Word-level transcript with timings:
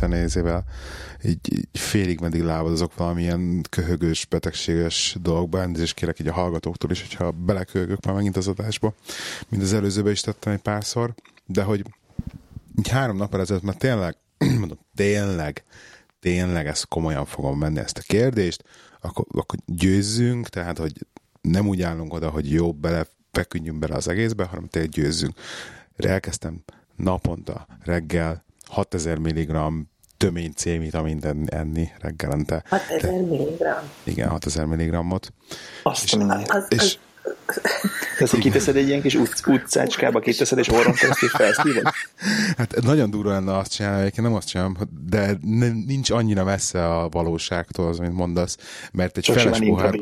hete 0.00 0.14
már 0.14 0.22
egyszer 0.22 0.42
nézével, 0.42 0.64
így, 1.24 1.52
így 1.52 1.68
félig 1.72 2.20
meddig 2.20 2.42
lábadozok 2.42 2.94
valamilyen 2.94 3.62
köhögős, 3.68 4.26
betegséges 4.26 5.16
dolgba, 5.20 5.64
és 5.64 5.94
kérek 5.94 6.20
így 6.20 6.28
a 6.28 6.32
hallgatóktól 6.32 6.90
is, 6.90 7.00
hogyha 7.00 7.30
beleköhögök 7.30 8.04
már 8.04 8.14
megint 8.14 8.36
az 8.36 8.48
adásba, 8.48 8.94
mint 9.48 9.62
az 9.62 9.72
előzőben 9.72 10.12
is 10.12 10.20
tettem 10.20 10.52
egy 10.52 10.60
párszor, 10.60 11.14
de 11.46 11.62
hogy 11.62 11.84
így 12.78 12.88
három 12.88 13.16
nap 13.16 13.34
ezelőtt 13.34 13.62
már 13.62 13.74
tényleg, 13.74 14.16
mondom, 14.60 14.78
tényleg, 14.94 15.64
tényleg 16.20 16.66
ezt 16.66 16.88
komolyan 16.88 17.24
fogom 17.24 17.58
menni 17.58 17.78
ezt 17.78 17.98
a 17.98 18.02
kérdést, 18.06 18.64
akkor, 19.00 19.26
akkor 19.32 19.58
győzzünk, 19.66 20.48
tehát, 20.48 20.78
hogy 20.78 21.06
nem 21.40 21.68
úgy 21.68 21.82
állunk 21.82 22.12
oda, 22.12 22.30
hogy 22.30 22.52
jó, 22.52 22.72
bele, 22.72 23.06
feküdjünk 23.32 23.78
bele 23.78 23.94
az 23.94 24.08
egészbe, 24.08 24.44
hanem 24.44 24.66
tényleg 24.66 24.90
győzzünk. 24.90 25.34
Elkezdtem 25.96 26.62
naponta, 26.96 27.66
reggel 27.82 28.44
6000 28.70 29.18
mg 29.18 29.50
tömény 30.20 30.52
C-vitamint 30.52 31.26
enni 31.46 31.90
reggelente. 32.00 32.62
6000 32.68 33.12
mg? 33.12 33.58
Igen, 34.04 34.28
6000 34.28 34.66
mg-ot. 34.66 35.32
Azt 35.82 36.04
és, 36.04 36.12
az, 36.12 36.42
az, 36.48 36.64
és, 36.68 36.98
ezt 38.18 38.38
kiteszed 38.38 38.76
egy 38.76 38.88
ilyen 38.88 39.02
kis 39.02 39.14
utc, 39.14 39.46
utcácskába, 39.46 40.20
kiteszed, 40.20 40.58
és 40.58 40.68
orron 40.68 40.94
keresztül 40.94 41.28
felszívod? 41.28 41.82
Hát 42.58 42.82
nagyon 42.82 43.10
durva 43.10 43.30
lenne 43.30 43.56
azt 43.56 43.72
csinálni, 43.72 44.00
egyébként 44.00 44.26
nem 44.26 44.36
azt 44.36 44.48
csinálom, 44.48 44.76
de 45.06 45.38
nincs 45.86 46.10
annyira 46.10 46.44
messze 46.44 46.96
a 46.96 47.08
valóságtól 47.08 47.88
az, 47.88 47.98
amit 47.98 48.12
mondasz, 48.12 48.56
mert 48.92 49.16
egy 49.16 49.22
Csak 49.22 49.38
feles 49.38 49.58
pohár, 49.58 49.94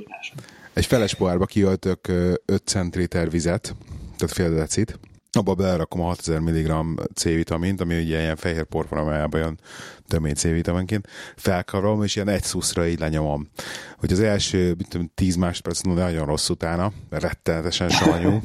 egy 0.72 0.86
feles 0.86 1.14
pohárba 1.14 1.46
kiöltök 1.46 2.08
5 2.08 2.62
centiliter 2.64 3.30
vizet, 3.30 3.74
tehát 4.16 4.34
fél 4.34 4.54
decit, 4.54 4.98
abba 5.32 5.54
belerakom 5.54 6.00
a 6.00 6.04
6000 6.04 6.40
mg 6.40 7.00
C-vitamint, 7.14 7.80
ami 7.80 8.00
ugye 8.00 8.20
ilyen 8.20 8.36
fehér 8.36 8.64
porformájában 8.64 9.40
jön 9.40 9.58
tömény 10.06 10.34
C-vitaminként, 10.34 11.08
felkarolom, 11.36 12.02
és 12.02 12.16
ilyen 12.16 12.28
egy 12.28 12.42
szuszra 12.42 12.86
így 12.86 12.98
lenyomom. 12.98 13.48
Hogy 13.96 14.12
az 14.12 14.20
első, 14.20 14.74
mit 14.78 14.88
tudom, 14.88 15.10
10 15.14 15.36
másodperc 15.36 15.80
nagyon 15.80 16.26
rossz 16.26 16.48
utána, 16.48 16.92
rettenetesen 17.10 17.88
savanyú, 17.88 18.40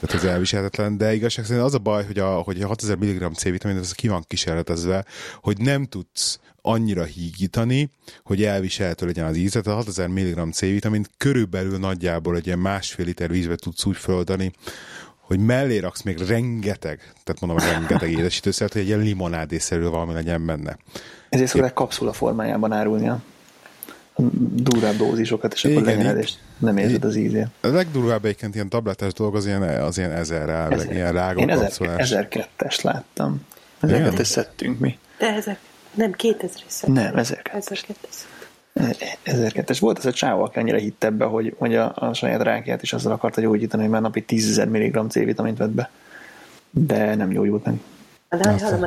tehát 0.00 0.24
ez 0.24 0.30
elviselhetetlen, 0.30 0.96
de 0.96 1.14
igazság 1.14 1.44
szerint 1.44 1.64
az 1.64 1.74
a 1.74 1.78
baj, 1.78 2.04
hogy 2.04 2.18
a, 2.18 2.28
hogy 2.28 2.60
a 2.60 2.66
6000 2.66 2.96
mg 2.96 3.34
C-vitamin, 3.34 3.76
ez 3.76 3.92
ki 3.92 4.08
van 4.08 4.24
kísérletezve, 4.26 5.04
hogy 5.40 5.58
nem 5.58 5.84
tudsz 5.84 6.38
annyira 6.62 7.04
hígítani, 7.04 7.90
hogy 8.22 8.42
elviselhető 8.42 9.06
legyen 9.06 9.26
az 9.26 9.36
íze. 9.36 9.60
Tehát 9.60 9.78
a 9.78 9.82
6000 9.82 10.08
mg 10.08 10.52
C-vitamint 10.52 11.10
körülbelül 11.16 11.78
nagyjából 11.78 12.36
egy 12.36 12.46
ilyen 12.46 12.58
másfél 12.58 13.04
liter 13.04 13.30
vízbe 13.30 13.56
tudsz 13.56 13.84
úgy 13.84 13.96
földani, 13.96 14.52
hogy 15.30 15.38
mellé 15.38 15.78
raksz 15.78 16.02
még 16.02 16.18
rengeteg, 16.18 16.98
tehát 17.24 17.40
mondom, 17.40 17.58
rengeteg 17.58 18.10
édesítőszert, 18.10 18.72
hogy 18.72 18.82
egy 18.82 18.86
ilyen 18.86 18.98
limonádészerű 18.98 19.82
valami 19.82 20.12
legyen 20.12 20.46
benne. 20.46 20.76
Ezért 21.28 21.48
szokták 21.48 21.72
kapszula 21.72 22.12
formájában 22.12 22.72
árulni 22.72 23.08
a 23.08 23.20
durvább 24.52 24.96
dózisokat, 24.96 25.52
és 25.52 25.64
akkor 25.64 25.82
legyen 25.82 26.18
és 26.18 26.32
nem 26.58 26.76
érzed 26.76 27.04
az 27.04 27.16
ízét. 27.16 27.46
A 27.60 27.66
legdurvább 27.66 28.24
egyébként 28.24 28.54
ilyen 28.54 28.68
tablettás 28.68 29.12
dolog 29.12 29.36
az 29.36 29.46
ilyen, 29.46 29.62
az 29.62 29.98
ilyen 29.98 30.12
ezer 30.12 30.48
ezer. 30.72 30.92
ilyen 30.92 31.12
rágó 31.12 31.40
Én 31.40 31.50
ezer, 31.50 31.98
ezer 31.98 32.28
kettes 32.28 32.80
láttam. 32.80 33.40
Ezeket 33.80 34.24
szedtünk 34.24 34.78
mi. 34.78 34.98
De 35.18 35.26
ezek 35.26 35.58
nem 35.94 36.12
2000 36.12 36.62
Nem, 36.86 37.16
ezer 37.16 37.42
kettes. 37.42 37.84
1002-es 38.74 39.76
volt 39.80 39.98
ez 39.98 40.06
a 40.06 40.12
csávó, 40.12 40.42
aki 40.42 40.58
annyira 40.58 40.78
hitt 40.78 41.04
ebbe, 41.04 41.24
hogy, 41.24 41.54
hogy 41.58 41.74
a, 41.74 41.92
a 41.94 42.12
saját 42.12 42.42
rákját 42.42 42.82
is 42.82 42.92
azzal 42.92 43.12
akarta 43.12 43.40
gyógyítani, 43.40 43.82
hogy 43.82 43.92
már 43.92 44.00
napi 44.00 44.24
10.000 44.28 44.68
mg 44.68 45.10
C-vitamint 45.10 45.58
vett 45.58 45.70
be. 45.70 45.90
De 46.70 47.14
nem 47.14 47.28
gyógyult 47.28 47.64
meg. 47.64 47.80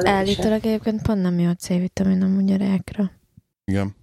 Állítólag 0.03 0.65
egyébként 0.65 1.01
pont 1.01 1.21
nem 1.21 1.39
jó 1.39 1.49
a 1.49 1.55
C-vitamin 1.55 2.21
amúgy 2.21 2.51
a 2.51 2.57
rákra. 2.57 3.11
Igen. 3.65 3.95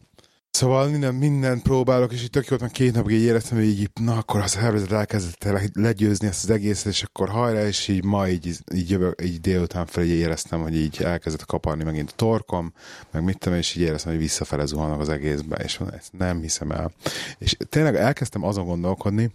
Szóval 0.51 0.89
minden, 0.89 1.15
minden 1.15 1.63
próbálok, 1.63 2.13
és 2.13 2.25
itt 2.25 2.33
tök 2.33 2.47
jót, 2.47 2.61
meg 2.61 2.71
két 2.71 2.95
napig 2.95 3.17
így 3.17 3.23
éreztem, 3.23 3.59
hogy 3.59 3.67
így, 3.67 3.91
na 4.01 4.17
akkor 4.17 4.41
a 4.41 4.47
szervezet 4.47 4.93
elkezdett 4.93 5.45
el 5.45 5.61
legyőzni 5.73 6.27
ezt 6.27 6.45
az 6.45 6.51
egészet, 6.51 6.93
és 6.93 7.03
akkor 7.03 7.29
hajrá, 7.29 7.67
és 7.67 7.89
így 7.89 8.05
ma 8.05 8.29
így, 8.29 8.57
így, 8.75 8.91
jövök, 8.91 9.23
így 9.23 9.41
délután 9.41 9.87
felé 9.87 10.09
éreztem, 10.09 10.63
hogy 10.63 10.77
így 10.77 11.03
elkezdett 11.03 11.47
kaparni 11.47 11.85
megint 11.85 12.11
a 12.11 12.17
torkom, 12.17 12.73
meg 13.11 13.25
mit 13.25 13.39
tudom, 13.39 13.59
és 13.59 13.75
így 13.75 13.83
éreztem, 13.83 14.13
hogy 14.13 14.21
visszafele 14.21 14.65
zuhanok 14.65 15.01
az 15.01 15.09
egészbe, 15.09 15.57
és 15.57 15.81
ezt 15.93 16.13
nem 16.19 16.41
hiszem 16.41 16.71
el. 16.71 16.93
És 17.39 17.57
tényleg 17.69 17.97
elkezdtem 17.97 18.45
azon 18.45 18.65
gondolkodni, 18.65 19.33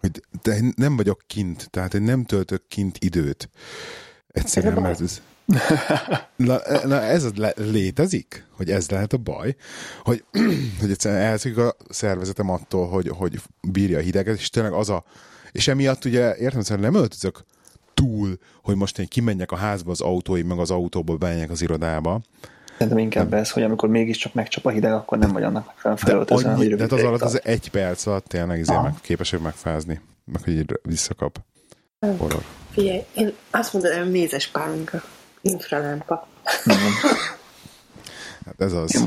hogy 0.00 0.22
de 0.42 0.60
nem 0.76 0.96
vagyok 0.96 1.22
kint, 1.26 1.70
tehát 1.70 1.92
hogy 1.92 2.02
nem 2.02 2.24
töltök 2.24 2.62
kint 2.68 2.98
időt. 2.98 3.50
Egyszerűen, 4.26 4.80
mert 4.80 5.00
ez, 5.00 5.20
na, 6.36 6.58
na, 6.84 7.00
ez 7.00 7.26
le, 7.36 7.52
létezik, 7.56 8.46
hogy 8.56 8.70
ez 8.70 8.90
lehet 8.90 9.12
a 9.12 9.16
baj, 9.16 9.56
hogy, 10.02 10.24
hogy 10.80 10.90
egyszerűen 10.90 11.20
elszűk 11.20 11.58
a 11.58 11.76
szervezetem 11.88 12.50
attól, 12.50 12.88
hogy, 12.88 13.08
hogy 13.08 13.40
bírja 13.72 13.98
a 13.98 14.00
hideget, 14.00 14.38
és 14.38 14.50
tényleg 14.50 14.72
az 14.72 14.90
a, 14.90 15.04
és 15.52 15.68
emiatt 15.68 16.04
ugye 16.04 16.36
értem, 16.36 16.62
hogy 16.68 16.78
nem 16.78 16.94
öltözök 16.94 17.44
túl, 17.94 18.38
hogy 18.62 18.76
most 18.76 18.98
én 18.98 19.08
kimenjek 19.08 19.52
a 19.52 19.56
házba 19.56 19.90
az 19.90 20.00
autóim, 20.00 20.46
meg 20.46 20.58
az 20.58 20.70
autóból 20.70 21.16
bemenjek 21.16 21.50
az 21.50 21.62
irodába. 21.62 22.20
Szerintem 22.72 22.98
inkább 22.98 23.30
nem. 23.30 23.38
ez, 23.38 23.50
hogy 23.50 23.62
amikor 23.62 23.88
mégiscsak 23.88 24.34
megcsap 24.34 24.66
a 24.66 24.70
hideg, 24.70 24.92
akkor 24.92 25.18
nem 25.18 25.32
vagy 25.32 25.42
annak 25.42 25.96
felöltözve. 25.96 26.48
De, 26.48 26.54
annyi, 26.54 26.74
de 26.74 26.84
az 26.90 27.02
alatt 27.02 27.22
az 27.22 27.40
egy 27.44 27.70
perc 27.70 28.06
alatt 28.06 28.26
tényleg 28.26 28.58
izé 28.58 28.74
meg, 28.82 28.94
képesek 29.00 29.40
megfázni, 29.40 30.00
meg 30.24 30.42
hogy 30.42 30.64
visszakap. 30.82 31.38
Horror. 32.00 32.42
Figyelj, 32.70 33.04
én 33.14 33.32
azt 33.50 33.70
hogy 33.70 34.10
mézes 34.10 34.46
pálinka. 34.48 35.02
Infralámpa. 35.44 36.26
hát 38.46 38.54
ez 38.58 38.72
az. 38.72 39.06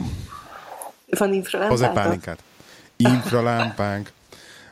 Van 1.17 1.33
infralámpát? 1.33 1.77
Hozzá 1.77 1.91
pálinkát. 1.91 2.39
Infralámpánk. 2.95 4.11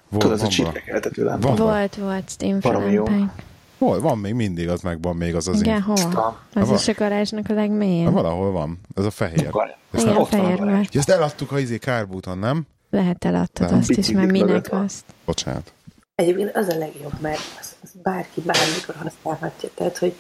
Volt, 0.10 0.24
Tudod, 0.24 0.40
az 0.40 0.44
a 0.44 0.48
csirkekeltető 0.48 1.24
lámpa. 1.24 1.48
Van, 1.48 1.56
volt, 1.56 1.96
volt 1.96 2.32
infralámpánk. 2.40 3.32
Hol? 3.78 4.00
Van 4.00 4.18
még 4.18 4.34
mindig, 4.34 4.70
az 4.70 4.82
megvan 4.82 5.16
még 5.16 5.36
az 5.36 5.48
az 5.48 5.62
Igen, 5.62 5.82
hol? 5.82 6.38
Az 6.54 6.72
is 6.72 6.88
a 6.88 6.94
garázsnak 6.94 7.50
a 7.50 7.54
legmélyén. 7.54 8.12
Valahol 8.12 8.52
van. 8.52 8.80
Ez 8.96 9.06
a 9.06 9.12
fehér. 9.12 9.50
Ezt 9.92 10.06
Igen, 10.06 10.26
fehér 10.26 10.58
volt. 10.58 10.96
Ezt 10.96 11.10
eladtuk 11.10 11.52
a 11.52 11.60
izé 11.60 11.78
kárbúton, 11.78 12.38
nem? 12.38 12.66
Lehet 12.90 13.26
eladtad 13.26 13.72
azt 13.72 13.90
is, 13.90 14.12
mert 14.12 14.32
minek 14.32 14.72
azt. 14.72 15.04
Bocsánat. 15.26 15.74
Egyébként 16.16 16.56
az 16.56 16.68
a 16.68 16.78
legjobb, 16.78 17.20
mert 17.20 17.42
az, 17.60 17.76
az 17.84 17.90
bárki 18.04 18.42
bármikor 18.42 18.96
használhatja. 18.96 19.70
Tehát, 19.76 19.98
hogy 19.98 20.16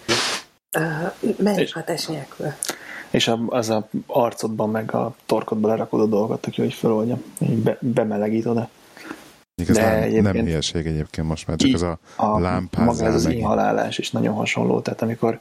mellékhatás 1.37 2.05
nélkül. 2.05 2.45
És 3.09 3.31
az 3.47 3.69
a 3.69 3.89
arcodban, 4.07 4.69
meg 4.69 4.93
a 4.93 5.15
torkodban 5.25 5.69
lerakod 5.69 6.01
a 6.01 6.05
dolgot, 6.05 6.45
aki 6.45 6.61
hogy 6.61 6.73
feloldja, 6.73 7.17
így 7.39 7.57
be, 7.57 7.77
bemelegít 7.79 8.45
oda. 8.45 8.69
Ez 9.55 9.75
De 9.75 10.09
nem, 10.09 10.23
nem 10.23 10.35
hülyeség 10.35 10.85
egyébként 10.85 11.27
most 11.27 11.47
már, 11.47 11.57
csak 11.57 11.73
az 11.73 11.81
a, 11.81 11.99
a 12.15 12.39
lámpázzal. 12.39 12.85
Maga 12.85 13.05
ez 13.05 13.13
az 13.13 13.25
inhalálás 13.25 13.97
is 13.97 14.11
nagyon 14.11 14.33
hasonló, 14.33 14.79
tehát 14.79 15.01
amikor 15.01 15.39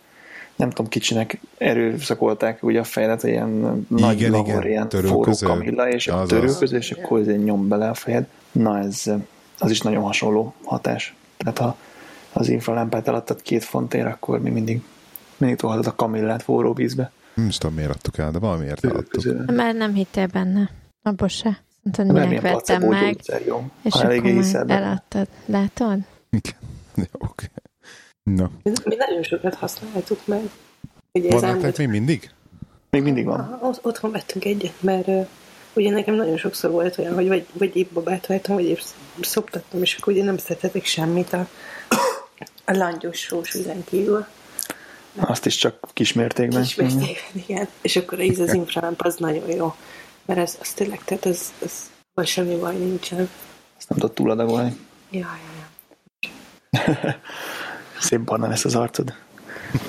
nem 0.57 0.69
tudom, 0.71 0.89
kicsinek 0.89 1.41
erőszakolták 1.59 2.63
ugye 2.63 2.81
a 2.81 2.85
fejedet, 2.85 3.23
ilyen 3.23 3.49
igen, 3.59 3.87
nagy 3.89 4.17
igen, 4.17 4.31
lavor, 4.31 4.67
ilyen 4.67 4.89
forró 4.91 5.35
kamilla, 5.41 5.89
és 5.89 6.09
a 6.09 6.27
törőköző, 6.27 6.77
és 6.77 6.91
akkor 6.91 7.21
ez 7.21 7.27
nyom 7.27 7.69
bele 7.69 7.89
a 7.89 7.95
fejed. 7.95 8.27
Na 8.53 8.79
ez, 8.79 9.11
az 9.59 9.71
is 9.71 9.81
nagyon 9.81 10.03
hasonló 10.03 10.55
hatás. 10.65 11.15
Tehát 11.37 11.59
ha 11.59 11.77
az 12.33 12.49
infralámpát 12.49 13.09
eladtad 13.09 13.43
két 13.43 13.65
fontért, 13.65 14.07
akkor 14.07 14.41
még 14.41 14.53
mindig 14.53 14.83
mindig 15.37 15.59
tolhatod 15.59 15.87
a 15.87 15.95
kamillát 15.95 16.43
forró 16.43 16.73
vízbe. 16.73 17.13
Nem 17.35 17.47
is 17.47 17.59
tudom, 17.59 17.77
miért 17.77 17.91
adtuk 17.91 18.19
el, 18.19 18.31
de 18.31 18.39
valamiért 18.39 18.85
eladtuk. 18.85 19.47
Mert 19.47 19.77
nem 19.77 19.95
hittél 19.95 20.27
benne. 20.27 20.71
Abba 21.03 21.29
se. 21.29 21.63
Mondtad, 21.83 22.29
minek 22.29 22.41
vettem 22.41 22.83
meg. 22.83 23.21
És 23.83 23.93
ha 23.93 24.09
akkor 24.09 24.71
eladtad. 24.71 25.29
Látod? 25.47 25.99
Igen. 26.31 26.55
Jó, 27.13 27.19
oké. 27.19 27.47
No. 28.23 28.47
Mi, 28.63 28.73
mi 28.85 28.95
nagyon 28.95 29.23
sokat 29.23 29.55
használtuk 29.55 30.27
meg. 30.27 30.41
Ugye 31.13 31.31
van 31.31 31.41
nektek 31.41 31.77
még 31.77 31.89
mindig? 31.89 32.31
Még 32.91 33.03
mindig 33.03 33.25
van. 33.25 33.41
Aha, 33.41 33.75
otthon 33.83 34.11
vettünk 34.11 34.45
egyet, 34.45 34.83
mert 34.83 35.07
uh, 35.07 35.27
ugye 35.75 35.91
nekem 35.91 36.15
nagyon 36.15 36.37
sokszor 36.37 36.71
volt 36.71 36.99
olyan, 36.99 37.15
hogy 37.15 37.29
vagy, 37.29 37.47
vagy 37.53 37.77
épp 37.77 37.93
babát 37.93 38.27
vettem, 38.27 38.55
vagy 38.55 38.65
épp 38.65 38.79
szoptattam, 39.21 39.83
és 39.83 39.97
akkor 40.01 40.13
ugye 40.13 40.25
nem 40.25 40.37
szeretetek 40.37 40.85
semmit 40.85 41.33
a, 41.33 41.49
a 42.65 42.77
langyos 42.77 43.19
sós 43.19 43.53
vízen 43.53 43.85
kívül. 43.85 44.27
Azt 45.17 45.47
is 45.47 45.57
csak 45.57 45.79
kismértékben. 45.93 46.63
Kismértékben, 46.63 47.45
igen. 47.47 47.69
És 47.81 47.97
akkor 47.97 48.21
ez 48.21 48.39
az 48.39 48.55
infralámp 48.55 49.01
az 49.01 49.17
nagyon 49.17 49.51
jó. 49.51 49.75
Mert 50.25 50.41
ez, 50.41 50.57
az 50.61 50.69
tényleg, 50.73 51.05
tehát 51.05 51.27
ez, 51.27 51.53
ez 51.65 51.91
vagy 52.15 52.27
semmi 52.27 52.57
baj 52.57 52.77
nincsen. 52.77 53.29
Ezt 53.79 53.89
nem 53.89 53.99
tudod 53.99 54.15
túladagolni. 54.15 54.77
Ja, 55.11 55.21
ja, 55.21 55.53
ja. 55.61 56.93
Szép 58.01 58.21
barna 58.21 58.49
lesz 58.49 58.65
az 58.65 58.75
arcod. 58.75 59.15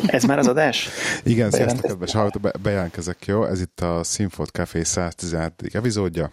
Ez 0.05 0.23
már 0.23 0.37
az 0.37 0.47
adás? 0.47 0.89
Igen, 1.23 1.51
sziasztok, 1.51 1.81
kedves 1.81 2.11
hallgató, 2.11 2.39
be, 2.39 2.53
bejelentkezek, 2.61 3.25
jó? 3.25 3.45
Ez 3.45 3.61
itt 3.61 3.79
a 3.81 4.03
Sinfot 4.03 4.49
Café 4.49 4.83
117. 4.83 5.75
epizódja. 5.75 6.31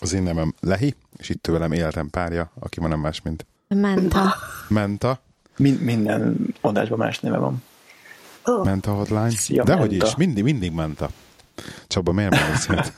Az 0.00 0.12
én 0.12 0.22
nevem 0.22 0.54
Lehi, 0.60 0.94
és 1.16 1.28
itt 1.28 1.46
velem 1.46 1.72
életem 1.72 2.10
párja, 2.10 2.50
aki 2.58 2.80
ma 2.80 2.88
nem 2.88 3.00
más, 3.00 3.22
mint... 3.22 3.46
Menta. 3.68 4.34
Menta. 4.68 5.20
Min- 5.56 5.80
minden 5.80 6.54
adásban 6.60 6.98
más 6.98 7.20
neve 7.20 7.36
van. 7.36 7.62
Oh. 8.44 8.64
Ment 8.64 8.86
a 8.86 8.92
hotline. 8.92 9.30
Szia, 9.30 9.64
De 9.64 9.74
hogy 9.74 9.92
is, 9.92 10.16
mindig, 10.16 10.42
mindig 10.44 10.72
ment 10.72 11.00
a. 11.00 11.08
Csaba, 11.86 12.12
miért 12.12 12.30
beszélt? 12.30 12.92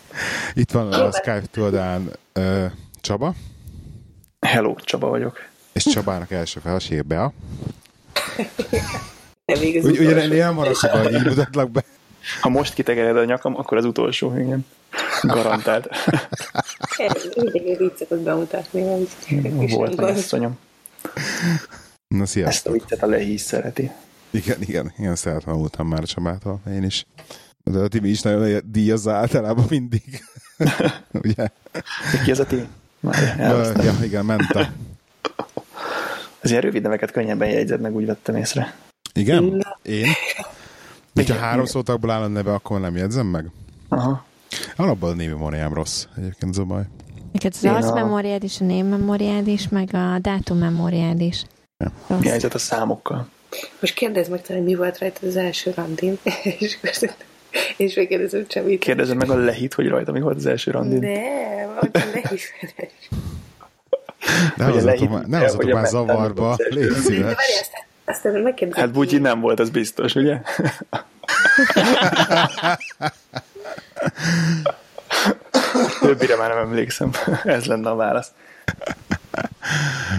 Itt 0.54 0.70
van 0.70 0.92
a 0.92 1.12
Skype 1.12 1.42
toldán 1.50 2.10
uh, 2.34 2.64
Csaba. 3.00 3.34
Hello, 4.46 4.74
Csaba 4.74 5.08
vagyok. 5.08 5.38
És 5.72 5.84
Csabának 5.84 6.30
első 6.30 6.60
felsége 6.60 7.02
Bea. 7.02 7.32
Úgy, 9.82 9.98
ugye 9.98 10.26
nem 10.28 10.54
maradsz, 10.54 10.80
hogy 10.80 11.12
így 11.12 11.24
mutatlak 11.24 11.70
be. 11.70 11.84
Ha 12.40 12.48
most 12.48 12.74
kitegered 12.74 13.16
a 13.16 13.24
nyakam, 13.24 13.56
akkor 13.56 13.76
az 13.78 13.84
utolsó, 13.84 14.38
igen. 14.38 14.66
Garantált. 15.22 15.88
Mindig 17.52 17.78
vicceket 17.78 18.18
bemutatni. 18.18 19.06
Volt 19.68 19.96
meg 19.96 20.08
asszonyom. 20.16 20.58
Na, 22.08 22.26
sziasztok. 22.26 22.46
Ezt 22.52 22.66
a 22.66 22.70
viccet 22.70 23.02
a 23.02 23.06
lehíz 23.06 23.42
szereti. 23.42 23.90
Igen, 24.32 24.60
igen, 24.60 24.92
igen, 24.98 25.16
szeretem 25.16 25.68
már 25.82 26.02
Csabától, 26.02 26.60
én 26.68 26.82
is. 26.82 27.06
De 27.64 27.78
a 27.78 27.88
Tibi 27.88 28.10
is 28.10 28.20
nagyon 28.20 28.60
díjazza 28.64 29.12
általában 29.12 29.66
mindig. 29.68 30.02
Ugye? 31.24 31.48
Ki 32.24 32.30
az 32.30 32.38
a 32.38 32.46
Tibi? 32.46 32.66
ja, 33.38 33.94
igen, 34.02 34.24
ment 34.24 34.50
a... 34.50 34.72
Az 36.42 36.50
ilyen 36.50 36.62
rövid 36.62 36.82
neveket 36.82 37.10
könnyebben 37.10 37.48
jegyzed 37.48 37.80
meg, 37.80 37.94
úgy 37.94 38.06
vettem 38.06 38.36
észre. 38.36 38.74
Igen? 39.14 39.66
Én? 39.82 40.06
De 41.12 41.24
ha 41.34 41.34
három 41.34 41.64
szótakból 41.64 42.10
áll 42.10 42.22
a 42.22 42.26
neve, 42.26 42.52
akkor 42.52 42.80
nem 42.80 42.96
jegyzem 42.96 43.26
meg? 43.26 43.50
Aha. 43.88 44.24
Alapban 44.76 45.10
a 45.10 45.14
névmemóriám 45.14 45.74
rossz, 45.74 46.06
egyébként 46.16 46.54
Zobaj. 46.54 46.82
Neked 47.32 47.54
az 47.54 47.64
arcmemóriád 47.64 48.42
is, 48.42 48.60
a 48.60 48.64
névmemóriád 48.64 49.46
is, 49.46 49.68
meg 49.68 49.88
a 49.92 50.18
dátummemóriád 50.18 51.20
is. 51.20 51.44
Ja. 51.76 52.18
Mi 52.18 52.30
a 52.30 52.58
számokkal? 52.58 53.28
Most 53.80 53.94
kérdezd 53.94 54.30
meg 54.30 54.42
talán, 54.42 54.62
mi 54.62 54.74
volt 54.74 54.98
rajta 54.98 55.26
az 55.26 55.36
első 55.36 55.72
randin, 55.74 56.18
és, 56.58 56.78
és 57.76 57.94
megkérdezem 57.94 58.46
Csabit. 58.46 58.80
Kérdezem 58.80 59.16
meg 59.16 59.30
a 59.30 59.34
lehit, 59.34 59.74
hogy 59.74 59.88
rajta 59.88 60.12
mi 60.12 60.20
volt 60.20 60.36
az 60.36 60.46
első 60.46 60.70
randin. 60.70 60.98
Nem, 60.98 61.78
a 61.80 61.86
lehit 64.84 65.26
ne 65.26 65.38
hozzatok 65.38 65.64
már, 65.64 65.64
ne 65.64 65.72
már 65.72 65.86
zavarba, 65.86 66.56
légy 66.68 66.92
szíves. 66.92 67.36
Aztán 68.04 68.40
megkérdezem. 68.40 68.84
Hát 68.84 68.92
Bugyi 68.92 69.18
nem 69.18 69.40
volt, 69.40 69.60
az 69.60 69.70
biztos, 69.70 70.14
ugye? 70.14 70.40
Többire 76.00 76.36
már 76.36 76.48
nem 76.48 76.58
emlékszem. 76.58 77.10
Ez 77.44 77.64
lenne 77.64 77.90
a 77.90 77.94
válasz. 77.94 78.32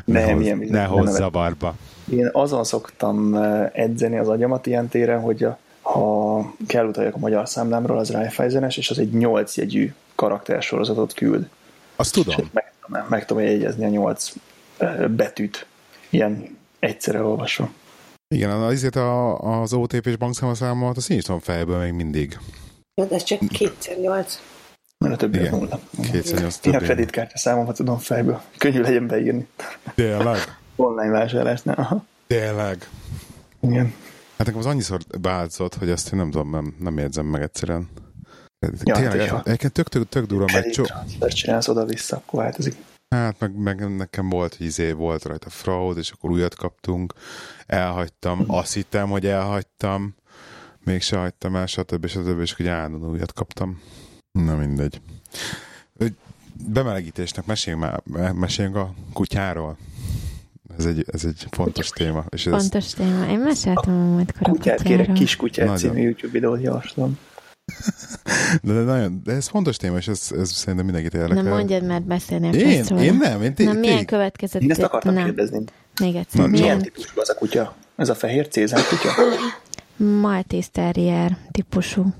Nem, 0.05 0.37
ne, 0.37 0.43
ilyen 0.43 0.57
ne 0.57 0.83
hozz 0.83 1.15
zavarba. 1.15 1.75
Én 2.09 2.29
azon 2.31 2.63
szoktam 2.63 3.35
eh, 3.35 3.69
edzeni 3.73 4.17
az 4.17 4.27
agyamat 4.27 4.65
ilyen 4.65 4.87
téren, 4.87 5.21
hogy 5.21 5.43
a, 5.43 5.57
ha 5.81 6.53
kell 6.67 6.87
utaljak 6.87 7.15
a 7.15 7.19
magyar 7.19 7.49
számlámról, 7.49 7.97
az 7.97 8.11
Raiffeisenes, 8.11 8.77
és 8.77 8.89
az 8.89 8.99
egy 8.99 9.13
nyolc 9.13 9.57
jegyű 9.57 9.93
karaktersorozatot 10.15 11.13
küld. 11.13 11.49
Azt 11.95 12.13
tudom. 12.13 12.35
És 12.37 12.45
meg, 12.51 13.05
meg 13.09 13.25
tudom 13.25 13.43
jegyezni 13.43 13.85
a 13.85 13.89
nyolc 13.89 14.33
eh, 14.77 15.07
betűt. 15.07 15.65
Ilyen 16.09 16.57
egyszerre 16.79 17.23
olvasva. 17.23 17.69
Igen, 18.27 18.49
azért 18.49 18.95
a, 18.95 19.37
az 19.37 19.73
OTP-s 19.73 20.15
bankszámlaszámomat 20.15 20.97
azt 20.97 21.09
én 21.09 21.17
is 21.17 21.23
tudom 21.23 21.39
fejből 21.39 21.79
még 21.79 21.91
mindig. 21.91 22.37
Jó, 22.95 23.05
de 23.05 23.15
ez 23.15 23.23
csak 23.23 23.39
kétszer 23.47 23.97
nyolc. 23.97 24.39
Mert 24.97 25.13
a 25.13 25.17
többi 25.17 25.37
Igen, 25.37 25.51
nulla. 25.51 25.79
Kétszer 26.11 26.39
nyolc 26.39 26.65
Én 26.65 26.75
a 26.75 26.77
kreditkártya 26.77 27.37
számomat 27.37 27.75
tudom 27.75 27.97
fejből. 27.97 28.41
Könnyű 28.57 28.81
legyen 28.81 29.07
beírni. 29.07 29.47
Tényleg? 29.95 30.37
Online 30.75 31.11
vásárlásnál. 31.11 31.75
Aha. 31.75 32.05
Tényleg? 32.27 32.89
Igen. 33.59 33.93
Hát 34.37 34.47
nekem 34.47 34.59
az 34.59 34.65
annyiszor 34.65 34.99
változott, 35.21 35.75
hogy 35.75 35.89
azt 35.89 36.13
én 36.13 36.19
nem 36.19 36.31
tudom, 36.31 36.49
nem, 36.49 36.75
nem 36.79 36.97
érzem 36.97 37.25
meg 37.25 37.41
egyszerűen. 37.41 37.89
Ja, 38.83 38.95
Tényleg, 38.95 39.29
hát, 39.29 39.47
egyébként 39.47 39.73
tök, 39.73 39.87
tök, 39.87 40.09
tök 40.09 40.25
durva, 40.25 40.45
meg 40.53 40.69
csó... 40.69 40.83
csinálsz 41.27 41.67
oda-vissza, 41.67 42.15
akkor 42.15 42.41
változik. 42.41 42.75
Hát 43.09 43.39
meg, 43.39 43.55
meg 43.55 43.95
nekem 43.95 44.29
volt, 44.29 44.55
hogy 44.55 44.65
izé 44.65 44.91
volt 44.91 45.23
rajta 45.23 45.49
fraud, 45.49 45.97
és 45.97 46.11
akkor 46.11 46.29
újat 46.31 46.55
kaptunk, 46.55 47.13
elhagytam, 47.65 48.37
hm. 48.37 48.51
azt 48.51 48.73
hittem, 48.73 49.09
hogy 49.09 49.25
elhagytam, 49.25 50.15
mégse 50.83 51.17
hagytam 51.17 51.55
el, 51.55 51.65
stb. 51.65 52.07
stb. 52.07 52.39
és 52.39 52.53
hogy 52.53 52.67
állandóan 52.67 53.11
újat 53.11 53.33
kaptam. 53.33 53.81
Na 54.31 54.55
mindegy. 54.55 55.01
Bemelegítésnek 56.67 57.45
meséljünk, 57.45 58.01
már, 58.03 58.31
meséljünk 58.31 58.75
a 58.75 58.93
kutyáról. 59.13 59.77
Ez 60.77 60.85
egy, 60.85 61.05
ez 61.11 61.25
egy 61.25 61.47
fontos 61.51 61.89
téma. 61.89 62.25
És 62.29 62.45
ez 62.45 62.53
fontos 62.53 62.93
téma. 62.93 63.25
Én 63.29 63.39
meséltem 63.39 63.93
a 63.93 64.13
múltkor 64.13 64.47
a 64.47 64.49
kutyát. 64.49 64.81
Kérek 64.81 65.13
kis 65.13 65.35
kutyát 65.35 65.67
Nagyon. 65.67 65.91
című 65.91 66.01
YouTube 66.01 66.31
videót 66.31 66.61
javaslom. 66.61 67.17
De, 68.61 68.73
de, 68.73 68.79
nagyon, 68.81 69.21
de 69.23 69.31
ez 69.31 69.47
fontos 69.47 69.77
téma, 69.77 69.97
és 69.97 70.07
ez, 70.07 70.27
ez 70.37 70.51
szerintem 70.51 70.85
mindenkit 70.85 71.13
érdekel. 71.13 71.43
Nem 71.43 71.53
mondjad, 71.53 71.83
mert 71.83 72.03
beszélni 72.03 72.57
én, 72.57 72.85
én 72.97 73.15
nem. 73.15 73.41
Én 73.41 73.53
té- 73.53 73.65
nem, 73.65 73.77
milyen 73.77 74.05
következett? 74.05 74.61
Én 74.61 74.71
ezt 74.71 74.81
akartam 74.81 75.13
nem. 75.13 75.23
kérdezni. 75.23 75.63
Még 75.99 76.15
egyszer. 76.15 76.41
Na, 76.41 76.47
milyen 76.47 76.81
típusú 76.81 77.19
az 77.19 77.29
a 77.29 77.33
kutya? 77.33 77.75
Ez 77.95 78.09
a 78.09 78.15
fehér 78.15 78.47
cézár 78.47 78.83
kutya? 78.87 79.11
Maltese 79.95 80.69
Terrier 80.71 81.37
típusú. 81.51 82.13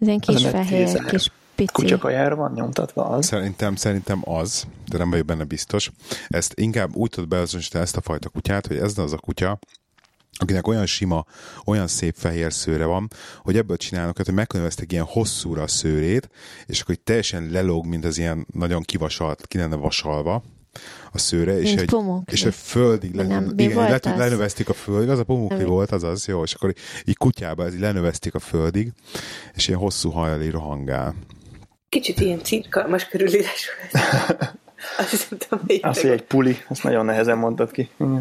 Ez 0.00 0.08
egy 0.08 0.20
kis 0.20 0.46
fehér, 0.46 1.04
kis 1.04 1.30
pici. 1.54 1.72
Kutyakajára 1.72 2.36
van 2.36 2.52
nyomtatva 2.52 3.08
az? 3.08 3.26
Szerintem, 3.26 3.76
szerintem 3.76 4.20
az, 4.24 4.66
de 4.90 4.98
nem 4.98 5.10
vagyok 5.10 5.26
benne 5.26 5.44
biztos. 5.44 5.90
Ezt 6.28 6.52
inkább 6.60 6.94
úgy 6.94 7.10
tudod 7.10 7.28
beazonosítani 7.28 7.84
ezt 7.84 7.96
a 7.96 8.00
fajta 8.00 8.28
kutyát, 8.28 8.66
hogy 8.66 8.76
ez 8.76 8.98
az 8.98 9.12
a 9.12 9.18
kutya, 9.18 9.58
akinek 10.38 10.66
olyan 10.66 10.86
sima, 10.86 11.24
olyan 11.64 11.86
szép 11.86 12.14
fehér 12.18 12.52
szőre 12.52 12.84
van, 12.84 13.08
hogy 13.42 13.56
ebből 13.56 13.76
csinálnak, 13.76 14.16
hogy 14.16 14.34
megkönveztek 14.34 14.92
ilyen 14.92 15.04
hosszúra 15.04 15.62
a 15.62 15.68
szőrét, 15.68 16.28
és 16.66 16.80
akkor 16.80 16.94
teljesen 16.94 17.48
lelóg, 17.50 17.86
mint 17.86 18.04
az 18.04 18.18
ilyen 18.18 18.46
nagyon 18.52 18.82
kivasalt, 18.82 19.46
ki 19.46 19.58
lenne 19.58 19.76
vasalva 19.76 20.42
a 21.12 21.18
szőre, 21.18 21.60
és 21.60 21.74
egy, 21.74 21.96
és 22.24 22.44
egy 22.44 22.54
földig 22.54 23.14
le, 23.14 23.22
nem, 23.26 23.52
igen, 23.56 24.00
lenövezték 24.16 24.68
a 24.68 24.72
földig, 24.72 25.08
az 25.08 25.18
a 25.18 25.24
pumukli 25.24 25.64
volt, 25.64 25.90
az 25.90 26.02
az, 26.02 26.26
jó, 26.26 26.42
és 26.42 26.54
akkor 26.54 26.74
így 27.04 27.16
kutyába 27.16 27.64
ez 27.64 27.74
így 27.74 27.80
lenövezték 27.80 28.34
a 28.34 28.38
földig, 28.38 28.92
és 29.54 29.68
ilyen 29.68 29.80
hosszú 29.80 30.10
hajjal 30.10 30.42
így 30.42 30.50
rohangál. 30.50 31.14
Kicsit 31.94 32.20
ilyen 32.20 32.42
cirkalmas 32.42 33.08
körülírás 33.08 33.68
Azt 34.98 35.10
hiszem, 35.10 35.38
Azt, 35.80 36.00
hogy 36.00 36.10
egy 36.10 36.22
puli, 36.22 36.56
azt 36.68 36.82
nagyon 36.82 37.04
nehezen 37.04 37.38
mondtad 37.38 37.70
ki. 37.70 37.90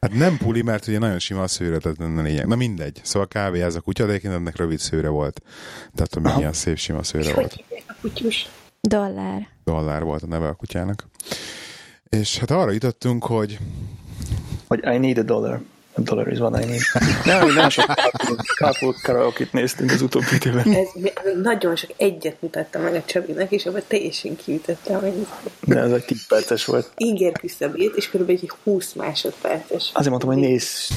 Hát 0.00 0.12
nem 0.12 0.36
puli, 0.36 0.62
mert 0.62 0.86
ugye 0.86 0.98
nagyon 0.98 1.18
sima 1.18 1.42
a 1.42 1.46
szőre, 1.46 1.78
tehát 1.78 1.98
nem 1.98 2.22
lényeg. 2.22 2.46
Na 2.46 2.54
mindegy. 2.54 3.00
Szóval 3.02 3.28
kávé 3.28 3.62
ez 3.62 3.74
a 3.74 3.80
kutya, 3.80 4.06
de 4.06 4.20
ennek 4.22 4.56
rövid 4.56 4.78
szőre 4.78 5.08
volt. 5.08 5.42
Tehát 5.94 6.14
hogy 6.14 6.22
milyen 6.36 6.52
szép 6.52 6.76
sima 6.76 7.02
szőre 7.02 7.28
És 7.28 7.32
volt. 7.34 7.64
a 7.86 7.94
kutyus? 8.00 8.48
Dollár. 8.80 9.48
Dollár 9.64 10.02
volt 10.02 10.22
a 10.22 10.26
neve 10.26 10.48
a 10.48 10.54
kutyának. 10.54 11.08
És 12.08 12.38
hát 12.38 12.50
arra 12.50 12.70
jutottunk, 12.70 13.24
hogy... 13.24 13.58
Hogy 14.66 14.84
I 14.94 14.98
need 14.98 15.18
a 15.18 15.22
dollar. 15.22 15.60
Dollar 15.96 16.28
is 16.28 16.38
what 16.38 16.62
I 16.62 16.66
need. 16.66 16.80
Nem, 17.24 17.54
nem 17.54 17.68
sok 17.68 17.94
carpool 18.58 18.94
karaoke 19.02 19.48
néztünk 19.50 19.90
az 19.90 20.02
utóbbi 20.02 20.34
időben. 20.34 20.72
Ez, 20.72 20.88
nagyon 21.42 21.76
sok 21.76 21.90
egyet 21.96 22.36
mutattam 22.40 22.82
meg 22.82 22.94
a 22.94 23.02
Csabinak, 23.04 23.50
és 23.50 23.66
abban 23.66 23.82
teljesen 23.86 24.36
kiütöttem. 24.36 25.00
Hogy 25.00 25.26
De 25.60 25.78
ez 25.78 25.90
egy 25.90 26.04
10 26.04 26.26
perces 26.26 26.64
volt. 26.64 26.92
Inger 26.96 27.32
küszöbét, 27.32 27.94
és 27.94 28.10
körülbelül 28.10 28.40
egy 28.42 28.52
20 28.64 28.92
másodperces. 28.92 29.90
Azért 29.92 30.10
mondtam, 30.10 30.30
hogy 30.30 30.40
nézz 30.40 30.88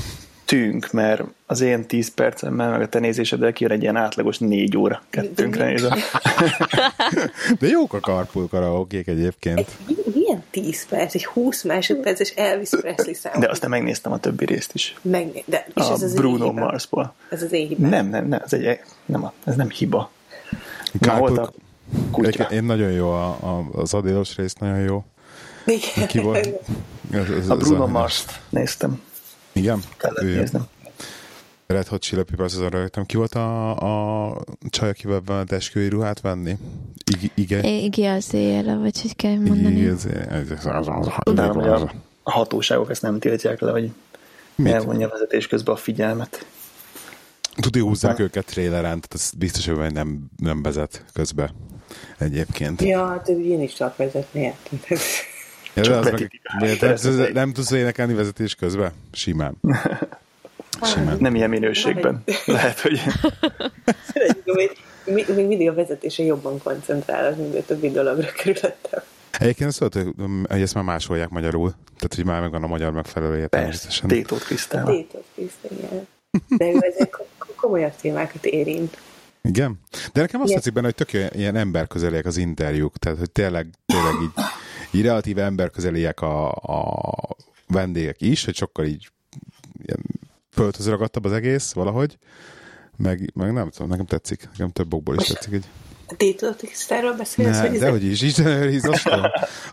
tűnk, 0.47 0.91
mert 0.91 1.23
az 1.45 1.61
én 1.61 1.85
10 1.85 2.13
percemmel, 2.13 2.69
meg 2.69 2.81
a 2.81 2.87
te 2.87 2.99
nézéseddel 2.99 3.53
kijön 3.53 3.71
egy 3.71 3.81
ilyen 3.81 3.95
átlagos 3.95 4.37
4 4.37 4.77
óra 4.77 5.01
kettőnkre 5.09 5.65
nézem. 5.65 5.97
De 7.59 7.67
jók 7.67 7.93
a 7.93 7.99
carpool 7.99 8.47
karaokék 8.47 9.07
egyébként. 9.07 9.57
Egy, 9.87 10.03
milyen 10.13 10.43
10 10.51 10.85
perc? 10.85 11.15
Egy 11.15 11.25
20 11.25 11.63
másodperces 11.63 12.29
Elvis 12.29 12.69
Presley 12.69 13.13
szám. 13.13 13.39
De 13.39 13.49
aztán 13.49 13.69
megnéztem 13.69 14.11
a 14.11 14.17
többi 14.17 14.45
részt 14.45 14.73
is. 14.73 14.95
Megné- 15.01 15.43
de, 15.45 15.67
és 15.67 15.83
a 15.83 15.91
ez 15.91 16.01
az 16.01 16.13
Bruno 16.13 16.51
Marsból. 16.51 17.13
Ez 17.29 17.43
az 17.43 17.51
én 17.51 17.67
hibám. 17.67 17.89
Nem, 17.89 18.09
nem, 18.09 18.27
nem, 18.27 18.41
ez, 18.43 18.53
egy, 18.53 18.79
nem, 19.05 19.31
ez 19.43 19.55
nem 19.55 19.69
hiba. 19.69 20.11
Carpool, 20.99 21.53
kutya. 22.11 22.43
Én 22.43 22.63
nagyon 22.63 22.91
jó, 22.91 23.09
a, 23.09 23.27
a, 23.27 23.65
az 23.71 23.93
Adilos 23.93 24.35
rész 24.35 24.53
nagyon 24.53 24.79
jó. 24.79 25.05
Igen. 25.65 26.07
Ki 26.07 26.19
volt? 26.19 26.49
Ez, 27.11 27.29
ez, 27.29 27.49
a 27.49 27.55
Bruno 27.55 27.87
Mars-t 27.87 28.39
néztem. 28.49 29.01
Igen? 29.57 29.83
Kellett 29.97 30.23
ő, 30.23 30.35
néznem. 30.35 30.67
Red 31.67 31.87
Hot 31.87 32.01
Chili 32.01 32.23
Peppers 32.23 32.53
azon 32.53 32.69
rögtem. 32.69 33.05
Ki 33.05 33.17
volt 33.17 33.33
a, 33.33 34.29
a 34.29 34.41
csaj, 34.69 34.89
akivel 34.89 35.21
a 35.27 35.43
esküvői 35.47 35.89
ruhát 35.89 36.21
venni? 36.21 36.57
Ig, 37.21 37.31
ige? 37.33 37.67
Igi 37.67 38.05
az 38.05 38.33
éjjel, 38.33 38.79
vagy 38.79 39.01
hogy 39.01 39.15
kell 39.15 39.35
mondani. 39.35 39.75
Igi 39.75 39.87
az 39.87 40.05
éjjel. 40.05 40.45
A 42.23 42.31
hatóságok 42.31 42.89
ezt 42.89 43.01
nem 43.01 43.19
tiltják 43.19 43.59
le, 43.59 43.71
hogy 43.71 43.91
Mit? 44.55 44.73
elvonja 44.73 45.07
a 45.07 45.09
vezetés 45.09 45.47
közben 45.47 45.75
a 45.75 45.77
figyelmet. 45.77 46.45
Tudja, 47.55 47.83
húzzák 47.83 48.19
őket 48.19 48.45
traileren, 48.45 48.83
tehát 48.83 49.13
ez 49.13 49.31
biztos, 49.37 49.65
hogy 49.65 49.93
nem, 49.93 50.29
nem 50.37 50.61
vezet 50.61 51.05
közbe 51.13 51.53
egyébként. 52.17 52.81
Ja, 52.81 53.07
hát 53.07 53.27
én 53.27 53.61
is 53.61 53.73
csak 53.73 53.97
vezetni. 53.97 54.53
Ja, 55.77 55.83
de 55.83 55.95
az 55.95 56.11
meg, 56.11 56.41
de, 56.59 56.85
de, 57.15 57.29
nem 57.33 57.53
tudsz 57.53 57.71
énekelni 57.71 58.13
vezetés 58.13 58.55
közben? 58.55 58.91
Simán. 59.11 59.57
Simán. 60.81 61.17
Nem 61.19 61.35
ilyen 61.35 61.49
minőségben. 61.49 62.23
Lehet, 62.45 62.79
hogy... 62.79 63.01
még, 65.05 65.27
még 65.35 65.45
mindig 65.45 65.69
a 65.69 65.73
vezetése 65.73 66.23
jobban 66.23 66.61
koncentrál, 66.63 67.25
az 67.25 67.37
mint 67.37 67.55
a 67.55 67.63
többi 67.65 67.91
dologra 67.91 68.27
körülöttem. 68.31 69.01
Egyébként 69.31 69.69
azt 69.69 69.99
hogy 70.49 70.61
ezt 70.61 70.73
már 70.73 70.83
másolják 70.83 71.29
magyarul. 71.29 71.73
Tehát, 71.95 72.15
hogy 72.15 72.25
már 72.25 72.41
megvan 72.41 72.63
a 72.63 72.67
magyar 72.67 72.91
megfelelője 72.91 73.47
természetesen. 73.47 74.07
Tétót 74.07 74.43
Krisztál. 74.43 74.85
Tétót 74.85 75.25
Krisztál, 75.35 75.71
igen. 75.77 76.07
De 76.47 76.65
ő 76.65 76.77
ezek 76.79 77.17
komolyabb 77.55 77.95
témákat 78.01 78.45
érint. 78.45 78.97
Igen? 79.47 79.79
De 80.13 80.21
nekem 80.21 80.41
azt 80.41 80.53
tetszik 80.53 80.73
benne, 80.73 80.85
hogy 80.85 80.95
tök 80.95 81.13
ilyen 81.35 81.55
emberközeliek 81.55 82.25
az 82.25 82.37
interjúk, 82.37 82.97
tehát 82.97 83.17
hogy 83.17 83.31
tényleg, 83.31 83.67
tényleg 83.85 84.13
így, 84.21 84.43
így 84.91 85.01
relatíve 85.01 85.43
emberközeliek 85.43 86.21
a, 86.21 86.51
a 86.51 87.35
vendégek 87.67 88.21
is, 88.21 88.45
hogy 88.45 88.55
sokkal 88.55 88.85
így 88.85 89.11
ilyen 89.85 90.03
földhöz 90.49 90.87
ragadtabb 90.87 91.25
az 91.25 91.31
egész 91.31 91.71
valahogy, 91.71 92.17
meg, 92.97 93.31
meg 93.33 93.53
nem 93.53 93.69
tudom, 93.69 93.87
nekem 93.87 94.05
tetszik, 94.05 94.47
nekem 94.51 94.69
több 94.69 94.93
okból 94.93 95.15
is 95.15 95.27
tetszik. 95.27 95.53
Így. 95.53 95.65
Tétlotisztáról 96.17 97.13
beszélsz? 97.13 97.59
Ne, 97.59 97.69
de 97.69 97.89
hogy 97.89 98.03
is, 98.03 98.21
Isten 98.21 98.45
őriz, 98.45 98.89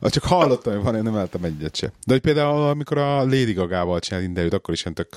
Csak 0.00 0.22
hallottam, 0.22 0.74
hogy 0.74 0.82
van, 0.82 0.96
én 0.96 1.02
nem 1.02 1.16
álltam 1.16 1.44
egyet 1.44 1.76
se. 1.76 1.86
De 1.86 2.12
hogy 2.12 2.20
például, 2.20 2.62
amikor 2.62 2.98
a 2.98 3.16
Lady 3.18 3.52
Gaga-val 3.52 4.00
csinált 4.00 4.24
interjút, 4.24 4.52
akkor 4.54 4.74
is 4.74 4.80
ilyen 4.80 4.94
tök, 4.94 5.08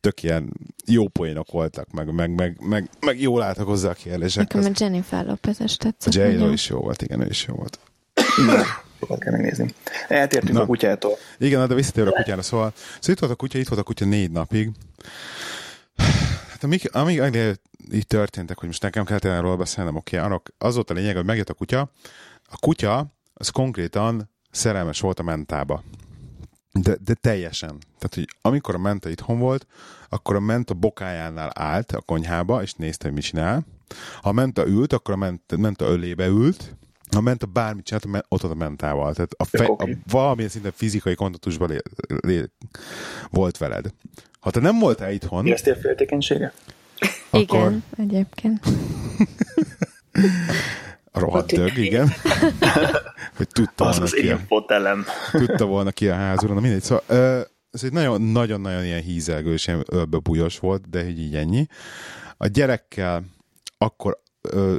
tök 0.00 0.22
ilyen 0.22 0.52
jó 0.86 1.08
poénok 1.08 1.50
voltak, 1.50 1.90
meg, 1.92 2.14
meg, 2.14 2.34
meg, 2.34 2.56
meg, 2.60 2.88
meg 3.00 3.20
jól 3.20 3.42
álltak 3.42 3.66
hozzá 3.66 3.90
a 3.90 3.92
kérdésekhez. 3.92 4.64
Nekem 4.64 4.72
a 4.74 4.84
Jennifer 4.84 5.26
Lopez-es 5.26 5.76
tetszett. 5.76 6.14
A 6.14 6.26
j 6.26 6.52
is 6.52 6.68
jó 6.68 6.78
volt, 6.78 7.02
igen, 7.02 7.20
ő 7.20 7.26
is 7.28 7.46
jó 7.48 7.54
volt. 7.54 7.78
Sokat 9.00 9.18
kell 9.18 9.32
megnézni. 9.32 9.74
Eltértünk 10.08 10.52
Na. 10.52 10.62
a 10.62 10.66
kutyától. 10.66 11.16
Igen, 11.38 11.68
de 11.68 11.74
visszatér 11.74 12.06
a 12.06 12.10
kutyára, 12.10 12.42
szóval, 12.42 12.72
szóval 12.76 13.14
itt 13.14 13.18
volt 13.18 13.32
a 13.32 13.34
kutya, 13.34 13.58
itt 13.58 13.68
volt 13.68 13.80
a 13.80 13.84
kutya 13.84 14.04
négy 14.04 14.30
napig. 14.30 14.70
Hát 16.60 16.68
amíg, 16.68 16.90
amíg, 16.92 17.20
amíg 17.20 17.60
így 17.92 18.06
történtek, 18.06 18.58
hogy 18.58 18.68
most 18.68 18.82
nekem 18.82 19.04
kellett 19.04 19.24
erről 19.24 19.56
beszélnem, 19.56 19.96
oké, 19.96 20.18
okay, 20.18 20.38
az 20.58 20.74
volt 20.74 20.90
a 20.90 20.94
lényeg, 20.94 21.16
hogy 21.16 21.24
megjött 21.24 21.48
a 21.48 21.54
kutya. 21.54 21.90
A 22.48 22.58
kutya, 22.58 23.14
az 23.34 23.48
konkrétan 23.48 24.30
szerelmes 24.50 25.00
volt 25.00 25.18
a 25.18 25.22
mentába. 25.22 25.82
De, 26.72 26.96
de 27.04 27.14
teljesen. 27.14 27.78
Tehát, 27.98 28.14
hogy 28.14 28.28
amikor 28.40 28.74
a 28.74 28.78
menta 28.78 29.08
itthon 29.08 29.38
volt, 29.38 29.66
akkor 30.08 30.34
a 30.34 30.40
menta 30.40 30.74
bokájánál 30.74 31.50
állt 31.54 31.92
a 31.92 32.00
konyhába, 32.00 32.62
és 32.62 32.72
nézte, 32.72 33.04
hogy 33.04 33.14
mit 33.14 33.24
csinál. 33.24 33.66
Ha 34.20 34.28
a 34.28 34.32
menta 34.32 34.66
ült, 34.66 34.92
akkor 34.92 35.14
a 35.14 35.16
menta, 35.16 35.56
menta 35.56 35.84
ölébe 35.84 36.26
ült, 36.26 36.76
ha 37.12 37.20
ment 37.20 37.42
a 37.42 37.46
bármit 37.46 37.84
csinált, 37.84 38.24
ott 38.28 38.42
a 38.42 38.54
mentával. 38.54 39.14
Tehát 39.14 39.32
a, 39.36 39.44
fe, 39.44 39.64
a 39.64 39.88
valamilyen 40.10 40.50
szinte 40.50 40.70
fizikai 40.70 41.14
kontaktusban 41.14 41.68
lé, 41.68 41.78
lé, 42.20 42.44
volt 43.30 43.58
veled. 43.58 43.86
Ha 44.40 44.50
te 44.50 44.60
nem 44.60 44.78
voltál 44.78 45.12
itthon... 45.12 45.46
Éreztél 45.46 45.74
féltékenysége? 45.74 46.52
Akkor... 47.30 47.58
Igen, 47.66 47.84
egyébként. 47.96 48.64
A 51.12 51.18
rohadt 51.18 51.52
dög, 51.52 51.76
igen. 51.76 52.08
hogy 53.36 53.48
tudta 53.48 53.84
az 53.84 53.90
volna 53.90 54.04
az 54.04 54.12
ki 54.12 54.26
én 54.26 54.38
fotelem. 54.46 55.04
tudta 55.32 55.64
volna 55.64 55.90
ki 55.90 56.08
a 56.08 56.14
házúra, 56.14 56.54
na 56.54 56.60
mindegy. 56.60 56.82
Szóval, 56.82 57.04
ez 57.70 57.84
egy 57.84 57.92
nagyon-nagyon 58.18 58.84
ilyen 58.84 59.02
hízelgős, 59.02 59.66
ilyen 59.66 59.84
ölbebújos 59.88 60.58
volt, 60.58 60.90
de 60.90 61.08
így 61.08 61.34
ennyi. 61.34 61.66
A 62.36 62.46
gyerekkel 62.46 63.22
akkor 63.78 64.22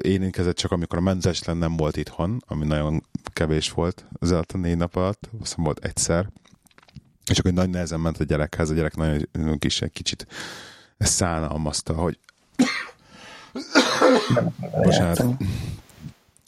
érintkezett 0.02 0.56
csak, 0.56 0.72
amikor 0.72 0.98
a 0.98 1.02
menzeslen 1.02 1.58
nem 1.58 1.78
volt 1.78 1.98
itthon, 1.98 2.44
ami 2.48 2.66
nagyon 2.66 3.04
kevés 3.34 3.72
volt 3.72 4.06
az 4.20 4.32
a 4.32 4.44
négy 4.54 4.78
nap 4.78 4.96
alatt, 4.96 5.30
azt 5.42 5.54
volt 5.54 5.86
egyszer. 5.86 6.30
És 7.26 7.40
akkor 7.40 7.54
nagy 7.54 7.70
nehezen 7.70 8.00
ment 8.00 8.20
a 8.20 8.24
gyerekhez, 8.24 8.70
a 8.70 8.74
gyerek 8.74 8.96
nagyon 9.32 9.58
kis, 9.58 9.82
egy 9.82 9.92
kicsit 9.92 10.28
szánalmazta, 10.98 11.94
hogy 11.94 12.18
Bocsánat 14.84 15.24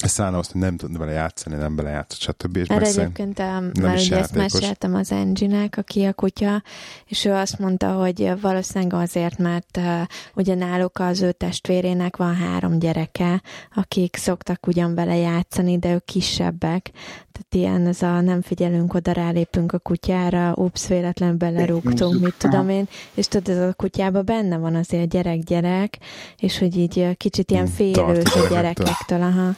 szállna 0.07 0.37
azt, 0.37 0.51
hogy 0.51 0.61
nem 0.61 0.77
tudna 0.77 0.97
vele 0.97 1.11
játszani, 1.11 1.55
nem 1.55 1.75
bele 1.75 1.89
játszott, 1.89 2.19
stb. 2.19 2.55
És 2.55 2.67
Erre 2.67 2.85
egyébként, 2.85 3.37
nem 3.37 3.71
már 3.81 3.97
ugye 3.97 4.17
ezt 4.17 4.35
meséltem 4.35 4.95
az 4.95 5.11
Angie-nek, 5.11 5.77
aki 5.77 6.03
a 6.03 6.13
kutya, 6.13 6.63
és 7.05 7.25
ő 7.25 7.31
azt 7.33 7.59
mondta, 7.59 7.91
hogy 7.91 8.41
valószínűleg 8.41 8.93
azért, 8.93 9.37
mert 9.37 9.77
uh, 9.77 10.01
ugye 10.35 10.55
náluk 10.55 10.99
az 10.99 11.21
ő 11.21 11.31
testvérének 11.31 12.17
van 12.17 12.35
három 12.35 12.79
gyereke, 12.79 13.41
akik 13.75 14.15
szoktak 14.15 14.67
ugyan 14.67 14.95
vele 14.95 15.15
játszani, 15.15 15.77
de 15.79 15.93
ők 15.93 16.05
kisebbek. 16.05 16.91
Tehát 17.31 17.47
ilyen 17.67 17.87
ez 17.87 18.01
a 18.01 18.21
nem 18.21 18.41
figyelünk 18.41 18.93
oda, 18.93 19.11
rálépünk 19.11 19.71
a 19.71 19.79
kutyára, 19.79 20.53
ups, 20.55 20.87
véletlenül 20.87 21.35
belerúgtunk, 21.35 22.21
mit 22.21 22.35
tudom 22.37 22.69
én, 22.69 22.87
és 23.13 23.27
tudod, 23.27 23.55
ez 23.57 23.69
a 23.69 23.73
kutyába 23.73 24.21
benne 24.21 24.57
van 24.57 24.75
azért 24.75 25.09
gyerek-gyerek, 25.09 25.97
és 26.37 26.59
hogy 26.59 26.77
így 26.77 27.17
kicsit 27.17 27.51
ilyen 27.51 27.67
félős 27.67 28.35
a 28.35 28.47
gyerekektől, 28.49 29.21
aha. 29.21 29.55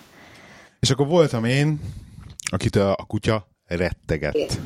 És 0.85 0.91
akkor 0.91 1.07
voltam 1.07 1.45
én, 1.45 1.79
akit 2.51 2.75
a, 2.75 2.91
a 2.91 3.05
kutya 3.07 3.47
rettegett. 3.67 4.59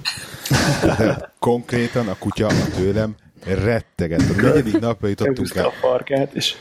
De 0.82 1.34
konkrétan 1.40 2.08
a 2.08 2.16
kutya 2.18 2.48
a 2.48 2.70
tőlem 2.76 3.16
rettegett. 3.46 4.30
A 4.30 4.42
negyedik 4.42 4.80
napra 4.80 5.08
jutottunk 5.08 5.56
el. 5.56 5.66
a 5.66 5.72
farkát, 5.72 6.34
és 6.34 6.56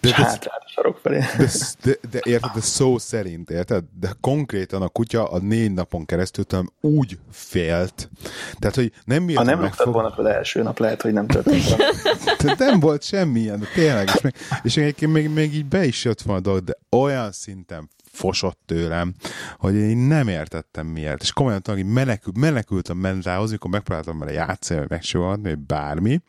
de, 0.00 0.08
de, 0.08 0.14
hátrált 0.14 0.62
a 0.64 0.68
sarok 0.68 0.98
felé. 1.02 1.18
De, 1.18 1.48
de, 1.82 1.96
de, 2.10 2.20
érted, 2.22 2.50
de 2.54 2.60
szó 2.60 2.98
szerint, 2.98 3.50
érted? 3.50 3.84
De 4.00 4.12
konkrétan 4.20 4.82
a 4.82 4.88
kutya 4.88 5.30
a 5.30 5.38
négy 5.38 5.72
napon 5.72 6.04
keresztül 6.04 6.44
tudom, 6.44 6.72
úgy 6.80 7.18
félt. 7.30 8.10
Tehát, 8.58 8.74
hogy 8.74 8.92
nem 9.04 9.28
Ha 9.34 9.42
nem 9.42 9.60
megfog... 9.60 9.92
volna 9.92 10.12
fel 10.12 10.28
első 10.28 10.62
nap, 10.62 10.78
lehet, 10.78 11.02
hogy 11.02 11.12
nem 11.12 11.26
történt 11.26 11.68
volna. 11.68 12.54
nem 12.58 12.80
volt 12.80 13.02
semmilyen, 13.02 13.66
tényleg. 13.74 14.10
És, 14.14 14.20
még, 14.20 14.34
és 14.62 14.76
egyébként 14.76 15.12
még, 15.12 15.28
még 15.28 15.54
így 15.54 15.66
be 15.66 15.84
is 15.84 16.04
jött 16.04 16.22
volna 16.22 16.40
a 16.40 16.42
dolog, 16.42 16.64
de 16.64 16.76
olyan 16.90 17.32
szinten 17.32 17.88
fosott 18.12 18.58
tőlem, 18.66 19.14
hogy 19.58 19.74
én 19.74 19.96
nem 19.96 20.28
értettem 20.28 20.86
miért. 20.86 21.22
És 21.22 21.32
komolyan 21.32 21.62
tudom, 21.62 21.80
hogy 21.80 21.92
menekül, 21.92 22.32
menekültem 22.36 22.96
mentához, 22.96 23.48
amikor 23.48 23.70
megpróbáltam 23.70 24.18
vele 24.18 24.32
játszani, 24.32 24.80
vagy 24.80 24.90
megsóvalni, 24.90 25.42
vagy 25.42 25.58
bármi. 25.58 26.20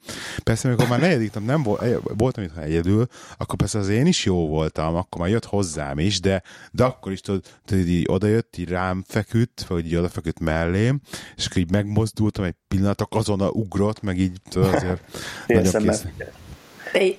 Persze, 0.43 0.67
amikor 0.67 0.87
már 0.87 0.99
negyedik 0.99 1.33
nap 1.33 1.45
nem 1.45 1.63
volt, 1.63 1.99
voltam 2.17 2.43
itt 2.43 2.57
egyedül, 2.57 3.07
akkor 3.37 3.55
persze 3.55 3.79
az 3.79 3.89
én 3.89 4.05
is 4.05 4.25
jó 4.25 4.47
voltam, 4.47 4.95
akkor 4.95 5.21
már 5.21 5.29
jött 5.29 5.45
hozzám 5.45 5.99
is, 5.99 6.19
de, 6.19 6.43
de 6.71 6.83
akkor 6.83 7.11
is 7.11 7.21
tudod, 7.21 7.45
tudod 7.65 7.87
így 7.87 8.05
odajött, 8.07 8.57
így 8.57 8.69
rám 8.69 9.03
feküdt, 9.07 9.63
vagy 9.67 9.85
így 9.85 9.95
odafeküdt 9.95 10.39
mellém, 10.39 11.01
és 11.35 11.45
akkor 11.45 11.57
így 11.57 11.71
megmozdultam 11.71 12.43
egy 12.43 12.55
pillanatok, 12.67 13.15
azonnal 13.15 13.49
ugrott, 13.49 14.01
meg 14.01 14.19
így 14.19 14.41
tudod, 14.49 14.73
azért 14.73 15.01
nagyon 15.47 15.71
kész. 15.83 16.05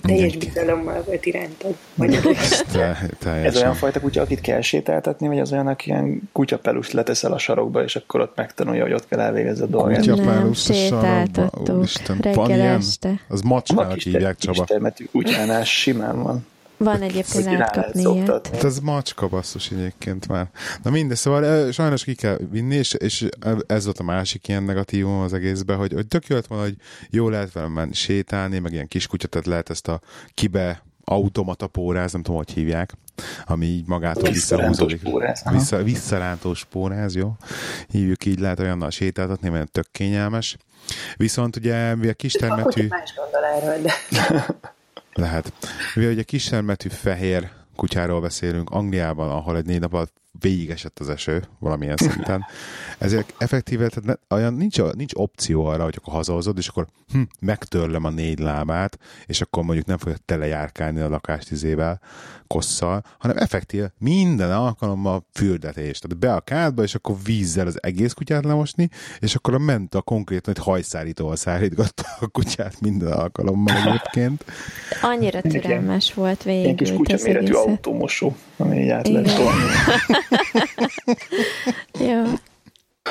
Teljes 0.02 0.36
bizalommal 0.36 1.02
volt 1.06 1.26
irántad. 1.26 1.74
Ez 3.44 3.56
olyan 3.56 3.74
fajta 3.74 4.00
kutya, 4.00 4.22
akit 4.22 4.40
kell 4.40 4.60
sétáltatni, 4.60 5.26
vagy 5.28 5.38
az 5.38 5.52
olyan, 5.52 5.66
aki 5.66 5.90
ilyen 5.90 6.20
kutyapelus 6.32 6.90
leteszel 6.90 7.32
a 7.32 7.38
sarokba, 7.38 7.82
és 7.82 7.96
akkor 7.96 8.20
ott 8.20 8.36
megtanulja, 8.36 8.82
hogy 8.82 8.92
ott 8.92 9.08
kell 9.08 9.20
elvégezni 9.20 9.62
a 9.62 9.66
dolgát. 9.66 9.98
Kutyapelus 9.98 10.68
a 10.68 10.72
sarokba? 10.72 11.72
Úristen, 11.72 12.20
van 12.34 12.50
ilyen? 12.50 12.82
Az 13.28 13.40
macskának 13.40 13.98
hívják, 13.98 14.36
Csaba. 14.36 14.58
Kistermetű 14.58 15.04
kutyánál 15.04 15.64
simán 15.64 16.22
van. 16.22 16.46
Van 16.84 17.02
egyébként 17.02 17.44
lehet 17.44 17.70
kapni 17.70 18.02
ilyet. 18.02 18.46
Hát 18.46 18.64
ez 18.64 18.78
macska 18.78 19.28
basszus 19.28 19.70
egyébként 19.70 20.28
már. 20.28 20.50
Na 20.82 20.90
mindegy, 20.90 21.16
szóval 21.16 21.72
sajnos 21.72 22.04
ki 22.04 22.14
kell 22.14 22.38
vinni, 22.50 22.74
és, 22.74 22.92
és 22.92 23.28
ez 23.66 23.84
volt 23.84 23.98
a 23.98 24.02
másik 24.02 24.48
ilyen 24.48 24.62
negatívum 24.62 25.20
az 25.20 25.32
egészben, 25.32 25.76
hogy, 25.76 25.92
hogy 25.92 26.06
tök 26.06 26.26
jó 26.26 26.36
lett 26.36 26.46
volna, 26.46 26.64
hogy 26.64 26.76
jó 27.10 27.28
lehet 27.28 27.52
velem 27.52 27.72
menni 27.72 27.94
sétálni, 27.94 28.58
meg 28.58 28.72
ilyen 28.72 28.88
kis 28.88 29.06
kutya, 29.06 29.26
tehát 29.26 29.46
lehet 29.46 29.70
ezt 29.70 29.88
a 29.88 30.00
kibe 30.34 30.82
automata 31.04 31.66
póráz, 31.66 32.12
nem 32.12 32.22
tudom, 32.22 32.38
hogy 32.44 32.52
hívják, 32.52 32.92
ami 33.44 33.66
így 33.66 33.86
magától 33.86 34.30
visszahúzódik. 34.30 35.02
Vissza, 35.50 35.82
visszarántós 35.82 36.64
póráz, 36.64 37.14
jó? 37.14 37.36
Hívjuk 37.88 38.24
így, 38.24 38.38
lehet 38.38 38.60
olyannal 38.60 38.90
sétáltatni, 38.90 39.48
mert 39.48 39.70
tök 39.70 39.86
kényelmes. 39.92 40.56
Viszont 41.16 41.56
ugye 41.56 41.96
a 42.08 42.12
kis 42.12 42.32
termetű... 42.32 42.86
Más 42.86 43.14
gondol 43.16 43.44
erről, 43.44 43.82
de... 43.82 43.92
Lehet. 45.14 45.52
Mivel 45.94 46.12
ugye 46.12 46.22
kisermetű 46.22 46.88
fehér 46.88 47.50
kutyáról 47.76 48.20
beszélünk 48.20 48.70
Angliában, 48.70 49.30
ahol 49.30 49.56
egy 49.56 49.66
négy 49.66 49.80
nap 49.80 49.92
alatt 49.92 50.21
végigesett 50.42 50.98
az 50.98 51.08
eső 51.08 51.42
valamilyen 51.58 51.96
szinten. 51.96 52.44
Ezért 52.98 53.34
effektíve 53.38 53.88
tehát 53.88 54.04
ne, 54.28 54.36
olyan 54.36 54.54
nincs, 54.54 54.82
nincs 54.82 55.12
opció 55.14 55.64
arra, 55.64 55.84
hogy 55.84 55.94
akkor 55.96 56.12
hazahozod, 56.12 56.58
és 56.58 56.68
akkor 56.68 56.86
hm, 57.12 57.22
megtörlöm 57.40 58.04
a 58.04 58.10
négy 58.10 58.38
lábát, 58.38 58.98
és 59.26 59.40
akkor 59.40 59.62
mondjuk 59.62 59.86
nem 59.86 59.98
fogja 59.98 60.16
telejárkálni 60.24 61.00
a 61.00 61.08
lakástizével, 61.08 62.00
kosszal, 62.46 63.02
hanem 63.18 63.36
effektív 63.36 63.84
minden 63.98 64.52
alkalommal 64.52 65.26
fürdetés. 65.32 65.98
Tehát 65.98 66.18
be 66.18 66.34
a 66.34 66.40
kádba, 66.40 66.82
és 66.82 66.94
akkor 66.94 67.16
vízzel 67.24 67.66
az 67.66 67.82
egész 67.82 68.12
kutyát 68.12 68.44
lemosni, 68.44 68.88
és 69.18 69.34
akkor 69.34 69.54
a 69.54 69.58
ment 69.58 69.94
a 69.94 70.02
konkrétan 70.02 70.54
egy 70.56 70.62
hajszárítóval 70.62 71.36
szárítgatta 71.36 72.04
a 72.20 72.26
kutyát 72.26 72.80
minden 72.80 73.12
alkalommal 73.12 73.76
egyébként. 73.76 74.44
Annyira 75.02 75.40
türelmes 75.40 76.14
volt 76.14 76.42
végül. 76.42 76.70
Egy 76.70 76.74
kis 76.74 76.92
kutya 76.92 77.16
méretű 77.22 77.52
autómosó, 77.52 78.36
ami 78.56 78.82
így 78.82 78.88
át 78.88 79.08
lehet 79.08 79.38
Jó. 82.08 82.24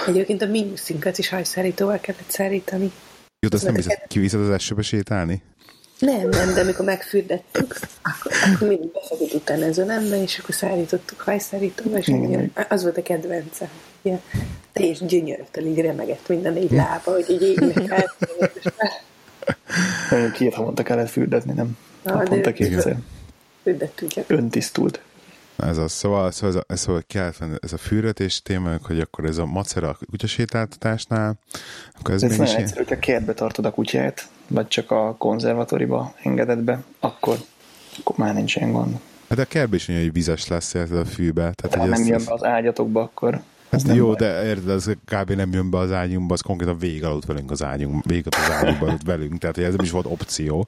Egyébként 0.07 0.41
a 0.41 0.45
minuszinkat 0.45 1.17
is 1.17 1.29
hajszárítóval 1.29 1.99
kellett 1.99 2.29
szárítani. 2.29 2.91
Jó, 3.39 3.49
de 3.49 3.55
azt 3.55 3.65
nem 3.65 3.75
hiszed, 3.75 4.07
kiviszed 4.07 4.39
az 4.39 4.49
esőbe 4.49 4.81
sétálni? 4.81 5.41
Nem, 5.99 6.29
nem, 6.29 6.53
de 6.53 6.61
amikor 6.61 6.85
megfürdettük, 6.85 7.79
akkor, 8.01 8.31
akkor 8.53 8.67
mindig 8.67 8.91
befogott 8.91 9.33
utána 9.33 9.65
ez 9.65 9.77
a 9.77 9.83
nembe, 9.83 10.21
és 10.21 10.39
akkor 10.39 10.55
szállítottuk 10.55 11.21
hajszárítóba, 11.21 11.97
és 11.97 12.11
mm. 12.11 12.43
az 12.69 12.83
volt 12.83 12.97
a 12.97 13.01
kedvencem. 13.01 13.69
Ja, 14.01 14.21
teljes 14.71 15.05
gyönyörötől 15.05 15.65
így 15.65 15.79
remegett 15.79 16.27
minden 16.27 16.57
így 16.57 16.71
lába, 16.71 17.11
hogy 17.11 17.29
így 17.29 17.41
égnek 17.51 17.91
át. 17.91 18.17
Két 20.33 20.53
havonta 20.53 20.83
kellett 20.83 21.09
fürdetni, 21.09 21.53
nem? 21.53 21.77
Na, 22.03 22.13
Naponta 22.13 22.51
kétszer. 22.51 22.97
Fürdettünk. 23.63 24.11
Öntisztult. 24.27 25.01
Ez 25.61 25.77
az, 25.77 25.91
szóval, 25.91 26.31
szóval, 26.31 26.49
ez, 26.49 26.63
a, 26.67 26.75
szóval 26.75 27.03
kell 27.07 27.31
ez 27.59 27.73
a 27.73 27.77
fűrötés 27.77 28.41
témánk, 28.41 28.85
hogy 28.85 28.99
akkor 28.99 29.25
ez 29.25 29.37
a 29.37 29.45
macera 29.45 29.97
kutyasétáltatásnál, 30.09 31.37
akkor 31.99 32.13
ez, 32.13 32.23
ez 32.23 32.37
nagyon 32.37 32.55
egyszerű, 32.55 32.83
hogyha 32.83 32.99
kertbe 32.99 33.33
tartod 33.33 33.65
a 33.65 33.71
kutyát, 33.71 34.27
vagy 34.47 34.67
csak 34.67 34.91
a 34.91 35.15
konzervatóriba 35.17 36.13
engeded 36.23 36.59
be, 36.59 36.83
akkor, 36.99 37.37
akkor 37.99 38.17
már 38.17 38.33
nincs 38.33 38.55
ilyen 38.55 38.71
gond. 38.71 38.99
Hát 39.29 39.39
a 39.39 39.45
kertbe 39.45 39.75
is 39.75 39.87
olyan, 39.87 40.01
hogy 40.01 40.13
vizes 40.13 40.47
lesz 40.47 40.75
ez 40.75 40.91
a 40.91 41.05
fűbe. 41.05 41.53
Tehát, 41.55 41.77
ha 41.77 41.85
nem 41.85 42.05
jön 42.05 42.21
be 42.25 42.33
az 42.33 42.43
ágyatokba, 42.43 43.01
akkor 43.01 43.41
ez 43.71 43.95
jó, 43.95 44.05
baj. 44.05 44.15
de 44.15 44.45
érted, 44.45 44.69
ez 44.69 44.85
kb. 44.85 45.31
nem 45.31 45.51
jön 45.53 45.69
be 45.69 45.77
az 45.77 45.91
ágyunkba, 45.91 46.33
az 46.33 46.41
konkrétan 46.41 46.77
végig 46.77 47.03
aludt 47.03 47.25
velünk 47.25 47.51
az 47.51 47.63
ágyunk, 47.63 48.05
végig 48.05 48.25
az 48.29 48.51
ágyunkba 48.51 48.85
aludt 48.85 49.03
velünk, 49.03 49.37
tehát 49.37 49.57
ez 49.57 49.75
nem 49.75 49.85
is 49.85 49.91
volt 49.91 50.05
opció. 50.05 50.67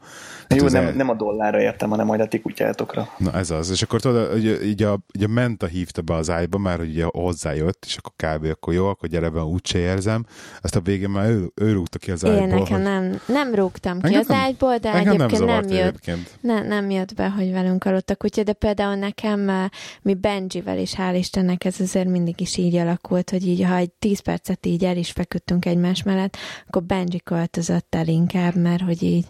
Jó, 0.55 0.67
nem, 0.67 0.85
el... 0.85 0.91
nem 0.91 1.09
a 1.09 1.13
dollárra 1.13 1.61
értem, 1.61 1.89
hanem 1.89 2.05
majd 2.05 2.19
a 2.19 2.27
ti 2.27 2.41
kutyátokra. 2.41 3.09
Na 3.17 3.33
ez 3.33 3.49
az, 3.49 3.69
és 3.69 3.81
akkor 3.81 4.01
tudod, 4.01 4.31
hogy 4.31 4.59
így 4.63 4.83
a, 4.83 4.99
így 5.17 5.23
a 5.23 5.27
menta 5.27 5.65
hívta 5.65 6.01
be 6.01 6.13
az 6.13 6.29
ágyba, 6.29 6.57
már 6.57 6.77
hogy 6.77 6.89
ugye 6.89 7.05
hozzájött, 7.05 7.83
és 7.85 7.97
akkor 7.97 8.13
kb. 8.15 8.45
akkor 8.45 8.73
jó, 8.73 8.87
akkor 8.87 9.09
gyere 9.09 9.29
be, 9.29 9.41
úgyse 9.41 9.79
érzem. 9.79 10.25
Azt 10.61 10.75
a 10.75 10.79
végén 10.81 11.09
már 11.09 11.29
ő, 11.29 11.51
ő 11.55 11.73
rúgta 11.73 11.97
ki 11.97 12.11
az 12.11 12.25
ágyból. 12.25 12.41
Én 12.41 12.47
nekem 12.47 12.73
hogy... 12.73 12.81
nem, 12.81 13.19
nem 13.27 13.55
rúgtam 13.55 14.01
ki 14.01 14.15
az 14.15 14.31
ágyból, 14.31 14.77
de 14.77 14.93
egyébként 14.93 15.39
nem, 15.39 15.45
nem 15.45 15.69
jött, 15.69 15.87
egyébként. 15.87 16.29
Ne, 16.41 16.61
nem 16.61 16.89
jött 16.89 17.13
be, 17.13 17.29
hogy 17.29 17.51
velünk 17.51 17.85
aludt 17.85 18.09
a 18.09 18.15
kutya, 18.15 18.43
de 18.43 18.53
például 18.53 18.95
nekem 18.95 19.69
mi 20.01 20.13
Benjivel 20.13 20.77
is, 20.77 20.93
hál' 20.97 21.15
Istennek 21.17 21.65
ez 21.65 21.79
azért 21.79 22.07
mindig 22.07 22.41
is 22.41 22.57
így 22.57 22.75
alakult, 22.93 23.29
hogy 23.29 23.47
így 23.47 23.63
ha 23.63 23.75
egy 23.75 23.91
tíz 23.91 24.19
percet 24.19 24.65
így 24.65 24.85
el 24.85 24.97
is 24.97 25.11
feküdtünk 25.11 25.65
egymás 25.65 26.03
mellett, 26.03 26.37
akkor 26.67 26.83
Benji 26.83 27.19
költözött 27.23 27.95
el 27.95 28.07
inkább, 28.07 28.55
mert 28.55 28.81
hogy 28.81 29.03
így 29.03 29.25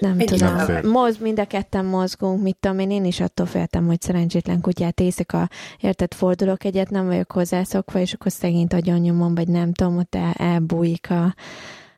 nem 0.00 0.18
egy 0.18 0.26
tudom, 0.26 0.56
moz, 0.90 1.18
mind 1.18 1.38
a 1.38 1.44
ketten 1.44 1.84
mozgunk, 1.84 2.42
mit 2.42 2.56
tudom 2.60 2.78
én, 2.78 2.90
én 2.90 3.04
is 3.04 3.20
attól 3.20 3.46
féltem, 3.46 3.86
hogy 3.86 4.00
szerencsétlen 4.00 4.60
kutyát 4.60 5.00
éjszaka, 5.00 5.48
érted, 5.80 6.14
fordulok 6.14 6.64
egyet, 6.64 6.90
nem 6.90 7.06
vagyok 7.06 7.32
hozzászokva, 7.32 7.98
és 7.98 8.12
akkor 8.12 8.32
szegényt 8.32 8.72
agyonnyomom, 8.72 9.34
vagy 9.34 9.48
nem 9.48 9.72
tudom, 9.72 9.98
ott 9.98 10.14
el, 10.14 10.32
elbújik 10.32 11.10
a, 11.10 11.24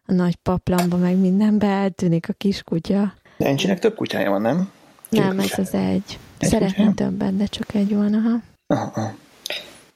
a 0.07 0.13
nagy 0.13 0.35
paplamba, 0.35 0.97
meg 0.97 1.17
mindenbe 1.17 1.67
eltűnik 1.67 2.29
a 2.29 2.33
kis 2.33 2.63
kutya. 2.63 3.13
De 3.37 3.47
Encsinek 3.47 3.79
több 3.79 3.95
kutyája 3.95 4.31
van, 4.31 4.41
nem? 4.41 4.71
nem, 5.11 5.39
ez 5.39 5.59
az 5.59 5.75
egy. 5.75 6.19
egy 6.39 6.49
Szeretném 6.49 6.95
többet, 6.95 7.37
de 7.37 7.47
csak 7.47 7.75
egy 7.75 7.95
van, 7.95 8.15
aha. 8.15 8.41
aha 8.67 9.15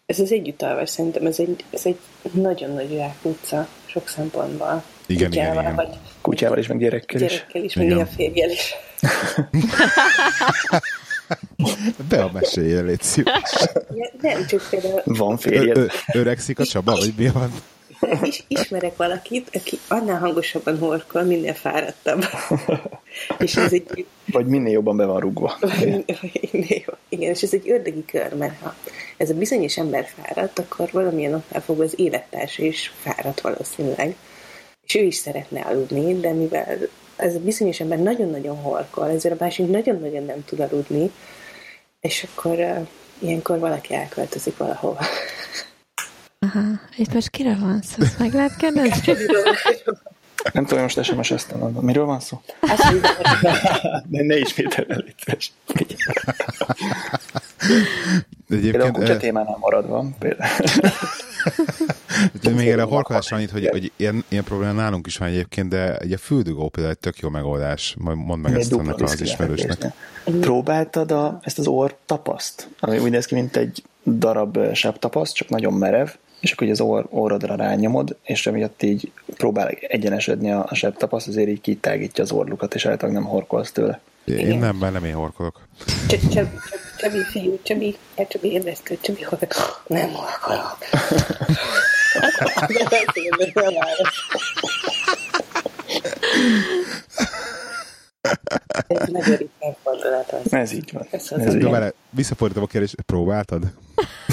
ez 0.06 0.18
az 0.18 0.32
együttalvás 0.32 0.90
szerintem 0.90 1.26
ez 1.26 1.38
egy, 1.38 1.64
ez 1.70 1.86
egy 1.86 1.98
nagyon 2.32 2.70
nagy 2.70 3.02
utca 3.22 3.68
sok 3.86 4.08
szempontból. 4.08 4.82
Igen, 5.06 5.28
kutyával, 5.30 5.52
igen, 5.52 5.62
igen. 5.62 5.74
Vagy 5.74 5.98
kutyával 6.20 6.58
is, 6.58 6.66
meg 6.66 6.78
gyerekkel 6.78 7.20
is. 7.20 7.30
Gyerekkel 7.30 7.62
is, 7.62 7.74
meg 7.74 7.90
a 7.98 8.06
férjel 8.06 8.50
is. 8.50 8.74
Be 12.08 12.22
a 12.22 12.30
meséljél, 12.32 12.84
légy 12.84 13.02
szíves. 13.02 13.68
Nem, 14.20 14.46
csak 14.46 14.66
például... 14.70 15.02
Van 15.04 15.36
férjed. 15.36 15.90
Öregszik 16.12 16.58
a 16.58 16.64
Csaba, 16.64 16.92
vagy 16.92 17.14
mi 17.16 17.28
van? 17.28 17.52
Is, 18.22 18.44
ismerek 18.48 18.96
valakit, 18.96 19.50
aki 19.52 19.78
annál 19.88 20.18
hangosabban 20.18 20.78
horkol, 20.78 21.22
minél 21.22 21.54
fáradtabb. 21.54 22.24
és 23.38 23.56
ez 23.56 23.72
egy... 23.72 24.06
Vagy 24.26 24.46
minél 24.46 24.72
jobban 24.72 24.96
be 24.96 25.04
van 25.04 25.20
rúgva. 25.20 25.58
Igen, 27.08 27.30
és 27.30 27.42
ez 27.42 27.54
egy 27.54 27.70
ördögi 27.70 28.04
kör, 28.04 28.34
mert 28.34 28.60
ha 28.60 28.74
ez 29.16 29.30
a 29.30 29.34
bizonyos 29.34 29.78
ember 29.78 30.08
fáradt, 30.16 30.58
akkor 30.58 30.88
valamilyen 30.92 31.34
oknál 31.34 31.62
fogva 31.62 31.84
az 31.84 31.94
élettársa 31.96 32.62
is 32.62 32.92
fáradt 33.00 33.40
valószínűleg. 33.40 34.16
És 34.86 34.94
ő 34.94 35.02
is 35.02 35.14
szeretne 35.14 35.60
aludni, 35.60 36.20
de 36.20 36.32
mivel 36.32 36.78
ez 37.16 37.34
a 37.34 37.40
bizonyos 37.40 37.80
ember 37.80 37.98
nagyon-nagyon 37.98 38.56
horkol, 38.56 39.10
ezért 39.10 39.40
a 39.40 39.44
másik 39.44 39.68
nagyon-nagyon 39.68 40.24
nem 40.24 40.44
tud 40.44 40.60
aludni, 40.60 41.10
és 42.00 42.26
akkor 42.30 42.58
uh, 42.58 42.86
ilyenkor 43.18 43.58
valaki 43.58 43.94
elköltözik 43.94 44.56
valahova. 44.56 45.00
Aha, 46.42 46.60
itt 46.96 47.14
most 47.14 47.30
kire 47.30 47.56
van 47.60 47.82
szó? 47.82 48.02
Ezt 48.02 48.18
meg 48.18 48.32
lehet 48.32 48.56
kérdezni? 48.56 49.14
Nem 50.52 50.66
tudom, 50.66 50.82
most 50.82 51.02
SMS-eztem. 51.02 51.60
Miről 51.60 52.04
van 52.04 52.20
szó? 52.20 52.40
ne, 54.08 54.22
ne 54.22 54.38
ismételj 54.38 54.86
el, 54.88 55.04
légy 55.06 55.52
Egyébként, 58.48 58.70
például 58.70 58.94
a 58.94 58.98
kutya 58.98 59.16
témánál 59.16 59.56
maradva, 59.60 60.06
például. 60.18 60.50
de 62.42 62.50
még 62.50 62.68
erre 62.68 62.82
a 62.82 62.86
horkolásra 62.86 63.36
annyit, 63.36 63.50
hogy, 63.50 63.68
hogy 63.68 63.92
ilyen, 63.96 64.24
ilyen 64.28 64.44
probléma 64.44 64.72
nálunk 64.72 65.06
is 65.06 65.16
van 65.16 65.28
egyébként, 65.28 65.68
de 65.68 65.96
egy 65.96 66.12
a 66.12 66.18
füldugó 66.18 66.68
például 66.68 66.94
egy 66.94 67.00
tök 67.00 67.18
jó 67.18 67.28
megoldás. 67.28 67.94
Majd 67.98 68.16
mondd 68.16 68.42
meg 68.42 68.58
ezt 68.58 68.72
ennek 68.72 69.00
az 69.00 69.20
ismerősnek. 69.20 69.84
Próbáltad 70.40 71.10
a, 71.12 71.38
ezt 71.42 71.58
az 71.58 71.66
orr 71.66 71.90
tapaszt? 72.06 72.68
Ami 72.80 72.98
úgy 72.98 73.10
néz 73.10 73.26
ki, 73.26 73.34
mint 73.34 73.56
egy 73.56 73.82
darab 74.04 74.74
sebb 74.74 74.98
tapaszt, 74.98 75.34
csak 75.34 75.48
nagyon 75.48 75.72
merev, 75.72 76.08
és 76.42 76.52
akkor 76.52 76.68
az 76.68 76.80
orr, 76.80 77.04
orrodra 77.10 77.54
rányomod, 77.54 78.16
és 78.22 78.46
emiatt 78.46 78.82
így 78.82 79.12
próbál 79.36 79.68
egyenesedni 79.68 80.52
a, 80.52 80.66
a 80.68 80.74
sebb 80.74 80.96
tapaszt, 80.96 81.28
azért 81.28 81.48
így 81.48 81.60
kitágítja 81.60 82.24
az 82.24 82.32
orlukat, 82.32 82.74
és 82.74 82.86
általában 82.86 83.22
nem 83.22 83.30
horkolsz 83.30 83.72
tőle. 83.72 84.00
Én 84.24 84.58
nem, 84.58 84.76
mert 84.76 84.92
nem 84.92 85.04
én 85.04 85.14
horkolok. 85.14 85.60
Csabi, 86.96 87.18
fiú, 87.30 87.58
Csabi, 87.62 87.96
hát 88.16 88.28
Csabi 88.28 88.52
érdekel, 88.52 88.96
Csabi 89.00 89.22
horkolok. 89.22 89.82
Nem 89.86 90.10
horkolok. 90.10 90.78
Ez 100.50 100.72
így 100.72 100.92
van. 100.92 101.06
Ez, 101.10 101.32
Ez 101.32 101.54
így 101.54 101.62
van. 101.62 101.92
Visszafordítom 102.10 102.62
a 102.62 102.66
kérdést, 102.66 103.00
próbáltad? 103.00 103.62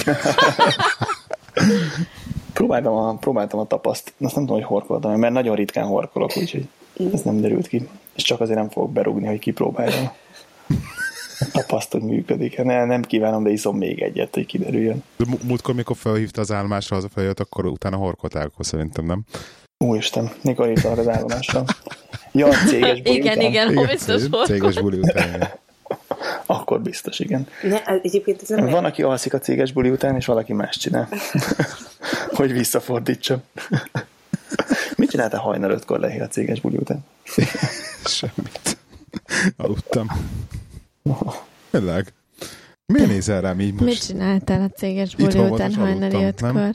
próbáltam 2.53 2.93
a, 2.93 3.13
próbáltam 3.13 3.59
a 3.59 3.65
tapaszt, 3.65 4.13
azt 4.19 4.35
nem 4.35 4.45
tudom, 4.45 4.61
hogy 4.61 4.69
horkoltam, 4.69 5.19
mert 5.19 5.33
nagyon 5.33 5.55
ritkán 5.55 5.85
horkolok, 5.85 6.37
úgyhogy 6.37 6.67
ez 7.13 7.21
nem 7.21 7.41
derült 7.41 7.67
ki. 7.67 7.87
És 8.15 8.23
csak 8.23 8.41
azért 8.41 8.57
nem 8.57 8.69
fogok 8.69 8.91
berúgni, 8.91 9.27
hogy 9.27 9.39
kipróbáljam. 9.39 10.11
Tapaszt, 11.51 11.91
hogy 11.91 12.01
működik. 12.01 12.63
Ne, 12.63 12.85
nem 12.85 13.01
kívánom, 13.01 13.43
de 13.43 13.49
iszom 13.49 13.77
még 13.77 14.01
egyet, 14.01 14.33
hogy 14.33 14.45
kiderüljön. 14.45 15.03
Múltkor, 15.43 15.75
mikor 15.75 15.95
felhívta 15.95 16.41
az 16.41 16.51
állomásra, 16.51 16.97
az 16.97 17.03
a 17.03 17.09
feljött, 17.09 17.39
akkor 17.39 17.65
utána 17.65 17.95
horkoltál, 17.95 18.45
akkor 18.45 18.65
szerintem 18.65 19.05
nem. 19.05 19.23
Úristen, 19.77 20.31
mikor 20.43 20.67
hívtak 20.67 20.97
az 20.97 21.07
állomásra? 21.07 21.63
Ja, 22.31 22.47
céges 22.47 23.01
buli 23.01 23.15
Igen, 23.15 23.37
után. 23.37 23.49
igen, 23.49 23.71
igen 23.71 23.85
biztos. 23.85 24.21
Céges 24.45 24.79
buli 24.79 24.97
után. 24.97 25.49
Akkor 26.45 26.81
biztos, 26.81 27.19
igen. 27.19 27.47
Ne, 27.61 27.85
egyébként 27.85 28.41
ez 28.41 28.49
nem 28.49 28.65
Van, 28.65 28.85
aki 28.85 29.03
alszik 29.03 29.33
a 29.33 29.39
céges 29.39 29.71
buli 29.71 29.89
után, 29.89 30.15
és 30.15 30.25
valaki 30.25 30.53
más 30.53 30.77
csinál. 30.77 31.09
hogy 32.39 32.51
visszafordítsam. 32.51 33.41
Mit 34.95 35.09
csináltál 35.09 35.39
hajnal 35.39 35.71
ötkor 35.71 35.99
lehé 35.99 36.19
a 36.19 36.27
céges 36.27 36.61
buli 36.61 36.77
után? 36.77 37.05
Semmit. 38.05 38.77
Aludtam. 39.57 40.07
Tényleg. 41.71 42.13
Miért 42.85 43.09
nézel 43.09 43.41
rám 43.41 43.59
így 43.59 43.73
most? 43.73 43.85
Mit 43.85 44.05
csináltál 44.05 44.61
a 44.61 44.69
céges 44.69 45.15
buli 45.15 45.27
Itthon 45.27 45.51
után 45.51 45.73
hajnali 45.73 46.23
ötkor? 46.23 46.53
Nem? 46.53 46.73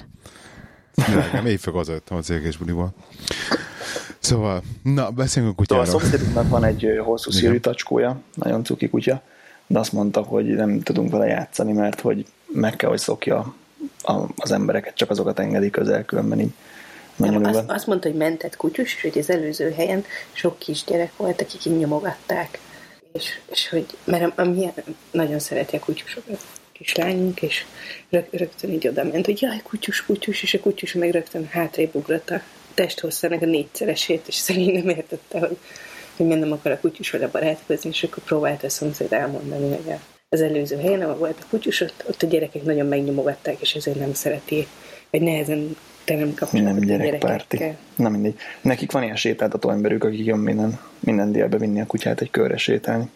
Nem, 1.33 1.47
éjfél 1.47 1.73
hazajöttem 1.73 2.17
a 2.17 2.21
céges 2.21 2.57
buliból. 2.57 2.95
Szóval, 4.19 4.63
na, 4.83 5.11
beszéljünk 5.11 5.55
a 5.55 5.57
kutyáról. 5.57 5.85
Szóval 5.85 6.01
a 6.01 6.05
szomszédunknak 6.05 6.49
van 6.49 6.65
egy 6.65 7.01
hosszú 7.05 7.31
szírű 7.31 7.59
tacskója, 7.59 8.21
nagyon 8.35 8.65
cuki 8.65 8.89
kutya, 8.89 9.23
de 9.75 9.81
azt 9.81 9.93
mondta, 9.93 10.23
hogy 10.23 10.45
nem 10.45 10.81
tudunk 10.81 11.11
vele 11.11 11.27
játszani, 11.27 11.73
mert 11.73 12.01
hogy 12.01 12.27
meg 12.47 12.77
kell, 12.77 12.89
hogy 12.89 12.99
szokja 12.99 13.55
az 14.37 14.53
embereket, 14.53 14.95
csak 14.95 15.11
azokat 15.11 15.39
engedi 15.39 15.71
közel, 15.71 16.05
különben 16.05 16.41
így 16.41 16.53
nem, 17.17 17.45
azt, 17.45 17.63
azt 17.67 17.87
mondta, 17.87 18.09
hogy 18.09 18.17
mentett 18.17 18.57
kutyus, 18.57 18.95
és 18.95 19.03
hogy 19.03 19.19
az 19.19 19.31
előző 19.31 19.71
helyen 19.71 20.05
sok 20.33 20.59
kisgyerek 20.59 21.17
volt, 21.17 21.41
akik 21.41 21.65
így 21.65 21.77
nyomogatták. 21.77 22.59
És, 23.13 23.41
és 23.51 23.69
hogy, 23.69 23.87
mert 24.05 24.39
a, 24.39 24.43
a, 24.43 24.47
a, 24.47 24.73
nagyon 25.11 25.39
szereti 25.39 25.77
a 25.77 25.79
kutyusokat 25.79 26.43
kislányunk, 26.73 27.43
és 27.43 27.65
rög, 28.11 28.27
rögtön 28.31 28.71
így 28.71 28.89
oda 28.89 29.05
ment, 29.05 29.25
hogy 29.25 29.43
jaj, 29.43 29.61
kutyus, 29.63 30.05
kutyus, 30.05 30.43
és 30.43 30.55
a 30.55 30.61
kutyus 30.61 30.93
meg 30.93 31.11
rögtön 31.11 31.49
hátrébb 31.51 31.95
ugrott 31.95 32.31
a 32.31 32.41
testhosszának 32.75 33.43
a 33.43 33.47
négyszeresét, 33.47 34.29
és 34.29 34.35
szegény 34.35 34.73
nem 34.73 34.89
értette, 34.89 35.39
hogy, 35.39 35.59
hogy 36.17 36.27
miért 36.27 36.41
nem 36.41 36.53
akar 36.53 36.73
a 36.73 36.81
kutyus 36.81 37.11
vele 37.11 37.29
barátkozni, 37.29 37.91
és 37.91 38.03
akkor 38.03 38.23
próbálta 38.23 38.67
a 38.67 38.71
szomszéd 38.71 39.13
elmondani, 39.13 39.69
hogy 39.69 39.95
az 40.29 40.41
előző 40.41 40.77
helyen, 40.77 41.03
ahol 41.03 41.15
volt 41.15 41.39
a 41.41 41.47
kutyus, 41.51 41.81
ott, 41.81 42.05
ott 42.09 42.23
a 42.23 42.27
gyerekek 42.27 42.63
nagyon 42.63 42.87
megnyomogatták, 42.87 43.61
és 43.61 43.75
ezért 43.75 43.99
nem 43.99 44.13
szereti, 44.13 44.67
vagy 45.11 45.21
nehezen 45.21 45.77
te 46.05 46.15
nem 46.15 46.35
kapcsolod 46.35 46.65
Nem 46.65 46.79
gyerekpárti. 46.79 47.77
Nem 47.97 48.13
mindegy. 48.13 48.35
Nekik 48.61 48.93
van 48.93 49.03
ilyen 49.03 49.17
sétáltató 49.17 49.71
emberük, 49.71 50.05
akik 50.05 50.27
jön 50.27 50.39
minden, 50.39 50.79
minden 51.01 51.33
délbe 51.33 51.59
vinni 51.59 51.81
a 51.81 51.87
kutyát 51.87 52.21
egy 52.21 52.31
körre 52.31 52.57
sétálni. 52.57 53.11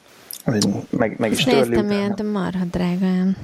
Meg, 0.90 1.14
meg 1.18 1.32
is 1.32 1.44
törli. 1.44 1.68
Néztem 1.68 1.90
ilyen, 1.90 2.14
de 2.14 2.22
marha 2.22 2.64
drágán. 2.64 3.36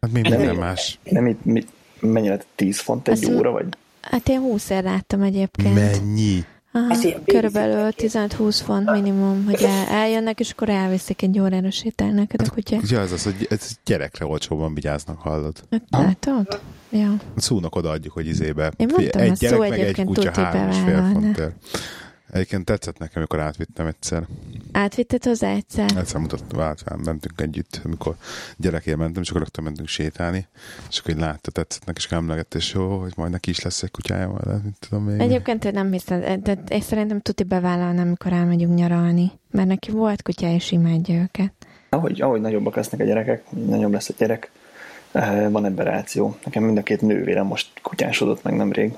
Hát 0.00 0.12
mi 0.12 0.20
minden 0.20 0.56
más? 0.56 0.98
Nem, 1.02 1.22
mi, 1.22 1.36
mi, 1.42 1.64
mennyire 2.00 2.40
10 2.54 2.78
font 2.78 3.08
egy 3.08 3.14
Azt 3.14 3.34
óra, 3.34 3.50
vagy? 3.50 3.66
Hát 4.00 4.28
én 4.28 4.40
20 4.40 4.70
ér 4.70 4.82
láttam 4.82 5.22
egyébként. 5.22 5.74
Mennyi? 5.74 6.44
Aha, 6.76 6.96
körülbelül 7.24 7.92
15-20 7.96 8.60
font 8.64 8.90
minimum, 8.90 9.44
hogy 9.44 9.62
el, 9.62 9.86
eljönnek, 9.88 10.40
és 10.40 10.50
akkor 10.50 10.68
elviszik 10.68 11.22
egy 11.22 11.38
órára 11.40 11.70
sétálni 11.70 12.14
neked 12.14 12.40
a 12.46 12.50
kutya. 12.50 12.76
Ugye 12.76 12.98
az 12.98 13.12
az, 13.12 13.24
hogy 13.24 13.46
ez 13.50 13.70
gyerekre 13.84 14.26
olcsóban 14.26 14.74
vigyáznak, 14.74 15.18
hallod? 15.20 15.56
Hát, 15.70 15.82
látod? 15.90 16.60
Ja. 16.90 17.16
Szónak 17.36 17.76
odaadjuk, 17.76 18.12
hogy 18.12 18.26
izébe. 18.26 18.72
Én 18.76 18.88
mondtam, 18.92 19.20
egy 19.20 19.32
gyerek, 19.32 19.58
meg 19.58 19.80
egy 19.80 20.04
kutya 20.04 20.30
három 20.34 20.68
és 20.68 20.76
fél 20.78 21.10
fontért. 21.12 21.54
Egyébként 22.34 22.64
tetszett 22.64 22.98
nekem, 22.98 23.14
amikor 23.16 23.40
átvittem 23.40 23.86
egyszer. 23.86 24.22
Átvitted 24.72 25.24
hozzá 25.24 25.50
egyszer? 25.50 25.90
Egyszer 25.96 26.20
mutattam, 26.20 26.58
váltán 26.58 26.98
mentünk 27.04 27.40
együtt, 27.40 27.80
amikor 27.84 28.16
gyerekért 28.56 28.96
mentem, 28.96 29.22
és 29.22 29.28
akkor 29.28 29.40
rögtön 29.40 29.64
mentünk 29.64 29.88
sétálni, 29.88 30.46
és 30.88 30.98
akkor 30.98 31.10
így 31.10 31.20
látta, 31.20 31.50
tetszett 31.50 31.84
neki, 31.84 32.00
és 32.04 32.12
emlegett, 32.12 32.54
és 32.54 32.72
jó, 32.72 32.98
hogy 32.98 33.12
majd 33.16 33.30
neki 33.30 33.50
is 33.50 33.60
lesz 33.60 33.82
egy 33.82 33.90
kutyája, 33.90 34.28
majd 34.28 34.62
mint 34.62 34.76
tudom 34.88 35.04
még. 35.04 35.20
Egyébként 35.20 35.64
én 35.64 35.72
nem 35.72 35.92
hiszem, 35.92 36.40
de 36.42 36.58
én 36.68 36.80
szerintem 36.80 37.20
tuti 37.20 37.42
bevállalni, 37.42 38.00
amikor 38.00 38.32
elmegyünk 38.32 38.74
nyaralni, 38.74 39.30
mert 39.50 39.68
neki 39.68 39.90
volt 39.90 40.22
kutya, 40.22 40.46
és 40.46 40.72
imádja 40.72 41.14
őket. 41.14 41.52
Ahogy, 41.88 42.20
ahogy 42.20 42.40
nagyobbak 42.40 42.76
lesznek 42.76 43.00
a 43.00 43.04
gyerekek, 43.04 43.50
nagyobb 43.50 43.92
lesz 43.92 44.08
a 44.08 44.14
gyerek, 44.18 44.50
eh, 45.12 45.50
van 45.50 45.64
ebben 45.64 45.84
ráció. 45.84 46.36
Nekem 46.44 46.62
mind 46.62 46.78
a 46.78 46.82
két 46.82 47.00
nővérem 47.00 47.46
most 47.46 47.80
kutyásodott 47.82 48.42
meg 48.42 48.56
nemrég. 48.56 48.92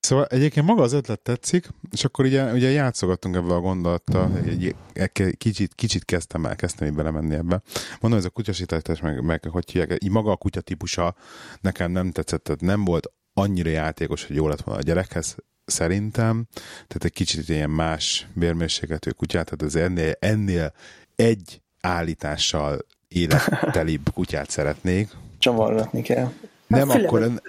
Szóval 0.00 0.24
egyébként 0.24 0.66
maga 0.66 0.82
az 0.82 0.92
ötlet 0.92 1.20
tetszik, 1.20 1.68
és 1.90 2.04
akkor 2.04 2.24
ugye, 2.24 2.52
ugye 2.52 2.70
játszogattunk 2.70 3.36
ebbe 3.36 3.54
a 3.54 3.60
gondolattal, 3.60 4.30
egy, 4.44 4.74
egy, 4.92 5.36
kicsit, 5.36 5.74
kicsit 5.74 6.04
kezdtem 6.04 6.46
el, 6.46 6.56
kezdtem 6.56 6.88
így 6.88 6.94
belemenni 6.94 7.34
ebbe. 7.34 7.62
Mondom, 8.00 8.20
ez 8.20 8.24
a 8.24 8.30
kutyasítás, 8.30 9.00
meg, 9.00 9.22
meg 9.22 9.44
hogy 9.44 9.70
hívják, 9.70 10.04
így 10.04 10.10
maga 10.10 10.30
a 10.30 10.36
kutya 10.36 10.60
típusa 10.60 11.14
nekem 11.60 11.90
nem 11.90 12.10
tetszett, 12.10 12.44
tehát 12.44 12.60
nem 12.60 12.84
volt 12.84 13.12
annyira 13.34 13.70
játékos, 13.70 14.26
hogy 14.26 14.36
jó 14.36 14.48
lett 14.48 14.60
volna 14.60 14.80
a 14.80 14.84
gyerekhez, 14.84 15.36
szerintem, 15.64 16.46
tehát 16.74 17.04
egy 17.04 17.12
kicsit 17.12 17.48
ilyen 17.48 17.70
más 17.70 18.26
bérmérsékletű 18.32 19.10
kutyát, 19.10 19.44
tehát 19.44 19.62
az 19.62 19.76
ennél, 19.76 20.12
ennél 20.18 20.72
egy 21.16 21.62
állítással 21.80 22.78
élettelibb 23.08 24.10
kutyát 24.14 24.50
szeretnék. 24.50 25.10
Csavargatni 25.38 26.02
kell. 26.02 26.32
Nem, 26.66 26.88
hát 26.88 27.02
akkor, 27.02 27.40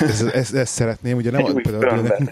ezt, 0.00 0.22
ezt, 0.22 0.54
ezt 0.54 0.72
szeretném, 0.72 1.16
ugye 1.16 1.30
nem... 1.30 1.44
Egy 1.44 1.62
például, 1.62 2.00
nekünk, 2.00 2.30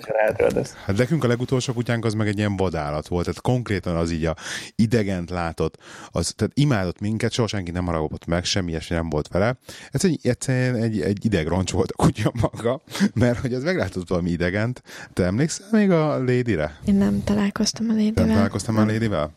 hát 0.86 0.96
nekünk 0.96 1.24
a 1.24 1.26
legutolsó 1.26 1.72
kutyánk 1.72 2.04
az 2.04 2.14
meg 2.14 2.28
egy 2.28 2.38
ilyen 2.38 2.56
vadállat 2.56 3.08
volt, 3.08 3.24
tehát 3.24 3.40
konkrétan 3.40 3.96
az 3.96 4.10
így 4.10 4.24
a 4.24 4.36
idegent 4.76 5.30
látott, 5.30 5.78
az, 6.10 6.32
tehát 6.36 6.52
imádott 6.58 7.00
minket, 7.00 7.32
soha 7.32 7.48
senki 7.48 7.70
nem 7.70 7.84
haragott 7.84 8.26
meg, 8.26 8.44
semmi 8.44 8.70
ilyesmi 8.70 8.96
nem 8.96 9.08
volt 9.08 9.28
vele. 9.28 9.56
Ez 9.90 10.04
egy, 10.04 10.18
egyszerűen 10.22 10.74
egy, 10.74 11.00
egy 11.00 11.24
idegroncs 11.24 11.70
volt 11.70 11.90
a 11.90 11.96
kutya 11.96 12.32
maga, 12.40 12.82
mert 13.14 13.38
hogy 13.38 13.54
az 13.54 13.62
meglátott 13.62 14.08
valami 14.08 14.30
idegent. 14.30 14.82
Te 15.12 15.24
emlékszel 15.24 15.66
még 15.70 15.90
a 15.90 16.18
Lady-re? 16.18 16.78
Én 16.84 16.94
nem 16.94 17.24
találkoztam 17.24 17.86
a 17.88 17.92
Lady-vel. 17.92 18.24
Nem 18.24 18.34
találkoztam 18.34 18.76
a 18.76 18.84
Lady-vel? 18.84 19.34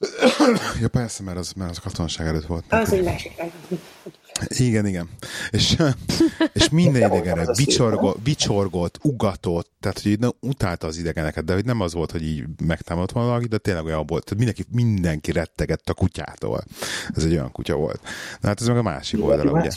ja 0.80 0.88
persze, 0.88 1.22
mert 1.22 1.38
az, 1.38 1.52
mert 1.52 1.70
az 1.70 1.78
a 1.78 1.80
katonaság 1.80 2.26
előtt 2.26 2.46
volt. 2.46 2.64
Az 2.68 2.92
egy 2.92 3.04
másik. 3.04 3.32
Igen, 4.48 4.86
igen. 4.86 5.08
És, 5.50 5.76
és 6.52 6.68
minden 6.68 7.12
idegenek 7.12 7.46
bicsorgott, 7.56 8.20
bicsorgott, 8.20 8.98
ugatott, 9.02 9.70
tehát 9.80 10.02
hogy 10.02 10.18
nem 10.18 10.30
utálta 10.40 10.86
az 10.86 10.96
idegeneket, 10.96 11.44
de 11.44 11.54
hogy 11.54 11.64
nem 11.64 11.80
az 11.80 11.92
volt, 11.92 12.10
hogy 12.10 12.22
így 12.22 12.44
megtámadott 12.64 13.12
valaki, 13.12 13.46
de 13.46 13.58
tényleg 13.58 13.84
olyan 13.84 14.06
volt, 14.06 14.24
tehát 14.24 14.44
mindenki, 14.44 14.64
mindenki 14.70 15.32
rettegett 15.32 15.88
a 15.88 15.94
kutyától. 15.94 16.64
Ez 17.14 17.24
egy 17.24 17.32
olyan 17.32 17.52
kutya 17.52 17.74
volt. 17.74 18.00
Na 18.40 18.48
hát 18.48 18.60
ez 18.60 18.66
meg 18.66 18.76
a 18.76 18.82
másik 18.82 19.24
oldala, 19.24 19.52
ugye? 19.52 19.70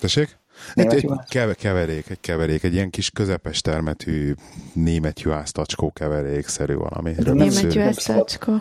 Tessék? 0.00 0.36
Egy, 0.74 0.94
egy 0.94 1.54
keverék, 1.58 2.10
egy 2.10 2.20
keverék, 2.20 2.62
egy 2.62 2.72
ilyen 2.72 2.90
kis 2.90 3.10
közepes 3.10 3.60
termetű 3.60 4.34
német 4.72 5.20
juhász 5.20 5.52
tacskó 5.52 5.92
keverék-szerű 5.92 6.74
valami. 6.74 7.14
Német 7.16 7.74
juhász 7.74 8.04
tacskó 8.04 8.60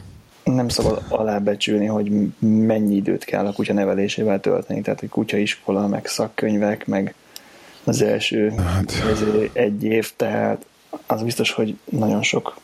nem 0.54 0.68
szabad 0.68 1.02
alábecsülni, 1.10 1.86
hogy 1.86 2.12
mennyi 2.40 2.96
időt 2.96 3.24
kell 3.24 3.46
a 3.46 3.54
kutya 3.54 3.74
nevelésével 3.74 4.40
tölteni. 4.40 4.82
Tehát, 4.82 5.00
hogy 5.00 5.10
kutyaiskola, 5.10 5.88
meg 5.88 6.06
szakkönyvek, 6.06 6.86
meg 6.86 7.14
az 7.84 8.02
első 8.02 8.50
hát. 8.50 8.94
egy 9.54 9.84
év, 9.84 10.12
tehát 10.16 10.66
az 11.06 11.24
biztos, 11.24 11.52
hogy 11.52 11.78
nagyon 11.90 12.24
sok 12.24 12.58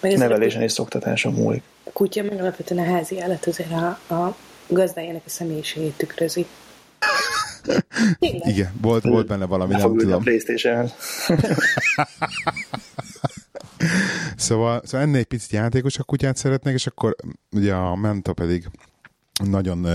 nevelésen 0.00 0.62
és 0.62 0.72
szoktatáson 0.72 1.32
múlik. 1.32 1.62
A 1.84 1.90
kutya 1.92 2.22
meg 2.22 2.40
alapvetően 2.40 2.86
a 2.86 2.92
házi 2.92 3.20
állat 3.20 3.46
azért 3.46 3.72
a, 3.72 4.14
a 4.14 4.36
gazdájának 4.66 5.22
a 5.26 5.30
személyiségét 5.30 5.94
tükrözi. 5.96 6.46
Igen, 8.18 8.72
volt, 8.80 9.04
volt 9.04 9.26
benne 9.26 9.46
valami, 9.46 9.72
nem, 9.72 9.80
nem 9.80 9.96
tudom. 9.96 10.14
A 10.14 10.18
Playstation. 10.18 10.90
szóval, 14.38 14.80
szóval 14.84 15.06
ennél 15.06 15.18
egy 15.18 15.26
picit 15.26 15.50
játékos 15.50 15.98
a 15.98 16.02
kutyát 16.02 16.36
szeretnék, 16.36 16.74
és 16.74 16.86
akkor 16.86 17.16
ugye 17.50 17.74
a 17.74 17.96
Menta 17.96 18.32
pedig 18.32 18.68
nagyon 19.44 19.86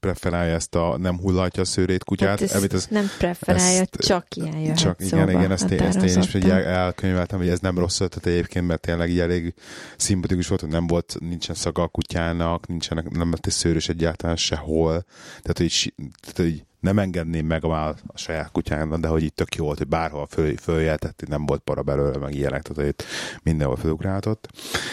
preferálja 0.00 0.54
ezt 0.54 0.74
a 0.74 0.96
nem 0.98 1.18
hullatja 1.18 1.62
a 1.62 1.64
szőrét 1.64 2.04
kutyát. 2.04 2.40
Hát 2.40 2.40
ezt 2.40 2.72
ez, 2.72 2.86
nem 2.90 3.10
preferálja, 3.18 3.80
ezt, 3.80 3.96
csak 3.96 4.36
ilyen 4.36 4.58
jöhet 4.58 4.78
Csak 4.78 5.00
szóba 5.00 5.22
igen, 5.22 5.28
igen, 5.28 5.52
ezt, 5.52 5.70
ezt 5.70 6.02
én 6.02 6.22
is 6.22 6.34
ugye 6.34 6.64
elkönyveltem, 6.64 7.38
hogy 7.38 7.48
ez 7.48 7.58
nem 7.58 7.78
rossz 7.78 8.00
ötlet 8.00 8.26
egyébként, 8.26 8.66
mert 8.66 8.80
tényleg 8.80 9.10
így 9.10 9.20
elég 9.20 9.54
szimpatikus 9.96 10.48
volt, 10.48 10.60
hogy 10.60 10.70
nem 10.70 10.86
volt, 10.86 11.16
nincsen 11.20 11.54
szaga 11.54 11.82
a 11.82 11.88
kutyának, 11.88 12.66
nincsenek, 12.66 13.10
nem 13.10 13.30
lett 13.30 13.46
egy 13.46 13.52
szőrös 13.52 13.88
egyáltalán 13.88 14.36
sehol. 14.36 15.04
Tehát, 15.42 15.58
hogy, 15.58 15.94
tehát, 16.20 16.36
hogy 16.36 16.64
nem 16.80 16.98
engedném 16.98 17.46
meg 17.46 17.64
a, 17.64 17.88
a 17.88 17.96
saját 18.14 18.50
kutyámnak, 18.50 19.00
de 19.00 19.08
hogy 19.08 19.22
itt 19.22 19.36
tök 19.36 19.54
jó 19.54 19.64
volt, 19.64 19.78
hogy 19.78 19.88
bárhol 19.88 20.26
föl, 20.26 20.56
följeltett, 20.56 21.22
nem 21.28 21.46
volt 21.46 21.60
para 21.60 21.82
belőle, 21.82 22.18
meg 22.18 22.34
ilyenek, 22.34 22.62
tehát 22.62 22.76
hogy 22.76 22.86
itt 22.86 23.04
mindenhol 23.42 23.76
felugráltott. 23.76 24.48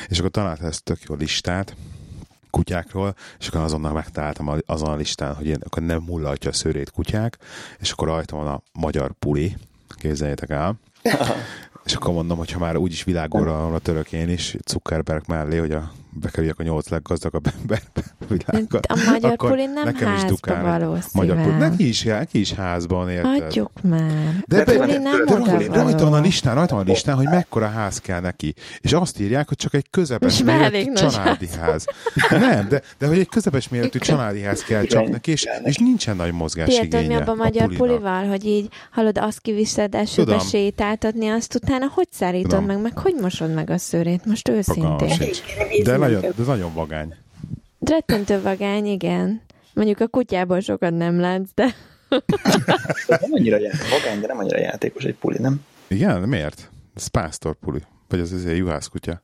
És 0.07 0.19
akkor 0.19 0.31
találta 0.31 0.65
ezt 0.65 0.83
tök 0.83 1.01
jó 1.07 1.15
listát, 1.15 1.75
kutyákról, 2.53 3.15
és 3.39 3.47
akkor 3.47 3.61
azonnal 3.61 3.93
megtaláltam 3.93 4.49
azon 4.65 4.89
a 4.89 4.95
listán, 4.95 5.35
hogy 5.35 5.45
én 5.45 5.57
akkor 5.65 5.83
nem 5.83 6.01
mullatja 6.05 6.49
a 6.49 6.53
szőrét 6.53 6.91
kutyák, 6.91 7.37
és 7.79 7.91
akkor 7.91 8.07
rajta 8.07 8.35
van 8.35 8.47
a 8.47 8.61
magyar 8.73 9.11
puli, 9.19 9.57
képzeljétek 9.95 10.49
el. 10.49 10.79
és 11.85 11.93
akkor 11.93 12.13
mondom, 12.13 12.37
hogy 12.37 12.51
ha 12.51 12.59
már 12.59 12.75
úgyis 12.75 13.03
világóra 13.03 13.79
török 13.79 14.11
én 14.11 14.29
is, 14.29 14.55
Zuckerberg 14.65 15.23
mellé, 15.27 15.57
hogy 15.57 15.71
a 15.71 15.91
bekerüljek 16.19 16.59
a 16.59 16.63
nyolc 16.63 16.89
leggazdagabb 16.89 17.45
emberbe 17.61 18.15
világban. 18.27 18.81
A 18.87 19.11
magyar 19.11 19.31
akkor 19.31 19.49
pulin 19.49 19.69
nem 19.69 19.83
nekem 19.83 20.07
házba 20.07 20.23
is 20.23 20.29
dukál. 20.29 21.01
Magyar 21.13 21.41
pulin, 21.41 21.57
neki 21.57 21.87
is, 21.87 22.03
neki 22.03 22.39
is 22.39 22.53
házban, 22.53 23.09
érted? 23.09 23.41
Hagyjuk 23.41 23.71
már. 23.81 24.43
De, 24.45 24.63
de, 24.63 24.77
de, 24.77 24.99
nem 24.99 25.25
de, 25.25 25.35
de, 25.57 25.67
de 25.67 25.81
rajta 25.81 26.03
van 26.03 26.13
a 26.13 26.21
listán, 26.21 26.55
rajta 26.55 26.75
van 26.75 26.83
a 26.83 26.89
listán, 26.89 27.15
hogy 27.15 27.25
mekkora 27.25 27.67
ház 27.67 27.99
kell 27.99 28.19
neki. 28.19 28.53
És 28.79 28.93
azt 28.93 29.19
írják, 29.19 29.47
hogy 29.47 29.57
csak 29.57 29.73
egy 29.73 29.89
közepes 29.89 30.43
méretű 30.43 30.93
családi 30.93 31.47
ház. 31.59 31.85
Nem, 32.29 32.67
de, 32.69 32.81
de 32.97 33.07
hogy 33.07 33.19
egy 33.19 33.29
közepes 33.29 33.69
méretű 33.69 33.99
családi 33.99 34.41
ház 34.41 34.63
kell 34.63 34.83
csak 34.83 35.09
neki, 35.09 35.31
és, 35.31 35.45
és 35.63 35.77
nincsen 35.77 36.15
nagy 36.15 36.31
mozgás 36.31 36.79
igénye 36.79 37.17
a 37.17 37.33
magyar 37.33 37.75
pulival, 37.75 38.27
hogy 38.27 38.45
így 38.45 38.69
hallod, 38.91 39.17
azt 39.17 39.39
kiviszed 39.39 39.95
esőbe 39.95 40.39
sétáltatni, 40.39 41.27
azt 41.27 41.55
utána 41.55 41.85
hogy 41.93 42.07
szárítod 42.11 42.65
meg, 42.65 42.81
meg 42.81 42.97
hogy 42.97 43.15
mosod 43.21 43.53
meg 43.53 43.69
a 43.69 43.77
szőrét, 43.77 44.25
most 44.25 44.49
őszintén. 44.49 45.17
De 45.83 45.97
nagyon, 46.03 46.33
de 46.35 46.43
nagyon 46.43 46.73
vagány. 46.73 47.15
Rettentő 47.79 48.41
vagány, 48.41 48.85
igen. 48.85 49.41
Mondjuk 49.73 49.99
a 49.99 50.07
kutyából 50.07 50.59
sokat 50.59 50.97
nem 50.97 51.19
látsz, 51.19 51.49
de... 51.55 51.75
nem 53.07 53.31
annyira 53.31 53.59
játékos, 53.59 53.89
vagány, 53.89 54.19
de 54.19 54.27
nem 54.27 54.37
annyira 54.37 54.59
játékos 54.59 55.03
egy 55.03 55.15
puli, 55.15 55.37
nem? 55.39 55.65
Igen, 55.87 56.19
de 56.19 56.25
miért? 56.25 56.69
Ez 56.95 57.07
pásztor 57.07 57.55
puli. 57.55 57.81
Vagy 58.07 58.19
az 58.19 58.31
azért 58.31 58.57
juhász 58.57 58.87
kutya. 58.87 59.21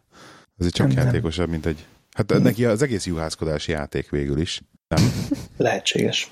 egy 0.59 0.69
csak 0.69 0.87
nem, 0.87 0.97
játékosabb, 0.97 1.49
mint 1.49 1.65
egy... 1.65 1.85
Hát 2.11 2.29
nem. 2.29 2.41
neki 2.41 2.65
az 2.65 2.81
egész 2.81 3.05
juhászkodási 3.05 3.71
játék 3.71 4.09
végül 4.09 4.39
is. 4.39 4.61
Nem? 4.87 5.11
Lehetséges. 5.57 6.31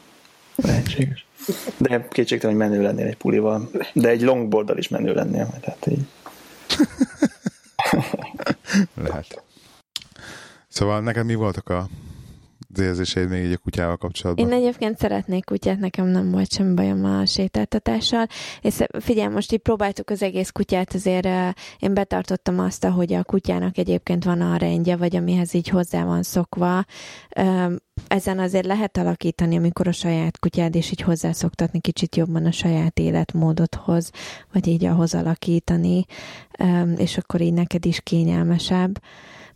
Lehetséges. 0.56 1.26
De 1.78 2.08
kétségtelen, 2.10 2.56
hogy 2.56 2.70
menő 2.70 2.82
lennél 2.82 3.06
egy 3.06 3.18
pulival. 3.18 3.70
De 3.94 4.10
egy 4.10 4.22
longboarddal 4.22 4.78
is 4.78 4.88
menő 4.88 5.14
lennél. 5.14 5.50
Tehát 5.62 5.88
így. 5.88 6.06
Lehet. 9.08 9.44
Szóval 10.78 11.02
neked 11.02 11.26
mi 11.26 11.36
voltak 11.36 11.70
a 11.70 11.88
érzéseid 12.80 13.30
még 13.30 13.44
így 13.44 13.52
a 13.52 13.58
kutyával 13.58 13.98
kapcsolatban? 13.98 14.46
Én 14.46 14.54
egyébként 14.54 14.98
szeretnék 14.98 15.46
kutyát, 15.46 15.80
nekem 15.80 16.06
nem 16.06 16.32
volt 16.32 16.52
sem 16.52 16.76
bajom 16.76 17.06
a 17.06 17.26
sétáltatással, 17.26 18.28
és 18.62 18.76
figyelj, 19.00 19.34
most 19.34 19.52
így 19.52 19.60
próbáltuk 19.60 20.10
az 20.10 20.22
egész 20.22 20.50
kutyát, 20.50 20.94
azért 20.94 21.28
én 21.80 21.94
betartottam 21.94 22.60
azt, 22.60 22.86
hogy 22.86 23.14
a 23.14 23.24
kutyának 23.24 23.78
egyébként 23.78 24.24
van 24.24 24.42
a 24.42 24.58
rendje, 24.58 24.96
vagy 24.96 25.16
amihez 25.16 25.54
így 25.54 25.68
hozzá 25.68 26.06
van 26.06 26.24
szokva. 26.24 26.86
Ezen 28.08 28.40
azért 28.40 28.66
lehet 28.66 28.98
alakítani, 28.98 29.58
amikor 29.58 29.88
a 29.88 29.92
saját 29.92 30.40
kutyád, 30.40 30.76
és 30.76 30.92
így 30.92 31.02
hozzászoktatni 31.02 31.80
kicsit 31.80 32.16
jobban 32.16 32.46
a 32.46 32.52
saját 32.52 33.00
életmódodhoz, 33.00 34.12
vagy 34.54 34.68
így 34.68 34.86
ahhoz 34.86 35.14
alakítani, 35.14 36.06
és 36.98 37.18
akkor 37.18 37.42
így 37.42 37.54
neked 37.54 37.86
is 37.86 38.00
kényelmesebb 38.02 39.00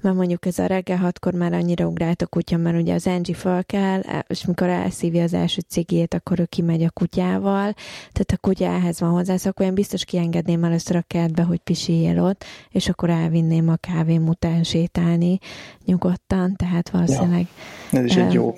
mert 0.02 0.16
mondjuk 0.16 0.46
ez 0.46 0.60
a 0.60 0.66
reggel 0.66 0.98
hatkor 0.98 1.34
már 1.34 1.54
annyira 1.54 1.86
ugrált 1.86 2.22
a 2.22 2.28
kutya, 2.28 2.58
mert 2.58 2.78
ugye 2.78 2.94
az 2.94 3.08
Angie 3.08 3.36
föl 3.36 3.64
kell, 3.64 4.02
és 4.28 4.46
mikor 4.46 4.70
elszívja 4.70 5.24
az 5.24 5.34
első 5.34 5.62
cigét, 5.68 6.14
akkor 6.14 6.40
ő 6.40 6.46
kimegy 6.46 6.84
a 6.84 6.90
kutyával, 6.90 7.74
tehát 8.12 8.32
a 8.32 8.38
kutya 8.42 8.66
ehhez 8.66 9.00
van 9.00 9.26
szóval 9.26 9.68
én 9.68 9.74
biztos 9.74 10.06
kiengedném 10.06 10.64
először 10.64 10.96
a 10.96 11.04
kertbe, 11.08 11.44
hogy 11.44 11.60
pisiljél 11.60 12.24
ott, 12.24 12.44
és 12.70 12.90
akkor 12.90 13.10
elvinném 13.10 13.70
a 13.70 13.76
kávém 13.76 14.28
után 14.28 14.64
sétálni 14.64 15.40
nyugodtan, 15.86 16.56
tehát 16.56 16.90
valószínűleg... 16.90 17.48
Ja. 17.92 18.00
Ez 18.00 18.06
is 18.06 18.16
egy 18.16 18.34
jó, 18.34 18.58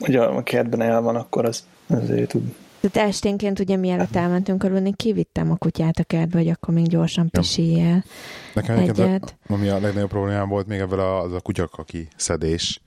hogy 0.00 0.16
a 0.16 0.42
kertben 0.42 0.80
el 0.80 1.00
van, 1.00 1.16
akkor 1.16 1.44
az 1.44 1.64
azért 1.86 2.28
tud 2.28 2.54
tehát 2.80 3.08
esténként 3.08 3.58
ugye 3.58 3.76
mielőtt 3.76 4.16
elmentünk 4.16 4.64
aludni, 4.64 4.92
kivittem 4.96 5.50
a 5.50 5.56
kutyát 5.56 5.98
a 5.98 6.04
kertbe, 6.04 6.38
hogy 6.38 6.48
akkor 6.48 6.74
még 6.74 6.86
gyorsan 6.86 7.30
pisiljen. 7.30 8.04
Nekem 8.54 8.78
egyet. 8.78 9.36
A, 9.46 9.52
ami 9.52 9.68
a 9.68 9.80
legnagyobb 9.80 10.08
problémám 10.08 10.48
volt 10.48 10.66
még 10.66 10.78
ebből 10.78 11.00
a, 11.00 11.22
az 11.22 11.32
a 11.32 11.40
kutyakaki 11.40 12.08
szedés. 12.16 12.80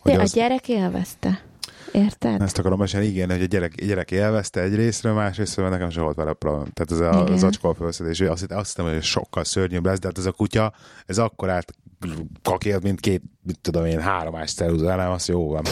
Hogy 0.00 0.12
az... 0.12 0.32
A 0.32 0.38
gyerek 0.38 0.68
élvezte. 0.68 1.42
Érted? 1.92 2.42
Ezt 2.42 2.58
akarom 2.58 2.78
mesélni, 2.78 3.06
igen, 3.06 3.30
hogy 3.30 3.42
a 3.42 3.46
gyerek, 3.46 3.72
a 3.82 3.84
gyerek 3.84 4.10
élvezte 4.10 4.60
egy 4.60 4.74
részről, 4.74 5.12
másrésztről 5.12 5.68
nekem 5.68 5.90
sem 5.90 6.02
volt 6.02 6.16
vele 6.16 6.32
probléma. 6.32 6.66
Tehát 6.72 6.92
ez 6.92 7.14
a, 7.16 7.24
az 7.24 7.42
acskol 7.42 7.74
felszedés, 7.74 8.20
azt, 8.20 8.52
azt 8.52 8.76
hittem, 8.76 8.92
hogy 8.92 9.02
sokkal 9.02 9.44
szörnyűbb 9.44 9.84
lesz, 9.84 9.98
de 9.98 10.06
hát 10.06 10.18
ez 10.18 10.26
a 10.26 10.32
kutya, 10.32 10.72
ez 11.06 11.18
akkor 11.18 11.50
át 11.50 11.74
kakélt, 12.42 12.82
mint 12.82 13.00
két, 13.00 13.22
mit 13.42 13.58
tudom 13.60 13.84
én, 13.84 14.00
három 14.00 14.32
más 14.32 14.54
nem, 14.54 15.10
az 15.10 15.28
jó 15.28 15.48
van. 15.48 15.62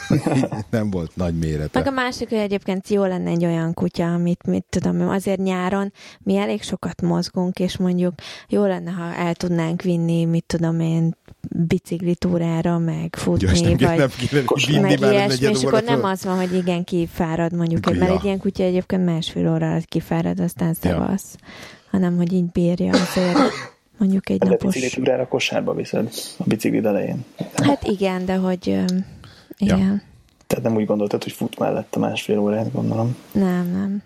nem 0.70 0.90
volt 0.90 1.16
nagy 1.16 1.38
mérete. 1.38 1.78
Meg 1.78 1.88
a 1.88 1.90
másik, 1.90 2.28
hogy 2.28 2.38
egyébként 2.38 2.88
jó 2.88 3.04
lenne 3.04 3.30
egy 3.30 3.44
olyan 3.44 3.74
kutya, 3.74 4.12
amit, 4.12 4.46
mit 4.46 4.64
tudom, 4.68 5.08
azért 5.08 5.40
nyáron 5.40 5.92
mi 6.22 6.36
elég 6.36 6.62
sokat 6.62 7.02
mozgunk, 7.02 7.58
és 7.58 7.76
mondjuk 7.76 8.14
jó 8.48 8.64
lenne, 8.64 8.90
ha 8.90 9.14
el 9.14 9.34
tudnánk 9.34 9.82
vinni, 9.82 10.24
mit 10.24 10.44
tudom 10.44 10.80
én, 10.80 11.16
biciklitúrára, 11.50 12.78
meg 12.78 13.16
futni, 13.16 13.60
nem, 13.60 13.76
vagy 13.76 13.98
nem 13.98 14.44
kéne, 14.44 14.80
meg 14.80 15.00
ilyesmi, 15.00 15.48
és 15.48 15.62
akkor 15.64 15.82
nem 15.82 16.04
az 16.04 16.24
van, 16.24 16.36
hogy 16.36 16.54
igen, 16.54 16.84
kifárad 16.84 17.52
mondjuk, 17.52 17.90
ja. 17.90 17.98
mert 17.98 18.12
egy 18.12 18.24
ilyen 18.24 18.38
kutya 18.38 18.62
egyébként 18.62 19.04
másfél 19.04 19.52
óra 19.52 19.70
alatt 19.70 19.84
kifárad, 19.84 20.40
aztán 20.40 20.74
szevasz, 20.74 21.36
ja. 21.40 21.48
hanem 21.90 22.16
hogy 22.16 22.32
így 22.32 22.50
bírja 22.50 22.92
azért 22.92 23.38
mondjuk 24.04 24.30
egy 24.30 24.38
hát 24.40 24.50
napos... 24.50 24.76
A 24.76 24.78
biciklitúrára 24.78 25.28
kosárba 25.28 25.74
viszed 25.74 26.08
a 26.38 26.42
bicikli 26.46 26.84
elején. 26.84 27.24
Hát 27.54 27.84
igen, 27.84 28.24
de 28.24 28.34
hogy 28.34 28.66
igen. 28.66 29.78
Ja. 29.78 30.02
Tehát 30.46 30.64
nem 30.64 30.76
úgy 30.76 30.86
gondoltad, 30.86 31.22
hogy 31.22 31.32
fut 31.32 31.58
mellette 31.58 31.98
másfél 31.98 32.38
órát, 32.38 32.72
gondolom. 32.72 33.16
Nem, 33.32 33.70
nem. 33.70 34.02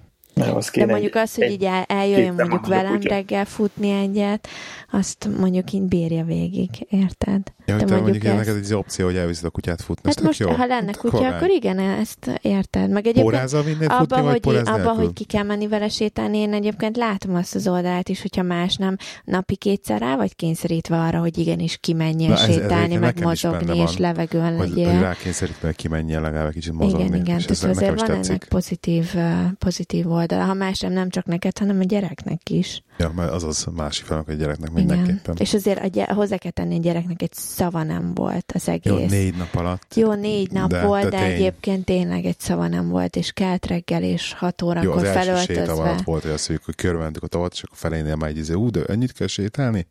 Az 0.54 0.70
De 0.74 0.86
mondjuk 0.86 1.14
az, 1.14 1.34
hogy 1.34 1.50
így 1.50 1.68
eljöjjön 1.86 2.34
mondjuk 2.34 2.66
velem 2.66 3.00
reggel 3.00 3.44
futni 3.44 3.90
egyet, 3.90 4.48
azt 4.92 5.28
mondjuk 5.38 5.72
így 5.72 5.82
bírja 5.82 6.24
végig, 6.24 6.70
érted? 6.88 7.52
Ja, 7.68 7.76
te, 7.76 7.84
te 7.84 8.00
mondjuk, 8.00 8.24
ezt... 8.24 8.36
neked 8.36 8.56
egy 8.56 8.74
opció, 8.74 9.04
hogy 9.04 9.16
elviszed 9.16 9.44
a 9.44 9.50
kutyát 9.50 9.82
futni, 9.82 10.10
hát 10.14 10.22
most, 10.22 10.38
jó. 10.38 10.50
ha 10.50 10.66
lenne 10.66 10.92
kutya, 10.92 11.16
Korán. 11.16 11.32
akkor 11.32 11.48
igen, 11.48 11.78
ezt 11.78 12.40
érted. 12.42 12.90
Meg 12.90 13.06
egyébként 13.06 13.24
Pórázal 13.24 13.62
futni, 13.62 13.86
abba, 13.86 14.22
vagy 14.22 14.44
hogy, 14.44 14.56
abba, 14.64 14.92
hogy 14.92 15.12
ki 15.12 15.24
kell 15.24 15.42
menni 15.42 15.66
vele 15.68 15.88
sétálni, 15.88 16.38
én 16.38 16.52
egyébként 16.52 16.96
látom 16.96 17.34
azt 17.34 17.54
az 17.54 17.68
oldalát 17.68 18.08
is, 18.08 18.22
hogyha 18.22 18.42
más 18.42 18.76
nem 18.76 18.96
napi 19.24 19.56
kétszer 19.56 20.00
rá 20.00 20.16
vagy 20.16 20.36
kényszerítve 20.36 20.96
arra, 21.00 21.18
hogy 21.18 21.38
igenis 21.38 21.76
kimenjél 21.76 22.36
sétálni, 22.36 22.94
ez, 22.94 23.00
meg 23.00 23.20
mozogni, 23.22 23.78
és 23.78 23.96
levegőn 23.96 24.56
legyél. 24.56 24.90
Hogy 24.90 25.00
rákényszerítve, 25.00 25.66
hogy 25.66 25.76
kimenjél 25.76 26.20
legalább 26.20 26.52
kicsit 26.52 26.72
mozogni. 26.72 27.04
Igen, 27.04 27.20
igen, 27.20 27.38
tehát 27.38 27.76
azért 27.76 28.00
van 28.00 28.10
ennek 28.10 28.44
pozitív, 28.48 29.14
pozitív 29.58 30.10
oldala. 30.10 30.44
Ha 30.44 30.54
más 30.54 30.80
nem, 30.80 30.92
nem 30.92 31.10
csak 31.10 31.24
neked, 31.24 31.58
hanem 31.58 31.80
a 31.80 31.84
gyereknek 31.84 32.50
is. 32.50 32.82
Ja, 32.98 33.12
mert 33.16 33.32
az 33.32 33.44
az 33.44 33.66
másik 33.76 34.04
felnak 34.04 34.28
a 34.28 34.32
gyereknek 34.32 34.70
mindenképpen. 34.70 35.20
Igen. 35.22 35.36
És 35.38 35.54
azért 35.54 35.84
a 35.84 35.88
gy- 35.88 36.10
hozzá 36.10 36.36
kell 36.36 36.50
tenni 36.50 36.76
a 36.76 36.80
gyereknek 36.80 37.22
egy 37.22 37.32
szava 37.32 37.82
nem 37.82 38.14
volt 38.14 38.52
az 38.54 38.68
egész. 38.68 38.92
Jó, 38.92 39.06
négy 39.06 39.36
nap 39.36 39.54
alatt. 39.54 39.94
Jó, 39.94 40.12
négy 40.12 40.50
nap 40.50 40.68
de, 40.70 40.86
volt, 40.86 41.02
de, 41.02 41.08
de 41.08 41.18
tény. 41.18 41.30
egyébként 41.30 41.84
tényleg 41.84 42.24
egy 42.24 42.38
szava 42.38 42.68
nem 42.68 42.88
volt, 42.88 43.16
és 43.16 43.32
kelt 43.32 43.66
reggel, 43.66 44.02
és 44.02 44.32
hat 44.32 44.62
órakor 44.62 44.84
Jó, 44.84 44.92
az 44.92 45.08
felöltözve. 45.08 45.72
Jó, 45.72 45.80
az 45.80 46.04
volt, 46.04 46.22
hogy 46.22 46.30
azt 46.30 46.48
mondjuk, 46.48 46.64
hogy 46.64 46.74
körbementük 46.74 47.22
a 47.22 47.26
tavat, 47.26 47.52
és 47.52 47.62
akkor 47.62 47.76
felénél 47.78 48.16
már 48.16 48.30
egy 48.30 48.36
izé, 48.36 48.52
ú, 48.52 48.70
de 48.70 48.84
ennyit 48.84 49.12
kell 49.12 49.26
sétálni? 49.26 49.86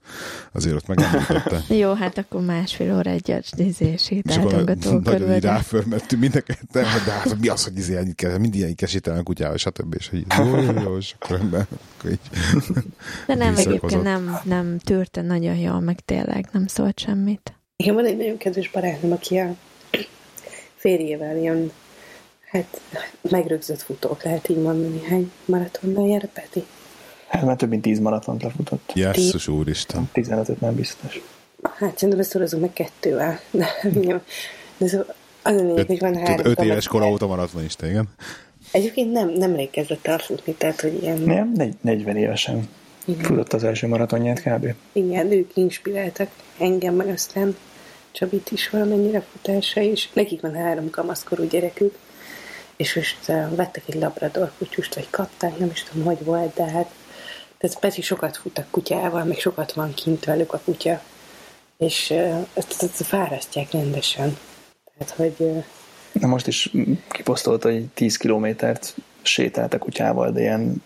Azért 0.52 0.76
ott 0.76 0.88
megemlítette. 0.88 1.62
Jó, 1.82 1.94
hát 1.94 2.18
akkor 2.18 2.42
másfél 2.42 2.96
óra 2.98 3.12
egy 3.12 3.36
izé 3.56 3.96
sétáltunk 3.98 4.70
a 4.70 4.76
tó 4.76 5.00
Nagyon 5.00 5.34
így 5.34 5.44
ráfölmettünk 5.44 6.22
mindenket, 6.22 6.60
de 6.72 6.86
hát 6.86 7.38
mi 7.40 7.48
az, 7.48 7.64
hogy 7.64 7.78
izé 7.78 7.96
ennyit 7.96 8.16
kell, 8.16 8.38
mindig 8.38 8.62
ennyit 8.62 8.78
kell 8.78 8.88
sétálni 8.88 9.20
a 9.20 9.24
kutyával, 9.24 9.58
stb. 9.58 9.96
És 9.98 10.10
hogy 10.10 10.26
jó, 10.38 10.46
jó, 10.46 10.72
jó, 10.72 10.98
és 10.98 11.16
akkor 11.20 11.40
így 12.12 12.20
de 13.28 13.36
nem, 13.36 13.56
egyébként 13.56 14.04
nem, 14.04 14.40
nem 14.44 14.78
tűrte 14.80 15.22
nagyon 15.22 15.56
jól, 15.56 15.80
meg 15.80 16.00
tényleg 16.00 16.50
nem 16.52 16.68
szólt 16.68 17.00
semmit. 17.00 17.54
Igen, 17.76 17.96
van 17.96 18.06
egy 18.06 18.18
nagyon 18.18 18.38
kedves 18.38 18.70
barátom, 18.70 19.12
aki 19.12 19.38
a 19.38 19.56
férjével 20.76 21.38
ilyen 21.38 21.72
hát 22.46 22.82
megrögzött 23.22 23.82
futók, 23.82 24.24
lehet 24.24 24.50
így 24.50 24.62
mondani. 24.62 25.04
Hány 25.04 25.32
maratonnal 25.46 26.08
jár 26.08 26.24
a 26.24 26.30
Peti? 26.34 26.66
Hát 27.28 27.46
már 27.46 27.56
több 27.56 27.70
mint 27.70 27.82
tíz 27.82 28.00
maratont 28.00 28.44
lefutott. 28.44 28.92
Jesszus 28.96 29.48
úristen. 29.48 30.10
15 30.14 30.60
nem 30.60 30.76
biztos. 30.76 31.22
Hát 31.64 31.98
szerintem 31.98 32.20
ezt 32.20 32.30
szorozunk 32.30 32.62
meg 32.62 32.74
kettővel. 32.74 33.40
De, 33.52 33.68
de 34.78 34.88
szóval 34.88 35.16
az 35.42 35.56
a 35.56 35.64
lényeg, 35.64 35.86
hogy 35.86 36.00
van 36.00 36.16
három. 36.16 36.46
Öt 36.46 36.60
éves 36.60 36.88
kora 36.88 37.10
óta 37.10 37.28
maraton 37.28 37.64
is, 37.64 37.76
igen? 37.82 38.08
Egyébként 38.72 39.12
nem, 39.12 39.30
nem 39.30 39.56
kezdett 39.72 40.08
el 40.08 40.18
futni, 40.18 40.54
tehát 40.54 40.82
hogy 40.82 41.02
ilyen... 41.02 41.18
Nem, 41.20 41.54
40 41.82 42.18
évesen. 42.18 42.70
Igen. 43.08 43.24
Futott 43.24 43.54
az 43.54 43.64
első 43.64 43.88
maratonját 43.88 44.42
kb. 44.42 44.74
Igen, 44.92 45.32
ők 45.32 45.56
inspiráltak 45.56 46.30
engem, 46.58 46.96
meg 46.96 47.08
aztán 47.08 47.56
Csabit 48.12 48.52
is 48.52 48.70
valamennyire 48.70 49.22
futása, 49.32 49.82
és 49.82 50.10
nekik 50.14 50.42
van 50.42 50.56
három 50.56 50.90
kamaszkorú 50.90 51.48
gyerekük, 51.48 51.98
és 52.76 52.96
most 52.96 53.18
uh, 53.28 53.56
vettek 53.56 53.84
egy 53.88 53.96
labrador 53.96 54.52
kutyust, 54.58 54.96
vagy 54.96 55.08
kapták, 55.10 55.58
nem 55.58 55.70
is 55.74 55.84
tudom, 55.84 56.06
hogy 56.06 56.24
volt, 56.24 56.54
de 56.54 56.64
hát 56.64 56.92
tehát 57.58 57.80
Peti 57.80 58.02
sokat 58.02 58.38
fut 58.38 58.58
a 58.58 58.66
kutyával, 58.72 59.24
meg 59.24 59.40
sokat 59.40 59.74
van 59.74 59.94
kint 59.94 60.26
velük 60.26 60.54
a 60.54 60.62
kutya, 60.66 61.02
és 61.78 62.10
uh, 62.10 62.46
ezt, 62.54 62.84
ezt 62.84 63.06
fárasztják 63.06 63.72
rendesen. 63.72 64.38
Tehát, 64.98 65.14
hogy... 65.14 65.36
Uh, 65.38 65.64
Na 66.12 66.28
most 66.28 66.48
is 66.48 66.72
kiposztolt, 67.10 67.64
hogy 67.64 67.86
10 67.86 68.18
kilométert 68.18 68.96
sétált 69.22 69.74
a 69.74 69.78
kutyával, 69.78 70.32
de 70.32 70.40
ilyen 70.40 70.84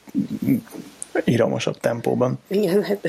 íramosabb 1.25 1.79
tempóban. 1.79 2.39
Igen, 2.47 2.83
hát 2.83 3.07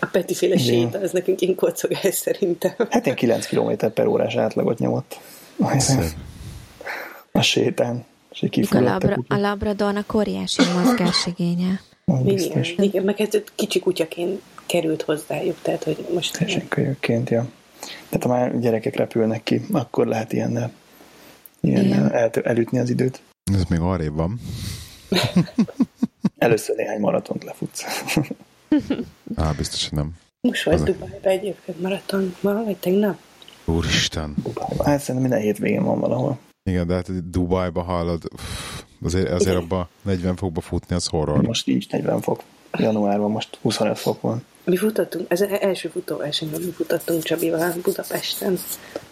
a 0.00 0.06
Peti 0.06 0.34
féle 0.34 0.56
séta, 0.56 0.98
az 0.98 1.10
nekünk 1.10 1.40
ilyen 1.40 1.54
kocogás 1.54 2.14
szerintem. 2.14 2.72
Hát 2.90 3.04
ilyen 3.04 3.16
9 3.16 3.46
km 3.46 3.86
per 3.94 4.06
órás 4.06 4.36
átlagot 4.36 4.78
nyomott. 4.78 5.20
A 7.32 7.42
sétán. 7.42 8.04
És 8.30 8.70
a, 8.70 8.80
labra, 8.80 9.16
a 9.28 9.36
labradornak 9.36 10.14
óriási 10.14 10.62
mozgásigénye. 10.82 11.80
Igen, 12.24 12.64
igen, 12.76 13.04
meg 13.04 13.20
ez 13.20 13.28
kicsi 13.54 13.78
kutyaként 13.78 14.40
került 14.66 15.02
hozzájuk, 15.02 15.56
tehát 15.62 15.84
hogy 15.84 16.06
most... 16.14 16.32
Teljesen 16.32 16.68
kölyökként, 16.68 17.30
ja. 17.30 17.46
Tehát 18.08 18.22
ha 18.22 18.28
már 18.28 18.60
gyerekek 18.60 18.96
repülnek 18.96 19.42
ki, 19.42 19.60
akkor 19.72 20.06
lehet 20.06 20.32
ilyen, 20.32 20.72
ilyen 21.60 22.12
el, 22.12 22.30
elütni 22.30 22.78
az 22.78 22.90
időt. 22.90 23.20
Ez 23.54 23.64
még 23.68 23.80
arrébb 23.80 24.14
van. 24.14 24.40
Először 26.42 26.76
néhány 26.76 27.00
maratont 27.00 27.44
lefutsz. 27.44 27.84
Á, 29.36 29.52
biztos, 29.56 29.88
hogy 29.88 29.98
nem. 29.98 30.10
Most 30.40 30.64
vagy 30.64 30.82
Dubajba 30.82 31.28
egyébként 31.28 31.80
maraton 31.80 32.34
ma, 32.40 32.64
vagy 32.64 32.76
tegnap? 32.76 33.18
Úristen. 33.64 34.34
Dubajba. 34.42 34.84
Hát 34.84 35.00
szerintem 35.00 35.30
minden 35.30 35.40
hétvégén 35.40 35.84
van 35.84 36.00
valahol. 36.00 36.38
Igen, 36.62 36.86
de 36.86 36.94
hát 36.94 37.30
Dubajba 37.30 37.82
hallod, 37.82 38.22
azért, 39.04 39.30
azért 39.30 39.56
abba 39.56 39.88
40 40.02 40.36
fokba 40.36 40.60
futni, 40.60 40.94
az 40.94 41.06
horror. 41.06 41.42
Most 41.42 41.66
nincs 41.66 41.88
40 41.90 42.20
fok. 42.20 42.42
Januárban 42.78 43.30
most 43.30 43.58
25 43.62 43.98
fok 43.98 44.20
van. 44.20 44.44
Mi 44.64 44.76
futottunk, 44.76 45.30
ez 45.30 45.40
az 45.40 45.48
első 45.60 45.88
futóversenyben 45.88 46.60
mi 46.60 46.70
futottunk 46.70 47.22
Csabival 47.22 47.74
Budapesten. 47.82 48.58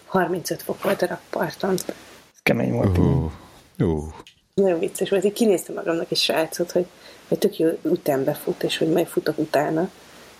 35 0.06 0.62
fok 0.62 0.82
volt 0.82 1.02
a 1.02 1.06
rakparton. 1.06 1.72
Ez 1.72 2.40
kemény 2.42 2.72
volt. 2.72 2.98
Uh, 2.98 3.30
uh 3.78 4.14
nagyon 4.60 4.78
vicces 4.78 5.10
volt. 5.10 5.24
Én 5.24 5.32
kinéztem 5.32 5.74
magamnak 5.74 6.10
egy 6.10 6.18
srácot, 6.18 6.70
hogy, 6.70 6.86
hogy 7.30 7.38
tök 7.38 7.58
jó 7.58 7.68
ütembe 7.82 8.34
fut, 8.34 8.62
és 8.62 8.78
hogy 8.78 8.88
majd 8.88 9.06
futok 9.06 9.38
utána. 9.38 9.90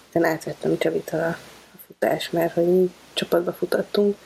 Aztán 0.06 0.24
átvettem 0.24 0.78
Csavitól 0.78 1.20
a, 1.20 1.26
a 1.26 1.78
futás, 1.86 2.30
mert 2.30 2.52
hogy 2.52 2.90
csapatba 3.12 3.52
futottunk. 3.52 4.16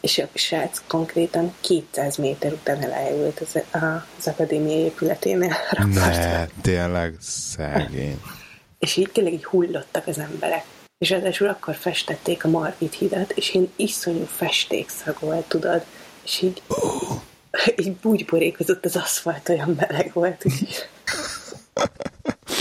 és 0.00 0.18
a 0.18 0.28
srác 0.34 0.82
konkrétan 0.86 1.54
200 1.60 2.16
méter 2.16 2.52
után 2.52 2.82
elájult 2.82 3.40
az, 3.40 3.62
az 3.70 4.26
akadémia 4.26 4.76
épületénél. 4.76 5.56
Ne, 5.94 6.46
tényleg 6.62 7.14
szegény. 7.20 8.20
És 8.78 8.96
így 8.96 9.10
tényleg 9.12 9.32
így 9.32 9.44
hullottak 9.44 10.06
az 10.06 10.18
emberek. 10.18 10.64
És 10.98 11.10
ráadásul 11.10 11.48
akkor 11.48 11.74
festették 11.74 12.44
a 12.44 12.48
Margit 12.48 12.94
hidat, 12.94 13.30
és 13.30 13.54
én 13.54 13.72
iszonyú 13.76 14.24
festékszag 14.24 15.16
volt, 15.20 15.48
tudod, 15.48 15.84
és 16.24 16.42
így, 16.42 16.62
oh. 16.66 17.20
így 17.82 17.92
búgyborékozott 17.92 18.84
az 18.84 18.96
aszfalt, 18.96 19.48
olyan 19.48 19.74
meleg 19.80 20.10
volt. 20.12 20.44
Így. 20.44 20.88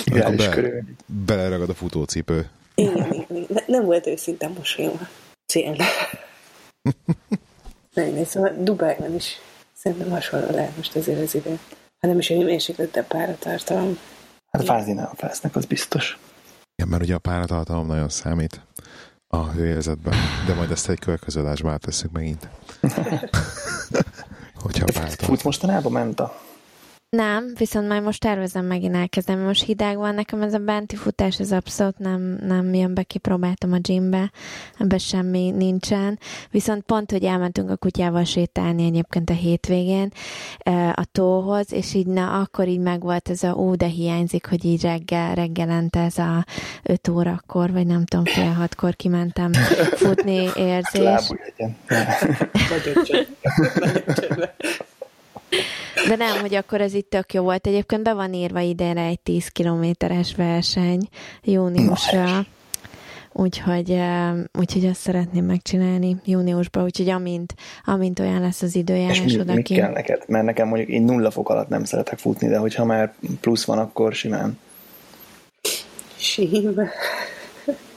Ideális 0.06 0.47
be, 0.47 0.84
beleragad 1.06 1.69
a 1.69 1.73
futócipő. 1.73 2.49
Igen, 2.75 3.13
igen, 3.13 3.25
igen. 3.36 3.63
Nem 3.67 3.86
volt 3.86 4.08
őszinte 4.08 4.47
mosolyom 4.47 4.99
a 5.04 5.08
célnak. 5.45 5.88
Nem, 7.93 8.25
szóval 8.25 8.54
Dubájban 8.60 9.15
is 9.15 9.39
szerintem 9.73 10.10
hasonló 10.10 10.49
lehet 10.49 10.78
most 10.78 10.95
azért 10.95 11.21
az 11.21 11.36
idő. 11.36 11.60
Ha 11.99 12.08
nem 12.08 12.19
is 12.19 12.30
egy 12.30 12.43
mérsékletebb 12.43 13.08
páratartalom. 13.08 13.97
Hát 14.51 14.63
fázni 14.63 14.93
nem 14.93 15.10
fáznak, 15.13 15.56
az 15.56 15.65
biztos. 15.65 16.17
Igen, 16.75 16.89
mert 16.89 17.04
ugye 17.04 17.15
a 17.15 17.19
páratartalom 17.19 17.88
nagyon 17.88 18.10
számít 18.10 18.62
a 19.28 19.49
hőérzetben, 19.49 20.13
de 20.47 20.54
majd 20.54 20.71
ezt 20.71 20.89
egy 20.89 20.99
következő 20.99 21.39
adásban 21.41 21.73
átveszünk 21.73 22.13
megint. 22.13 22.49
Hogyha 24.63 24.86
páratartalom. 24.86 25.36
Fut 25.36 25.43
mostanában 25.43 25.91
ment 25.91 26.19
a 26.19 26.39
nem, 27.15 27.54
viszont 27.58 27.88
majd 27.88 28.04
most 28.04 28.21
tervezem 28.21 28.65
megint 28.65 28.95
elkezdeni. 28.95 29.43
Most 29.43 29.63
hideg 29.63 29.97
van, 29.97 30.15
nekem 30.15 30.41
ez 30.41 30.54
a 30.54 30.58
benti 30.58 30.95
futás, 30.95 31.39
ez 31.39 31.51
abszolút 31.51 31.97
nem, 31.97 32.38
nem 32.41 32.73
jön 32.73 32.93
be, 32.93 33.04
kipróbáltam 33.04 33.73
a 33.73 33.78
gymbe, 33.78 34.32
ebben 34.80 34.97
semmi 34.97 35.51
nincsen. 35.51 36.19
Viszont 36.51 36.84
pont, 36.84 37.12
hogy 37.12 37.23
elmentünk 37.23 37.69
a 37.69 37.75
kutyával 37.75 38.23
sétálni 38.23 38.86
egyébként 38.86 39.30
a 39.30 39.34
hétvégén 39.34 40.12
a 40.93 41.06
tóhoz, 41.12 41.73
és 41.73 41.93
így 41.93 42.08
na, 42.08 42.39
akkor 42.39 42.67
így 42.67 42.80
megvolt 42.80 43.30
ez 43.30 43.43
a 43.43 43.54
ó, 43.54 43.75
de 43.75 43.86
hiányzik, 43.86 44.47
hogy 44.47 44.65
így 44.65 44.82
reggel, 44.82 45.36
reggelente 45.36 45.99
ez 45.99 46.17
a 46.17 46.45
5 46.84 47.08
órakor, 47.08 47.71
vagy 47.71 47.88
nem 47.88 48.06
tudom, 48.06 48.25
fél 48.25 48.51
hatkor 48.51 48.95
kimentem 48.95 49.51
futni 49.95 50.49
érzés. 50.56 51.01
Lábújegyen. 51.01 51.78
De 56.08 56.16
nem, 56.16 56.40
hogy 56.40 56.56
akkor 56.56 56.82
ez 56.82 56.94
itt 56.94 57.10
tök 57.10 57.34
jó 57.34 57.44
volt. 57.44 57.68
Egyébként 57.68 58.04
be 58.04 58.14
van 58.14 58.34
írva 58.34 58.60
idénre 58.60 59.02
egy 59.02 59.20
10 59.20 59.48
kilométeres 59.48 60.36
verseny 60.36 61.08
júniusra. 61.44 62.46
Úgyhogy, 63.38 64.00
úgyhogy 64.60 64.86
azt 64.86 65.00
szeretném 65.00 65.46
megcsinálni 65.46 66.16
júniusban, 66.26 66.84
úgyhogy 66.84 67.10
amint, 67.10 67.54
amint 67.86 68.20
olyan 68.20 68.42
lesz 68.42 68.62
az 68.62 68.76
időjárás 68.76 69.20
És 69.20 69.38
mi, 69.38 69.54
mi 69.54 69.62
kell 69.62 69.92
neked? 69.92 70.24
Mert 70.28 70.46
nekem 70.46 70.68
mondjuk 70.68 70.90
én 70.90 71.04
nulla 71.04 71.32
fok 71.32 71.50
alatt 71.50 71.70
nem 71.70 71.84
szeretek 71.84 72.20
futni, 72.20 72.48
de 72.48 72.58
hogyha 72.58 72.86
már 72.86 73.14
plusz 73.42 73.66
van, 73.66 73.78
akkor 73.78 74.14
simán. 74.14 74.60
Sím. 76.16 76.92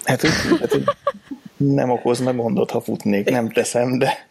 Hát, 0.04 0.20
hogy, 0.20 0.30
hát, 0.60 0.70
hogy 0.70 0.84
nem 1.56 1.90
okozna 1.90 2.34
gondot, 2.34 2.70
ha 2.70 2.80
futnék, 2.80 3.30
nem 3.30 3.50
teszem, 3.50 3.98
de 3.98 4.27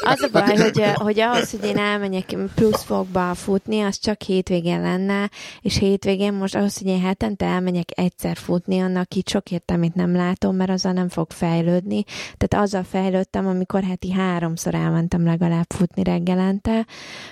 az 0.00 0.22
a 0.22 0.28
baj, 0.32 0.56
hogy, 0.56 0.82
hogy 0.94 1.20
ahhoz, 1.20 1.50
hogy 1.50 1.64
én 1.64 1.78
elmenjek 1.78 2.36
plusz 2.54 2.82
fokba 2.82 3.34
futni, 3.34 3.80
az 3.80 3.98
csak 3.98 4.22
hétvégén 4.22 4.80
lenne, 4.80 5.30
és 5.60 5.78
hétvégén 5.78 6.32
most 6.32 6.54
ahhoz, 6.54 6.78
hogy 6.78 6.86
én 6.86 7.00
hetente 7.00 7.46
elmenjek 7.46 7.88
egyszer 7.94 8.36
futni, 8.36 8.78
annak 8.78 9.14
így 9.14 9.28
sok 9.28 9.50
értelmét 9.50 9.94
nem 9.94 10.16
látom, 10.16 10.56
mert 10.56 10.70
azzal 10.70 10.92
nem 10.92 11.08
fog 11.08 11.30
fejlődni. 11.30 12.04
Tehát 12.36 12.66
azzal 12.66 12.82
fejlődtem, 12.82 13.46
amikor 13.46 13.82
heti 13.82 14.12
háromszor 14.12 14.74
elmentem 14.74 15.24
legalább 15.24 15.66
futni 15.68 16.02
reggelente, 16.02 16.86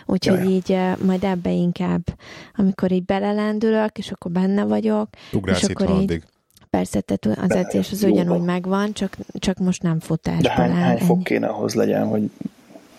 úgyhogy 0.07 0.39
Jaj. 0.39 0.53
így 0.53 0.79
majd 1.05 1.25
ebbe 1.25 1.51
inkább, 1.51 2.03
amikor 2.57 2.93
így 2.93 3.05
belelendülök, 3.05 3.99
és 3.99 4.11
akkor 4.11 4.31
benne 4.31 4.65
vagyok, 4.65 5.09
Ugrálsz 5.33 5.63
és 5.63 5.69
akkor 5.69 5.91
így, 5.91 5.97
addig 5.97 6.23
persze, 6.77 7.01
tehát 7.01 7.39
az 7.39 7.57
edzés 7.57 7.93
az 7.93 8.03
ugyanúgy 8.03 8.41
megvan, 8.41 8.93
csak, 8.93 9.17
csak 9.33 9.59
most 9.59 9.83
nem 9.83 10.01
futás. 10.01 10.41
De 10.41 10.51
hány, 10.51 10.71
hány 10.71 10.99
fok 10.99 11.25
kéne 11.25 11.47
ahhoz 11.47 11.75
legyen, 11.75 12.07
hogy 12.07 12.31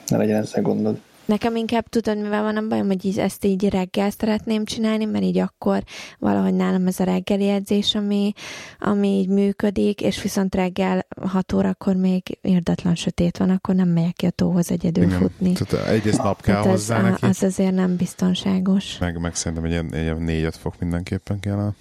ne 0.08 0.18
legyen 0.18 0.42
ezzel 0.42 0.62
gondod? 0.62 1.00
Nekem 1.26 1.56
inkább 1.56 1.88
tudod, 1.88 2.22
mivel 2.22 2.42
van 2.42 2.58
a 2.58 2.68
bajom, 2.68 2.88
hogy 2.88 3.06
így 3.06 3.20
ezt 3.20 3.46
így 3.46 3.70
reggel 3.70 4.10
szeretném 4.10 4.66
csinálni, 4.66 5.06
mert 5.06 5.24
így 5.24 5.38
akkor 5.38 5.84
valahogy 6.20 6.54
nálam 6.54 6.88
ez 6.88 7.00
a 7.00 7.04
reggeli 7.04 7.50
edzés, 7.50 7.96
ami, 7.96 8.34
ami 8.80 9.08
így 9.08 9.28
működik, 9.28 10.02
és 10.02 10.22
viszont 10.22 10.56
reggel 10.56 11.08
6 11.22 11.54
órakor 11.54 11.96
még 11.96 12.38
érdetlen 12.42 12.96
sötét 12.96 13.38
van, 13.38 13.50
akkor 13.50 13.76
nem 13.76 13.90
megyek 13.90 14.14
ki 14.14 14.26
a 14.26 14.30
tóhoz 14.30 14.72
egyedül 14.72 15.04
Igen. 15.04 15.20
futni. 15.20 15.52
Tehát 15.52 15.88
egész 15.88 16.18
nap 16.18 16.42
kell 16.42 16.56
hát 16.56 16.66
hozzá 16.66 16.98
az, 16.98 17.04
neki. 17.04 17.26
Az 17.26 17.44
azért 17.44 17.74
nem 17.74 17.96
biztonságos. 17.96 18.98
Meg, 18.98 19.20
meg 19.20 19.36
szerintem 19.36 19.66
egy 19.66 19.72
ilyen, 19.72 19.94
egy 19.94 20.04
ilyen 20.04 20.52
4-5 20.52 20.54
fok 20.60 20.80
mindenképpen 20.80 21.40
kell. 21.40 21.74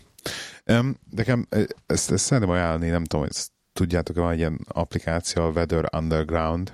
Um, 0.71 0.97
nekem 1.11 1.47
ezt, 1.87 2.11
ezt 2.11 2.25
szeretném 2.25 2.51
ajánlani, 2.51 2.89
nem 2.89 3.05
tudom, 3.05 3.27
ezt 3.29 3.51
tudjátok, 3.73 4.17
van 4.17 4.33
egy 4.33 4.39
ilyen 4.39 4.61
applikáció, 4.69 5.43
a 5.43 5.51
Weather 5.51 5.89
Underground. 5.97 6.73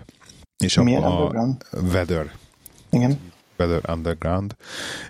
És 0.65 0.77
Milyen 0.77 1.03
a, 1.03 1.11
Underground? 1.11 1.67
A 1.71 1.79
Weather. 1.79 2.33
Igen. 2.91 3.21
Weather 3.59 3.91
Underground, 3.95 4.57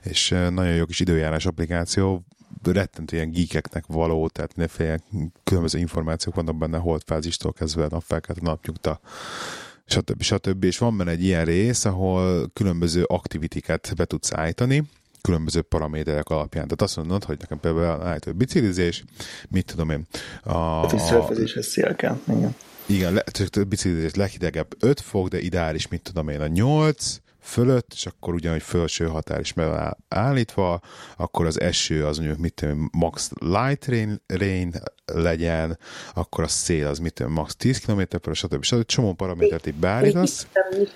és 0.02 0.28
nagyon 0.28 0.74
jó 0.74 0.84
kis 0.84 1.00
időjárás 1.00 1.46
applikáció, 1.46 2.24
rettentő 2.62 3.16
ilyen 3.16 3.30
geekeknek 3.30 3.84
való, 3.86 4.28
tehát 4.28 4.56
mindenféle 4.56 5.00
különböző 5.44 5.78
információk 5.78 6.34
vannak 6.34 6.56
benne, 6.56 6.78
holdfázistól 6.78 7.52
kezdve 7.52 7.86
napfelkelt, 7.90 8.40
napnyugta, 8.40 9.00
stb. 9.84 10.22
stb. 10.22 10.64
És 10.64 10.78
van 10.78 10.96
benne 10.96 11.10
egy 11.10 11.24
ilyen 11.24 11.44
rész, 11.44 11.84
ahol 11.84 12.50
különböző 12.52 13.04
aktivitiket 13.04 13.92
be 13.96 14.04
tudsz 14.04 14.32
állítani, 14.32 14.84
különböző 15.22 15.62
paraméterek 15.62 16.28
alapján. 16.28 16.64
Tehát 16.64 16.82
azt 16.82 16.96
mondod, 16.96 17.24
hogy 17.24 17.36
nekem 17.40 17.60
például 17.60 18.02
állító 18.02 18.32
biciklizés, 18.32 19.04
mit 19.48 19.66
tudom 19.66 19.90
én. 19.90 20.06
A, 20.42 20.58
hát, 20.58 20.90
hogy 20.90 21.00
szörfezéshez 21.00 21.66
szél 21.66 21.94
kell, 21.94 22.20
igen. 22.28 22.54
Igen, 22.86 23.12
le, 23.12 23.24
biciklizés 23.68 24.14
leghidegebb 24.14 24.74
5 24.80 25.00
fok, 25.00 25.28
de 25.28 25.40
ideális, 25.40 25.88
mit 25.88 26.02
tudom 26.02 26.28
én, 26.28 26.40
a 26.40 26.46
8 26.46 27.20
fölött, 27.42 27.92
és 27.94 28.06
akkor 28.06 28.34
ugyanúgy 28.34 28.62
felső 28.62 29.06
határ 29.06 29.40
is 29.40 29.52
meg 29.52 29.94
állítva, 30.08 30.80
akkor 31.16 31.46
az 31.46 31.60
eső 31.60 32.06
az 32.06 32.18
mondjuk 32.18 32.38
mit 32.38 32.54
tudom, 32.54 32.90
max 32.92 33.30
light 33.38 33.86
rain, 33.86 34.22
rain 34.26 34.74
legyen, 35.04 35.78
akkor 36.14 36.44
a 36.44 36.48
szél 36.48 36.86
az 36.86 36.98
mit 36.98 37.12
tudom, 37.12 37.32
max 37.32 37.56
10 37.56 37.78
km 37.78 38.02
per 38.22 38.34
stb. 38.34 38.62
stb. 38.62 38.84
Csomó 38.84 39.12
paramétert 39.12 39.66
így 39.66 39.74
beállítasz. 39.74 40.46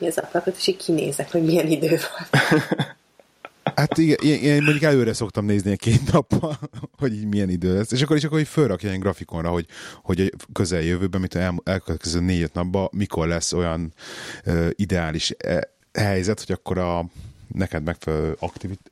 Én 0.00 0.08
az 0.08 0.18
ablakot, 0.18 0.56
és 0.56 0.66
így 0.66 0.76
kinézek, 0.76 1.30
hogy 1.30 1.44
milyen 1.44 1.66
idő 1.66 1.88
van. 1.88 2.40
Hát 3.76 3.98
igen, 3.98 4.16
én, 4.22 4.62
mondjuk 4.62 4.82
előre 4.82 5.12
szoktam 5.12 5.44
nézni 5.44 5.70
egy 5.70 5.78
két 5.78 6.12
nappal, 6.12 6.58
hogy 7.00 7.14
így 7.14 7.26
milyen 7.26 7.50
idő 7.50 7.74
lesz, 7.74 7.92
és 7.92 8.02
akkor 8.02 8.16
is 8.16 8.24
akkor 8.24 8.38
így 8.38 8.48
fölrakja 8.48 8.90
egy 8.90 8.98
grafikonra, 8.98 9.50
hogy, 9.50 9.66
hogy 10.02 10.20
a 10.20 10.52
közeljövőben, 10.52 11.20
mint 11.20 11.34
el, 11.34 11.54
elkövetkező 11.64 12.20
négy-öt 12.20 12.54
napban, 12.54 12.88
mikor 12.92 13.26
lesz 13.26 13.52
olyan 13.52 13.94
uh, 14.46 14.68
ideális 14.70 15.34
e, 15.38 15.76
helyzet, 15.92 16.44
hogy 16.44 16.56
akkor 16.58 16.78
a 16.78 17.06
neked 17.54 17.82
megfelelő 17.82 18.36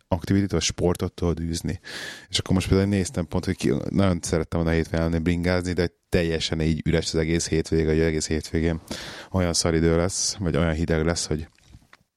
aktivitás, 0.09 0.59
a 0.59 0.61
sportot 0.61 1.13
tudod 1.13 1.41
űzni. 1.41 1.81
És 2.29 2.39
akkor 2.39 2.55
most 2.55 2.69
például 2.69 2.89
néztem 2.89 3.27
pont, 3.27 3.45
hogy 3.45 3.57
ki, 3.57 3.73
nagyon 3.89 4.19
szerettem 4.23 4.61
volna 4.61 4.75
hétvégén 4.75 5.23
bringázni, 5.23 5.73
de 5.73 5.91
teljesen 6.09 6.61
így 6.61 6.83
üres 6.85 7.07
az 7.07 7.15
egész 7.15 7.49
hétvége, 7.49 7.85
vagy 7.85 8.01
egész 8.01 8.27
hétvégén 8.27 8.81
olyan 9.31 9.53
szaridő 9.53 9.97
lesz, 9.97 10.37
vagy 10.39 10.57
olyan 10.57 10.73
hideg 10.73 11.05
lesz, 11.05 11.27
hogy 11.27 11.49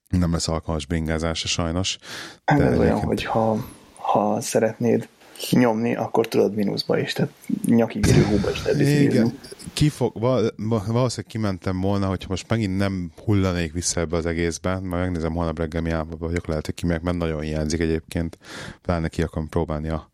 nem 0.09 0.31
lesz 0.31 0.47
alkalmas 0.47 0.85
bringázásra 0.85 1.47
sajnos. 1.47 1.97
Hát 2.45 2.57
de 2.57 2.65
ez 2.65 2.77
olyan, 2.77 2.99
hogy 2.99 3.23
ha, 3.23 3.65
ha 3.95 4.41
szeretnéd 4.41 5.07
nyomni, 5.51 5.95
akkor 5.95 6.27
tudod 6.27 6.55
mínuszba 6.55 6.99
is, 6.99 7.13
tehát 7.13 7.31
nyakig 7.65 8.05
érő 8.05 8.23
hóba 8.23 8.51
is 8.51 8.63
lehet 8.63 8.79
Igen, 8.79 9.39
Kifog, 9.73 10.19
val, 10.19 10.53
valószínűleg 10.67 11.25
kimentem 11.27 11.81
volna, 11.81 12.07
hogyha 12.07 12.27
most 12.29 12.49
megint 12.49 12.77
nem 12.77 13.11
hullanék 13.25 13.73
vissza 13.73 13.99
ebbe 13.99 14.17
az 14.17 14.25
egészbe, 14.25 14.71
majd 14.73 15.03
megnézem 15.03 15.33
holnap 15.33 15.57
reggel 15.57 15.81
mi 15.81 15.89
állapotban 15.89 16.27
vagyok, 16.27 16.47
lehet, 16.47 16.65
hogy 16.65 16.75
kimegyek, 16.75 17.01
mert 17.01 17.17
nagyon 17.17 17.41
hiányzik 17.41 17.79
egyébként, 17.79 18.37
pláne 18.81 19.07
ki 19.07 19.21
akarom 19.21 19.49
próbálni 19.49 19.89
a, 19.89 20.09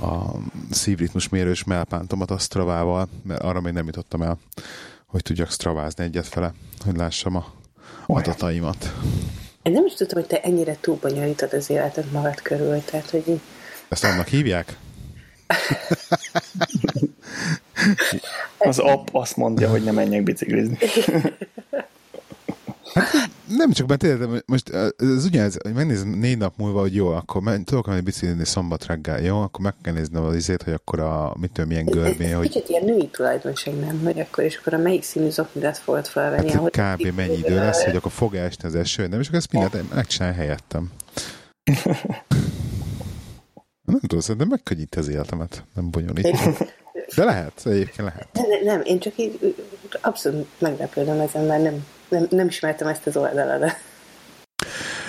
a 0.00 0.36
szívritmus 0.70 1.28
mérős 1.28 1.64
melpántomat 1.64 2.30
a 2.30 2.38
Stravával, 2.38 3.08
mert 3.22 3.42
arra 3.42 3.60
még 3.60 3.72
nem 3.72 3.86
jutottam 3.86 4.22
el, 4.22 4.38
hogy 5.06 5.22
tudjak 5.22 5.50
stravázni 5.50 6.04
egyet 6.04 6.26
fele, 6.26 6.52
hogy 6.84 6.96
lássam 6.96 7.36
a 7.36 7.46
adataimat. 8.06 8.92
Én 9.62 9.72
nem 9.72 9.86
is 9.86 9.94
tudtam, 9.94 10.18
hogy 10.18 10.28
te 10.28 10.40
ennyire 10.40 10.76
túlbonyolítod 10.80 11.52
az 11.52 11.70
életed 11.70 12.10
magad 12.12 12.42
körül, 12.42 12.84
tehát 12.84 13.10
hogy... 13.10 13.40
Ezt 13.88 14.04
annak 14.04 14.28
hívják? 14.28 14.76
az 18.58 18.78
app 18.78 19.08
azt 19.12 19.36
mondja, 19.36 19.70
hogy 19.70 19.84
ne 19.84 19.90
menjek 19.90 20.22
biciklizni. 20.22 20.78
Hát, 22.94 23.30
nem 23.48 23.72
csak, 23.72 23.86
mert 23.86 24.00
tényleg, 24.00 24.42
most 24.46 24.68
ez 24.96 25.24
ugyanez, 25.24 25.56
hogy 25.62 25.72
megnézem 25.72 26.08
négy 26.08 26.38
nap 26.38 26.56
múlva, 26.56 26.80
hogy 26.80 26.94
jó, 26.94 27.08
akkor 27.08 27.42
men, 27.42 27.64
tudok 27.64 27.86
menni 27.86 28.00
biciklizni 28.00 28.44
szombat 28.44 28.86
reggel, 28.86 29.20
jó, 29.20 29.40
akkor 29.40 29.60
meg 29.64 29.74
kell 29.82 29.92
nézni 29.92 30.18
az 30.18 30.34
izét, 30.34 30.62
hogy 30.62 30.72
akkor 30.72 31.00
a, 31.00 31.34
mit 31.40 31.52
tudom, 31.52 31.68
milyen 31.68 31.84
görbé, 31.84 32.30
hogy... 32.30 32.46
Kicsit 32.48 32.68
ilyen 32.68 32.84
női 32.84 33.08
tulajdonság 33.08 33.74
nem, 33.74 34.00
hogy 34.04 34.20
akkor, 34.20 34.44
és 34.44 34.56
akkor 34.56 34.74
a 34.74 34.78
melyik 34.78 35.02
színű 35.02 35.30
zoknidat 35.30 35.78
fogod 35.78 36.06
felvenni. 36.06 36.50
Hát, 36.50 36.70
kb. 36.70 37.14
mennyi 37.16 37.36
idő 37.36 37.54
lesz, 37.54 37.84
hogy 37.84 37.96
akkor 37.96 38.12
fog 38.12 38.34
esni 38.34 38.68
az 38.68 38.74
eső, 38.74 39.06
nem, 39.06 39.20
és 39.20 39.26
akkor 39.26 39.38
ezt 39.38 39.52
mindent 39.52 39.94
megcsinálj 39.94 40.34
helyettem. 40.34 40.90
nem 43.92 44.00
tudom, 44.00 44.20
szerintem 44.20 44.48
megkönnyít 44.48 44.94
az 44.94 45.08
életemet, 45.08 45.64
nem 45.74 45.90
bonyolít. 45.90 46.38
De 47.16 47.24
lehet, 47.24 47.60
egyébként 47.64 48.08
lehet. 48.08 48.28
Nem, 48.32 48.64
nem, 48.64 48.80
én 48.84 48.98
csak 48.98 49.12
így 49.16 49.54
abszolút 50.00 50.46
meglepődöm 50.58 51.20
ezen, 51.20 51.44
mert 51.44 51.62
nem, 51.62 51.84
nem, 52.08 52.26
nem 52.30 52.46
ismertem 52.46 52.88
ezt 52.88 53.06
az 53.06 53.16
oldaladat. 53.16 53.72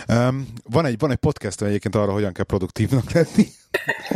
Um, 0.09 0.47
van, 0.63 0.85
egy, 0.85 0.99
van 0.99 1.11
egy 1.11 1.17
podcast 1.17 1.61
egyébként 1.61 1.95
arra, 1.95 2.11
hogyan 2.11 2.33
kell 2.33 2.45
produktívnak 2.45 3.11
lenni. 3.11 3.47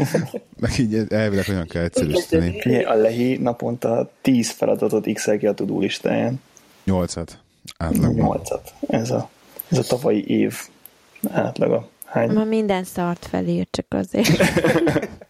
Meg 0.60 0.80
így 0.80 1.06
elvileg 1.10 1.46
hogyan 1.46 1.68
kell 1.68 1.84
egyszerűsíteni. 1.84 2.84
A 2.84 2.94
Lehi 2.94 3.38
naponta 3.38 4.12
10 4.22 4.50
feladatot 4.50 5.14
x 5.14 5.30
ki 5.40 5.48
a 5.48 5.54
tudó 5.54 5.80
listáján. 5.80 6.42
8-at. 6.86 7.28
Átlagban. 7.78 8.42
8-at. 8.44 8.70
Ez 8.88 9.12
a, 9.12 9.30
ez 9.68 9.78
a 9.78 9.84
tavalyi 9.84 10.28
év 10.28 10.56
átlaga. 11.30 11.90
Hány? 12.06 12.32
Ma 12.32 12.44
minden 12.44 12.84
szart 12.84 13.26
felír, 13.26 13.68
csak 13.72 13.86
azért. 13.90 14.30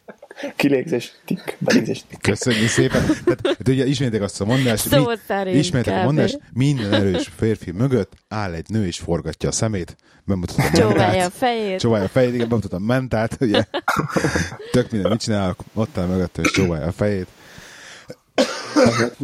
Kilégzés, 0.56 1.12
tik, 1.26 1.58
belégzés, 1.60 2.04
tik. 2.10 2.22
Köszönjük 2.22 2.70
szépen. 2.70 3.06
Tehát, 3.06 3.40
hát 3.44 3.68
ugye 3.68 3.86
ismétek 3.86 4.22
azt 4.22 4.42
a 4.42 4.46
mondást, 4.46 4.96
mi, 5.44 5.52
ismétek 5.52 5.94
a 5.94 6.04
mondást, 6.04 6.40
minden 6.54 6.94
erős 6.94 7.30
férfi 7.38 7.72
mögött 7.72 8.12
áll 8.28 8.54
egy 8.54 8.70
nő 8.70 8.86
és 8.86 8.98
forgatja 8.98 9.50
a 9.50 9.52
szemét, 9.52 9.96
bemutatom 10.24 10.66
a 10.66 10.78
Csóválja 10.78 11.26
a 11.26 11.30
fejét. 11.30 11.80
Csóválja 11.80 12.06
a 12.06 12.10
fejét, 12.10 12.34
igen, 12.34 12.50
bemutatom 12.50 12.82
a 12.82 12.86
mentát, 12.86 13.38
ugye. 13.40 13.64
Tök 14.72 14.92
minden, 14.92 15.12
mit 15.12 15.22
csinálok, 15.22 15.60
ott 15.74 15.98
áll 15.98 16.06
mögött, 16.06 16.38
és 16.38 16.52
csóválja 16.52 16.88
a 16.88 16.92
fejét. 16.92 17.28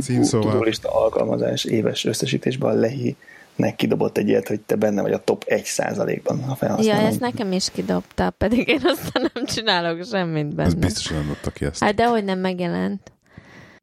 Címszóval. 0.01 0.51
Tudólista 0.51 0.89
alkalmazás 1.03 1.63
éves 1.63 2.05
összesítésben 2.05 2.69
a 2.69 2.73
lehi 2.73 3.15
nek 3.57 3.75
kidobott 3.75 4.17
egy 4.17 4.27
ilyet, 4.27 4.47
hogy 4.47 4.59
te 4.61 4.75
benne 4.75 5.01
vagy 5.01 5.11
a 5.11 5.23
top 5.23 5.43
1%-ban 5.47 6.43
a 6.43 6.55
felhasználó. 6.55 7.01
Ja, 7.01 7.07
ezt 7.07 7.19
nekem 7.19 7.51
is 7.51 7.71
kidobta, 7.71 8.29
pedig 8.29 8.67
én 8.67 8.81
aztán 8.83 9.31
nem 9.33 9.45
csinálok 9.45 10.05
semmit 10.05 10.55
benne. 10.55 10.67
Ez 10.67 10.73
biztos, 10.73 11.07
hogy 11.07 11.17
nem 11.17 11.27
dobta 11.27 11.51
ki 11.51 11.65
ezt. 11.65 11.83
Hát 11.83 11.95
de 11.95 12.07
hogy 12.07 12.23
nem 12.23 12.39
megjelent. 12.39 13.11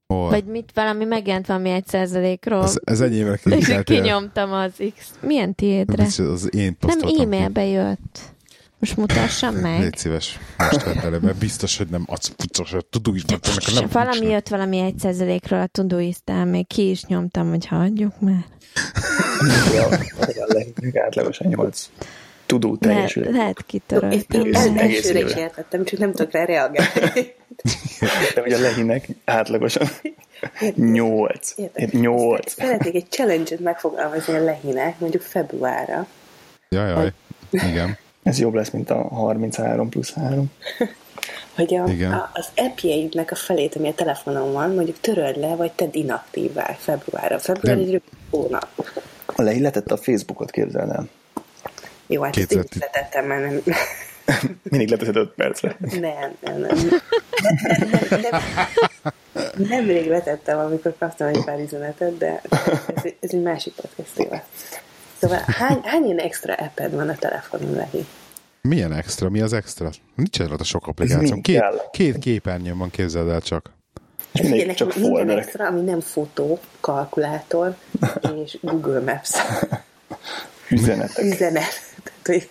Hol? 0.06 0.28
Vagy 0.28 0.44
mit, 0.44 0.70
valami 0.74 1.04
megjelent 1.04 1.46
valami 1.46 1.70
egy 1.70 1.86
százalékról. 1.86 2.62
Ez, 2.62 2.78
ez 2.84 3.00
enyémre 3.00 3.38
kinyomtam 3.82 4.52
az 4.52 4.72
X. 4.96 5.10
Milyen 5.20 5.54
tiédre? 5.54 6.02
Az 6.02 6.48
én 6.54 6.76
Nem 6.80 6.98
e-mailbe 7.20 7.64
jött. 7.66 8.33
Most 8.78 8.96
mutassam 8.96 9.54
meg. 9.54 9.80
Légy 9.80 9.96
szíves, 9.96 10.38
most 10.58 10.84
vedd 10.84 10.98
elő, 10.98 11.18
mert 11.18 11.36
biztos, 11.36 11.76
hogy 11.76 11.88
nem 11.88 12.04
adsz 12.06 12.28
pucos, 12.28 12.70
hogy 12.70 12.86
tudó 12.86 13.14
is 13.14 13.24
nem 13.24 13.88
Valami 13.92 14.26
jött 14.26 14.48
valami 14.48 14.78
egy 14.78 14.98
százalékról 14.98 15.60
a 15.60 15.66
tudóisztán, 15.66 16.48
még 16.48 16.66
ki 16.66 16.90
is 16.90 17.04
nyomtam, 17.04 17.48
hogy 17.48 17.66
hagyjuk 17.66 18.20
már 18.20 18.44
a 19.80 21.00
átlagosan 21.04 21.46
8 21.46 21.90
tudó 22.46 22.76
teljesül. 22.76 23.24
Le, 23.24 23.30
lehet 23.30 23.62
kitörölni. 23.66 24.24
Én 24.28 24.78
elsőre 24.78 25.20
is 25.20 25.34
értettem, 25.34 25.84
csak 25.84 25.98
nem 25.98 26.12
tudok 26.12 26.32
rá 26.32 26.44
reagálni. 26.44 27.34
De 28.34 28.40
hogy 28.40 28.52
a 28.52 28.58
lehinek 28.58 29.08
átlagosan 29.24 29.88
8. 30.76 31.54
8. 31.90 32.52
Szeretnék 32.52 32.94
egy 32.94 33.06
challenge-et 33.08 33.60
megfogalmazni 33.60 34.34
a 34.34 34.44
lehinek, 34.44 34.98
mondjuk 34.98 35.22
februárra. 35.22 36.06
Jaj, 36.68 36.88
jaj. 36.88 37.12
Igen. 37.50 37.98
Ez 38.24 38.38
jobb 38.38 38.54
lesz, 38.54 38.70
mint 38.70 38.90
a 38.90 39.08
33 39.08 39.88
plusz 39.88 40.12
3. 40.12 40.50
Hogy 41.54 41.74
a, 41.74 41.82
a, 41.84 42.30
az 42.32 42.48
appjeidnek 42.56 43.30
a 43.30 43.34
felét, 43.34 43.76
ami 43.76 43.88
a 43.88 43.94
telefonon 43.94 44.52
van, 44.52 44.74
mondjuk 44.74 45.00
töröld 45.00 45.36
le, 45.36 45.56
vagy 45.56 45.72
tedd 45.72 45.88
inaktívvá 45.92 46.76
februárra. 46.78 47.38
Február 47.38 47.78
egy 47.78 48.02
hónap. 48.30 48.68
A 49.26 49.42
leilletett 49.42 49.90
a 49.90 49.96
Facebookot, 49.96 50.50
képzeld 50.50 50.90
el. 50.90 51.08
Jó, 52.06 52.22
hát 52.22 52.36
ezt 52.36 52.52
így 52.52 52.68
letettem, 52.80 53.26
mert 53.26 53.42
nem... 53.42 53.62
Mindig 54.70 54.88
leteszed 54.88 55.16
5 55.16 55.30
percre. 55.30 55.76
Nem, 55.78 56.00
nem, 56.40 56.58
nem. 56.60 56.60
nem, 56.60 57.00
nem, 58.10 58.20
nem 58.30 59.12
nemrég 59.56 60.08
letettem, 60.08 60.58
amikor 60.58 60.94
kaptam 60.98 61.26
egy 61.26 61.44
pár 61.44 61.58
üzenetet, 61.58 62.18
de 62.18 62.40
ez, 62.94 63.02
ez 63.20 63.30
egy 63.32 63.42
másik 63.42 63.74
podcast 63.74 64.14
téma. 64.14 64.42
Szóval 65.24 65.44
hány, 65.46 65.80
hány 65.82 66.04
ilyen 66.04 66.18
extra 66.18 66.54
apped 66.54 66.94
van 66.94 67.08
a 67.08 67.14
telefonon, 67.14 67.72
Lehi? 67.72 68.06
Milyen 68.60 68.92
extra? 68.92 69.28
Mi 69.30 69.40
az 69.40 69.52
extra? 69.52 69.90
Nincs 70.14 70.40
erre 70.40 70.54
a 70.58 70.64
sok 70.64 70.86
applikáció. 70.86 71.40
Két, 71.40 71.62
két 71.90 72.18
képernyőn 72.18 72.78
van, 72.78 72.90
képzeld 72.90 73.28
el 73.28 73.40
csak. 73.40 73.72
És 74.32 74.48
nekem 74.48 74.74
csak 74.74 74.96
minden 74.96 75.38
extra, 75.38 75.66
ami 75.66 75.80
nem 75.80 76.00
fotó, 76.00 76.58
kalkulátor 76.80 77.76
és 78.44 78.58
Google 78.60 79.00
Maps. 79.00 79.30
Üzenetek. 80.70 81.24
Üzenet. 81.24 81.94
Tehát, 82.22 82.48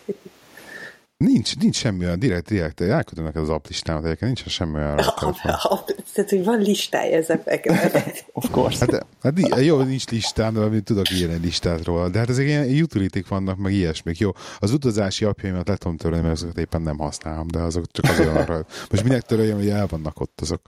Nincs, 1.25 1.57
nincs 1.57 1.75
semmi 1.75 2.05
olyan, 2.05 2.19
direkt, 2.19 2.47
direkt, 2.47 2.81
elküldöm 2.81 3.25
neked 3.25 3.41
az 3.41 3.49
app 3.49 3.65
listámat, 3.67 4.03
egyébként 4.05 4.35
nincs 4.35 4.53
semmi 4.53 4.75
olyan. 4.75 4.95
Tehát, 6.13 6.29
hogy 6.29 6.43
van 6.43 6.59
listája 6.59 7.17
ezeknek. 7.17 7.69
of 8.33 8.49
course. 8.51 8.85
Hát, 8.85 9.05
hát, 9.23 9.59
jó, 9.63 9.81
nincs 9.81 10.09
listám, 10.09 10.53
de 10.53 10.81
tudok 10.81 11.11
írni 11.11 11.33
egy 11.33 11.43
listát 11.43 11.85
róla, 11.85 12.09
de 12.09 12.19
hát 12.19 12.29
ezek 12.29 12.45
ilyen 12.45 12.81
utility 12.81 13.19
vannak, 13.27 13.57
meg 13.57 13.73
ilyesmik. 13.73 14.17
Jó, 14.17 14.31
az 14.59 14.71
utazási 14.71 15.25
appjaimat 15.25 15.67
le 15.67 15.75
tudom 15.75 15.97
törölni, 15.97 16.23
mert 16.23 16.35
azokat 16.35 16.57
éppen 16.57 16.81
nem 16.81 16.97
használom, 16.97 17.47
de 17.47 17.59
azok 17.59 17.91
csak 17.91 18.11
azért 18.11 18.35
arra. 18.35 18.65
Most 18.89 19.03
minek 19.03 19.21
töröljem, 19.21 19.57
hogy 19.57 19.69
el 19.69 19.87
vannak 19.87 20.19
ott 20.19 20.41
azok. 20.41 20.61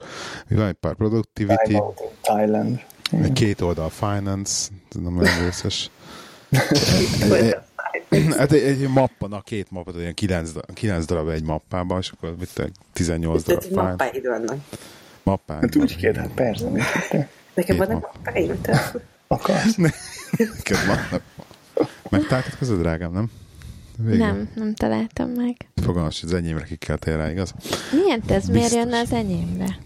Van 0.49 0.67
egy 0.67 0.73
pár 0.73 0.93
productivity. 0.93 1.77
Thailand. 2.21 2.79
Két 3.33 3.61
oldal 3.61 3.89
finance, 3.89 4.69
nem 5.03 5.17
olyan 5.17 5.43
részes. 5.43 5.89
Hát 8.37 8.51
egy, 8.51 8.61
egy 8.61 8.87
mappa, 8.87 9.27
na 9.27 9.41
két 9.41 9.71
mappot, 9.71 9.95
olyan 9.95 10.13
kilenc, 10.13 10.51
kilenc 10.73 11.05
darab 11.05 11.29
egy 11.29 11.43
mappában, 11.43 11.99
és 11.99 12.09
akkor 12.09 12.35
mit 12.39 12.71
18 12.93 13.43
darab. 13.43 13.61
Tehát 13.61 13.89
mappáid 13.89 14.27
vannak. 14.27 14.57
Mappáid. 15.23 15.61
Hát 15.61 15.75
úgy 15.75 15.95
kérdez, 15.95 16.23
hát 16.23 16.33
persze. 16.33 16.69
Nekem 17.53 17.77
vannak 17.77 18.01
mappáid? 18.01 18.69
Akarsz? 19.27 19.75
Neked 19.75 20.85
vannak. 20.85 21.21
Megtaláltad 22.09 22.79
drágám, 22.79 23.11
nem? 23.11 23.31
Végül. 23.97 24.17
Nem, 24.17 24.49
nem 24.55 24.73
találtam 24.73 25.29
meg. 25.29 25.55
Fogalmas, 25.75 26.19
hogy 26.19 26.29
az 26.29 26.35
enyémre 26.35 26.63
kikeltél 26.63 27.17
rá, 27.17 27.31
igaz? 27.31 27.53
Milyen 27.91 28.21
te 28.21 28.33
ez? 28.33 28.47
Miért 28.47 28.73
jönne 28.73 28.99
az 28.99 29.11
enyémre? 29.11 29.77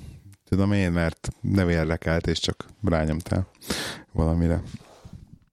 Tudom 0.49 0.71
én, 0.71 0.91
mert 0.91 1.29
nem 1.41 1.69
érdekelt, 1.69 2.27
és 2.27 2.39
csak 2.39 2.65
rányomtál 2.83 3.47
valamire. 4.11 4.61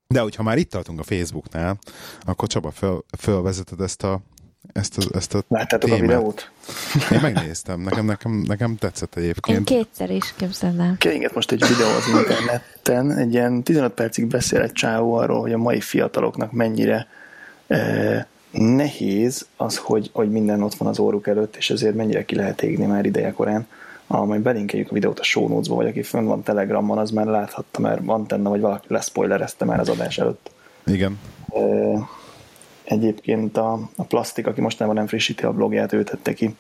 De 0.09 0.21
hogyha 0.21 0.43
már 0.43 0.59
itt 0.59 0.71
tartunk 0.71 1.01
a 1.01 1.03
Facebooknál, 1.03 1.79
akkor 2.21 2.49
Csaba, 2.49 2.71
föl, 2.71 3.05
fölvezeted 3.19 3.81
ezt 3.81 4.03
a 4.03 4.21
ezt 4.73 4.99
a, 4.99 5.17
ezt 5.17 5.35
a 5.35 5.43
Láttátok 5.49 5.91
témát. 5.91 5.99
a 5.99 6.07
videót? 6.07 6.51
Én 7.13 7.19
megnéztem, 7.23 7.81
nekem, 7.81 8.05
nekem, 8.05 8.33
nekem 8.47 8.77
tetszett 8.77 9.17
egyébként. 9.17 9.71
Én 9.71 9.77
kétszer 9.77 10.11
is 10.11 10.35
képzelem. 10.37 10.97
Keringet 10.99 11.35
most 11.35 11.53
egy 11.53 11.67
videó 11.69 11.89
az 11.89 12.07
interneten, 12.09 13.19
egy 13.19 13.33
ilyen 13.33 13.63
15 13.63 13.93
percig 13.93 14.27
beszél 14.27 14.61
egy 14.61 14.73
csávó 14.73 15.15
arról, 15.15 15.41
hogy 15.41 15.53
a 15.53 15.59
mai 15.59 15.81
fiataloknak 15.81 16.53
mennyire 16.53 17.07
eh, 17.67 18.25
nehéz 18.51 19.47
az, 19.57 19.77
hogy, 19.77 20.11
hogy 20.13 20.31
minden 20.31 20.63
ott 20.63 20.75
van 20.75 20.89
az 20.89 20.99
óruk 20.99 21.27
előtt, 21.27 21.57
és 21.57 21.71
ezért 21.71 21.95
mennyire 21.95 22.25
ki 22.25 22.35
lehet 22.35 22.63
égni 22.63 22.87
már 22.87 23.05
ideje 23.05 23.33
korán 23.33 23.67
a, 24.07 24.25
majd 24.25 24.41
belinkeljük 24.41 24.91
a 24.91 24.95
videót 24.95 25.19
a 25.19 25.23
show 25.23 25.49
notes 25.49 25.69
vagy 25.69 25.87
aki 25.87 26.03
fönn 26.03 26.25
van 26.25 26.43
Telegramon, 26.43 26.99
az 26.99 27.11
már 27.11 27.27
láthatta, 27.27 27.81
mert 27.81 28.01
antenna, 28.07 28.49
vagy 28.49 28.61
valaki 28.61 28.87
leszpoilerezte 28.89 29.65
már 29.65 29.81
az 29.81 29.89
adás 29.89 30.19
előtt. 30.19 30.51
Igen. 30.87 31.19
Egyébként 32.85 33.57
a, 33.57 33.73
a 33.97 34.03
Plastik, 34.03 34.47
aki 34.47 34.61
mostanában 34.61 34.99
nem 34.99 35.07
frissíti 35.07 35.45
a 35.45 35.53
blogját, 35.53 35.93
ő 35.93 36.03
tette 36.03 36.33
ki. 36.33 36.57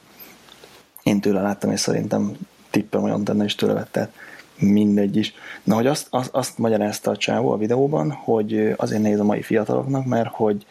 Én 1.03 1.20
tőle 1.20 1.40
láttam, 1.40 1.70
és 1.70 1.80
szerintem 1.80 2.36
tippem, 2.70 3.01
hogy 3.01 3.11
antenna 3.11 3.44
is 3.44 3.55
tőle 3.55 3.72
vette. 3.72 4.11
Mindegy 4.59 5.16
is. 5.16 5.34
Na, 5.62 5.74
hogy 5.74 5.86
azt, 5.86 6.07
azt, 6.11 6.30
azt 6.32 6.59
magyarázta 6.59 7.11
a 7.11 7.16
csávó 7.16 7.51
a 7.51 7.57
videóban, 7.57 8.11
hogy 8.11 8.74
azért 8.76 9.03
néz 9.03 9.20
a 9.20 9.24
mai 9.24 9.42
fiataloknak, 9.42 10.05
mert 10.05 10.28
hogy 10.32 10.66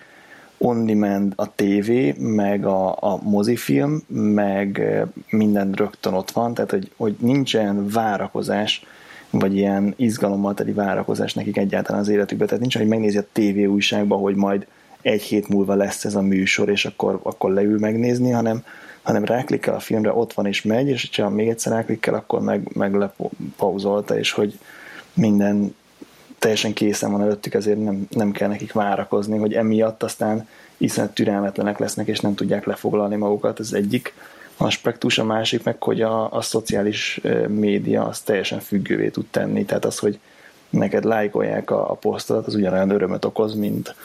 on-demand 0.58 1.34
a 1.36 1.56
tévé, 1.56 2.16
meg 2.18 2.66
a, 2.66 2.90
a 3.00 3.20
mozifilm, 3.24 4.04
meg 4.08 4.82
minden 5.30 5.72
rögtön 5.72 6.14
ott 6.14 6.32
van, 6.32 6.54
tehát 6.54 6.72
hogy, 6.72 6.92
hogy 6.96 7.16
nincsen 7.20 7.88
várakozás, 7.90 8.86
vagy 9.30 9.56
ilyen 9.56 9.94
izgalommal 9.98 10.54
teli 10.54 10.72
várakozás 10.72 11.34
nekik 11.34 11.58
egyáltalán 11.58 12.02
az 12.02 12.08
életükben, 12.08 12.48
tehát 12.48 12.62
nincs, 12.62 12.78
hogy 12.78 12.88
megnézi 12.88 13.18
a 13.18 13.26
tévé 13.32 13.66
újságban, 13.66 14.20
hogy 14.20 14.36
majd 14.36 14.68
egy 15.02 15.22
hét 15.22 15.48
múlva 15.48 15.74
lesz 15.74 16.06
ez 16.06 16.16
a 16.16 16.22
műsor, 16.22 16.70
és 16.70 16.86
akkor, 16.86 17.20
akkor 17.24 17.52
leül 17.52 17.80
megnézni, 17.80 18.32
hanem, 18.32 18.64
hanem 19.02 19.26
ráklikkel 19.26 19.76
a 19.76 19.80
filmre, 19.80 20.14
ott 20.14 20.34
van 20.34 20.46
és 20.46 20.62
megy, 20.62 20.88
és 20.88 21.10
ha 21.16 21.30
még 21.30 21.48
egyszer 21.48 21.74
ráklikkel, 21.74 22.14
akkor 22.14 22.42
meg, 22.42 22.70
meg 22.74 22.94
lepauzolta, 22.94 24.18
és 24.18 24.32
hogy 24.32 24.60
minden 25.14 25.76
teljesen 26.46 26.74
készen 26.74 27.12
van 27.12 27.22
előttük, 27.22 27.54
ezért 27.54 27.84
nem, 27.84 28.08
nem 28.10 28.32
kell 28.32 28.48
nekik 28.48 28.74
várakozni, 28.74 29.38
hogy 29.38 29.54
emiatt 29.54 30.04
aztán 30.04 30.48
iszonyat 30.78 31.14
türelmetlenek 31.14 31.80
lesznek, 31.80 32.08
és 32.08 32.20
nem 32.20 32.36
tudják 32.36 32.66
lefoglalni 32.66 33.16
magukat. 33.16 33.60
Ez 33.60 33.74
egyik 33.74 34.14
aspektus, 34.58 35.18
a 35.18 35.24
másik 35.24 35.64
meg, 35.64 35.84
hogy 35.84 36.02
a, 36.02 36.32
a 36.32 36.42
szociális 36.42 37.22
média 37.48 38.08
az 38.08 38.20
teljesen 38.20 38.60
függővé 38.60 39.10
tud 39.10 39.26
tenni, 39.32 39.66
tehát 39.66 39.86
az, 39.86 39.98
hogy 39.98 40.20
neked 40.70 41.04
lájkolják 41.04 41.72
a, 41.72 41.92
a 41.92 41.94
posztodat, 41.94 42.48
az 42.48 42.56
ugyanolyan 42.56 42.90
örömöt 42.90 43.26
okoz, 43.26 43.56
mint, 43.56 43.96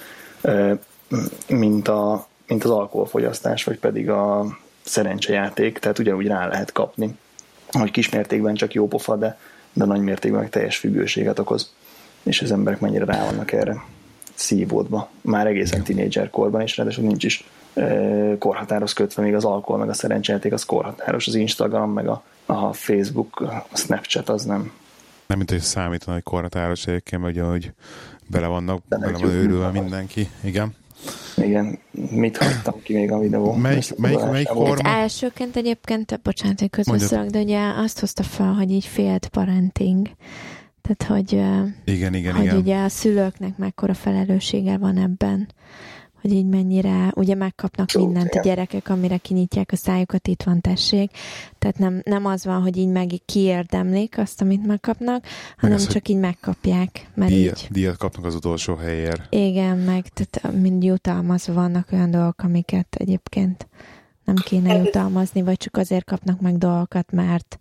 mint, 1.49 1.89
a, 1.89 2.27
mint 2.47 2.65
az 2.65 2.71
alkoholfogyasztás, 2.71 3.65
vagy 3.65 3.79
pedig 3.79 4.11
a 4.11 4.47
szerencsejáték, 4.83 5.79
tehát 5.79 5.99
ugyanúgy 5.99 6.27
rá 6.27 6.47
lehet 6.47 6.73
kapni, 6.73 7.17
hogy 7.71 7.91
kismértékben 7.91 8.55
csak 8.55 8.75
jó 8.75 8.89
pofa, 8.89 9.17
de, 9.17 9.39
de 9.73 9.85
nagy 9.85 10.01
mértékben 10.01 10.51
teljes 10.51 10.77
függőséget 10.77 11.39
okoz, 11.39 11.73
és 12.23 12.43
az 12.43 12.53
emberek 12.53 12.81
mennyire 12.81 13.05
rá 13.05 13.25
vannak 13.25 13.53
erre 13.53 13.83
szívódva, 14.35 15.11
már 15.21 15.47
egészen 15.47 15.83
tínédzser 15.83 16.31
korban, 16.31 16.61
és 16.61 16.77
ráadásul 16.77 17.05
nincs 17.05 17.25
is 17.25 17.45
korhatáros 18.39 18.93
kötve, 18.93 19.23
még 19.23 19.35
az 19.35 19.45
alkohol, 19.45 19.79
meg 19.79 19.89
a 19.89 19.95
szerencsejáték 19.95 20.53
az 20.53 20.65
korhatáros, 20.65 21.27
az 21.27 21.35
Instagram, 21.35 21.93
meg 21.93 22.09
a, 22.09 22.23
a 22.47 22.73
Facebook, 22.73 23.41
a 23.41 23.67
Snapchat 23.77 24.29
az 24.29 24.45
nem. 24.45 24.73
Nem, 25.27 25.39
mint 25.39 25.51
hogy 25.51 25.61
számítana, 25.61 26.13
hogy 26.13 26.23
korhatáros 26.23 26.87
egyébként, 26.87 27.23
vagy 27.23 27.39
hogy 27.39 27.73
bele 28.27 28.47
vannak, 28.47 28.83
De 28.89 28.99
bele 28.99 29.19
van 29.19 29.31
őrülve 29.31 29.71
mindenki. 29.71 30.29
Igen. 30.43 30.75
Igen, 31.37 31.79
mit 31.91 32.37
hagytam 32.37 32.83
ki 32.83 32.95
még 32.95 33.13
a 33.13 33.19
videó? 33.19 33.53
Melyik, 33.53 33.97
melyik, 33.97 34.19
melyik 34.19 34.49
forma? 34.49 34.89
Hát 34.89 35.01
elsőként 35.03 35.57
egyébként, 35.57 36.21
bocsánat, 36.23 36.61
hogy 36.61 36.71
közbeszólok, 36.71 37.27
de 37.27 37.39
ugye 37.39 37.61
azt 37.77 38.01
hozta 38.01 38.23
fel, 38.23 38.53
hogy 38.53 38.71
így 38.71 38.85
félt 38.85 39.29
parenting. 39.29 40.09
Tehát, 40.83 41.03
hogy, 41.03 41.33
igen, 41.85 42.15
igen, 42.15 42.35
hogy 42.35 42.45
igen. 42.45 42.57
ugye 42.57 42.83
a 42.83 42.89
szülőknek 42.89 43.57
mekkora 43.57 43.95
felelőssége 43.95 44.79
van 44.79 44.97
ebben 44.97 45.49
hogy 46.21 46.33
így 46.33 46.47
mennyire, 46.47 47.13
ugye 47.15 47.35
megkapnak 47.35 47.93
Jó, 47.93 48.05
mindent 48.05 48.35
a 48.35 48.41
gyerekek, 48.41 48.89
amire 48.89 49.17
kinyitják 49.17 49.73
a 49.73 49.77
szájukat, 49.77 50.29
itt 50.29 50.43
van 50.43 50.61
tessék. 50.61 51.11
Tehát 51.59 51.79
nem, 51.79 52.01
nem 52.05 52.27
az 52.27 52.45
van, 52.45 52.63
hogy 52.63 52.77
így 52.77 52.89
meg 52.89 53.11
kiérdemlik 53.25 54.19
azt, 54.19 54.41
amit 54.41 54.67
megkapnak, 54.67 55.25
hanem 55.57 55.79
meg 55.79 55.87
csak 55.87 56.09
így 56.09 56.17
megkapják. 56.17 57.11
Mert 57.15 57.31
díjat, 57.31 57.63
így, 57.63 57.69
díjat 57.71 57.97
kapnak 57.97 58.25
az 58.25 58.35
utolsó 58.35 58.75
helyért. 58.75 59.35
Igen, 59.35 59.79
meg 59.79 60.09
tehát 60.09 60.61
mind 60.61 60.83
jutalmazva 60.83 61.53
vannak 61.53 61.89
olyan 61.93 62.11
dolgok, 62.11 62.43
amiket 62.43 62.95
egyébként 62.95 63.69
nem 64.25 64.35
kéne 64.35 64.77
jutalmazni, 64.77 65.43
vagy 65.43 65.57
csak 65.57 65.77
azért 65.77 66.05
kapnak 66.05 66.41
meg 66.41 66.59
dolgokat, 66.59 67.13
mert 67.13 67.59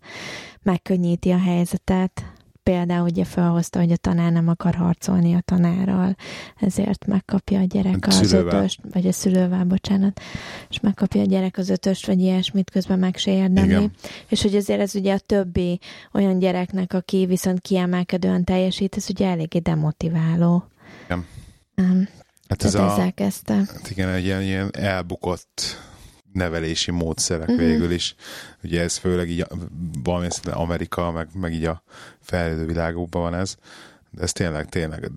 megkönnyíti 0.62 1.30
a 1.30 1.38
helyzetet 1.38 2.24
például 2.70 3.04
ugye 3.04 3.24
felhozta, 3.24 3.78
hogy 3.78 3.92
a 3.92 3.96
tanár 3.96 4.32
nem 4.32 4.48
akar 4.48 4.74
harcolni 4.74 5.34
a 5.34 5.40
tanárral, 5.40 6.16
ezért 6.56 7.06
megkapja 7.06 7.58
a 7.60 7.64
gyerek 7.64 8.06
az 8.06 8.14
szülővel. 8.14 8.56
ötöst, 8.58 8.80
vagy 8.92 9.06
a 9.06 9.12
szülővel, 9.12 9.64
bocsánat, 9.64 10.20
és 10.68 10.80
megkapja 10.80 11.20
a 11.20 11.24
gyerek 11.24 11.58
az 11.58 11.68
ötöst, 11.68 12.06
vagy 12.06 12.20
ilyesmit, 12.20 12.70
közben 12.70 12.98
meg 12.98 13.16
se 13.16 13.30
érdemli. 13.30 13.90
És 14.28 14.42
hogy 14.42 14.56
azért 14.56 14.80
ez 14.80 14.94
ugye 14.94 15.14
a 15.14 15.18
többi 15.18 15.80
olyan 16.12 16.38
gyereknek, 16.38 16.92
aki 16.92 17.26
viszont 17.26 17.60
kiemelkedően 17.60 18.44
teljesít, 18.44 18.96
ez 18.96 19.06
ugye 19.10 19.26
eléggé 19.26 19.58
demotiváló. 19.58 20.64
Igen. 21.04 21.26
Um, 21.76 22.08
hát 22.48 22.64
ez 22.64 22.74
a, 22.74 22.92
ezzel 22.92 23.12
kezdte. 23.12 23.54
Hát 23.54 23.90
igen, 23.90 24.08
egy 24.08 24.24
ilyen, 24.24 24.42
ilyen 24.42 24.70
elbukott 24.72 25.76
nevelési 26.32 26.90
módszerek 26.90 27.48
uh-huh. 27.48 27.66
végül 27.66 27.90
is. 27.90 28.14
Ugye 28.64 28.82
ez 28.82 28.96
főleg 28.96 29.30
így 29.30 29.46
valami 30.02 30.28
Amerika, 30.50 31.10
meg, 31.10 31.28
meg 31.34 31.52
így 31.52 31.64
a 31.64 31.82
fejlődő 32.20 32.66
világokban 32.66 33.22
van 33.22 33.34
ez, 33.34 33.56
de 34.10 34.22
ez 34.22 34.32
tényleg, 34.32 34.68
tényleg, 34.68 35.10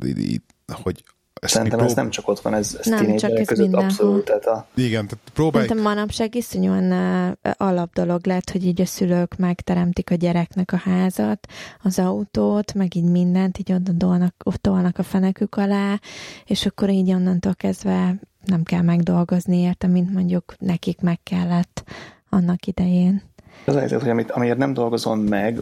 hogy 0.67 1.03
ezt 1.43 1.53
Szerintem 1.53 1.77
prób- 1.77 1.91
ez 1.91 1.97
nem 1.97 2.09
csak 2.09 2.27
ott 2.27 2.39
van, 2.39 2.53
ez, 2.53 2.77
ez 2.79 2.85
nem, 2.85 3.15
csak 3.15 3.31
ez 3.31 3.47
között 3.47 3.63
mindenhol. 3.63 3.89
abszolút. 3.89 4.25
Tehát 4.25 4.45
a... 4.45 4.67
Igen, 4.73 5.07
tehát 5.07 5.29
próbáljuk. 5.33 5.69
Szerintem 5.69 5.93
manapság 5.93 6.35
iszonyúan 6.35 6.91
uh, 6.91 7.51
alap 7.57 7.93
dolog 7.93 8.25
lett, 8.25 8.49
hogy 8.49 8.65
így 8.65 8.81
a 8.81 8.85
szülők 8.85 9.35
megteremtik 9.35 10.11
a 10.11 10.15
gyereknek 10.15 10.71
a 10.71 10.77
házat, 10.77 11.47
az 11.81 11.99
autót, 11.99 12.73
meg 12.73 12.95
így 12.95 13.09
mindent, 13.09 13.57
így 13.57 13.73
oda 13.73 13.91
dolnak, 13.91 14.43
tolnak 14.61 14.97
a 14.97 15.03
fenekük 15.03 15.55
alá, 15.55 15.99
és 16.45 16.65
akkor 16.65 16.89
így 16.89 17.11
onnantól 17.11 17.55
kezdve 17.55 18.15
nem 18.45 18.63
kell 18.63 18.81
megdolgozni 18.81 19.57
érte, 19.57 19.87
mint 19.87 20.13
mondjuk 20.13 20.55
nekik 20.59 21.01
meg 21.01 21.19
kellett 21.23 21.83
annak 22.29 22.65
idején. 22.65 23.21
Az 23.65 23.75
helyzet, 23.75 24.01
hogy 24.01 24.09
amit, 24.09 24.31
amiért 24.31 24.57
nem 24.57 24.73
dolgozom 24.73 25.19
meg, 25.19 25.61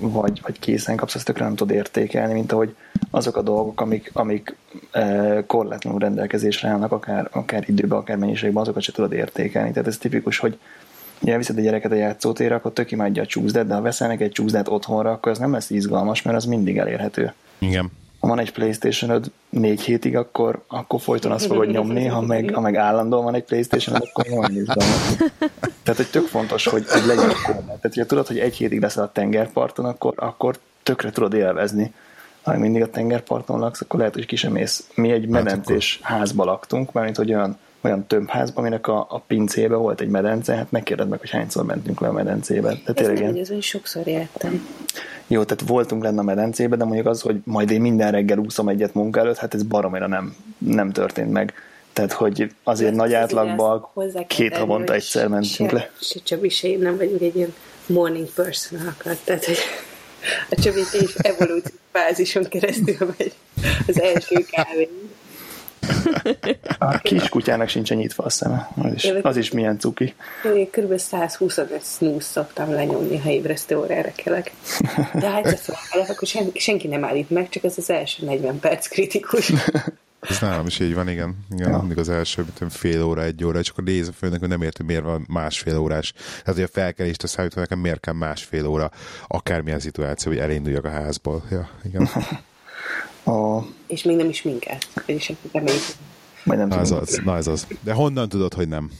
vagy, 0.00 0.40
vagy 0.42 0.58
készen 0.58 0.96
kapsz, 0.96 1.14
azt 1.14 1.24
tökre 1.24 1.44
nem 1.44 1.54
tud 1.54 1.70
értékelni, 1.70 2.32
mint 2.32 2.52
ahogy 2.52 2.76
azok 3.10 3.36
a 3.36 3.42
dolgok, 3.42 3.80
amik, 3.80 4.10
amik 4.12 4.56
e, 4.90 5.44
korlátlanul 5.46 6.00
rendelkezésre 6.00 6.68
állnak, 6.68 6.92
akár, 6.92 7.28
akár 7.32 7.64
időben, 7.66 7.98
akár 7.98 8.16
mennyiségben, 8.16 8.62
azokat 8.62 8.82
se 8.82 8.92
tudod 8.92 9.12
értékelni. 9.12 9.70
Tehát 9.70 9.88
ez 9.88 9.98
tipikus, 9.98 10.38
hogy 10.38 10.58
elviszed 11.24 11.58
a 11.58 11.60
gyereket 11.60 11.92
a 11.92 11.94
játszótérre, 11.94 12.54
akkor 12.54 12.72
tök 12.72 12.90
imádja 12.90 13.22
a 13.22 13.26
csúszdát, 13.26 13.66
de 13.66 13.74
ha 13.74 13.80
veszel 13.80 14.08
neki 14.08 14.22
egy 14.22 14.32
csúszdát 14.32 14.68
otthonra, 14.68 15.10
akkor 15.10 15.32
az 15.32 15.38
nem 15.38 15.52
lesz 15.52 15.70
izgalmas, 15.70 16.22
mert 16.22 16.36
az 16.36 16.44
mindig 16.44 16.78
elérhető. 16.78 17.32
Igen 17.58 17.90
ha 18.20 18.28
van 18.28 18.38
egy 18.38 18.52
playstation 18.52 19.22
négy 19.48 19.80
hétig, 19.80 20.16
akkor, 20.16 20.62
akkor 20.66 21.00
folyton 21.00 21.32
azt 21.32 21.46
fogod 21.46 21.70
nyomni, 21.70 22.06
ha 22.06 22.20
meg, 22.20 22.54
ha 22.54 22.60
meg 22.60 22.76
állandóan 22.76 23.24
van 23.24 23.34
egy 23.34 23.44
playstation 23.44 23.96
akkor 23.96 24.24
nagyon 24.26 24.56
izgalmas. 24.56 25.16
Tehát, 25.82 25.96
hogy 25.96 26.10
tök 26.10 26.26
fontos, 26.26 26.66
hogy, 26.66 26.84
hogy 26.88 27.06
legyen 27.06 27.32
korlát. 27.44 27.64
Tehát, 27.64 27.80
hogyha 27.82 28.06
tudod, 28.06 28.26
hogy 28.26 28.38
egy 28.38 28.56
hétig 28.56 28.80
leszel 28.80 29.02
a 29.02 29.12
tengerparton, 29.12 29.84
akkor, 29.84 30.14
akkor 30.16 30.58
tökre 30.82 31.10
tudod 31.10 31.34
élvezni. 31.34 31.94
Ha 32.42 32.58
mindig 32.58 32.82
a 32.82 32.90
tengerparton 32.90 33.58
laksz, 33.58 33.80
akkor 33.80 33.98
lehet, 33.98 34.14
hogy 34.14 34.26
ki 34.26 34.36
sem 34.36 34.52
mész. 34.52 34.88
Mi 34.94 35.10
egy 35.10 35.20
hát 35.22 35.30
medencés 35.30 36.00
házba 36.02 36.44
laktunk, 36.44 36.92
mármint, 36.92 37.16
hogy 37.16 37.34
olyan 37.34 37.58
olyan 37.80 38.06
tömbházban, 38.06 38.64
aminek 38.64 38.86
a, 38.86 39.06
a 39.10 39.18
pincébe 39.18 39.76
volt 39.76 40.00
egy 40.00 40.08
medence, 40.08 40.54
hát 40.54 40.70
megkérded 40.70 41.08
meg, 41.08 41.18
hogy 41.18 41.30
hányszor 41.30 41.64
mentünk 41.64 42.00
le 42.00 42.08
a 42.08 42.12
medencébe. 42.12 42.68
Tehát 42.68 42.94
tényleg 42.94 43.22
nem, 43.22 43.44
hogy 43.48 43.62
sokszor 43.62 44.06
jártam. 44.06 44.66
Jó, 45.30 45.44
tehát 45.44 45.68
voltunk 45.68 46.02
lenne 46.02 46.20
a 46.20 46.22
medencébe, 46.22 46.76
de 46.76 46.84
mondjuk 46.84 47.06
az, 47.06 47.20
hogy 47.20 47.40
majd 47.44 47.70
én 47.70 47.80
minden 47.80 48.10
reggel 48.10 48.38
úszom 48.38 48.68
egyet 48.68 48.94
munka 48.94 49.20
előtt, 49.20 49.36
hát 49.36 49.54
ez 49.54 49.62
baromira 49.62 50.06
nem, 50.06 50.36
nem 50.58 50.92
történt 50.92 51.32
meg. 51.32 51.54
Tehát, 51.92 52.12
hogy 52.12 52.52
azért 52.62 52.94
nagy 52.94 53.14
átlagban 53.14 53.88
két 54.26 54.56
havonta 54.56 54.94
egyszer 54.94 55.28
mentünk 55.28 55.70
se, 55.70 55.76
le. 55.76 55.90
Se 56.00 56.20
Csabi, 56.22 56.48
se 56.48 56.68
én 56.68 56.78
nem 56.78 56.96
vagyunk 56.96 57.20
egy 57.20 57.36
ilyen 57.36 57.54
morning 57.86 58.28
person 58.34 58.94
tehát 59.24 59.44
hogy 59.44 59.58
a 60.50 60.60
Csabi 60.60 60.80
is 61.00 61.14
evolúció 61.14 61.74
fázison 61.92 62.44
keresztül 62.48 63.14
megy 63.18 63.32
az 63.86 64.00
első 64.00 64.46
kávé. 64.50 64.88
A 66.78 66.98
kiskutyának 66.98 67.68
sincsen 67.68 67.96
nyitva 67.96 68.24
a 68.24 68.30
szeme. 68.30 68.68
Az 68.76 68.92
is, 68.94 69.04
az 69.22 69.36
is 69.36 69.50
milyen 69.50 69.78
cuki. 69.78 70.14
Én 70.54 70.70
kb. 70.70 70.98
125 70.98 71.84
snooze 71.84 72.24
szoktam 72.24 72.70
lenyomni, 72.70 73.18
ha 73.18 73.30
ébresztő 73.30 73.78
órára 73.78 74.12
kelek. 74.16 74.52
De 75.14 75.30
hát 75.30 75.46
egyszer 75.46 75.74
felkelek, 75.74 76.08
akkor 76.08 76.28
sen, 76.28 76.50
senki 76.54 76.88
nem 76.88 77.04
állít 77.04 77.30
meg, 77.30 77.48
csak 77.48 77.64
ez 77.64 77.74
az 77.76 77.90
első 77.90 78.24
40 78.24 78.60
perc 78.60 78.88
kritikus. 78.88 79.52
Ez 80.20 80.38
nálam 80.40 80.66
is 80.66 80.80
így 80.80 80.94
van, 80.94 81.08
igen. 81.08 81.36
igen 81.50 81.70
ja. 81.70 81.78
mindig 81.78 81.98
az 81.98 82.08
első 82.08 82.44
mint 82.60 82.72
fél 82.72 83.02
óra, 83.02 83.22
egy 83.22 83.44
óra, 83.44 83.58
és 83.58 83.68
akkor 83.68 83.84
nézem 83.84 84.12
főnek, 84.12 84.40
hogy 84.40 84.48
nem 84.48 84.62
értem, 84.62 84.86
miért 84.86 85.02
van 85.02 85.26
másfél 85.28 85.78
órás. 85.78 86.12
Tehát, 86.12 86.54
hogy 86.54 86.62
a 86.62 86.68
felkelést 86.72 87.22
a 87.22 87.26
számítva 87.26 87.60
nekem 87.60 87.78
miért 87.78 88.00
kell 88.00 88.14
másfél 88.14 88.66
óra, 88.66 88.90
akármilyen 89.26 89.80
szituáció, 89.80 90.32
hogy 90.32 90.40
elinduljak 90.40 90.84
a 90.84 90.90
házból. 90.90 91.42
Ja, 91.50 91.68
igen. 91.84 92.08
A... 93.28 93.66
És 93.86 94.02
még 94.02 94.16
nem 94.16 94.28
is 94.28 94.42
minket. 94.42 94.88
És 95.06 95.32
Majd 96.44 96.58
nem 96.58 96.68
na, 96.68 96.80
ez 96.80 96.90
az, 96.90 97.20
na 97.24 97.36
ez 97.36 97.46
az. 97.46 97.66
De 97.80 97.92
honnan 97.92 98.28
tudod, 98.28 98.54
hogy 98.54 98.68
nem? 98.68 98.90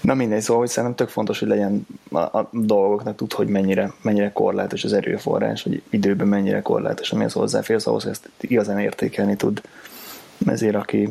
Na 0.00 0.14
mindegy, 0.14 0.40
szóval 0.40 0.62
hogy 0.62 0.70
szerintem 0.70 0.94
tök 1.06 1.08
fontos, 1.08 1.38
hogy 1.38 1.48
legyen 1.48 1.86
a, 2.10 2.18
a 2.18 2.48
dolgoknak 2.52 3.16
tud, 3.16 3.32
hogy 3.32 3.48
mennyire, 3.48 3.92
mennyire 4.02 4.32
korlátos 4.32 4.84
az 4.84 4.92
erőforrás, 4.92 5.62
hogy 5.62 5.82
időben 5.90 6.26
mennyire 6.26 6.62
korlátos, 6.62 7.12
amihez 7.12 7.32
hozzáférsz, 7.32 7.86
ahhoz, 7.86 8.02
hogy 8.02 8.12
ezt 8.12 8.28
igazán 8.40 8.78
értékelni 8.78 9.36
tud. 9.36 9.60
Ezért 10.46 10.74
aki 10.74 11.08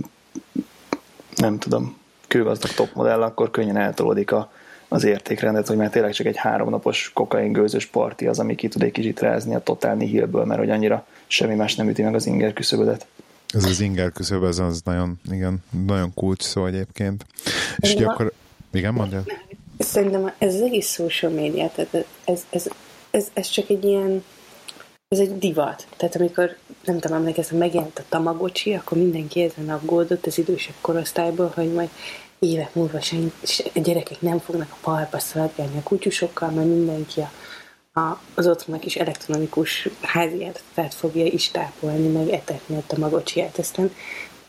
nem 1.36 1.60
tudom, 1.60 1.98
kőgazdag 2.28 2.72
top 2.72 2.94
modell, 2.94 3.22
akkor 3.22 3.52
könnyen 3.52 3.78
eltolódik 3.78 4.32
a, 4.32 4.52
az 4.96 5.04
értékrendet, 5.04 5.68
hogy 5.68 5.78
már 5.78 5.90
tényleg 5.90 6.12
csak 6.12 6.26
egy 6.26 6.38
háromnapos 6.38 7.12
kokain 7.14 7.52
gőzös 7.52 7.86
parti 7.86 8.28
az, 8.28 8.40
ami 8.40 8.56
ki 8.56 8.68
tud 8.68 8.84
egy 8.84 8.92
kicsit 8.92 9.20
rázni 9.20 9.56
a 9.56 9.60
totál 9.60 9.96
nihilből, 9.96 10.46
mert 10.46 10.60
hogy 10.60 10.70
annyira 10.70 11.06
semmi 11.28 11.56
más 11.56 11.76
nem 11.76 11.90
üti 11.90 12.02
meg 12.02 12.16
az 12.16 12.26
inger 12.26 12.54
küszöbödet. 12.54 13.08
Ez 13.54 13.66
az 13.66 13.80
inger 13.80 14.12
küszöb, 14.12 14.44
ez 14.44 14.60
az 14.60 14.82
nagyon, 14.82 15.20
igen, 15.32 15.64
nagyon 15.86 16.14
kulcs 16.14 16.44
szó 16.44 16.66
egyébként. 16.66 17.26
És 17.78 17.94
ugye 17.94 18.06
akkor, 18.06 18.32
igen, 18.72 18.94
mondja? 18.94 19.24
Szerintem 19.78 20.32
ez 20.38 20.54
az 20.54 20.62
egész 20.62 20.94
social 20.94 21.32
media, 21.32 21.72
tehát 21.76 22.06
ez, 22.26 22.46
ez, 22.50 22.68
ez, 23.12 23.28
ez 23.34 23.48
csak 23.48 23.70
egy 23.70 23.84
ilyen 23.84 24.24
ez 25.08 25.20
egy 25.20 25.38
divat. 25.38 25.88
Tehát 25.98 26.16
amikor, 26.16 26.56
nem 26.86 27.00
tudom, 27.00 27.18
emlékeztem, 27.18 27.58
megjelent 27.58 28.00
a 28.00 28.04
Tamagocsi, 28.10 28.74
akkor 28.74 28.98
mindenki 28.98 29.42
ezen 29.42 29.70
aggódott 29.70 30.26
az 30.26 30.38
idősebb 30.38 30.76
korosztályból, 30.82 31.52
hogy 31.56 31.74
majd 31.74 31.90
évek 32.40 32.74
múlva 32.76 33.02
sen, 33.02 33.32
a 33.76 33.80
gyerekek 33.80 34.22
nem 34.22 34.40
fognak 34.40 34.72
a 34.72 34.78
parkba 34.82 35.20
szaladgálni 35.20 35.78
a 35.78 35.84
kutyusokkal, 35.84 36.50
mert 36.50 36.68
mindenki 36.68 37.20
a 37.20 37.32
a, 37.98 38.20
az 38.36 38.48
otthonnak 38.48 38.86
is 38.86 38.96
elektronikus 38.96 39.90
háziállát 40.02 40.94
fogja 40.94 41.26
is 41.26 41.52
tápolni, 41.52 42.08
meg 42.08 42.30
etetni 42.30 42.76
a 42.76 42.84
tamagocsiát. 42.88 43.58
Aztán 43.58 43.92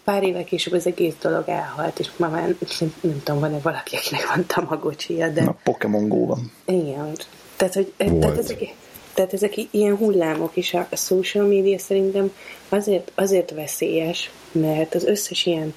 pár 0.05 0.23
éve 0.23 0.45
később 0.45 0.73
az 0.73 0.87
egész 0.87 1.15
dolog 1.21 1.49
elhalt, 1.49 1.99
és 1.99 2.09
ma 2.17 2.29
már 2.29 2.55
nem 3.01 3.23
tudom, 3.25 3.41
van-e 3.41 3.59
valaki, 3.59 3.97
akinek 3.97 4.29
van 4.29 4.47
tamagocsia, 4.47 5.29
de... 5.29 5.43
Na, 5.43 5.57
Pokémon 5.63 6.09
Go 6.09 6.27
van. 6.27 6.53
Igen. 6.65 7.17
Tehát, 7.57 7.75
hogy, 7.75 7.93
tehát 7.97 8.39
ezek, 8.39 8.75
tehát 9.15 9.33
ezek 9.33 9.55
ilyen 9.71 9.97
hullámok, 9.97 10.57
és 10.57 10.75
a, 10.75 10.87
a 10.91 10.97
social 10.97 11.47
media 11.47 11.79
szerintem 11.79 12.33
azért, 12.69 13.13
azért 13.15 13.51
veszélyes, 13.51 14.31
mert 14.53 14.95
az 14.95 15.05
összes 15.05 15.47
ilyen, 15.47 15.75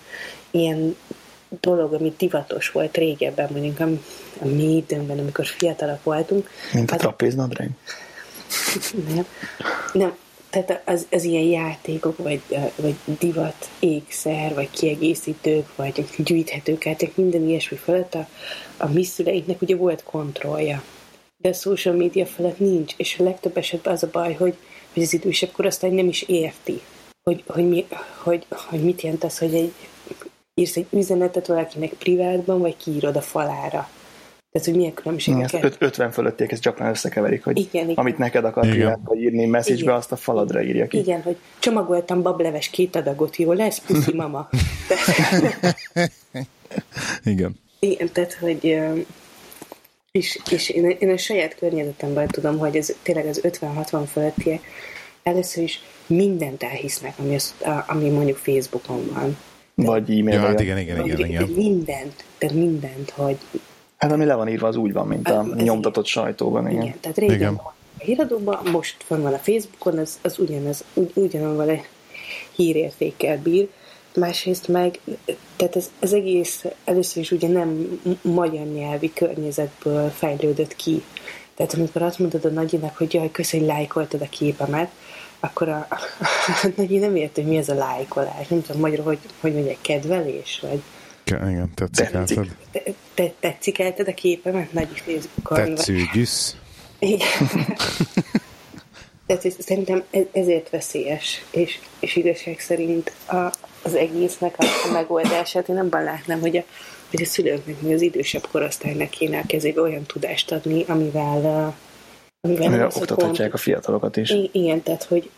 ilyen 0.51 0.95
dolog, 1.61 1.93
ami 1.93 2.13
divatos 2.17 2.71
volt 2.71 2.97
régebben, 2.97 3.49
mondjuk 3.51 3.79
a, 3.79 3.87
a 4.39 4.45
mi 4.45 4.75
időnkben, 4.75 5.19
amikor 5.19 5.45
fiatalak 5.45 6.03
voltunk. 6.03 6.49
Mint 6.73 6.91
a 6.91 6.93
az... 6.93 6.99
trapéznadrág? 6.99 7.69
Nem. 9.13 9.25
Nem, 9.93 10.15
tehát 10.49 10.81
az, 10.85 11.07
az 11.11 11.23
ilyen 11.23 11.43
játékok, 11.43 12.17
vagy, 12.17 12.41
vagy 12.75 12.95
divat, 13.19 13.69
ékszer, 13.79 14.53
vagy 14.53 14.69
kiegészítők, 14.69 15.75
vagy 15.75 16.05
gyűjthetőkártyák, 16.17 17.15
minden 17.15 17.47
ilyesmi 17.47 17.77
felett 17.77 18.15
a, 18.15 18.27
a 18.77 18.87
mi 18.87 19.03
szüleinknek 19.03 19.61
ugye 19.61 19.75
volt 19.75 20.03
kontrollja. 20.03 20.83
De 21.37 21.49
a 21.49 21.53
social 21.53 21.95
media 21.95 22.25
felett 22.25 22.59
nincs, 22.59 22.93
és 22.97 23.19
a 23.19 23.23
legtöbb 23.23 23.57
esetben 23.57 23.93
az 23.93 24.03
a 24.03 24.09
baj, 24.11 24.33
hogy, 24.33 24.55
hogy 24.93 25.03
az 25.03 25.13
idősebb 25.13 25.51
korosztály 25.51 25.89
nem 25.89 26.07
is 26.07 26.21
érti, 26.21 26.81
hogy, 27.23 27.43
hogy, 27.47 27.67
mi, 27.69 27.85
hogy, 28.17 28.45
hogy 28.49 28.83
mit 28.83 29.01
jelent 29.01 29.23
az, 29.23 29.37
hogy 29.37 29.53
egy, 29.53 29.73
írsz 30.59 30.75
egy 30.75 30.87
üzenetet 30.89 31.47
valakinek 31.47 31.89
privátban, 31.89 32.59
vagy 32.59 32.77
kiírod 32.77 33.15
a 33.15 33.21
falára. 33.21 33.89
Tehát, 34.51 34.67
hogy 34.67 34.75
milyen 34.75 34.93
különbségek. 34.93 35.53
Igen, 35.53 35.73
50 35.79 36.11
fölöttiek 36.11 36.51
ezt 36.51 36.61
gyakran 36.61 36.89
összekeverik, 36.89 37.43
hogy 37.43 37.57
igen, 37.57 37.83
igen. 37.83 37.95
amit 37.95 38.17
neked 38.17 38.45
akar 38.45 38.69
privátba 38.69 39.15
írni 39.15 39.45
message 39.45 39.93
azt 39.93 40.11
a 40.11 40.15
faladra 40.15 40.61
írja 40.61 40.87
ki. 40.87 40.97
Igen, 40.97 41.21
hogy 41.21 41.37
csomagoltam 41.59 42.21
bableves 42.21 42.69
két 42.69 42.95
adagot, 42.95 43.35
jó 43.35 43.51
lesz? 43.51 43.79
Puszi 43.79 44.13
mama. 44.13 44.49
igen. 47.23 47.59
Igen, 47.79 48.09
tehát, 48.11 48.33
hogy 48.33 48.79
és, 50.11 50.39
és 50.51 50.69
én, 50.69 50.95
én 50.99 51.09
a 51.09 51.17
saját 51.17 51.55
környezetemben 51.55 52.27
tudom, 52.27 52.57
hogy 52.57 52.75
ez 52.75 52.95
tényleg 53.01 53.25
az 53.25 53.41
50-60 53.43 54.03
fölöttiek 54.11 54.61
először 55.23 55.63
is 55.63 55.79
mindent 56.05 56.63
elhisznek, 56.63 57.13
ami, 57.17 57.35
az, 57.35 57.55
ami 57.87 58.09
mondjuk 58.09 58.37
Facebookon 58.37 59.09
van. 59.13 59.37
Vagy 59.85 60.19
e-mail. 60.19 60.39
Ja, 60.39 60.39
hát 60.39 60.59
igen, 60.59 60.77
igen, 60.77 61.05
igen, 61.05 61.19
igen. 61.19 61.47
Mindent, 61.47 62.23
tehát 62.37 62.55
mindent, 62.55 63.09
hogy... 63.09 63.37
Hát 63.97 64.11
ami 64.11 64.25
le 64.25 64.35
van 64.35 64.47
írva, 64.47 64.67
az 64.67 64.75
úgy 64.75 64.93
van, 64.93 65.07
mint 65.07 65.29
a 65.29 65.45
ez 65.57 65.63
nyomtatott 65.63 66.07
igen. 66.07 66.23
sajtóban. 66.23 66.69
Igen, 66.69 66.81
igen 66.81 66.97
tehát 66.99 67.17
régen 67.17 67.35
igen. 67.35 67.53
a 67.53 67.73
híradóban, 67.97 68.59
most 68.71 68.95
van 69.07 69.21
van 69.21 69.33
a 69.33 69.37
Facebookon, 69.37 69.97
az, 69.97 70.19
az 70.21 70.39
ugyanaz, 70.39 70.83
ugy, 70.93 71.11
ugyanaz 71.13 71.57
vele 71.57 71.81
hírértékkel 72.55 73.37
bír. 73.37 73.67
Másrészt 74.15 74.67
meg, 74.67 74.99
tehát 75.55 75.75
ez, 75.75 75.91
ez 75.99 76.13
egész 76.13 76.65
először 76.85 77.21
is 77.21 77.31
ugye 77.31 77.47
nem 77.47 77.99
magyar 78.21 78.65
nyelvi 78.65 79.13
környezetből 79.13 80.09
fejlődött 80.09 80.75
ki. 80.75 81.03
Tehát 81.55 81.73
amikor 81.73 82.01
azt 82.01 82.19
mondod 82.19 82.45
a 82.45 82.49
nagyinak, 82.49 82.97
hogy 82.97 83.13
jaj, 83.13 83.31
köszönj, 83.31 83.65
lájkoltad 83.65 84.21
a 84.21 84.29
képemet, 84.29 84.91
akkor 85.39 85.69
a, 85.69 85.87
Nagyi 86.75 86.97
nem 86.97 87.15
ért, 87.15 87.35
hogy 87.35 87.45
mi 87.45 87.57
ez 87.57 87.69
a 87.69 87.73
lájkolás. 87.73 88.47
Nem 88.47 88.61
tudom 88.61 88.81
magyarul, 88.81 89.05
hogy, 89.05 89.19
hogy 89.39 89.53
mondják, 89.53 89.77
kedvelés, 89.81 90.59
vagy... 90.61 90.81
Igen, 91.25 91.71
tetszik 91.75 92.09
tetszik, 92.09 92.39
te, 92.71 92.81
te, 93.13 93.33
tetszik 93.39 93.79
elted 93.79 94.07
a 94.07 94.13
képemet 94.13 94.73
Nagyi 94.73 94.95
Facebookon? 94.95 95.75
Tetszőgyűsz. 95.75 96.55
Igen. 96.99 97.27
Tehát 99.25 99.61
szerintem 99.61 100.03
ezért 100.31 100.69
veszélyes, 100.69 101.43
és, 101.51 101.79
és 101.99 102.15
igazság 102.15 102.59
szerint 102.59 103.11
a, 103.27 103.35
az 103.81 103.95
egésznek 103.95 104.55
a, 104.57 104.63
a 104.63 104.91
megoldását 104.91 105.69
én 105.69 105.77
abban 105.77 106.03
látnám, 106.03 106.39
hogy 106.39 106.57
a, 106.57 106.63
hogy 107.09 107.21
a 107.21 107.25
szülőknek, 107.25 107.81
meg 107.81 107.93
az 107.93 108.01
idősebb 108.01 108.47
korosztálynak 108.51 109.09
kéne 109.09 109.39
a 109.39 109.43
kezébe 109.47 109.81
olyan 109.81 110.03
tudást 110.03 110.51
adni, 110.51 110.83
amivel 110.87 111.75
amivel 112.41 112.85
az, 112.85 112.95
oktathatják 112.95 113.49
kont- 113.49 113.53
a 113.53 113.57
fiatalokat 113.57 114.17
is. 114.17 114.33
Igen, 114.51 114.81
tehát 114.81 115.03
hogy 115.03 115.29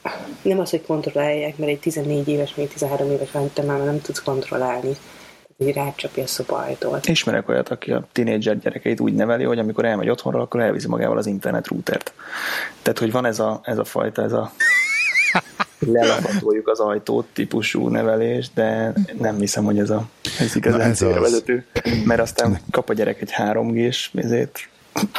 nem 0.42 0.60
az, 0.60 0.70
hogy 0.70 0.82
kontrollálják, 0.86 1.58
mert 1.58 1.72
egy 1.72 1.80
14 1.80 2.28
éves, 2.28 2.56
még 2.56 2.68
13 2.68 3.12
éves 3.12 3.32
van, 3.32 3.50
te 3.54 3.62
már 3.62 3.84
nem 3.84 4.02
tudsz 4.02 4.22
kontrollálni. 4.22 4.98
Tehát, 5.58 5.76
hogy 5.76 5.84
rácsapja 5.84 6.24
a 6.24 6.28
szobajtót. 6.28 7.08
Ismerek 7.08 7.50
olyat, 7.50 7.70
aki 7.70 7.92
a 7.92 8.08
tínédzser 8.12 8.60
gyerekeit 8.60 9.00
úgy 9.00 9.14
neveli, 9.14 9.44
hogy 9.44 9.60
amikor 9.60 9.86
elmegy 9.86 10.10
otthonra, 10.10 10.42
akkor 10.42 10.60
elviszi 10.60 10.88
magával 10.88 11.18
az 11.18 11.26
internet 11.26 11.68
routert. 11.68 12.14
Tehát, 12.82 13.00
hogy 13.00 13.12
van 13.12 13.26
ez 13.26 13.40
a, 13.40 13.60
ez 13.64 13.78
a 13.78 13.84
fajta, 13.84 14.24
ez 14.24 14.32
a 14.32 14.52
lelapatoljuk 15.80 16.68
az 16.68 16.80
ajtót 16.80 17.26
típusú 17.34 17.88
nevelés, 17.88 18.50
de 18.54 18.94
nem 19.20 19.40
hiszem, 19.40 19.64
hogy 19.64 19.80
ez, 19.80 19.90
a, 19.90 20.06
ez 20.40 20.56
igazán 20.56 20.82
ez 20.82 21.00
vezető. 21.00 21.66
Mert 22.06 22.22
aztán 22.22 22.60
kap 22.72 22.90
a 22.90 22.94
gyerek 22.94 23.22
egy 23.22 23.34
3G-s 23.38 24.12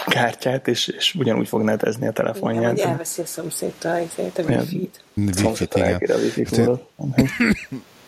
kártyát, 0.06 0.68
és, 0.68 0.86
és 0.86 1.14
ugyanúgy 1.14 1.48
fog 1.48 1.62
netezni 1.62 2.06
a 2.06 2.12
telefonját. 2.12 2.76
Igen, 2.76 2.88
elveszi 2.88 3.20
a 3.20 3.26
szomszédtól 3.26 3.92
a 3.92 3.98
wifi-t. 4.42 5.04
Wifi-t, 5.14 5.74
igen. 5.74 6.80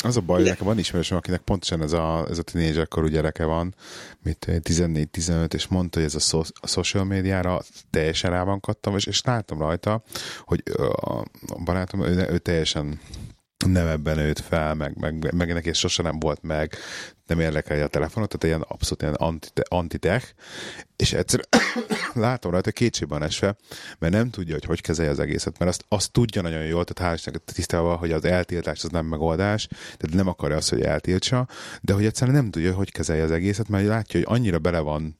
Az 0.05 0.17
a 0.17 0.21
baj, 0.21 0.37
hogy 0.37 0.49
nekem 0.49 0.67
van 0.67 0.79
ismerősöm, 0.79 1.17
akinek 1.17 1.41
pontosan 1.41 1.83
ez 1.83 1.93
a, 1.93 2.27
ez 2.31 2.39
a 2.39 2.43
tínézserkorú 2.43 3.07
gyereke 3.07 3.45
van, 3.45 3.75
mint 4.23 4.47
14-15, 4.49 5.55
és 5.55 5.67
mondta, 5.67 5.99
hogy 5.99 6.09
ez 6.09 6.15
a, 6.15 6.21
szo- 6.21 6.53
a 6.61 6.67
social 6.67 7.05
médiára 7.05 7.61
teljesen 7.91 8.31
rá 8.31 8.43
van 8.43 8.61
kattam, 8.61 8.97
és, 8.97 9.07
és 9.07 9.23
láttam 9.23 9.59
rajta, 9.59 10.03
hogy 10.45 10.63
a, 10.77 11.19
a 11.19 11.25
barátom, 11.65 12.03
ő, 12.03 12.29
ő 12.31 12.39
teljesen 12.39 13.01
nem 13.67 13.87
ebben 13.87 14.17
nőtt 14.17 14.39
fel, 14.39 14.75
meg, 14.75 14.97
meg, 14.97 15.35
meg 15.35 15.53
neki 15.53 15.69
ez 15.69 15.77
sosem 15.77 16.05
nem 16.05 16.19
volt 16.19 16.43
meg, 16.43 16.77
nem 17.27 17.41
érdekel 17.41 17.83
a 17.83 17.87
telefonot, 17.87 18.29
tehát 18.29 18.45
ilyen 18.45 18.61
abszolút 18.69 19.03
ilyen 19.03 19.35
antitech, 19.69 20.33
és 20.97 21.13
egyszer 21.13 21.41
látom 22.15 22.53
rajta 22.53 22.71
kétségben 22.71 23.23
esve, 23.23 23.57
mert 23.99 24.13
nem 24.13 24.31
tudja, 24.31 24.53
hogy 24.53 24.65
hogy 24.65 24.81
kezelje 24.81 25.11
az 25.11 25.19
egészet, 25.19 25.59
mert 25.59 25.71
azt, 25.71 25.85
azt 25.89 26.13
tudja 26.13 26.43
nagyon 26.43 26.65
jól, 26.65 26.85
tehát 26.85 27.19
hál' 27.21 27.37
tisztában, 27.45 27.97
hogy 27.97 28.13
az 28.13 28.25
eltiltás 28.25 28.85
az 28.85 28.91
nem 28.91 29.07
megoldás, 29.07 29.67
tehát 29.67 30.17
nem 30.17 30.29
akarja 30.29 30.57
azt, 30.57 30.71
hogy 30.71 30.83
eltiltsa, 30.83 31.49
de 31.81 31.93
hogy 31.93 32.05
egyszerűen 32.05 32.37
nem 32.37 32.51
tudja, 32.51 32.75
hogy 32.75 32.93
kezelje 32.93 33.23
az 33.23 33.31
egészet, 33.31 33.69
mert 33.69 33.87
látja, 33.87 34.21
hogy 34.21 34.37
annyira 34.37 34.59
bele 34.59 34.79
van 34.79 35.19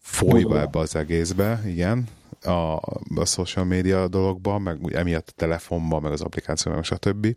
folyva 0.00 0.60
ebbe 0.60 0.78
az 0.78 0.96
egészbe, 0.96 1.62
igen, 1.66 2.08
a, 2.42 2.74
a 3.16 3.24
social 3.24 3.64
media 3.64 4.08
dologba, 4.08 4.58
meg 4.58 4.82
úgy 4.82 4.92
emiatt 4.92 5.28
a 5.28 5.32
telefonban, 5.36 6.02
meg 6.02 6.12
az 6.12 6.20
applikáció, 6.20 6.72
meg 6.72 6.84
stb., 6.84 7.36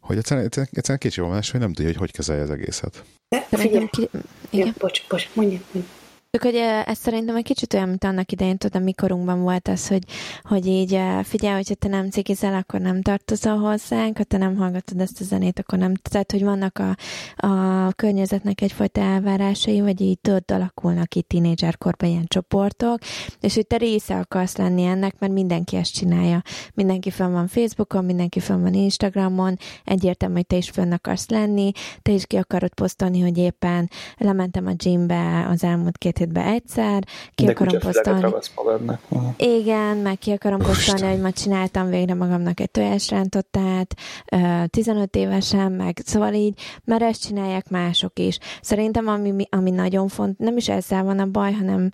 hogy 0.00 0.16
egyszerűen, 0.16 0.46
egyszerűen, 0.46 0.72
egyszerűen 0.72 0.98
kicsi 0.98 1.20
van, 1.20 1.30
hogy 1.30 1.60
nem 1.60 1.72
tudja, 1.72 1.84
hogy 1.84 1.96
hogy 1.96 2.12
kezelje 2.12 2.42
az 2.42 2.50
egészet. 2.50 3.04
De, 3.28 3.46
de 3.50 3.56
figyelj, 3.56 3.86
ki... 3.90 4.08
igen. 4.50 4.66
Ja, 4.66 4.72
bocs, 4.78 5.08
bocs, 5.08 5.28
mondja, 5.34 5.58
mondja. 5.72 5.90
Csak 6.30 6.42
hogy 6.42 6.54
ez 6.86 6.98
szerintem 6.98 7.36
egy 7.36 7.44
kicsit 7.44 7.74
olyan, 7.74 7.88
mint 7.88 8.04
annak 8.04 8.32
idején, 8.32 8.58
tudom, 8.58 8.82
mikorunkban 8.82 9.40
volt 9.40 9.68
az, 9.68 9.88
hogy, 9.88 10.02
hogy 10.42 10.66
így 10.66 11.00
figyelj, 11.22 11.54
hogyha 11.54 11.74
te 11.74 11.88
nem 11.88 12.10
cigizel, 12.10 12.54
akkor 12.54 12.80
nem 12.80 13.02
tartozol 13.02 13.56
hozzánk, 13.56 14.16
ha 14.16 14.24
te 14.24 14.36
nem 14.36 14.56
hallgatod 14.56 15.00
ezt 15.00 15.20
a 15.20 15.24
zenét, 15.24 15.58
akkor 15.58 15.78
nem. 15.78 15.94
Tehát, 15.94 16.32
hogy 16.32 16.44
vannak 16.44 16.78
a, 16.78 16.96
a 17.46 17.92
környezetnek 17.92 18.60
egyfajta 18.60 19.00
elvárásai, 19.00 19.80
vagy 19.80 20.00
így 20.00 20.18
tudod, 20.20 20.42
alakulnak 20.46 21.14
itt 21.14 21.28
tínédzserkorban 21.28 22.08
ilyen 22.08 22.26
csoportok, 22.26 22.98
és 23.40 23.54
hogy 23.54 23.66
te 23.66 23.76
része 23.76 24.18
akarsz 24.18 24.56
lenni 24.56 24.84
ennek, 24.84 25.18
mert 25.18 25.32
mindenki 25.32 25.76
ezt 25.76 25.94
csinálja. 25.94 26.42
Mindenki 26.74 27.10
fönn 27.10 27.32
van 27.32 27.46
Facebookon, 27.46 28.04
mindenki 28.04 28.40
fönn 28.40 28.62
van 28.62 28.74
Instagramon, 28.74 29.56
egyértelmű, 29.84 30.34
hogy 30.34 30.46
te 30.46 30.56
is 30.56 30.70
fönn 30.70 30.92
akarsz 30.92 31.28
lenni, 31.28 31.70
te 32.02 32.12
is 32.12 32.26
ki 32.26 32.36
akarod 32.36 32.74
posztolni, 32.74 33.20
hogy 33.20 33.38
éppen 33.38 33.90
lementem 34.16 34.66
a 34.66 34.72
gymbe 34.72 35.46
az 35.50 35.64
elmúlt 35.64 35.98
két 35.98 36.16
két 36.18 36.26
hétben 36.26 36.52
egyszer, 36.52 37.04
ki 37.34 37.44
De 37.44 37.50
akarom 37.50 37.78
posztolni. 37.78 38.98
Igen, 39.36 39.96
meg 39.96 40.18
ki 40.18 40.30
akarom 40.30 40.58
posztolni, 40.58 41.14
hogy 41.14 41.20
ma 41.20 41.32
csináltam 41.32 41.88
végre 41.88 42.14
magamnak 42.14 42.60
egy 42.60 42.70
tojásrántottát, 42.70 43.94
15 44.66 45.16
évesen, 45.16 45.72
meg 45.72 46.00
szóval 46.04 46.34
így, 46.34 46.60
mert 46.84 47.02
ezt 47.02 47.22
csinálják 47.22 47.70
mások 47.70 48.18
is. 48.18 48.38
Szerintem 48.60 49.06
ami, 49.06 49.46
ami 49.50 49.70
nagyon 49.70 50.08
font, 50.08 50.38
nem 50.38 50.56
is 50.56 50.68
ezzel 50.68 51.04
van 51.04 51.18
a 51.18 51.26
baj, 51.26 51.52
hanem 51.52 51.90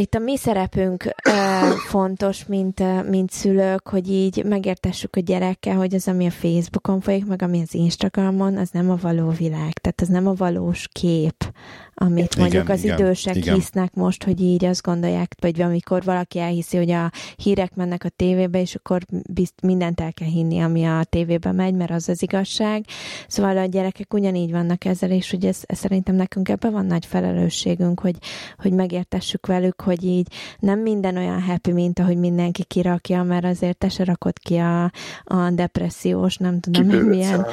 itt 0.00 0.14
a 0.14 0.18
mi 0.18 0.36
szerepünk 0.36 1.04
ö, 1.04 1.30
fontos, 1.88 2.46
mint, 2.46 3.08
mint 3.08 3.30
szülők, 3.30 3.88
hogy 3.88 4.10
így 4.10 4.44
megértessük 4.44 5.16
a 5.16 5.20
gyerekkel, 5.20 5.76
hogy 5.76 5.94
az, 5.94 6.08
ami 6.08 6.26
a 6.26 6.30
Facebookon 6.30 7.00
folyik, 7.00 7.26
meg 7.26 7.42
ami 7.42 7.60
az 7.60 7.74
Instagramon, 7.74 8.56
az 8.56 8.70
nem 8.70 8.90
a 8.90 8.96
való 9.00 9.28
világ, 9.28 9.72
tehát 9.72 10.00
az 10.00 10.08
nem 10.08 10.26
a 10.26 10.34
valós 10.34 10.88
kép 10.92 11.52
amit 11.98 12.34
igen, 12.34 12.40
mondjuk 12.40 12.68
az 12.68 12.84
igen, 12.84 12.98
idősek 12.98 13.36
igen. 13.36 13.54
hisznek 13.54 13.94
most, 13.94 14.24
hogy 14.24 14.40
így 14.40 14.64
azt 14.64 14.82
gondolják, 14.82 15.34
vagy 15.40 15.60
amikor 15.60 16.04
valaki 16.04 16.38
elhiszi, 16.38 16.76
hogy 16.76 16.90
a 16.90 17.10
hírek 17.36 17.74
mennek 17.74 18.04
a 18.04 18.08
tévébe, 18.08 18.60
és 18.60 18.74
akkor 18.74 19.02
bizt, 19.30 19.54
mindent 19.62 20.00
el 20.00 20.12
kell 20.12 20.28
hinni, 20.28 20.60
ami 20.60 20.84
a 20.84 21.04
tévébe 21.04 21.52
megy, 21.52 21.74
mert 21.74 21.90
az 21.90 22.08
az 22.08 22.22
igazság. 22.22 22.84
Szóval 23.28 23.56
a 23.56 23.64
gyerekek 23.64 24.14
ugyanígy 24.14 24.50
vannak 24.50 24.84
ezzel, 24.84 25.10
és 25.10 25.30
hogy 25.30 25.44
ez, 25.44 25.60
ez 25.66 25.78
szerintem 25.78 26.14
nekünk 26.14 26.48
ebben 26.48 26.72
van 26.72 26.86
nagy 26.86 27.06
felelősségünk, 27.06 28.00
hogy, 28.00 28.16
hogy 28.58 28.72
megértessük 28.72 29.46
velük, 29.46 29.80
hogy 29.80 30.04
így 30.04 30.26
nem 30.58 30.80
minden 30.80 31.16
olyan 31.16 31.42
happy, 31.42 31.72
mint 31.72 31.98
ahogy 31.98 32.16
mindenki 32.16 32.64
kirakja, 32.64 33.22
mert 33.22 33.44
azért 33.44 33.78
te 33.78 33.88
se 33.88 34.04
rakod 34.04 34.38
ki 34.38 34.56
a, 34.56 34.84
a 35.24 35.50
depressziós, 35.50 36.36
nem 36.36 36.60
tudom, 36.60 36.90
hogy 36.90 37.06
milyen. 37.06 37.46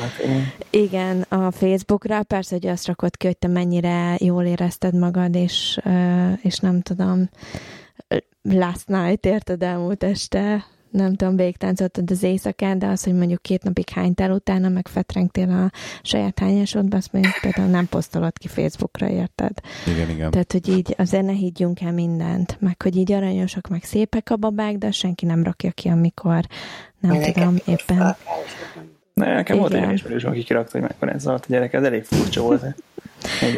Igen, 0.70 1.22
a 1.22 1.52
Facebookra, 1.52 2.24
persze, 2.24 2.56
hogy 2.56 2.68
azt 2.68 2.88
rakod 2.88 3.18
ki, 3.18 3.26
hogy 3.26 3.38
te 3.38 3.48
mennyire 3.48 4.16
jól 4.34 4.46
érezted 4.46 4.96
magad, 4.96 5.36
és, 5.36 5.80
és 6.42 6.58
nem 6.58 6.82
tudom, 6.82 7.30
last 8.42 8.88
night, 8.88 9.26
érted, 9.26 9.64
elmúlt 9.64 10.04
este, 10.04 10.66
nem 10.90 11.16
tudom, 11.16 11.36
végtáncoltad 11.36 12.12
az 12.12 12.24
éjszakán, 12.24 12.80
de 12.80 12.88
az, 12.88 13.04
hogy 13.04 13.14
mondjuk 13.14 13.42
két 13.42 13.64
napig 13.64 13.90
hánytál 13.90 14.32
utána, 14.32 14.70
meg 14.70 14.88
fetrengtél 14.88 15.50
a 15.50 15.72
saját 16.02 16.40
hányásodba, 16.40 16.98
azt 16.98 17.14
mondjuk 17.14 17.34
például 17.42 17.68
nem 17.68 17.88
posztolod 17.88 18.38
ki 18.38 18.48
Facebookra, 18.48 19.10
érted? 19.10 19.52
Igen, 19.88 20.10
igen. 20.10 20.32
Tehát, 20.32 20.52
hogy 20.52 20.70
így 20.70 20.96
azért 20.98 21.26
ne 21.26 21.32
higgyünk 21.32 21.82
el 21.82 21.92
mindent, 21.92 22.58
meg 22.60 22.82
hogy 22.82 22.96
így 22.96 23.12
aranyosak, 23.12 23.68
meg 23.68 23.84
szépek 23.84 24.30
a 24.30 24.36
babák, 24.36 24.78
de 24.78 24.92
senki 24.92 25.26
nem 25.26 25.44
rakja 25.44 25.72
ki, 25.72 25.88
amikor 25.88 26.46
nem 27.00 27.22
tudom, 27.22 27.56
éppen... 27.66 28.16
Ne, 29.14 29.34
nekem 29.34 29.58
volt 29.58 29.74
egy 29.74 29.92
ismerős, 29.92 30.24
aki 30.24 30.44
kirakta, 30.44 30.72
hogy 30.72 30.82
mekkora 30.82 31.12
ez 31.12 31.26
a 31.26 31.40
gyerek, 31.48 31.74
ez 31.74 31.84
elég 31.84 32.04
furcsa 32.04 32.42
volt. 32.42 32.64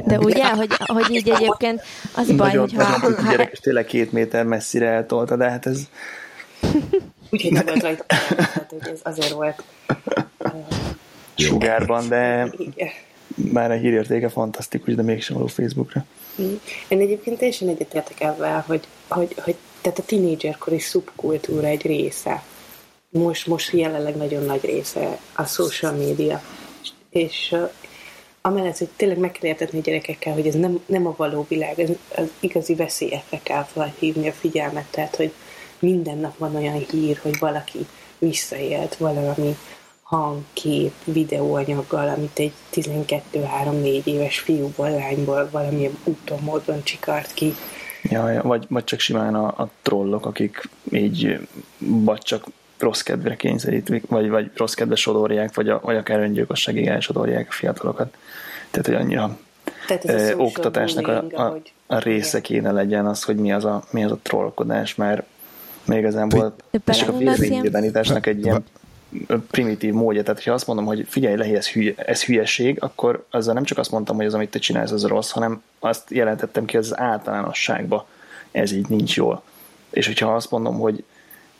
De 0.05 0.17
ugye, 0.17 0.49
hogy, 0.49 0.69
hogy 0.85 1.09
így 1.09 1.29
egyébként 1.29 1.81
az 2.15 2.31
baj, 2.31 2.47
nagyon, 2.47 2.69
hogy 2.69 2.73
ha... 2.73 2.89
Nagyon 2.89 3.23
ha, 3.23 3.31
gyerek, 3.31 3.51
és 3.51 3.59
tényleg 3.59 3.85
két 3.85 4.11
méter 4.11 4.43
messzire 4.43 4.87
eltolta, 4.87 5.35
de 5.35 5.49
hát 5.49 5.65
ez... 5.65 5.79
Úgyhogy 7.29 7.51
nem 7.51 7.65
volt 7.65 7.81
rajta, 7.81 8.03
hát, 8.37 8.67
hogy 8.69 8.91
ez 8.91 8.99
azért 9.03 9.31
volt 9.31 9.63
sugárban, 11.35 12.07
de 12.07 12.51
már 13.35 13.71
a 13.71 13.75
hírértéke 13.75 14.29
fantasztikus, 14.29 14.95
de 14.95 15.01
mégsem 15.01 15.35
való 15.35 15.47
Facebookra. 15.47 16.05
Én 16.87 16.99
egyébként 16.99 17.37
teljesen 17.37 17.67
egyetértek 17.67 18.21
ebben, 18.21 18.61
hogy, 18.61 18.87
hogy, 19.07 19.35
hogy 19.43 19.55
tehát 19.81 19.99
a 19.99 20.03
tínédzserkori 20.03 20.79
szubkultúra 20.79 21.67
egy 21.67 21.85
része. 21.85 22.43
Most, 23.09 23.47
most 23.47 23.71
jelenleg 23.71 24.15
nagyon 24.15 24.43
nagy 24.43 24.65
része 24.65 25.19
a 25.35 25.45
social 25.45 25.91
media. 25.91 26.41
És, 27.09 27.55
amellett, 28.45 28.77
hogy 28.77 28.89
tényleg 28.95 29.17
meg 29.17 29.31
kell 29.31 29.49
értetni 29.49 29.79
a 29.79 29.81
gyerekekkel, 29.81 30.33
hogy 30.33 30.47
ez 30.47 30.53
nem, 30.53 30.79
nem 30.85 31.07
a 31.07 31.13
való 31.17 31.45
világ, 31.49 31.79
ez 31.79 31.89
az 32.15 32.31
igazi 32.39 32.75
veszélyekre 32.75 33.39
kell 33.43 33.63
felhívni 33.63 34.27
a 34.27 34.31
figyelmet, 34.31 34.85
tehát, 34.91 35.15
hogy 35.15 35.31
minden 35.79 36.17
nap 36.17 36.37
van 36.37 36.55
olyan 36.55 36.85
hír, 36.91 37.19
hogy 37.21 37.39
valaki 37.39 37.87
visszaélt 38.17 38.95
valami 38.95 39.55
hangkép, 40.01 40.93
videóanyaggal, 41.03 42.09
amit 42.09 42.39
egy 42.39 42.53
12-3-4 42.73 44.05
éves 44.05 44.39
fiúból, 44.39 44.89
lányból 44.89 45.49
valamilyen 45.51 45.97
úton, 46.03 46.39
módon 46.41 46.83
csikart 46.83 47.33
ki. 47.33 47.53
Ja, 48.01 48.41
vagy, 48.43 48.65
vagy 48.69 48.83
csak 48.83 48.99
simán 48.99 49.35
a, 49.35 49.45
a 49.47 49.69
trollok, 49.81 50.25
akik 50.25 50.69
így 50.91 51.47
vagy 51.77 52.21
csak 52.21 52.45
rossz 52.77 53.01
kedvre 53.01 53.35
kényszerítik, 53.35 54.07
vagy, 54.07 54.29
vagy 54.29 54.51
rossz 54.55 54.73
kedve 54.73 54.95
sodorják, 54.95 55.55
vagy, 55.55 55.69
a, 55.69 55.79
vagy 55.83 55.95
akár 55.95 56.19
öngyilkosságig 56.19 56.87
elsodorják 56.87 57.47
a 57.49 57.51
fiatalokat. 57.51 58.17
Tehát, 58.75 58.85
hogy 58.85 59.05
annyira 59.05 59.37
Tehát 59.87 60.05
ez 60.05 60.29
ö, 60.29 60.35
oktatásnak 60.35 61.07
a, 61.07 61.23
a, 61.43 61.57
a 61.87 61.97
része 61.99 62.41
kéne 62.41 62.71
legyen 62.71 63.05
az, 63.05 63.23
hogy 63.23 63.35
mi 63.35 63.53
az 63.53 63.65
a, 63.65 63.83
mi 63.91 64.03
az 64.03 64.11
a 64.11 64.19
trollkodás, 64.21 64.95
mert 64.95 65.23
még 65.85 65.99
igazából 65.99 66.55
ez 66.85 66.97
csak 66.97 67.09
a 67.09 67.17
véleménynyilvánításnak 67.17 68.25
egy 68.25 68.43
ilyen 68.43 68.63
primitív 69.51 69.93
módja. 69.93 70.23
Tehát, 70.23 70.43
ha 70.43 70.51
azt 70.51 70.67
mondom, 70.67 70.85
hogy 70.85 71.05
figyelj 71.09 71.35
le, 71.35 71.45
ez, 71.45 71.67
hülye, 71.67 71.93
ez 71.95 72.23
hülyeség, 72.23 72.77
akkor 72.79 73.25
azzal 73.29 73.53
nem 73.53 73.63
csak 73.63 73.77
azt 73.77 73.91
mondtam, 73.91 74.15
hogy 74.15 74.25
az, 74.25 74.33
amit 74.33 74.49
te 74.49 74.59
csinálsz, 74.59 74.91
az 74.91 75.05
rossz, 75.05 75.31
hanem 75.31 75.61
azt 75.79 76.11
jelentettem 76.11 76.65
ki 76.65 76.77
az 76.77 76.99
általánosságba. 76.99 78.07
Ez 78.51 78.71
így 78.71 78.87
nincs 78.87 79.15
jól. 79.15 79.43
És 79.89 80.05
hogyha 80.05 80.35
azt 80.35 80.51
mondom, 80.51 80.79
hogy 80.79 81.03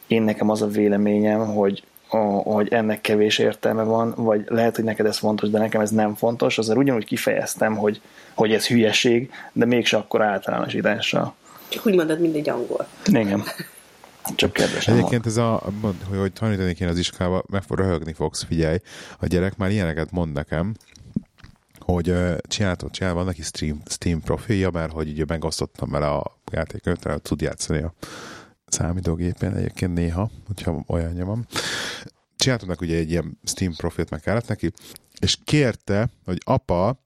én 0.07 0.22
nekem 0.22 0.49
az 0.49 0.61
a 0.61 0.68
véleményem, 0.68 1.45
hogy 1.45 1.84
a, 2.08 2.18
hogy 2.18 2.74
ennek 2.74 3.01
kevés 3.01 3.38
értelme 3.38 3.84
van, 3.84 4.14
vagy 4.18 4.45
lehet, 4.47 4.76
hogy 4.76 4.86
neked 4.86 5.06
ez 5.06 5.18
fontos, 5.18 5.49
de 5.49 5.60
nekem 5.60 5.82
ez 5.82 5.89
nem 5.89 6.16
fontos, 6.16 6.58
azért 6.58 6.78
ugyanúgy 6.78 7.06
kifejeztem, 7.06 7.76
hogy, 7.76 8.01
hogy 8.34 8.53
ez 8.53 8.68
hülyeség, 8.68 9.32
de 9.53 9.66
mégse 9.66 9.97
akkor 9.97 10.22
általánosítással. 10.22 11.34
Csak 11.68 11.86
úgy 11.86 11.95
mondod, 11.95 12.20
mint 12.20 12.36
egy 12.36 12.49
angol. 12.49 12.88
Igen. 13.06 13.43
Csak 14.36 14.53
kedves. 14.53 14.88
Egyébként 14.88 15.26
ez 15.26 15.38
a, 15.38 15.64
hogy, 15.82 16.18
hogy 16.18 16.34
tanítani 16.34 16.74
kéne 16.74 16.89
az 16.89 16.97
iskolába, 16.97 17.43
meg 17.49 17.64
fog 17.64 17.78
röhögni 17.78 18.14
fogsz, 18.14 18.43
figyelj. 18.43 18.78
A 19.20 19.26
gyerek 19.26 19.58
már 19.58 19.72
ilyeneket 19.72 20.12
mond 20.12 20.34
nekem, 20.34 20.74
hogy 21.80 22.10
uh, 22.10 22.38
csináltam, 22.47 22.89
csinál, 22.89 23.14
van 23.14 23.26
neki 23.26 23.41
Steam, 23.41 23.82
Steam 23.86 24.22
profilja, 24.22 24.70
mert 24.70 24.91
hogy 24.91 25.10
ugye 25.10 25.24
megosztottam 25.28 25.89
vele 25.89 26.08
a 26.08 26.38
játékönyvet, 26.51 27.22
tud 27.22 27.41
játszani 27.41 27.82
a 27.82 27.93
számítógépen 28.76 29.55
egyébként 29.55 29.93
néha, 29.93 30.30
hogyha 30.47 30.84
olyanja 30.88 31.26
van. 31.26 31.47
Csináltam 32.36 32.67
neki 32.67 32.86
ugye 32.86 32.97
egy 32.97 33.09
ilyen 33.09 33.39
Steam 33.43 33.73
profilt, 33.76 34.09
meg 34.09 34.19
kellett 34.19 34.47
neki, 34.47 34.71
és 35.19 35.38
kérte, 35.43 36.09
hogy 36.26 36.38
apa, 36.45 36.99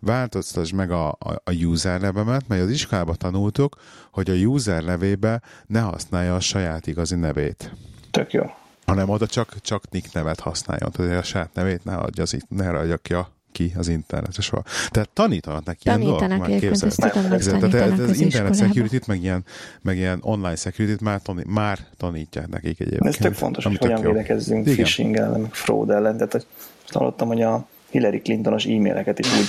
változtass 0.00 0.70
meg 0.70 0.90
a, 0.90 1.08
a, 1.08 1.42
a 1.44 1.52
user 1.52 2.00
nevemet, 2.00 2.48
mert 2.48 2.62
az 2.62 2.70
iskolában 2.70 3.16
tanultuk, 3.18 3.76
hogy 4.10 4.30
a 4.30 4.34
user 4.34 4.84
nevébe 4.84 5.42
ne 5.66 5.80
használja 5.80 6.34
a 6.34 6.40
saját 6.40 6.86
igazi 6.86 7.14
nevét. 7.14 7.72
Tök 8.10 8.32
jó. 8.32 8.44
Hanem 8.86 9.08
oda 9.08 9.26
csak, 9.26 9.60
csak 9.60 9.90
nick 9.90 10.12
nevet 10.12 10.40
használjon. 10.40 10.90
Tehát 10.90 11.18
a 11.18 11.22
saját 11.22 11.54
nevét 11.54 11.84
ne 11.84 11.96
adja, 11.96 12.22
az, 12.22 12.36
ne 12.48 12.68
adja 12.68 12.96
ki 12.96 13.14
a 13.14 13.32
ki 13.52 13.72
az 13.76 13.88
internetre 13.88 14.42
soha. 14.42 14.62
Tehát 14.90 15.08
tanítanak 15.08 15.64
neki 15.64 15.80
ilyen 15.84 16.00
dolgok, 16.00 16.28
már 16.28 16.58
képzeld. 16.58 16.94
Tehát 16.94 17.98
az 17.98 18.20
internet 18.20 18.56
security 18.56 19.06
meg 19.06 19.22
ilyen, 19.22 19.44
meg 19.80 19.96
ilyen 19.96 20.18
online 20.22 20.56
security 20.56 21.02
már, 21.02 21.22
tanít, 21.22 21.46
már 21.46 21.78
tanítják 21.96 22.48
nekik 22.48 22.80
egyébként. 22.80 23.06
Ez 23.06 23.16
tök 23.16 23.34
fontos, 23.34 23.64
hogy 23.64 23.78
hogyan 23.78 24.00
védekezzünk 24.00 24.64
phishing 24.64 25.16
ellen, 25.16 25.40
meg 25.40 25.54
fraud 25.54 25.90
ellen. 25.90 26.16
Tehát 26.16 26.32
hogy 26.32 26.46
hallottam, 26.86 27.28
hogy 27.28 27.42
a 27.42 27.66
Hillary 27.90 28.20
Clintonos 28.20 28.64
e-maileket 28.64 29.18
is 29.18 29.26
úgy, 29.26 29.48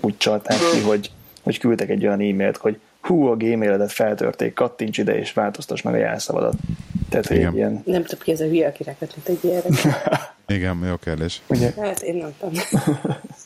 úgy 0.00 0.16
csalták 0.16 0.58
ki, 0.72 0.80
hogy, 0.80 1.10
hogy 1.42 1.58
küldtek 1.58 1.88
egy 1.88 2.06
olyan 2.06 2.20
e-mailt, 2.20 2.56
hogy 2.56 2.78
hú, 3.00 3.26
a 3.26 3.36
gmailedet 3.36 3.92
feltörték, 3.92 4.54
kattints 4.54 4.98
ide 4.98 5.18
és 5.18 5.32
változtass 5.32 5.82
meg 5.82 5.94
a 5.94 5.96
jelszavadat. 5.96 6.54
Tehát 7.08 7.30
Igen. 7.30 7.46
egy 7.46 7.54
ilyen... 7.54 7.82
Nem 7.84 8.02
tudom 8.02 8.18
ki 8.22 8.32
ez 8.32 8.40
a 8.40 8.44
hülye, 8.44 8.66
aki 8.66 8.84
mint 8.98 9.28
egy 9.28 9.38
ilyenre. 9.44 9.68
Igen, 10.56 10.84
jó 10.86 10.96
kérdés. 10.96 11.42
Ugye? 11.46 11.72
Hát 11.76 12.00
én 12.00 12.14
nem 12.14 12.32
tudom. 12.38 12.54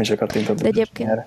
Mi 0.00 0.06
se 0.06 0.14
kattintottuk. 0.14 0.62
De 0.62 0.68
egyébként, 0.68 1.26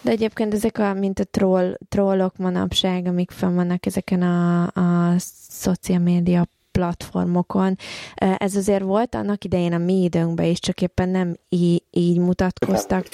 de 0.00 0.10
egyébként 0.10 0.54
ezek 0.54 0.78
a, 0.78 0.94
mint 0.94 1.18
a 1.18 1.24
troll, 1.24 1.76
trollok 1.88 2.36
manapság, 2.36 3.06
amik 3.06 3.30
fenn 3.30 3.54
vannak 3.54 3.86
ezeken 3.86 4.22
a, 4.22 4.62
a 4.62 5.14
social 5.50 5.98
média 5.98 6.46
platformokon. 6.72 7.76
Ez 8.14 8.56
azért 8.56 8.82
volt 8.82 9.14
annak 9.14 9.44
idején 9.44 9.72
a 9.72 9.78
mi 9.78 10.02
időnkben 10.02 10.46
is, 10.46 10.58
csak 10.58 10.80
éppen 10.80 11.08
nem 11.08 11.36
így, 11.48 11.82
így 11.90 12.18
mutatkoztak 12.18 13.08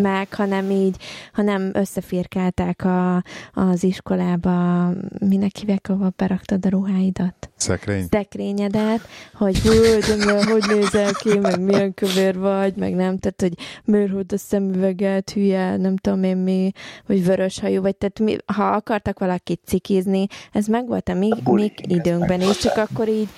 meg, 0.00 0.34
hanem 0.34 0.70
így, 0.70 0.96
hanem 1.32 1.70
összefirkálták 1.72 2.84
a, 2.84 3.22
az 3.52 3.84
iskolába, 3.84 4.88
minek 5.18 5.56
hívják, 5.56 5.88
ahol 5.88 6.12
beraktad 6.16 6.66
a 6.66 6.68
ruháidat? 6.68 7.50
Szekrény. 7.56 8.06
Szekrényedet, 8.10 9.00
hogy 9.34 9.60
hogy, 9.60 10.44
hogy 10.50 10.64
nézel 10.68 11.12
ki, 11.12 11.38
meg 11.38 11.60
milyen 11.60 11.94
kövér 11.94 12.38
vagy, 12.38 12.74
meg 12.76 12.94
nem, 12.94 13.18
tehát, 13.18 13.40
hogy 13.40 13.54
miért 13.84 14.32
a 14.32 14.38
szemüveget, 14.38 15.30
hülye, 15.30 15.76
nem 15.76 15.96
tudom 15.96 16.22
én 16.22 16.36
mi, 16.36 16.72
vagy 17.06 17.24
vörös 17.24 17.60
hajú, 17.60 17.82
vagy 17.82 17.96
tehát 17.96 18.18
mi, 18.18 18.36
ha 18.56 18.64
akartak 18.64 19.18
valakit 19.18 19.60
cikizni, 19.64 20.26
ez 20.52 20.66
meg 20.66 20.86
volt 20.86 21.08
a 21.08 21.14
mi, 21.14 21.28
mi 21.44 21.72
időnkben 21.86 22.40
is, 22.40 22.56
csak 22.56 22.76
akkor 22.76 22.93
így 23.08 23.28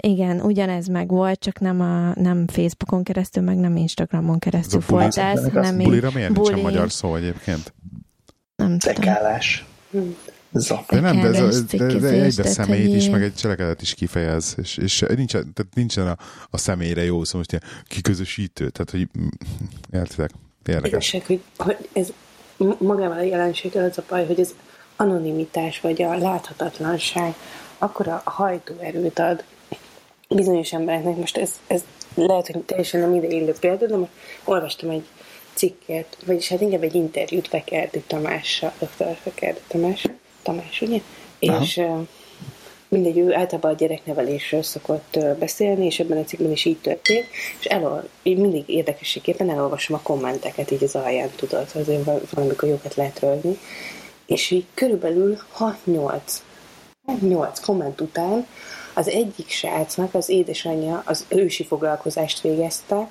igen, 0.00 0.40
ugyanez 0.40 0.86
meg 0.86 1.08
volt, 1.08 1.40
csak 1.40 1.60
nem, 1.60 1.80
a, 1.80 2.20
nem 2.20 2.46
Facebookon 2.46 3.02
keresztül, 3.02 3.42
meg 3.42 3.56
nem 3.56 3.76
Instagramon 3.76 4.38
keresztül 4.38 4.80
volt 4.86 5.16
ez, 5.16 5.48
hanem 5.52 5.80
így... 5.80 5.86
Bulira 5.86 6.10
miért 6.14 6.32
buli... 6.32 6.54
nincs 6.54 6.60
a 6.60 6.62
magyar 6.70 6.90
szó 6.90 7.14
egyébként? 7.14 7.74
Nem 8.56 8.78
tudom. 8.78 8.94
Tekálás. 8.94 9.66
De 10.88 11.00
nem, 11.00 11.20
de 11.20 11.28
ez, 11.28 11.64
de, 11.64 11.86
de 11.86 12.08
egybe 12.08 12.42
személyt 12.42 12.94
is, 12.94 13.08
meg 13.08 13.22
egy 13.22 13.34
cselekedet 13.34 13.82
is 13.82 13.94
kifejez, 13.94 14.54
és, 14.56 14.76
és 14.76 15.04
nincsen, 15.14 15.52
tehát 15.54 15.74
nincsen 15.74 16.06
a, 16.06 16.16
a 16.50 16.56
személyre 16.56 17.04
jó 17.04 17.24
szó, 17.24 17.36
most 17.38 17.52
ilyen 17.52 17.64
kiközösítő, 17.86 18.70
tehát 18.70 18.90
hogy 18.90 19.08
értitek, 19.92 20.30
érdekes. 20.66 20.90
Igazság, 20.90 21.26
hogy, 21.26 21.42
hogy 21.56 21.88
ez 21.92 22.12
magával 22.78 23.18
a 23.18 23.22
jelenséggel 23.22 23.84
az 23.84 23.98
a 23.98 24.02
baj, 24.08 24.26
hogy 24.26 24.40
ez 24.40 24.54
anonimitás, 24.96 25.80
vagy 25.80 26.02
a 26.02 26.18
láthatatlanság 26.18 27.34
akkor 27.78 28.08
a 28.08 28.22
hajtóerőt 28.24 29.18
ad 29.18 29.44
bizonyos 30.28 30.72
embereknek. 30.72 31.16
Most 31.16 31.36
ez, 31.36 31.50
ez 31.66 31.82
lehet, 32.14 32.46
hogy 32.46 32.62
teljesen 32.62 33.00
nem 33.00 33.14
ide 33.14 33.26
illő 33.26 33.54
példa, 33.60 33.86
de 33.86 33.96
most 33.96 34.12
olvastam 34.44 34.90
egy 34.90 35.04
cikket, 35.54 36.16
vagyis 36.26 36.48
hát 36.48 36.60
inkább 36.60 36.82
egy 36.82 36.94
interjút 36.94 37.48
Fekerdi 37.48 38.02
Tamással, 38.06 38.72
dr. 38.78 39.16
Fekerdi 39.22 39.60
Tamás, 39.68 40.06
Tamás, 40.42 40.80
ugye? 40.80 41.00
Aha. 41.40 41.62
És 41.62 41.82
mindegy, 42.88 43.18
ő 43.18 43.34
általában 43.34 43.70
a 43.70 43.76
gyereknevelésről 43.76 44.62
szokott 44.62 45.18
beszélni, 45.38 45.86
és 45.86 46.00
ebben 46.00 46.18
a 46.18 46.24
cikkben 46.24 46.50
is 46.50 46.64
így 46.64 46.78
történt, 46.78 47.26
és 47.58 47.64
elol, 47.64 48.08
én 48.22 48.36
mindig 48.36 48.68
érdekességképpen 48.68 49.50
elolvasom 49.50 49.96
a 49.96 50.02
kommenteket 50.02 50.70
így 50.70 50.84
az 50.84 50.94
alján, 50.94 51.30
tudod, 51.36 51.66
azért 51.74 52.30
valamikor 52.30 52.68
jókat 52.68 52.94
lehet 52.94 53.20
rölni, 53.20 53.58
és 54.26 54.50
így 54.50 54.64
körülbelül 54.74 55.38
6-8 55.86 56.20
8 57.20 57.60
komment 57.60 58.00
után 58.00 58.46
az 58.94 59.08
egyik 59.08 59.48
srácnak 59.48 60.14
az 60.14 60.28
édesanyja 60.28 61.02
az 61.04 61.24
ősi 61.28 61.64
foglalkozást 61.64 62.40
végezte, 62.40 63.08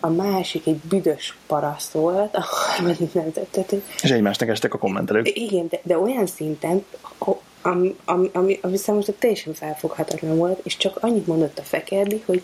a 0.00 0.08
másik 0.08 0.66
egy 0.66 0.76
büdös 0.76 1.36
paraszt 1.46 1.92
volt, 1.92 2.34
a 2.34 2.40
harmadik 2.40 3.12
nem 3.12 3.32
tettet. 3.32 3.74
És 4.02 4.10
egymásnak 4.10 4.48
estek 4.48 4.74
a 4.74 4.78
kommentelők. 4.78 5.38
Igen, 5.38 5.66
de, 5.68 5.80
de 5.82 5.98
olyan 5.98 6.26
szinten, 6.26 6.84
ami, 7.62 7.96
ami, 8.04 8.30
ami, 8.32 8.58
ami 8.62 8.76
számomra 8.76 9.12
teljesen 9.18 9.54
felfoghatatlan 9.54 10.36
volt, 10.36 10.60
és 10.62 10.76
csak 10.76 10.96
annyit 11.00 11.26
mondott 11.26 11.58
a 11.58 11.62
Fekerdi, 11.62 12.22
hogy, 12.26 12.42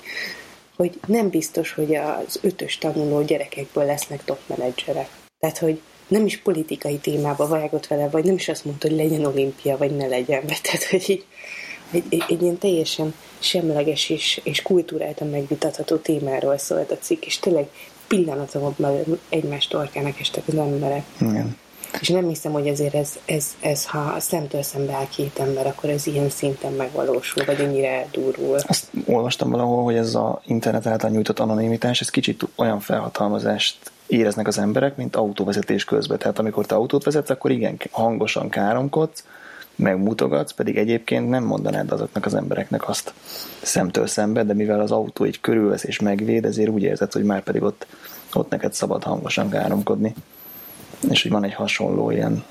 hogy 0.76 1.00
nem 1.06 1.28
biztos, 1.28 1.72
hogy 1.72 1.94
az 1.94 2.38
ötös 2.42 2.78
tanuló 2.78 3.22
gyerekekből 3.22 3.84
lesznek 3.84 4.24
top 4.24 4.38
menedzserek. 4.46 5.08
Tehát, 5.38 5.58
hogy 5.58 5.80
nem 6.08 6.26
is 6.26 6.38
politikai 6.38 6.96
témába 6.96 7.46
vágott 7.46 7.86
vele, 7.86 8.08
vagy 8.08 8.24
nem 8.24 8.34
is 8.34 8.48
azt 8.48 8.64
mondta, 8.64 8.88
hogy 8.88 8.96
legyen 8.96 9.24
olimpia, 9.24 9.76
vagy 9.76 9.96
ne 9.96 10.06
legyen. 10.06 10.42
Tehát, 10.62 10.84
hogy 10.90 11.10
így, 11.10 11.24
egy, 11.90 12.04
egy, 12.08 12.24
egy 12.28 12.42
ilyen 12.42 12.58
teljesen 12.58 13.14
semleges 13.38 14.10
és, 14.10 14.40
és 14.44 14.62
kultúráltan 14.62 15.28
megvitatható 15.28 15.96
témáról 15.96 16.58
szólt 16.58 16.90
a 16.90 16.98
cikk, 16.98 17.24
és 17.24 17.38
tényleg 17.38 17.68
pillanatomban 18.08 19.20
egymást 19.28 19.70
torkának 19.70 20.20
estek 20.20 20.42
az 20.46 20.54
emberek. 20.54 21.04
Igen. 21.20 21.56
És 22.00 22.08
nem 22.08 22.28
hiszem, 22.28 22.52
hogy 22.52 22.66
ezért 22.66 22.94
ez, 22.94 23.12
ez, 23.24 23.56
ez, 23.60 23.86
ha 23.86 24.20
szemtől 24.20 24.62
szembe 24.62 24.92
áll 24.92 25.08
két 25.08 25.38
ember, 25.38 25.66
akkor 25.66 25.90
ez 25.90 26.06
ilyen 26.06 26.30
szinten 26.30 26.72
megvalósul, 26.72 27.44
vagy 27.44 27.60
ennyire 27.60 27.88
eldurul. 27.88 28.56
Azt 28.66 28.86
olvastam 29.06 29.50
valahol, 29.50 29.84
hogy 29.84 29.96
ez 29.96 30.14
az 30.14 30.32
internet 30.46 30.86
által 30.86 31.10
nyújtott 31.10 31.38
anonimitás, 31.38 32.00
ez 32.00 32.10
kicsit 32.10 32.42
olyan 32.56 32.80
felhatalmazást 32.80 33.76
éreznek 34.06 34.46
az 34.46 34.58
emberek, 34.58 34.96
mint 34.96 35.16
autóvezetés 35.16 35.84
közben. 35.84 36.18
Tehát 36.18 36.38
amikor 36.38 36.66
te 36.66 36.74
autót 36.74 37.04
vezetsz, 37.04 37.30
akkor 37.30 37.50
igen, 37.50 37.76
hangosan 37.90 38.48
káromkodsz, 38.48 39.24
megmutogatsz, 39.76 40.52
pedig 40.52 40.76
egyébként 40.76 41.28
nem 41.28 41.44
mondanád 41.44 41.92
azoknak 41.92 42.26
az 42.26 42.34
embereknek 42.34 42.88
azt 42.88 43.12
szemtől 43.62 44.06
szembe, 44.06 44.44
de 44.44 44.54
mivel 44.54 44.80
az 44.80 44.90
autó 44.90 45.24
egy 45.24 45.40
körülvesz 45.40 45.84
és 45.84 46.00
megvéd, 46.00 46.44
ezért 46.44 46.68
úgy 46.68 46.82
érzed, 46.82 47.12
hogy 47.12 47.24
már 47.24 47.42
pedig 47.42 47.62
ott, 47.62 47.86
ott 48.32 48.50
neked 48.50 48.72
szabad 48.72 49.02
hangosan 49.02 49.50
káromkodni. 49.50 50.14
És 51.10 51.22
hogy 51.22 51.30
van 51.30 51.44
egy 51.44 51.54
hasonló 51.54 52.10
ilyen 52.10 52.44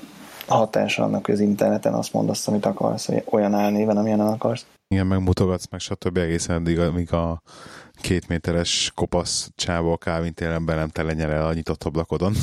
hatása 0.46 1.02
annak, 1.02 1.24
hogy 1.24 1.34
az 1.34 1.40
interneten 1.40 1.94
azt 1.94 2.12
mondasz, 2.12 2.48
amit 2.48 2.66
akarsz, 2.66 3.06
hogy 3.06 3.22
olyan 3.30 3.54
álnéven, 3.54 3.96
amilyen 3.96 4.20
akarsz. 4.20 4.66
Igen, 4.88 5.06
megmutogatsz, 5.06 5.68
meg 5.70 5.80
stb. 5.80 6.16
egészen 6.16 6.56
addig, 6.56 6.78
amíg 6.78 7.12
a 7.12 7.42
két 8.00 8.28
méteres 8.28 8.92
kopasz 8.94 9.50
csávó 9.56 9.92
a 9.92 9.96
Calvin 9.96 10.34
télen 10.34 10.64
be 10.64 10.74
nem 10.74 10.88
telenyer 10.88 11.30
el 11.30 11.46
a 11.46 11.52
nyitott 11.52 11.84
ablakodon. 11.84 12.34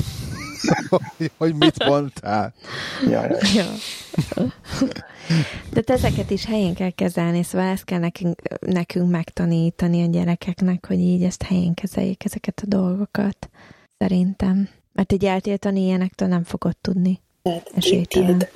hogy 1.37 1.55
mit 1.55 1.85
mondtál? 1.85 2.53
Ja. 3.09 3.27
De 5.69 5.81
ezeket 5.85 6.29
is 6.29 6.45
helyén 6.45 6.73
kell 6.73 6.89
kezelni, 6.89 7.43
szóval 7.43 7.67
ezt 7.67 7.83
kell 7.83 7.99
nekünk, 7.99 8.41
nekünk 8.59 9.09
megtanítani 9.09 10.03
a 10.03 10.09
gyerekeknek, 10.09 10.85
hogy 10.85 10.99
így 10.99 11.23
ezt 11.23 11.43
helyén 11.43 11.73
kezeljék 11.73 12.25
ezeket 12.25 12.61
a 12.63 12.67
dolgokat. 12.67 13.49
Szerintem. 13.97 14.69
Mert 14.93 15.11
így 15.11 15.25
eltiltani 15.25 15.81
ilyenektől 15.81 16.27
nem 16.27 16.43
fogod 16.43 16.77
tudni. 16.81 17.19
Tehát 17.41 17.71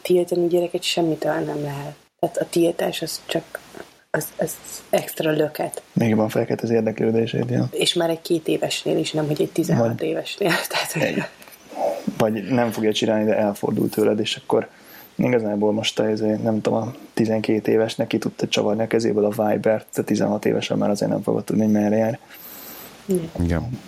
tiltani 0.01 0.47
gyereket 0.47 0.83
semmitől 0.83 1.33
nem 1.33 1.61
lehet. 1.61 1.95
Tehát 2.19 2.37
a 2.37 2.45
tiltás 2.49 3.01
az 3.01 3.21
csak 3.25 3.59
az, 4.15 4.27
az 4.37 4.55
extra 4.89 5.31
löket. 5.31 5.81
Még 5.93 6.15
van 6.15 6.29
felkelt 6.29 6.61
az 6.61 6.69
érdeklődését, 6.69 7.49
ja. 7.49 7.67
És 7.71 7.93
már 7.93 8.09
egy 8.09 8.21
két 8.21 8.47
évesnél 8.47 8.97
is, 8.97 9.11
nem 9.11 9.27
hogy 9.27 9.41
egy 9.41 9.51
16 9.51 9.87
vagy, 9.87 10.07
évesnél. 10.07 10.51
Tehát, 10.69 10.95
egy, 10.95 11.23
vagy 12.17 12.47
nem 12.49 12.71
fogja 12.71 12.93
csinálni, 12.93 13.25
de 13.25 13.37
elfordul 13.37 13.89
tőled, 13.89 14.19
és 14.19 14.35
akkor 14.35 14.67
igazából 15.15 15.73
most 15.73 15.99
a, 15.99 16.03
nem 16.43 16.61
tudom, 16.61 16.79
a 16.79 16.93
12 17.13 17.71
évesnek 17.71 18.07
ki 18.07 18.17
tudta 18.17 18.47
csavarni 18.47 18.83
a 18.83 18.87
kezéből 18.87 19.25
a 19.25 19.47
Viber, 19.47 19.85
de 19.95 20.03
16 20.03 20.45
évesen 20.45 20.77
már 20.77 20.89
azért 20.89 21.11
nem 21.11 21.21
fogod 21.21 21.43
tudni, 21.43 21.63
hogy 21.63 21.71
merre 21.71 21.95
jár. 21.95 22.19
Igen. 23.05 23.29
Igen. 23.43 23.79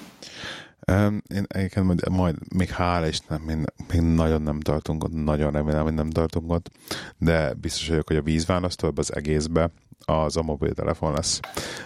Én 1.33 1.45
egyébként 1.47 1.85
majd, 1.85 2.09
majd 2.09 2.35
még 2.55 2.69
hála 2.69 3.07
nem, 3.27 3.41
még, 3.41 3.57
még 3.91 4.01
nagyon 4.01 4.41
nem 4.41 4.59
tartunk 4.59 5.03
ott, 5.03 5.23
nagyon 5.23 5.51
remélem, 5.51 5.83
hogy 5.83 5.93
nem 5.93 6.09
tartunk 6.09 6.51
ott, 6.51 6.71
de 7.17 7.53
biztos 7.53 7.87
vagyok, 7.89 8.07
hogy 8.07 8.15
a 8.15 8.21
vízválasztó 8.21 8.91
az 8.95 9.15
egészbe 9.15 9.71
az 10.09 10.37
a 10.37 10.41
mobiltelefon 10.41 11.13
lesz. 11.13 11.39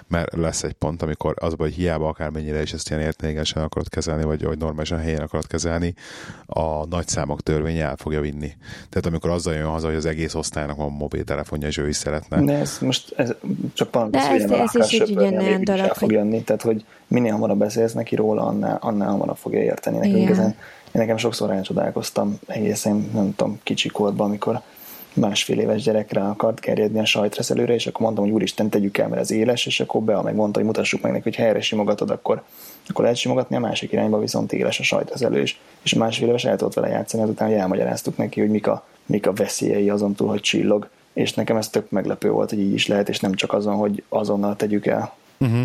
Mert 0.07 0.35
lesz 0.35 0.63
egy 0.63 0.73
pont, 0.73 1.01
amikor 1.01 1.33
az, 1.39 1.53
hogy 1.57 1.73
hiába 1.73 2.07
akármennyire 2.07 2.61
is 2.61 2.73
ezt 2.73 2.89
ilyen 2.89 3.01
értékesen 3.01 3.63
akarod 3.63 3.89
kezelni, 3.89 4.23
vagy, 4.23 4.43
vagy 4.43 4.57
normálisan 4.57 4.99
helyen 4.99 5.21
akarod 5.21 5.47
kezelni, 5.47 5.93
a 6.45 6.85
nagy 6.85 7.07
számok 7.07 7.41
törvénye 7.41 7.85
el 7.85 7.95
fogja 7.95 8.21
vinni. 8.21 8.51
Tehát 8.89 9.05
amikor 9.05 9.29
azzal 9.29 9.53
jön 9.53 9.67
haza, 9.67 9.87
hogy 9.87 9.95
az 9.95 10.05
egész 10.05 10.33
osztálynak 10.33 10.75
van 10.75 10.91
mobiltelefonja, 10.91 11.67
és 11.67 11.77
ő 11.77 11.87
is 11.87 11.95
szeretne. 11.95 12.43
De 12.43 12.53
ez 12.53 12.77
most 12.79 13.13
ez 13.17 13.33
csak 13.73 13.91
pont 13.91 14.11
De 14.11 14.19
ez, 14.19 14.51
ez 14.51 14.91
is 14.91 14.99
egy 14.99 15.11
ugyanilyen 15.11 15.63
dolog. 15.63 15.93
Fog 15.93 16.11
jönni, 16.11 16.43
tehát 16.43 16.61
hogy 16.61 16.85
minél 17.11 17.31
hamarabb 17.31 17.57
beszélsz 17.57 17.93
neki 17.93 18.15
róla, 18.15 18.41
annál, 18.41 18.77
annál 18.81 19.09
hamarabb 19.09 19.37
fogja 19.37 19.61
érteni. 19.61 19.97
Nekünk 19.97 20.29
ezen, 20.29 20.55
én 20.91 21.01
nekem 21.01 21.17
sokszor 21.17 21.49
rácsodálkoztam 21.49 22.39
egészen, 22.47 23.09
nem 23.13 23.35
tudom, 23.35 23.59
kicsi 23.63 23.89
korban, 23.89 24.27
amikor 24.27 24.61
másfél 25.13 25.59
éves 25.59 25.81
gyerekre 25.81 26.21
akart 26.21 26.59
kerjedni 26.59 26.99
a 26.99 27.05
sajtreszelőre, 27.05 27.73
és 27.73 27.87
akkor 27.87 28.01
mondtam, 28.01 28.23
hogy 28.23 28.33
úristen, 28.33 28.69
tegyük 28.69 28.97
el, 28.97 29.07
mert 29.07 29.21
ez 29.21 29.31
éles, 29.31 29.65
és 29.65 29.79
akkor 29.79 30.01
Bea 30.01 30.21
megmondta, 30.21 30.57
hogy 30.59 30.67
mutassuk 30.67 31.01
meg 31.01 31.11
neki, 31.11 31.23
hogy 31.23 31.35
helyre 31.35 31.61
simogatod, 31.61 32.09
akkor, 32.09 32.43
akkor 32.87 33.03
lehet 33.03 33.19
simogatni, 33.19 33.55
a 33.55 33.59
másik 33.59 33.91
irányba 33.91 34.19
viszont 34.19 34.53
éles 34.53 34.79
a 34.79 34.83
sajtreszelő 34.83 35.41
is. 35.41 35.59
És 35.81 35.93
másfél 35.93 36.27
éves 36.27 36.45
el 36.45 36.57
tudott 36.57 36.73
vele 36.73 36.87
játszani, 36.87 37.23
azután 37.23 37.47
hogy 37.47 37.57
elmagyaráztuk 37.57 38.17
neki, 38.17 38.39
hogy 38.39 38.49
mik 38.49 38.67
a, 38.67 38.85
mik 39.05 39.27
a 39.27 39.33
veszélyei 39.33 39.89
azon 39.89 40.13
túl, 40.13 40.27
hogy 40.27 40.41
csillog. 40.41 40.89
És 41.13 41.33
nekem 41.33 41.57
ez 41.57 41.69
tök 41.69 41.89
meglepő 41.89 42.29
volt, 42.29 42.49
hogy 42.49 42.59
így 42.59 42.73
is 42.73 42.87
lehet, 42.87 43.09
és 43.09 43.19
nem 43.19 43.33
csak 43.33 43.53
azon, 43.53 43.75
hogy 43.75 44.03
azonnal 44.09 44.55
tegyük 44.55 44.85
el. 44.85 45.13
Uh-huh 45.39 45.61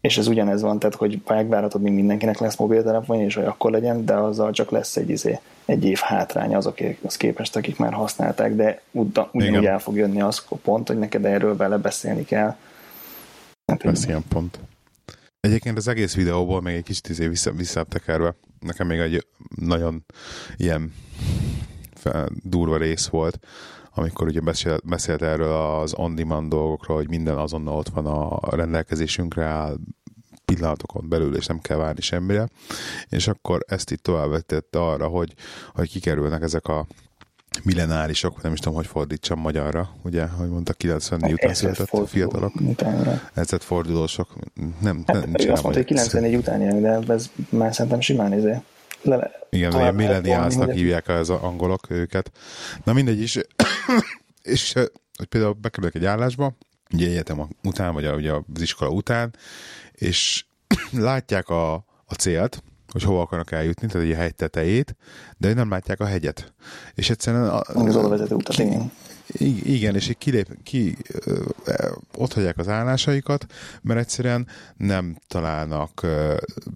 és 0.00 0.18
ez 0.18 0.26
ugyanez 0.26 0.62
van, 0.62 0.78
tehát 0.78 0.94
hogy 0.94 1.20
megvárhatod, 1.26 1.82
míg 1.82 1.92
mindenkinek 1.92 2.38
lesz 2.38 2.56
mobiltelefonja, 2.56 3.24
és 3.24 3.34
hogy 3.34 3.44
akkor 3.44 3.70
legyen, 3.70 4.04
de 4.04 4.14
azzal 4.14 4.52
csak 4.52 4.70
lesz 4.70 4.96
egy, 4.96 5.10
izé, 5.10 5.38
egy 5.64 5.84
év 5.84 5.98
hátrány 5.98 6.54
azok, 6.54 6.78
az 7.02 7.16
képest, 7.16 7.56
akik 7.56 7.78
már 7.78 7.92
használták, 7.92 8.54
de 8.54 8.80
ugyanúgy 8.90 9.64
el 9.64 9.78
fog 9.78 9.96
jönni 9.96 10.20
az 10.20 10.44
a 10.48 10.54
pont, 10.54 10.88
hogy 10.88 10.98
neked 10.98 11.24
erről 11.24 11.56
vele 11.56 11.76
beszélni 11.76 12.24
kell. 12.24 12.56
Hát, 13.66 13.82
lesz 13.82 14.06
ilyen 14.06 14.24
pont. 14.28 14.58
Egyébként 15.40 15.76
az 15.76 15.88
egész 15.88 16.14
videóból 16.14 16.60
még 16.60 16.74
egy 16.74 16.82
kicsit 16.82 17.08
izé 17.08 17.26
vissza, 17.26 17.52
visszatekerve, 17.52 18.34
nekem 18.60 18.86
még 18.86 18.98
egy 18.98 19.26
nagyon 19.56 20.04
ilyen 20.56 20.94
durva 22.42 22.76
rész 22.76 23.06
volt, 23.06 23.38
amikor 23.98 24.26
ugye 24.26 24.40
beszélt, 24.40 24.86
beszélt 24.86 25.22
erről 25.22 25.52
az 25.52 25.94
on-demand 25.94 26.50
dolgokról, 26.50 26.96
hogy 26.96 27.08
minden 27.08 27.36
azonnal 27.36 27.76
ott 27.76 27.88
van 27.88 28.06
a 28.06 28.56
rendelkezésünkre 28.56 29.44
áll, 29.44 29.76
pillanatokon 30.44 31.08
belül, 31.08 31.36
és 31.36 31.46
nem 31.46 31.60
kell 31.60 31.76
várni 31.76 32.00
semmire. 32.00 32.48
És 33.08 33.28
akkor 33.28 33.64
ezt 33.66 33.90
itt 33.90 34.02
továbbvetette 34.02 34.80
arra, 34.80 35.06
hogy, 35.06 35.34
hogy 35.74 35.90
kikerülnek 35.90 36.42
ezek 36.42 36.66
a 36.66 36.86
millenárisok, 37.64 38.42
nem 38.42 38.52
is 38.52 38.58
tudom, 38.58 38.74
hogy 38.74 38.86
fordítsam 38.86 39.40
magyarra, 39.40 39.90
ugye, 40.02 40.26
hogy 40.26 40.48
mondta, 40.48 40.72
94 40.72 41.32
után 41.32 41.54
született 41.54 41.90
a 41.90 42.06
fiatalok. 42.06 42.52
Ezet 43.34 43.64
fordulósok. 43.64 44.34
Nem, 44.80 45.02
hát, 45.06 45.24
nem, 45.24 45.34
azt 45.34 45.62
mondta, 45.62 45.72
hogy 45.72 45.84
94 45.84 46.36
után 46.36 46.60
jön, 46.60 46.80
de 46.80 47.12
ez 47.12 47.30
már 47.48 47.74
szerintem 47.74 48.00
simán 48.00 48.32
izé. 48.32 48.56
Le, 49.02 49.30
Igen, 49.50 49.72
ilyen 49.72 49.94
milleniálsznak 49.94 50.70
hívják 50.70 51.08
az 51.08 51.30
angolok 51.30 51.90
őket. 51.90 52.30
Na 52.84 52.92
mindegy 52.92 53.20
is, 53.20 53.38
és 54.42 54.72
hogy 55.16 55.26
például 55.28 55.52
bekerülök 55.52 55.94
egy 55.94 56.04
állásba, 56.04 56.52
ugye 56.92 57.08
egyetem 57.08 57.48
után, 57.62 57.94
vagy 57.94 58.04
a, 58.04 58.14
ugye 58.14 58.32
az 58.32 58.60
iskola 58.60 58.90
után, 58.90 59.34
és 59.92 60.44
látják 60.92 61.48
a, 61.48 61.74
a 62.04 62.14
célt, 62.18 62.62
hogy 62.92 63.02
hova 63.02 63.20
akarnak 63.20 63.52
eljutni, 63.52 63.88
tehát 63.88 64.06
egy 64.06 64.14
hegy 64.14 64.34
tetejét, 64.34 64.96
de 65.36 65.54
nem 65.54 65.70
látják 65.70 66.00
a 66.00 66.06
hegyet. 66.06 66.52
És 66.94 67.10
egyszerűen... 67.10 67.48
A, 67.48 67.60
az 67.60 67.96
oda 67.96 68.08
vezető 68.08 68.34
utat, 68.34 68.58
igen. 68.58 68.92
Igen, 69.62 69.94
és 69.94 70.08
így 70.08 70.18
kilép, 70.18 70.46
ki, 70.62 70.96
ott 72.16 72.32
hagyják 72.32 72.58
az 72.58 72.68
állásaikat, 72.68 73.46
mert 73.82 74.00
egyszerűen 74.00 74.46
nem 74.76 75.16
találnak, 75.28 76.06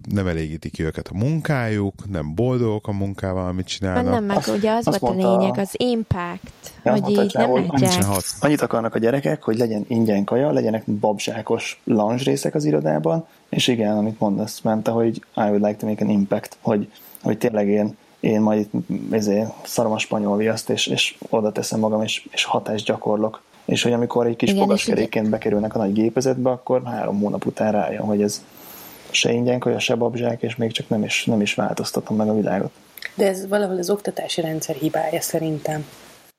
nem 0.09 0.27
elégítik 0.27 0.71
ki 0.71 0.83
őket 0.83 1.07
a 1.07 1.17
munkájuk, 1.17 1.93
nem 2.09 2.35
boldogok 2.35 2.87
a 2.87 2.91
munkával, 2.91 3.47
amit 3.47 3.67
csinálnak. 3.67 4.13
Nem, 4.13 4.23
meg 4.23 4.43
ugye 4.47 4.71
az 4.71 4.87
Azt 4.87 4.99
volt 4.99 5.13
mondta, 5.13 5.33
a 5.33 5.37
lényeg, 5.37 5.57
az 5.57 5.69
impact, 5.73 6.73
ja, 6.83 6.91
hogy 6.91 7.09
így 7.09 7.31
nem 7.33 7.51
látják. 7.51 8.05
Annyit 8.39 8.61
akarnak 8.61 8.95
a 8.95 8.99
gyerekek, 8.99 9.43
hogy 9.43 9.57
legyen 9.57 9.85
ingyen 9.87 10.23
kaja, 10.23 10.51
legyenek 10.51 10.85
babzsákos 10.85 11.81
lunch 11.83 12.23
részek 12.23 12.55
az 12.55 12.65
irodában, 12.65 13.27
és 13.49 13.67
igen, 13.67 13.97
amit 13.97 14.19
mondasz, 14.19 14.61
ment, 14.61 14.87
hogy 14.87 15.15
I 15.15 15.21
would 15.41 15.61
like 15.61 15.75
to 15.75 15.85
make 15.85 16.03
an 16.03 16.09
impact, 16.09 16.57
hogy, 16.61 16.91
hogy 17.21 17.37
tényleg 17.37 17.67
én 17.67 17.95
én 18.23 18.41
majd 18.41 18.59
itt 18.59 18.71
ezért 19.11 19.49
szarom 19.63 19.91
a 19.91 19.97
spanyol 19.97 20.37
viaszt, 20.37 20.69
és, 20.69 20.87
és 20.87 21.15
oda 21.29 21.51
teszem 21.51 21.79
magam, 21.79 22.03
és, 22.03 22.27
és 22.31 22.43
hatást 22.43 22.85
gyakorlok. 22.85 23.41
És 23.65 23.83
hogy 23.83 23.93
amikor 23.93 24.27
egy 24.27 24.35
kis 24.35 24.51
fogaskerékként 24.51 25.29
bekerülnek 25.29 25.75
a 25.75 25.77
nagy 25.77 25.93
gépezetbe, 25.93 26.49
akkor 26.49 26.81
három 26.85 27.19
hónap 27.19 27.45
után 27.45 27.71
rájön, 27.71 28.01
hogy 28.01 28.21
ez 28.21 28.43
se 29.09 29.31
ingyen 29.31 29.59
kaja, 29.59 29.79
se 29.79 29.95
babzsák, 29.95 30.41
és 30.41 30.55
még 30.55 30.71
csak 30.71 30.89
nem 30.89 31.03
is, 31.03 31.25
nem 31.25 31.41
is 31.41 31.53
változtatom 31.53 32.17
meg 32.17 32.29
a 32.29 32.35
világot. 32.35 32.71
De 33.15 33.27
ez 33.27 33.47
valahol 33.47 33.77
az 33.77 33.89
oktatási 33.89 34.41
rendszer 34.41 34.75
hibája 34.75 35.21
szerintem. 35.21 35.85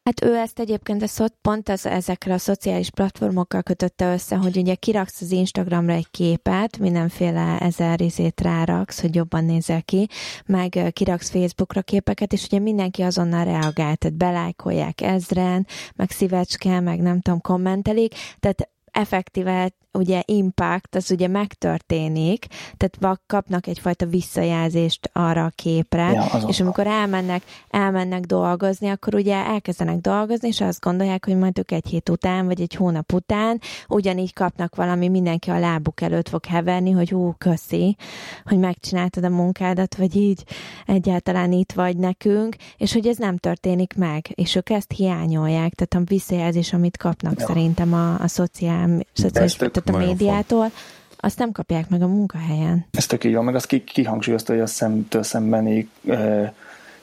Hát 0.05 0.25
ő 0.25 0.37
ezt 0.37 0.59
egyébként 0.59 1.03
ezt 1.03 1.35
pont 1.43 1.69
az, 1.69 1.87
ezekre 1.87 2.35
a 2.35 2.39
szociális 2.39 2.91
platformokkal 2.91 3.63
kötötte 3.63 4.13
össze, 4.13 4.37
hogy 4.37 4.57
ugye 4.57 4.75
kiraksz 4.75 5.21
az 5.21 5.31
Instagramra 5.31 5.93
egy 5.93 6.11
képet, 6.11 6.79
mindenféle 6.79 7.59
ezer 7.59 8.01
izét 8.01 8.41
ráraksz, 8.41 9.01
hogy 9.01 9.15
jobban 9.15 9.45
nézel 9.45 9.83
ki, 9.83 10.09
meg 10.47 10.79
kiraksz 10.93 11.31
Facebookra 11.31 11.83
képeket, 11.83 12.33
és 12.33 12.45
ugye 12.45 12.59
mindenki 12.59 13.03
azonnal 13.03 13.45
reagál, 13.45 13.97
tehát 13.97 14.17
belájkolják 14.17 15.01
ezren, 15.01 15.67
meg 15.95 16.11
szívecske, 16.11 16.81
meg 16.81 17.01
nem 17.01 17.21
tudom, 17.21 17.41
kommentelik, 17.41 18.15
tehát 18.41 18.71
effektíve 18.91 19.71
ugye 19.95 20.23
impact, 20.25 20.95
az 20.95 21.11
ugye 21.11 21.29
megtörténik, 21.29 22.47
tehát 22.77 23.19
kapnak 23.27 23.67
egyfajta 23.67 24.07
visszajelzést 24.07 25.11
arra 25.13 25.45
a 25.45 25.53
képre, 25.55 26.13
ja, 26.13 26.49
és 26.49 26.61
amikor 26.61 26.87
elmennek, 26.87 27.43
elmennek 27.71 28.25
dolgozni, 28.25 28.89
akkor 28.89 29.15
ugye 29.15 29.35
elkezdenek 29.35 29.99
dolgozni, 29.99 30.49
és 30.49 30.61
azt 30.61 30.81
gondolják, 30.81 31.25
hogy 31.25 31.37
majd 31.37 31.59
ők 31.59 31.71
egy 31.71 31.87
hét 31.87 32.09
után, 32.09 32.47
vagy 32.47 32.61
egy 32.61 32.75
hónap 32.75 33.13
után 33.13 33.61
ugyanígy 33.89 34.33
kapnak 34.33 34.75
valami, 34.75 35.09
mindenki 35.09 35.51
a 35.51 35.59
lábuk 35.59 36.01
előtt 36.01 36.29
fog 36.29 36.45
heverni, 36.45 36.91
hogy 36.91 37.11
hú, 37.11 37.35
köszi, 37.39 37.97
hogy 38.45 38.59
megcsináltad 38.59 39.25
a 39.25 39.29
munkádat, 39.29 39.97
vagy 39.97 40.17
így 40.17 40.45
egyáltalán 40.87 41.53
itt 41.53 41.73
vagy 41.73 41.97
nekünk, 41.97 42.57
és 42.77 42.93
hogy 42.93 43.07
ez 43.07 43.17
nem 43.17 43.37
történik 43.37 43.95
meg, 43.97 44.27
és 44.35 44.55
ők 44.55 44.71
ezt 44.71 44.93
hiányolják, 44.93 45.75
tehát 45.75 46.07
a 46.07 46.11
visszajelzés, 46.13 46.73
amit 46.73 46.97
kapnak 46.97 47.41
ja. 47.41 47.47
szerintem 47.47 47.93
a, 47.93 48.21
a 48.21 48.29
szociál, 48.29 49.07
szociális, 49.13 49.55
tehát 49.57 49.84
a 49.93 49.97
médiától, 49.97 50.71
azt 51.17 51.39
nem 51.39 51.53
kapják 51.53 51.89
meg 51.89 52.03
a 52.03 52.07
munkahelyen. 52.07 52.87
Ez 52.91 53.07
tök 53.07 53.25
így 53.25 53.35
van, 53.35 53.45
meg 53.45 53.55
azt 53.55 53.83
kihangsúlyozta, 53.85 54.53
hogy 54.53 54.63
a 54.63 54.67
szemtől 54.67 55.23
szembeni 55.23 55.89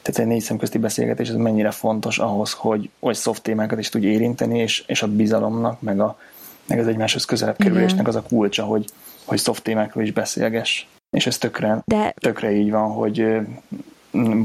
tehát 0.01 0.19
egy 0.19 0.27
négy 0.27 0.41
szemközti 0.41 0.77
beszélgetés 0.77 1.29
ez 1.29 1.35
mennyire 1.35 1.71
fontos 1.71 2.17
ahhoz, 2.17 2.53
hogy, 2.53 2.89
hogy 2.99 3.15
soft 3.15 3.43
témákat 3.43 3.79
is 3.79 3.89
tudj 3.89 4.05
érinteni, 4.07 4.59
és, 4.59 4.83
és 4.87 5.01
a 5.01 5.07
bizalomnak, 5.07 5.81
meg, 5.81 5.99
a, 5.99 6.17
meg 6.65 6.79
az 6.79 6.87
egymáshoz 6.87 7.25
közelebb 7.25 7.57
kerülésnek 7.57 8.07
az 8.07 8.15
a 8.15 8.21
kulcsa, 8.21 8.63
hogy, 8.63 8.85
hogy 9.25 9.39
soft 9.39 9.63
témákról 9.63 10.03
is 10.03 10.11
beszélgess. 10.11 10.85
És 11.09 11.27
ez 11.27 11.37
tökre, 11.37 11.81
De... 11.85 12.13
tökre 12.19 12.51
így 12.51 12.71
van, 12.71 12.91
hogy 12.91 13.39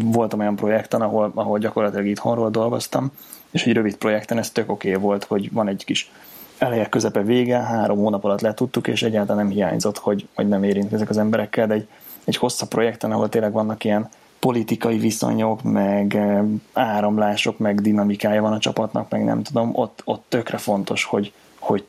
voltam 0.03 0.41
olyan 0.41 0.57
projekten, 0.57 1.01
ahol, 1.03 1.33
ahol 1.35 1.59
gyakorlatilag 1.59 2.07
itthonról 2.07 2.51
dolgoztam, 2.51 3.11
és 3.51 3.67
egy 3.67 3.73
rövid 3.73 3.97
projekten 3.97 4.39
ez 4.39 4.51
tök 4.51 4.71
oké 4.71 4.89
okay 4.89 5.03
volt, 5.03 5.25
hogy 5.25 5.53
van 5.53 5.69
egy 5.69 5.85
kis 5.85 6.11
eleje, 6.59 6.89
közepe, 6.89 7.23
vége, 7.23 7.59
három 7.59 7.99
hónap 7.99 8.25
alatt 8.25 8.41
letudtuk, 8.41 8.89
és 8.89 9.03
egyáltalán 9.03 9.45
nem 9.45 9.55
hiányzott, 9.55 9.99
hogy, 9.99 10.29
hogy 10.35 10.49
nem 10.49 10.63
érint 10.63 10.93
ezek 10.93 11.11
az 11.11 11.19
emberekkel, 11.19 11.67
de 11.67 11.75
egy, 11.75 11.89
egy 12.25 12.37
hosszabb 12.37 12.69
projekten, 12.69 13.13
ahol 13.13 13.29
tényleg 13.29 13.53
vannak 13.53 13.85
ilyen 13.85 14.09
politikai 14.39 14.99
viszonyok, 14.99 15.63
meg 15.63 16.15
eh, 16.15 16.43
áramlások, 16.73 17.59
meg 17.59 17.81
dinamikája 17.81 18.43
van 18.43 18.53
a 18.53 18.59
csapatnak, 18.59 19.11
meg 19.11 19.25
nem 19.25 19.43
tudom, 19.43 19.71
ott, 19.75 20.03
ott 20.05 20.25
tökre 20.29 20.57
fontos, 20.57 21.05
hogy, 21.05 21.33
hogy 21.59 21.85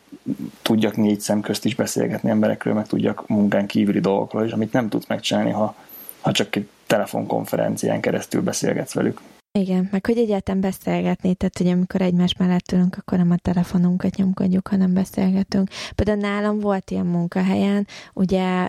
tudjak 0.62 0.96
négy 0.96 1.20
szem 1.20 1.42
közt 1.42 1.66
is 1.66 1.76
beszélgetni 1.76 2.30
emberekről, 2.30 2.74
meg 2.74 2.88
tudjak 2.88 3.28
munkán 3.28 3.68
kívüli 3.68 4.00
dolgokról 4.00 4.46
is, 4.46 4.52
amit 4.52 4.74
nem 4.74 4.90
tudsz 4.90 5.08
megcsinálni, 5.08 5.52
ha, 5.52 5.76
ha 6.22 6.32
csak 6.32 6.56
egy 6.56 6.68
telefonkonferencián 6.88 8.02
keresztül 8.02 8.42
beszélgetsz 8.42 8.94
velük. 8.94 9.22
Igen, 9.60 9.88
meg 9.92 10.06
hogy 10.06 10.18
egyáltalán 10.18 10.62
beszélgetni, 10.62 11.36
tehát 11.36 11.58
hogy 11.58 11.68
amikor 11.68 12.02
egymás 12.02 12.36
mellett 12.38 12.72
ülünk, 12.72 12.96
akkor 12.98 13.18
nem 13.18 13.32
a 13.32 13.38
telefonunkat 13.38 14.16
nyomkodjuk, 14.16 14.68
hanem 14.68 14.94
beszélgetünk. 14.94 15.70
Például 15.96 16.18
nálam 16.18 16.60
volt 16.60 16.92
ilyen 16.92 17.06
munkahelyen, 17.06 17.88
ugye 18.14 18.68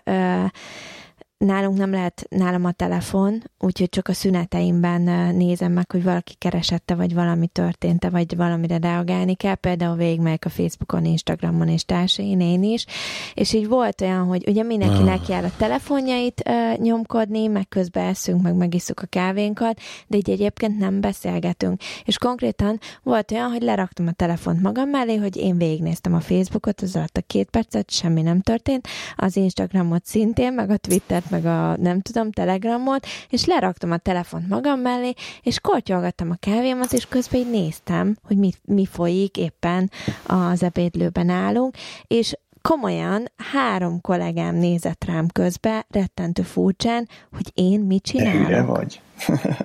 nálunk 1.38 1.78
nem 1.78 1.90
lehet 1.90 2.26
nálam 2.30 2.64
a 2.64 2.72
telefon, 2.72 3.42
úgyhogy 3.58 3.88
csak 3.88 4.08
a 4.08 4.12
szüneteimben 4.12 5.34
nézem 5.34 5.72
meg, 5.72 5.90
hogy 5.90 6.02
valaki 6.02 6.34
keresette, 6.34 6.94
vagy 6.94 7.14
valami 7.14 7.46
történt 7.46 8.06
vagy 8.10 8.36
valamire 8.36 8.78
reagálni 8.78 9.34
kell. 9.34 9.54
Például 9.54 9.96
végigmegyek 9.96 10.44
a 10.44 10.48
Facebookon, 10.48 11.04
Instagramon 11.04 11.68
és 11.68 11.84
társain, 11.84 12.40
én 12.40 12.62
is. 12.62 12.86
És 13.34 13.52
így 13.52 13.68
volt 13.68 14.00
olyan, 14.00 14.26
hogy 14.26 14.48
ugye 14.48 14.62
mindenkinek 14.62 15.20
ah. 15.20 15.28
jár 15.28 15.44
a 15.44 15.52
telefonjait 15.56 16.42
uh, 16.48 16.76
nyomkodni, 16.78 17.46
meg 17.46 17.68
közben 17.68 18.06
eszünk, 18.06 18.42
meg 18.42 18.54
megisszuk 18.54 19.00
a 19.00 19.06
kávénkat, 19.06 19.80
de 20.06 20.16
így 20.16 20.30
egyébként 20.30 20.78
nem 20.78 21.00
beszélgetünk. 21.00 21.80
És 22.04 22.18
konkrétan 22.18 22.78
volt 23.02 23.30
olyan, 23.30 23.50
hogy 23.50 23.62
leraktam 23.62 24.06
a 24.06 24.12
telefont 24.12 24.62
magam 24.62 24.88
mellé, 24.88 25.16
hogy 25.16 25.36
én 25.36 25.56
végignéztem 25.56 26.14
a 26.14 26.20
Facebookot, 26.20 26.80
az 26.80 26.96
alatt 26.96 27.16
a 27.16 27.22
két 27.26 27.50
percet, 27.50 27.90
semmi 27.90 28.22
nem 28.22 28.40
történt, 28.40 28.88
az 29.16 29.36
Instagramot 29.36 30.04
szintén, 30.04 30.52
meg 30.52 30.70
a 30.70 30.76
Twittert 30.76 31.27
meg 31.30 31.44
a 31.44 31.76
nem 31.76 32.00
tudom, 32.00 32.32
telegramot, 32.32 33.06
és 33.28 33.44
leraktam 33.44 33.90
a 33.90 33.96
telefont 33.96 34.48
magam 34.48 34.80
mellé, 34.80 35.12
és 35.42 35.60
kortyolgattam 35.60 36.30
a 36.30 36.36
kávémat, 36.40 36.92
és 36.92 37.06
közben 37.06 37.40
így 37.40 37.50
néztem, 37.50 38.16
hogy 38.22 38.36
mi, 38.36 38.50
mi 38.64 38.86
folyik 38.86 39.36
éppen 39.36 39.90
az 40.26 40.62
ebédlőben 40.62 41.28
állunk, 41.28 41.76
és 42.06 42.34
komolyan 42.62 43.24
három 43.52 44.00
kollégám 44.00 44.54
nézett 44.54 45.04
rám 45.04 45.26
közbe, 45.26 45.86
rettentő 45.90 46.42
furcsán, 46.42 47.08
hogy 47.32 47.50
én 47.54 47.80
mit 47.80 48.02
csinálok. 48.02 48.46
Hülye 48.46 48.62
vagy. 48.62 49.00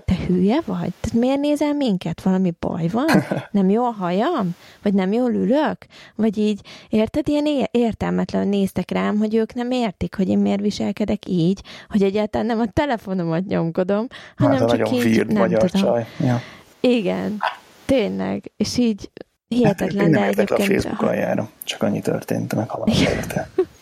Te 0.06 0.16
hülye 0.28 0.60
vagy? 0.66 0.92
Tehát 1.00 1.14
miért 1.14 1.40
nézel 1.40 1.74
minket? 1.74 2.22
Valami 2.22 2.54
baj 2.60 2.88
van? 2.88 3.08
Nem 3.52 3.70
jó 3.70 3.86
a 3.86 3.92
hajam? 3.92 4.56
Vagy 4.82 4.94
nem 4.94 5.12
jól 5.12 5.34
ülök? 5.34 5.78
Vagy 6.16 6.38
így, 6.38 6.62
érted, 6.90 7.28
ilyen 7.28 7.68
értelmetlen 7.72 8.48
néztek 8.48 8.92
rám, 8.92 9.18
hogy 9.18 9.36
ők 9.36 9.54
nem 9.54 9.72
értik, 9.72 10.16
hogy 10.16 10.30
én 10.30 10.38
miért 10.38 10.62
viselkedek 10.62 11.28
így, 11.28 11.62
hogy 11.90 12.04
egyáltalán 12.04 12.48
nem 12.48 12.60
a 12.60 12.68
telefonomat 12.74 13.46
nyomkodom, 13.46 14.08
hanem 14.36 14.58
hát, 14.58 14.70
csak 14.70 14.92
így, 14.92 15.26
nem 15.28 15.50
tudom. 15.50 15.68
Csaj. 15.68 16.06
Ja. 16.20 16.42
Igen, 16.80 17.38
tényleg. 17.86 18.52
És 18.58 18.78
így 18.78 19.10
Hihetetlen, 19.48 20.12
de 20.12 20.24
egyébként... 20.24 20.50
a 20.50 20.64
Facebook 20.64 21.02
aljára, 21.02 21.50
csak 21.64 21.82
annyi 21.82 22.02
történt, 22.02 22.56
meg 22.56 22.70
halad 22.70 22.90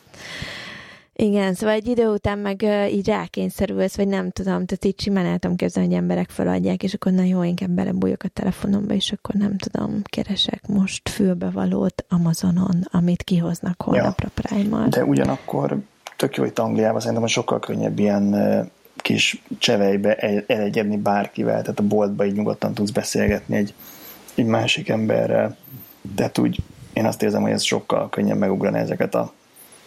Igen, 1.21 1.53
szóval 1.53 1.75
egy 1.75 1.87
idő 1.87 2.07
után 2.07 2.37
meg 2.37 2.65
így 2.91 3.07
rákényszerülsz, 3.07 3.95
vagy 3.95 4.07
nem 4.07 4.29
tudom, 4.29 4.65
tehát 4.65 4.85
így 4.85 5.01
simán 5.01 5.25
el 5.25 5.37
tudom 5.37 5.55
képzelni, 5.55 5.89
hogy 5.89 5.97
emberek 5.97 6.29
feladják, 6.29 6.83
és 6.83 6.93
akkor 6.93 7.11
na 7.11 7.23
jó, 7.23 7.43
inkább 7.43 7.69
belebújok 7.69 8.23
a 8.23 8.27
telefonomba, 8.27 8.93
és 8.93 9.11
akkor 9.11 9.35
nem 9.35 9.57
tudom, 9.57 10.01
keresek 10.03 10.67
most 10.67 11.09
fülbevalót 11.09 12.05
Amazonon, 12.09 12.87
amit 12.91 13.23
kihoznak 13.23 13.81
holnapra 13.81 14.31
ja. 14.35 14.41
prime 14.41 14.87
De 14.87 15.05
ugyanakkor 15.05 15.77
tök 16.17 16.35
jó, 16.35 16.43
hogy 16.43 16.53
Angliában 16.55 16.99
szerintem 16.99 17.27
sokkal 17.27 17.59
könnyebb 17.59 17.99
ilyen 17.99 18.35
kis 18.95 19.43
csevejbe 19.57 20.15
elegyedni 20.47 20.97
bárkivel, 20.97 21.61
tehát 21.61 21.79
a 21.79 21.87
boltba 21.87 22.25
így 22.25 22.35
nyugodtan 22.35 22.73
tudsz 22.73 22.91
beszélgetni 22.91 23.55
egy 23.55 23.73
egy 24.35 24.45
másik 24.45 24.89
emberrel. 24.89 25.57
Tehát 26.15 26.37
úgy 26.37 26.59
én 26.93 27.05
azt 27.05 27.23
érzem, 27.23 27.41
hogy 27.41 27.51
ez 27.51 27.63
sokkal 27.63 28.09
könnyebb 28.09 28.37
megugrani 28.37 28.77
ezeket 28.77 29.15
a 29.15 29.33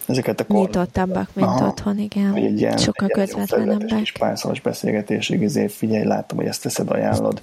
ezeket 0.06 0.40
a 0.40 0.46
kor... 0.46 0.56
Nyitottabbak, 0.56 1.28
mint 1.32 1.48
Aha, 1.48 1.66
otthon, 1.66 1.98
igen. 1.98 2.34
Egy 2.34 2.60
ilyen, 2.60 2.76
sokkal 2.76 3.08
közvetlenebbek. 3.08 3.98
kis 3.98 4.12
párszalos 4.12 4.60
beszélgetésig, 4.60 5.42
ezért 5.42 5.72
figyelj, 5.72 6.04
látom, 6.04 6.38
hogy 6.38 6.46
ezt 6.46 6.62
teszed, 6.62 6.90
ajánlod 6.90 7.42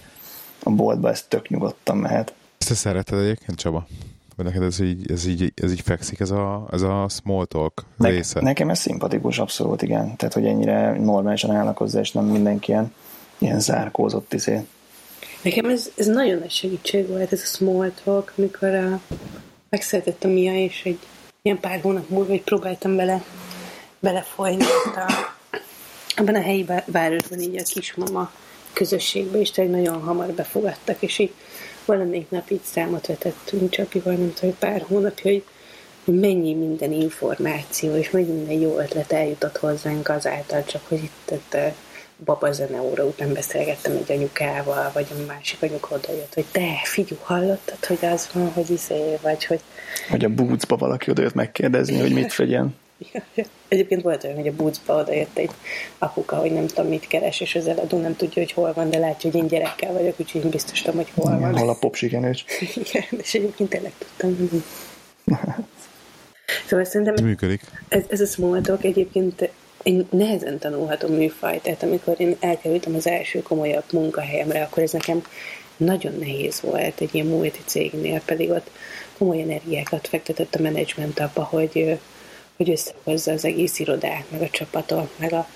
a 0.64 0.70
boltba, 0.70 1.10
ez 1.10 1.24
tök 1.28 1.50
nyugodtan 1.50 1.98
mehet. 1.98 2.34
Ezt 2.58 2.70
te 2.70 2.76
szereted 2.76 3.20
egyébként, 3.20 3.58
Csaba? 3.58 3.88
Vagy 4.36 4.46
neked 4.46 4.64
ez 4.64 4.80
így, 4.80 5.12
ez 5.12 5.26
így, 5.26 5.54
ez 5.56 5.72
így 5.72 5.82
fekszik, 5.82 6.20
ez 6.20 6.32
a, 6.32 6.68
ez 6.72 6.82
a 6.82 7.06
small 7.10 7.46
talk 7.46 7.86
ne, 7.98 8.10
része? 8.10 8.42
Nekem 8.42 8.70
ez 8.70 8.80
szimpatikus, 8.80 9.40
abszolút, 9.40 9.82
igen. 9.82 10.16
Tehát, 10.16 10.34
hogy 10.34 10.46
ennyire 10.46 11.00
normálisan 11.00 11.52
állnak 11.52 11.78
hozzá, 11.78 12.00
és 12.00 12.12
nem 12.12 12.26
mindenki 12.26 12.72
ilyen, 12.72 12.94
ilyen 13.38 13.60
zárkózott 13.60 14.34
izé 14.34 14.62
Nekem 15.42 15.70
ez, 15.70 15.90
ez 15.96 16.06
nagyon 16.08 16.40
nagy 16.40 16.52
segítség 16.52 17.08
volt, 17.08 17.32
ez 17.32 17.42
a 17.42 17.46
small 17.46 17.92
talk, 18.04 18.34
amikor 18.38 18.74
a, 18.76 19.00
megszületett 19.70 20.24
a 20.24 20.28
Mia, 20.28 20.56
és 20.56 20.82
egy 20.86 21.00
ilyen 21.44 21.60
pár 21.60 21.82
hónap 21.82 22.10
múlva, 22.10 22.30
hogy 22.30 22.42
próbáltam 22.42 22.96
vele 22.96 23.24
belefolyni 24.00 24.64
a, 24.96 25.34
abban 26.16 26.36
a 26.36 26.42
helyi 26.42 26.66
városban 26.86 27.40
így 27.40 27.58
a 27.58 27.64
kismama 27.64 28.32
közösségbe, 28.74 29.40
és 29.40 29.52
tényleg 29.52 29.82
nagyon 29.82 30.02
hamar 30.02 30.28
befogadtak, 30.28 31.02
és 31.02 31.20
így 31.20 31.34
valamelyik 31.86 32.30
nap 32.30 32.50
így 32.50 32.64
számot 32.64 33.08
vetettünk 33.08 33.70
Csapival, 33.70 34.14
nem 34.14 34.34
tudom, 34.34 34.58
pár 34.60 34.86
hónapja, 34.88 35.32
hogy 35.32 35.44
mennyi 36.04 36.54
minden 36.54 36.92
információ 36.92 37.96
és 37.96 38.10
mennyi 38.10 38.32
minden 38.32 38.60
jó 38.60 38.78
ötlet 38.80 39.12
eljutott 39.12 39.58
hozzánk 39.58 40.10
azáltal, 40.10 40.64
csak 40.64 40.82
hogy 40.88 41.04
itt, 41.04 41.32
itt 41.32 41.58
baba 42.26 42.52
zene 42.52 42.82
óra 42.82 43.06
után 43.06 43.34
beszélgettem 43.34 43.96
egy 43.96 44.12
anyukával, 44.12 44.92
vagy 44.94 45.08
a 45.12 45.26
másik 45.28 45.62
anyuka 45.62 45.96
odajött, 45.96 46.34
hogy 46.34 46.46
te, 46.52 46.82
figyú, 46.84 47.16
hallottad, 47.22 47.86
hogy 47.86 48.06
az 48.06 48.30
van, 48.34 48.52
hogy 48.54 48.70
izé, 48.70 49.18
vagy 49.22 49.46
hogy... 49.46 49.62
Vagy 50.10 50.26
a 50.26 50.30
búcba 50.30 50.76
valaki 50.76 51.10
odajött 51.10 51.34
megkérdezni, 51.34 52.00
hogy 52.00 52.14
mit 52.14 52.34
fegyen. 52.34 52.76
Egyébként 53.68 54.02
volt 54.02 54.24
olyan, 54.24 54.36
hogy 54.36 54.48
a 54.48 54.56
búcba 54.56 54.96
odajött 54.96 55.38
egy 55.38 55.52
apuka, 55.98 56.36
hogy 56.36 56.52
nem 56.52 56.68
tudom 56.68 56.90
mit 56.90 57.08
keres, 57.08 57.40
és 57.40 57.56
az 57.56 57.68
eladó 57.68 57.98
nem 57.98 58.16
tudja, 58.16 58.42
hogy 58.42 58.52
hol 58.52 58.74
van, 58.74 58.90
de 58.90 58.98
látja, 58.98 59.32
hogy 59.32 59.42
én 59.42 59.48
gyerekkel 59.48 59.94
vagyok, 59.94 60.20
úgyhogy 60.20 60.44
én 60.44 60.50
biztos 60.50 60.82
tudom, 60.82 60.96
hogy 60.96 61.12
hol 61.16 61.40
van. 61.40 61.58
Hol 61.58 61.70
a 61.70 61.78
popsikenős. 61.80 62.46
Igen, 62.76 63.04
és 63.22 63.34
egyébként 63.34 63.70
tényleg 63.70 63.92
tudtam. 63.98 64.64
szóval 66.68 66.86
szerintem 66.86 67.14
ez 67.14 67.22
működik. 67.22 67.62
Ez, 67.88 68.04
ez 68.10 68.22
a 68.22 68.26
small 68.26 68.62
talk 68.62 68.84
egyébként 68.84 69.50
egy 69.84 70.06
nehezen 70.10 70.60
tanulható 70.60 71.08
műfaj, 71.08 71.60
tehát 71.62 71.84
amikor 71.84 72.16
én 72.18 72.36
elkerültem 72.40 72.96
az 72.96 73.08
első 73.08 73.42
komolyabb 73.42 73.84
munkahelyemre, 73.92 74.62
akkor 74.62 74.84
ez 74.84 74.92
nekem 74.92 75.24
nagyon 75.78 76.14
nehéz 76.20 76.62
volt 76.62 77.02
egy 77.02 77.16
ilyen 77.16 77.28
multi 77.28 77.60
cégnél, 77.66 78.22
pedig 78.26 78.50
ott 78.50 78.70
komoly 79.22 79.42
energiákat 79.42 80.08
fektetett 80.08 80.56
a 80.56 80.62
menedzsment 80.62 81.20
abba, 81.20 81.44
hogy, 81.44 82.00
hogy 82.58 82.70
összehozza 82.70 83.32
az 83.32 83.46
egész 83.46 83.80
irodát, 83.80 84.26
meg 84.32 84.42
a 84.42 84.50
csapatot, 84.50 85.12
meg 85.20 85.34
a 85.34 85.48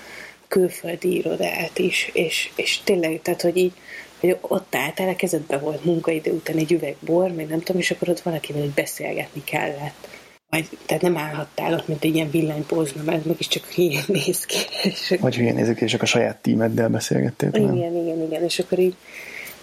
külföldi 0.48 1.16
irodát 1.16 1.78
is, 1.78 2.10
és, 2.12 2.50
és 2.56 2.80
tényleg, 2.84 3.20
tehát, 3.22 3.42
hogy 3.42 3.56
így, 3.56 3.72
hogy 4.20 4.36
ott 4.40 4.74
álltál, 4.74 5.08
a 5.08 5.16
kezedbe 5.16 5.58
volt 5.58 5.84
munkaidő 5.84 6.30
után 6.32 6.56
egy 6.56 6.72
üveg 6.72 6.96
bor, 7.00 7.30
meg 7.30 7.48
nem 7.48 7.60
tudom, 7.60 7.80
és 7.80 7.90
akkor 7.90 8.08
ott 8.08 8.20
valakivel 8.20 8.60
hogy 8.60 8.70
beszélgetni 8.70 9.44
kellett 9.44 10.08
vagy, 10.50 10.68
tehát 10.86 11.02
nem 11.02 11.16
állhattál 11.16 11.74
ott, 11.74 11.88
mint 11.88 12.04
egy 12.04 12.14
ilyen 12.14 12.30
villanypózna, 12.30 13.02
mert 13.02 13.24
meg 13.24 13.36
is 13.38 13.48
csak 13.48 13.64
hülyén 13.64 14.04
néz 14.24 14.44
ki. 14.44 14.58
És 14.82 15.14
vagy 15.20 15.36
hülyén 15.36 15.54
nézik, 15.54 15.80
és 15.80 15.90
csak 15.90 16.02
a 16.02 16.06
saját 16.06 16.36
tímeddel 16.36 16.88
beszélgettél. 16.88 17.48
Igen, 17.48 17.64
nem? 17.64 17.76
igen, 17.76 18.22
igen, 18.22 18.42
és 18.42 18.58
akkor 18.58 18.78
így, 18.78 18.96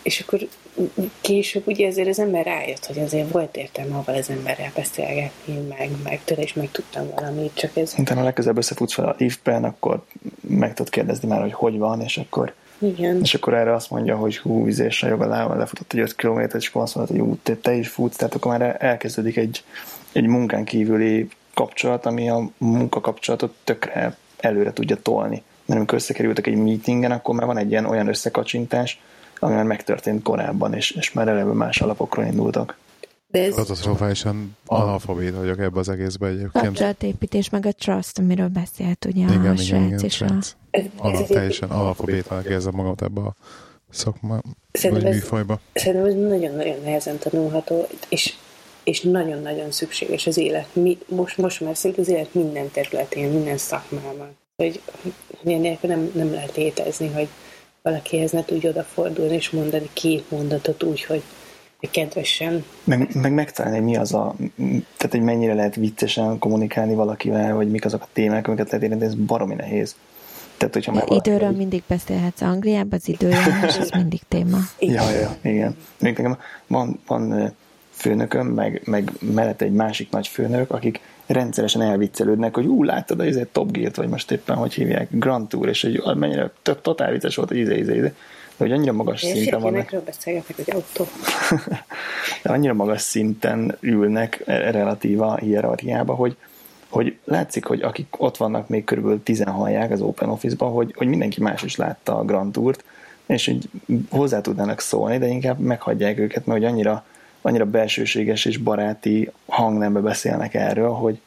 és 0.03 0.19
akkor 0.19 0.47
később 1.21 1.67
ugye 1.67 1.87
ezért 1.87 2.07
az 2.07 2.19
ember 2.19 2.45
rájött, 2.45 2.85
hogy 2.85 2.99
azért 2.99 3.31
volt 3.31 3.57
értelme 3.57 3.95
avval 3.95 4.15
az 4.15 4.29
emberrel 4.29 4.71
beszélgetni, 4.75 5.57
meg, 5.69 5.89
meg 6.03 6.21
tőle 6.23 6.41
is 6.41 6.53
megtudtam 6.53 7.09
valamit, 7.15 7.51
csak 7.53 7.77
ez... 7.77 7.93
Utána 7.97 8.21
a 8.21 8.23
legközelebb 8.23 8.57
összefutsz 8.57 8.93
fel 8.93 9.05
a 9.05 9.15
liftben, 9.17 9.63
akkor 9.63 10.03
meg 10.41 10.73
tudod 10.73 10.91
kérdezni 10.91 11.27
már, 11.27 11.41
hogy 11.41 11.53
hogy 11.53 11.77
van, 11.77 12.01
és 12.01 12.17
akkor 12.17 12.53
igen. 12.77 13.19
És 13.21 13.33
akkor 13.33 13.53
erre 13.53 13.73
azt 13.73 13.89
mondja, 13.89 14.15
hogy 14.15 14.37
hú, 14.37 14.63
vizésre 14.65 15.07
jog 15.07 15.21
a 15.21 15.27
lába, 15.27 15.55
lefutott 15.55 15.93
egy 15.93 15.99
5 15.99 16.15
km 16.15 16.39
és 16.57 16.67
akkor 16.67 16.81
azt 16.81 16.95
mondod, 16.95 17.15
hogy 17.15 17.25
ú, 17.25 17.37
te, 17.43 17.55
te 17.55 17.73
is 17.73 17.87
futsz, 17.87 18.15
tehát 18.15 18.35
akkor 18.35 18.57
már 18.57 18.77
elkezdődik 18.79 19.37
egy, 19.37 19.63
egy 20.11 20.25
munkán 20.25 20.63
kívüli 20.63 21.27
kapcsolat, 21.53 22.05
ami 22.05 22.29
a 22.29 22.49
munkakapcsolatot 22.57 23.55
tökre 23.63 24.17
előre 24.39 24.73
tudja 24.73 24.95
tolni. 25.01 25.43
Mert 25.65 25.79
amikor 25.79 25.97
összekerültek 25.97 26.47
egy 26.47 26.55
meetingen, 26.55 27.11
akkor 27.11 27.35
már 27.35 27.45
van 27.45 27.57
egy 27.57 27.71
ilyen 27.71 27.85
olyan 27.85 28.07
összekacsintás, 28.07 28.99
ami 29.43 29.53
már 29.53 29.63
megtörtént 29.63 30.23
korábban, 30.23 30.73
és, 30.73 30.91
és 30.91 31.13
már 31.13 31.27
eleve 31.27 31.53
más 31.53 31.81
alapokról 31.81 32.25
indultak. 32.25 32.77
De 33.27 33.43
ez... 33.43 33.53
Katasztrofálisan 33.53 34.57
analfabét 34.65 35.35
vagyok 35.35 35.59
ebbe 35.59 35.79
az 35.79 35.89
egészbe 35.89 36.27
egyébként. 36.27 36.65
Kapcsolatépítés, 36.65 37.49
meg 37.49 37.65
a 37.65 37.71
trust, 37.71 38.19
amiről 38.19 38.47
beszélt 38.47 39.05
ugye 39.05 39.23
igen, 39.23 39.55
a 39.55 39.61
igen, 39.61 39.83
igen, 39.83 39.99
és 39.99 40.21
a... 40.21 40.37
Alap, 40.97 41.27
teljesen 41.27 41.69
analfabétának 41.69 42.45
érzem 42.45 42.73
magamat 42.75 43.01
ebbe 43.01 43.21
a 43.21 43.35
szakma, 43.89 44.41
szerintem 44.71 45.05
vagy 45.05 45.13
műfajba. 45.13 45.59
Szerintem 45.73 46.05
ez 46.05 46.13
nagyon-nagyon 46.13 46.75
nehezen 46.83 47.17
tanulható, 47.17 47.87
és 48.09 48.33
és 48.83 49.01
nagyon-nagyon 49.01 49.71
szükséges 49.71 50.27
az 50.27 50.37
élet. 50.37 50.67
Mi, 50.73 50.97
most, 51.07 51.37
most 51.37 51.61
már 51.61 51.77
szinte 51.77 52.01
az 52.01 52.07
élet 52.07 52.33
minden 52.33 52.71
területén, 52.71 53.29
minden 53.29 53.57
szakmában. 53.57 54.37
Hogy, 54.55 54.81
hogy 55.43 55.59
nélkül 55.59 55.89
nem, 55.89 56.11
nem 56.13 56.33
lehet 56.33 56.55
létezni, 56.55 57.07
hogy 57.07 57.27
valakihez 57.83 58.31
ne 58.31 58.45
tudj 58.45 58.67
odafordulni 58.67 59.33
és 59.33 59.49
mondani 59.49 59.89
két 59.93 60.31
mondatot 60.31 60.83
úgy, 60.83 61.03
hogy 61.03 61.23
kedvesen. 61.91 62.63
Meg, 62.83 63.15
meg 63.15 63.33
megtalálni, 63.33 63.77
hogy 63.77 63.87
mi 63.87 63.97
az 63.97 64.13
a, 64.13 64.35
tehát 64.97 65.11
hogy 65.11 65.21
mennyire 65.21 65.53
lehet 65.53 65.75
viccesen 65.75 66.39
kommunikálni 66.39 66.93
valakivel, 66.93 67.55
vagy 67.55 67.71
mik 67.71 67.85
azok 67.85 68.01
a 68.01 68.07
témák, 68.13 68.47
amiket 68.47 68.71
lehet 68.71 68.91
érni, 68.91 69.05
ez 69.05 69.15
baromi 69.15 69.53
nehéz. 69.53 69.95
Tehát, 70.57 70.73
hogyha 70.73 70.91
már 70.91 71.03
Időről 71.07 71.39
valaki... 71.39 71.57
mindig 71.57 71.83
beszélhetsz 71.87 72.41
Angliában, 72.41 72.99
az 72.99 73.07
időjárás, 73.07 73.77
ez 73.77 73.89
mindig 73.89 74.21
téma. 74.27 74.57
Ja, 74.79 75.09
ja, 75.09 75.37
igen. 75.41 75.75
Még 75.99 76.17
nekem 76.17 76.37
van, 76.67 76.99
van 77.07 77.53
főnököm, 77.91 78.47
meg, 78.47 78.81
meg 78.85 79.11
mellett 79.19 79.61
egy 79.61 79.73
másik 79.73 80.09
nagy 80.09 80.27
főnök, 80.27 80.71
akik 80.71 80.99
rendszeresen 81.33 81.81
elviccelődnek, 81.81 82.55
hogy 82.55 82.65
ú, 82.65 82.83
láttad 82.83 83.19
a 83.19 83.25
izé, 83.25 83.47
Top 83.51 83.71
Gear-t, 83.71 83.95
vagy 83.95 84.09
most 84.09 84.31
éppen, 84.31 84.55
hogy 84.55 84.73
hívják, 84.73 85.07
Grand 85.11 85.47
Tour, 85.47 85.67
és 85.67 85.81
hogy 85.81 86.17
mennyire 86.17 86.51
tök 86.61 86.81
totál 86.81 87.11
vicces 87.11 87.35
volt, 87.35 87.49
hogy 87.49 87.57
izé, 87.57 87.77
izé, 87.77 87.95
izé. 87.95 88.13
De 88.57 88.63
hogy 88.63 88.71
annyira 88.71 88.91
magas 88.91 89.23
Én 89.23 89.35
szinten 89.35 89.61
vannak. 89.61 90.03
beszélgetnek, 90.05 90.55
hogy 90.55 90.73
autó. 90.73 91.07
De 92.43 92.49
annyira 92.49 92.73
magas 92.73 93.01
szinten 93.01 93.77
ülnek 93.79 94.41
e, 94.45 94.71
relatív 94.71 95.21
a 95.21 95.35
hierarchiába, 95.35 96.13
hogy, 96.13 96.35
hogy 96.89 97.17
látszik, 97.23 97.65
hogy 97.65 97.81
akik 97.81 98.07
ott 98.17 98.37
vannak 98.37 98.67
még 98.67 98.83
körülbelül 98.83 99.23
tizen 99.23 99.49
hallják 99.49 99.91
az 99.91 100.01
Open 100.01 100.29
Office-ban, 100.29 100.71
hogy, 100.71 100.93
hogy 100.95 101.07
mindenki 101.07 101.41
más 101.41 101.63
is 101.63 101.75
látta 101.75 102.17
a 102.17 102.23
Grand 102.23 102.51
Tourt, 102.51 102.83
és 103.25 103.45
hogy 103.45 103.69
hozzá 104.09 104.41
tudnának 104.41 104.79
szólni, 104.79 105.17
de 105.17 105.27
inkább 105.27 105.59
meghagyják 105.59 106.19
őket, 106.19 106.45
mert 106.45 106.59
hogy 106.59 106.69
annyira 106.69 107.05
annyira 107.45 107.65
belsőséges 107.65 108.45
és 108.45 108.57
baráti 108.57 109.31
hangnembe 109.45 109.99
beszélnek 109.99 110.53
erről, 110.53 110.91
hogy 110.91 111.19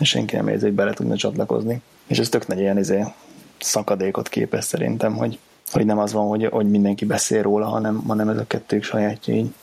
senki 0.00 0.36
nem 0.36 0.48
érzi, 0.48 0.64
hogy 0.64 0.74
bele 0.74 0.92
tudna 0.92 1.16
csatlakozni. 1.16 1.82
És 2.06 2.18
ez 2.18 2.28
tök 2.28 2.46
nagy 2.46 2.58
ilyen 2.58 2.78
izé, 2.78 3.04
szakadékot 3.58 4.28
képez 4.28 4.66
szerintem, 4.66 5.16
hogy, 5.16 5.38
hogy 5.70 5.86
nem 5.86 5.98
az 5.98 6.12
van, 6.12 6.28
hogy, 6.28 6.44
hogy 6.44 6.70
mindenki 6.70 7.04
beszél 7.04 7.42
róla, 7.42 7.66
hanem, 7.66 8.02
hanem 8.06 8.28
ez 8.28 8.38
a 8.38 8.46
kettők 8.46 8.82
sajátja 8.82 9.34
így. 9.34 9.54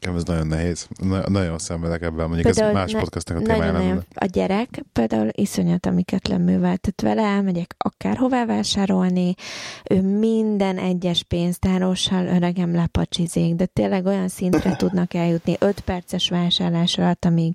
Ez 0.00 0.24
nagyon 0.24 0.46
nehéz. 0.46 0.88
Na, 1.02 1.28
nagyon 1.28 1.58
szenvedek 1.58 2.02
ebben, 2.02 2.28
mondjuk 2.28 2.54
például 2.54 2.68
ez 2.68 2.74
más 2.74 2.92
ne, 2.92 2.98
podcastnak 2.98 3.38
a 3.38 3.40
témája 3.40 3.72
nem. 3.72 4.02
A 4.14 4.24
gyerek 4.24 4.84
például 4.92 5.28
iszonyat, 5.32 5.86
amiket 5.86 6.28
leművel. 6.28 6.76
Tehát 6.76 7.02
vele 7.02 7.22
elmegyek 7.22 7.74
akárhová 7.78 8.44
vásárolni, 8.44 9.34
ő 9.90 10.00
minden 10.02 10.78
egyes 10.78 11.22
pénztárossal 11.22 12.26
öregem 12.26 12.74
lepacsizik, 12.74 13.54
de 13.54 13.66
tényleg 13.66 14.06
olyan 14.06 14.28
szintre 14.28 14.76
tudnak 14.82 15.14
eljutni 15.14 15.56
5 15.58 15.80
perces 15.80 16.28
vásárlás 16.28 16.98
alatt, 16.98 17.24
amíg 17.24 17.54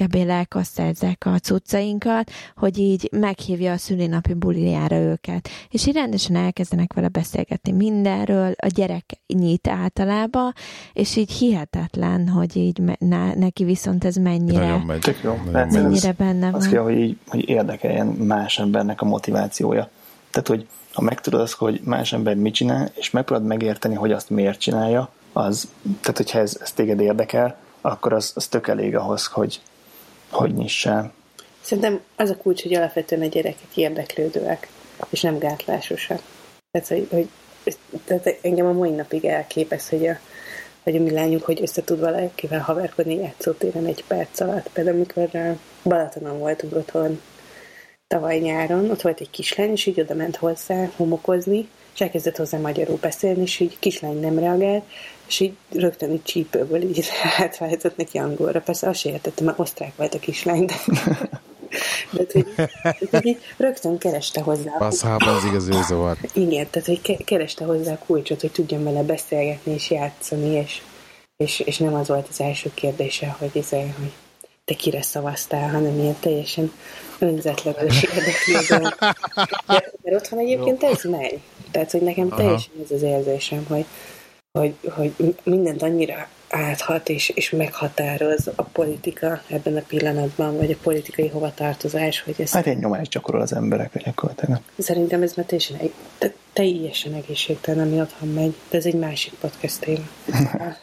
kb. 0.00 0.14
lelkasszerzek 0.14 1.26
a 1.26 1.38
cuccainkat, 1.38 2.30
hogy 2.56 2.78
így 2.78 3.08
meghívja 3.12 3.72
a 3.72 3.76
szülinapi 3.76 4.34
bulijára 4.34 4.96
őket. 4.96 5.48
És 5.70 5.86
így 5.86 5.94
rendesen 5.94 6.36
elkezdenek 6.36 6.92
vele 6.92 7.08
beszélgetni 7.08 7.72
mindenről, 7.72 8.54
a 8.56 8.66
gyerek 8.66 9.20
nyit 9.26 9.68
általában, 9.68 10.52
és 10.92 11.16
így 11.16 11.32
hihetetlen 11.32 11.81
hihetetlen, 11.90 12.28
hogy 12.28 12.56
így 12.56 12.80
ne, 12.98 13.34
neki 13.34 13.64
viszont 13.64 14.04
ez 14.04 14.16
mennyire, 14.16 14.66
Nagyon 14.66 14.80
megy. 14.80 15.00
Tök 15.00 15.22
jó. 15.22 15.38
mennyire 15.52 16.08
ez, 16.08 16.16
benne 16.16 16.50
van. 16.50 16.60
Azt 16.60 16.70
kell, 16.70 16.82
hogy, 16.82 16.98
így, 16.98 17.16
hogy 17.28 17.48
érdekeljen 17.48 18.06
más 18.06 18.58
embernek 18.58 19.00
a 19.00 19.04
motivációja. 19.04 19.88
Tehát, 20.30 20.48
hogy 20.48 20.66
ha 20.92 21.02
megtudod 21.02 21.40
azt, 21.40 21.52
hogy 21.52 21.80
más 21.84 22.12
ember 22.12 22.34
mit 22.34 22.54
csinál, 22.54 22.90
és 22.94 23.10
megpróbálod 23.10 23.50
megérteni, 23.50 23.94
hogy 23.94 24.12
azt 24.12 24.30
miért 24.30 24.60
csinálja, 24.60 25.10
az, 25.32 25.68
tehát 26.00 26.16
hogyha 26.16 26.38
ez, 26.38 26.58
ez 26.60 26.72
téged 26.72 27.00
érdekel, 27.00 27.56
akkor 27.80 28.12
az, 28.12 28.32
az 28.34 28.46
tök 28.46 28.68
elég 28.68 28.96
ahhoz, 28.96 29.26
hogy, 29.26 29.60
hogy 30.30 30.54
nyissál. 30.54 31.12
Szerintem 31.60 32.00
az 32.16 32.30
a 32.30 32.36
kulcs, 32.36 32.62
hogy 32.62 32.74
alapvetően 32.74 33.22
a 33.22 33.26
gyerekek 33.26 33.76
érdeklődőek, 33.76 34.68
és 35.10 35.20
nem 35.20 35.38
gátlásosak. 35.38 36.22
Tehát, 36.70 36.88
hogy, 36.88 37.08
hogy 37.10 37.28
tehát 38.04 38.38
engem 38.42 38.66
a 38.66 38.72
mai 38.72 38.90
napig 38.90 39.24
elképesz, 39.24 39.88
hogy 39.88 40.06
a, 40.06 40.18
vagy 40.84 40.96
a 40.96 41.00
mi 41.00 41.10
lányunk, 41.10 41.42
hogy 41.42 41.62
össze 41.62 41.84
tud 41.84 42.00
valakivel 42.00 42.60
haverkodni 42.60 43.14
játszótéren 43.14 43.86
egy 43.86 44.04
perc 44.06 44.40
alatt. 44.40 44.68
Például 44.72 44.96
amikor 44.96 45.56
Balatonon 45.84 46.38
voltunk 46.38 46.76
otthon 46.76 47.20
tavaly 48.06 48.38
nyáron, 48.38 48.90
ott 48.90 49.00
volt 49.00 49.20
egy 49.20 49.30
kislány, 49.30 49.70
és 49.70 49.86
így 49.86 50.00
oda 50.00 50.14
ment 50.14 50.36
hozzá 50.36 50.90
homokozni, 50.96 51.68
és 51.94 52.00
elkezdett 52.00 52.36
hozzá 52.36 52.58
magyarul 52.58 52.98
beszélni, 53.00 53.42
és 53.42 53.60
így 53.60 53.78
kislány 53.78 54.20
nem 54.20 54.38
reagált, 54.38 54.84
és 55.26 55.40
így 55.40 55.54
rögtön 55.72 56.12
így 56.12 56.22
csípőből 56.22 56.82
így 56.82 57.08
átváltott 57.38 57.96
neki 57.96 58.18
angolra. 58.18 58.60
Persze 58.60 58.88
azt 58.88 58.98
sem 58.98 59.12
értettem, 59.12 59.44
mert 59.44 59.58
osztrák 59.58 59.96
volt 59.96 60.14
a 60.14 60.18
kislány, 60.18 60.64
de 60.64 60.74
de 62.10 62.22
hogy, 62.32 62.46
hogy 63.10 63.26
így 63.26 63.38
rögtön 63.56 63.98
kereste 63.98 64.40
hozzá. 64.40 64.76
Passzában 64.78 65.34
az 65.34 65.44
igazi 65.44 65.72
zavar. 65.88 66.16
Igen, 66.32 66.66
tehát 66.70 66.88
hogy 66.88 67.24
kereste 67.24 67.64
hozzá 67.64 67.92
a 67.92 67.98
kulcsot, 68.06 68.40
hogy 68.40 68.52
tudjon 68.52 68.84
vele 68.84 69.02
beszélgetni 69.02 69.72
és 69.72 69.90
játszani, 69.90 70.54
és, 70.56 70.82
és, 71.36 71.60
és 71.60 71.78
nem 71.78 71.94
az 71.94 72.08
volt 72.08 72.26
az 72.30 72.40
első 72.40 72.70
kérdése, 72.74 73.36
hogy, 73.38 73.50
ez, 73.54 73.68
hogy 73.68 74.12
te 74.64 74.74
kire 74.74 75.02
szavaztál, 75.02 75.70
hanem 75.70 75.98
ilyen 75.98 76.16
teljesen 76.20 76.72
önzetlenes 77.18 78.02
érdeklődő. 78.14 78.94
Mert 79.66 80.16
otthon 80.16 80.38
egyébként 80.38 80.82
ez 80.82 81.02
megy. 81.02 81.40
Tehát, 81.70 81.90
hogy 81.90 82.02
nekem 82.02 82.28
teljesen 82.28 82.72
Aha. 82.74 82.84
ez 82.84 82.90
az 82.90 83.02
érzésem, 83.02 83.66
hogy, 83.68 83.84
hogy, 84.58 84.74
hogy 84.94 85.34
mindent 85.42 85.82
annyira 85.82 86.28
áthat 86.52 87.08
és, 87.08 87.28
és 87.28 87.50
meghatároz 87.50 88.50
a 88.54 88.62
politika 88.62 89.42
ebben 89.48 89.76
a 89.76 89.82
pillanatban, 89.86 90.56
vagy 90.56 90.70
a 90.70 90.76
politikai 90.82 91.28
hovatartozás, 91.28 92.20
hogy 92.20 92.34
ez... 92.38 92.52
Hát 92.52 92.66
egy 92.66 92.78
nyomást 92.78 93.10
gyakorol 93.10 93.40
az 93.40 93.52
emberekre 93.52 94.00
gyakorlatilag. 94.04 94.60
Szerintem 94.78 95.22
ez 95.22 95.34
már 95.34 95.46
teljesen, 95.46 95.78
te, 96.18 96.32
teljesen 96.52 97.14
egészségtelen, 97.14 97.86
ami 97.86 98.00
otthon 98.00 98.28
megy, 98.28 98.54
de 98.70 98.76
ez 98.76 98.86
egy 98.86 98.94
másik 98.94 99.32
podcast 99.32 99.80
téma. 99.80 100.04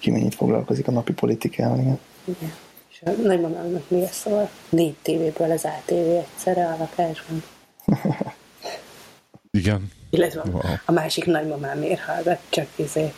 Ki 0.00 0.10
mennyit 0.10 0.34
foglalkozik 0.34 0.88
a 0.88 0.90
napi 0.90 1.12
politikával, 1.12 1.78
igen. 1.78 1.98
Igen. 2.24 2.52
És 2.90 3.02
a 3.04 3.10
nagymamámnak 3.10 3.90
mi 3.90 4.00
lesz 4.00 4.20
szóval 4.20 4.50
négy 4.68 4.94
tévéből 5.02 5.50
az 5.50 5.64
ATV 5.64 5.92
egyszerre 5.92 6.66
a 6.66 6.76
lakásban. 6.78 7.42
Igen. 9.50 9.90
Illetve 10.10 10.42
wow. 10.52 10.60
a 10.84 10.92
másik 10.92 11.24
nagymamám 11.24 11.78
miért 11.78 12.00
hallgat 12.00 12.38
csak 12.48 12.66
izé 12.76 13.12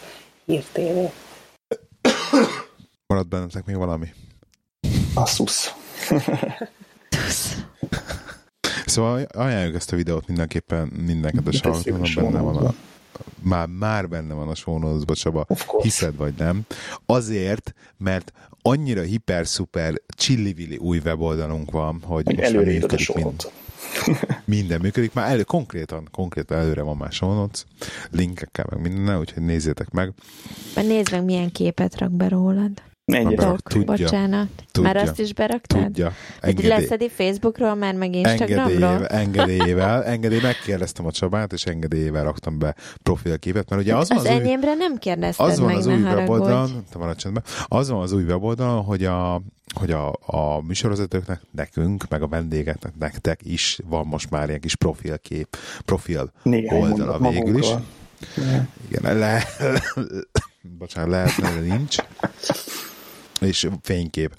hírtévét. 0.46 1.12
Maradt 3.06 3.28
bennetek 3.28 3.64
még 3.64 3.76
valami? 3.76 4.06
Asszus. 5.14 5.74
szóval 8.86 9.22
ajánljuk 9.22 9.74
ezt 9.74 9.92
a 9.92 9.96
videót 9.96 10.26
mindenképpen 10.26 10.92
mindenkedves 11.06 11.60
hallgatónak, 11.60 12.14
benne 12.14 12.40
van 12.40 12.56
a, 12.56 12.74
már, 13.42 13.66
már 13.66 14.08
benne 14.08 14.34
van 14.34 14.48
a 14.48 14.54
show 14.54 15.14
Csaba, 15.14 15.46
hiszed 15.82 16.16
vagy 16.16 16.34
nem. 16.38 16.60
Azért, 17.06 17.74
mert 17.96 18.32
annyira 18.62 19.02
hiper-szuper 19.02 19.94
csillivili 20.08 20.76
új 20.76 21.00
weboldalunk 21.04 21.70
van, 21.70 22.02
hogy 22.02 22.24
Meg 22.24 22.36
most 22.36 22.48
előre 22.48 22.86
a 22.86 23.12
mind, 23.14 23.50
minden 24.44 24.80
működik. 24.80 25.12
Már 25.12 25.30
elő, 25.30 25.42
konkrétan, 25.42 26.08
konkrétan 26.10 26.58
előre 26.58 26.82
van 26.82 26.96
már 26.96 27.12
show 27.12 27.46
linkekkel, 28.10 28.66
meg 28.70 28.80
minden, 28.80 29.18
úgyhogy 29.18 29.42
nézzétek 29.42 29.90
meg. 29.90 30.12
Már 30.74 30.84
nézd 30.84 31.12
meg, 31.12 31.24
milyen 31.24 31.52
képet 31.52 31.98
rak 31.98 32.10
be 32.10 32.28
rólad. 32.28 32.70
Egyet. 33.14 33.62
Tudja, 33.62 33.84
bocsánat. 33.84 34.48
Tudja, 34.72 34.92
már 34.92 35.02
azt 35.02 35.18
is 35.18 35.34
beraktad? 35.34 35.84
Tudja. 35.84 36.12
Engedély... 36.40 36.68
Leszedi 36.68 37.08
Facebookról, 37.08 37.74
már 37.74 37.94
meg 37.94 38.14
Instagramról? 38.14 39.06
Engedélyével, 39.06 39.06
engedélyével, 39.06 40.04
engedély, 40.04 40.40
megkérdeztem 40.40 41.06
a 41.06 41.10
Csabát, 41.10 41.52
és 41.52 41.64
engedélyével 41.64 42.24
raktam 42.24 42.58
be 42.58 42.74
profilképet, 43.02 43.70
mert 43.70 43.82
ugye 43.82 43.96
az, 43.96 44.00
az 44.00 44.08
van 44.08 44.18
az, 44.18 44.24
az 44.24 44.30
enyémre 44.30 44.70
új... 44.70 44.76
nem 44.76 44.96
kérdezted 44.96 45.46
az 45.46 45.58
van 45.58 45.66
meg, 45.66 45.76
az 45.76 45.86
új 45.86 46.02
weboldalon, 46.02 46.84
te 46.92 46.98
van 46.98 47.08
a 47.08 47.14
csendben, 47.14 47.42
az 47.66 47.88
van 47.88 48.02
az 48.02 48.12
új 48.12 48.22
weboldalon, 48.22 48.84
hogy 48.84 49.04
a, 49.04 49.42
hogy 49.74 49.90
a, 49.90 50.08
a 50.26 50.62
műsorvezetőknek, 50.66 51.40
nekünk, 51.50 52.08
meg 52.08 52.22
a 52.22 52.28
vendégeknek, 52.28 52.92
nektek 52.98 53.40
is 53.42 53.78
van 53.86 54.06
most 54.06 54.30
már 54.30 54.48
ilyen 54.48 54.60
kis 54.60 54.76
profilkép, 54.76 55.56
profil 55.84 56.32
Néhány 56.42 56.80
oldala 56.80 57.30
végül 57.30 57.58
is. 57.58 57.68
Igen, 58.88 59.02
le, 59.02 59.12
le, 59.12 59.44
bocsánat, 60.78 61.10
lehetne, 61.10 61.50
de 61.50 61.60
nincs 61.60 61.96
és 63.40 63.68
fénykép. 63.82 64.36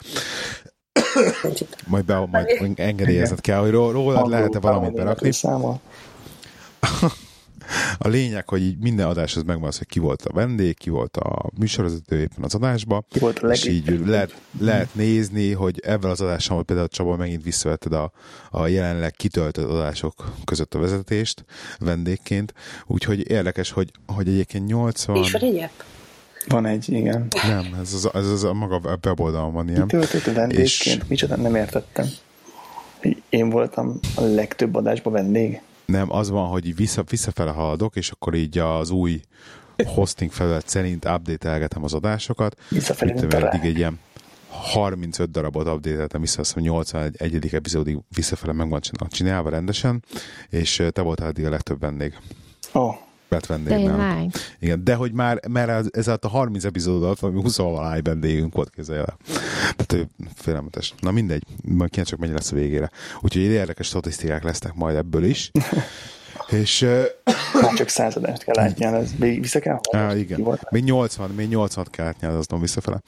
majd, 1.87 2.05
be, 2.05 2.25
majd 2.25 2.47
engedélyezned 2.75 3.41
kell, 3.41 3.59
hogy 3.59 3.71
rólad 3.71 4.29
lehet-e 4.29 4.59
valamit 4.59 4.93
berakni. 4.93 5.31
A 7.97 8.07
lényeg, 8.07 8.49
hogy 8.49 8.61
így 8.61 8.77
minden 8.77 9.07
adáshoz 9.07 9.43
megvan 9.43 9.67
az, 9.67 9.77
hogy 9.77 9.87
ki 9.87 9.99
volt 9.99 10.21
a 10.21 10.33
vendég, 10.33 10.77
ki 10.77 10.89
volt 10.89 11.17
a 11.17 11.49
műsorvezető 11.57 12.19
éppen 12.19 12.43
az 12.43 12.55
adásba, 12.55 13.05
ki 13.09 13.19
volt 13.19 13.39
a 13.39 13.47
és 13.47 13.65
így 13.65 14.01
lehet, 14.05 14.41
lehet 14.59 14.95
nézni, 14.95 15.51
hogy 15.51 15.79
ebben 15.79 16.09
az 16.09 16.21
adással 16.21 16.63
például 16.63 16.87
Csaba 16.87 17.15
megint 17.15 17.43
visszavetted 17.43 17.93
a, 17.93 18.11
a 18.49 18.67
jelenleg 18.67 19.11
kitöltött 19.11 19.69
adások 19.69 20.33
között 20.45 20.73
a 20.73 20.79
vezetést 20.79 21.45
vendégként, 21.79 22.53
úgyhogy 22.85 23.29
érdekes, 23.29 23.71
hogy, 23.71 23.91
hogy 24.05 24.27
egyébként 24.27 24.67
80... 24.67 25.15
És 25.15 25.31
van 25.31 25.41
egy 25.41 25.69
van 26.49 26.65
egy, 26.65 26.89
igen. 26.93 27.27
Nem, 27.47 27.77
ez 27.81 27.93
az, 27.93 28.09
ez 28.13 28.27
az 28.27 28.43
a 28.43 28.53
maga 28.53 28.99
weboldalon 29.05 29.53
van 29.53 29.69
ilyen. 29.69 29.87
Kitöltött 29.87 30.23
vendégként? 30.23 31.01
És... 31.01 31.07
Micsoda, 31.07 31.35
nem 31.35 31.55
értettem. 31.55 32.05
Én 33.29 33.49
voltam 33.49 33.99
a 34.15 34.21
legtöbb 34.21 34.75
adásban 34.75 35.13
vendég? 35.13 35.61
Nem, 35.85 36.11
az 36.11 36.29
van, 36.29 36.47
hogy 36.47 36.75
vissza, 36.75 37.03
visszafele 37.09 37.51
haladok, 37.51 37.95
és 37.95 38.09
akkor 38.09 38.33
így 38.33 38.57
az 38.57 38.89
új 38.89 39.21
hosting 39.85 40.31
felület 40.31 40.67
szerint 40.67 41.05
update-elgetem 41.05 41.83
az 41.83 41.93
adásokat. 41.93 42.59
Visszafelé 42.69 43.11
mint 43.11 43.33
eddig 43.33 43.63
egy 43.63 43.77
ilyen 43.77 43.99
35 44.49 45.31
darabot 45.31 45.67
update-eltem 45.67 46.21
vissza, 46.21 46.39
azt 46.39 46.55
mondom, 46.55 46.73
81. 46.73 47.53
epizódig 47.53 47.97
visszafele 48.15 48.53
meg 48.53 48.69
van 48.69 48.81
csinálva 49.09 49.49
rendesen, 49.49 50.03
és 50.49 50.83
te 50.91 51.01
voltál 51.01 51.27
eddig 51.27 51.45
a 51.45 51.49
legtöbb 51.49 51.79
vendég. 51.79 52.17
Ó, 52.73 52.79
oh, 52.79 52.95
vett 53.29 53.45
vendég. 53.45 53.89
Igen, 54.59 54.83
de 54.83 54.95
hogy 54.95 55.11
már, 55.11 55.39
mert 55.47 55.97
ez 55.97 56.07
a 56.07 56.17
30 56.21 56.63
epizód 56.63 57.03
alatt 57.03 57.19
valami 57.19 57.41
20 57.41 57.57
valány 57.57 58.01
vendégünk 58.03 58.53
volt 58.53 58.69
kézzel. 58.69 59.17
Tehát 59.59 59.93
ő 59.93 60.07
félelmetes. 60.35 60.93
Na 60.99 61.11
mindegy, 61.11 61.43
majd 61.63 61.89
kéne 61.89 62.05
csak 62.05 62.19
mennyi 62.19 62.33
lesz 62.33 62.51
a 62.51 62.55
végére. 62.55 62.89
Úgyhogy 63.21 63.41
érdekes 63.41 63.87
statisztikák 63.87 64.43
lesznek 64.43 64.73
majd 64.73 64.95
ebből 64.95 65.23
is. 65.23 65.51
És... 66.49 66.81
Már 67.61 67.73
csak 67.75 67.87
századást 67.87 68.43
kell 68.43 68.59
átnyálazni. 68.59 69.15
Még 69.19 69.41
vissza 69.41 69.59
kell 69.59 69.79
Á, 69.91 70.15
igen. 70.15 70.57
Még 70.69 70.83
80, 70.83 71.29
még 71.29 71.47
80 71.47 71.87
kell 71.91 72.05
átnyálaznom 72.05 72.61
visszafele. 72.61 73.01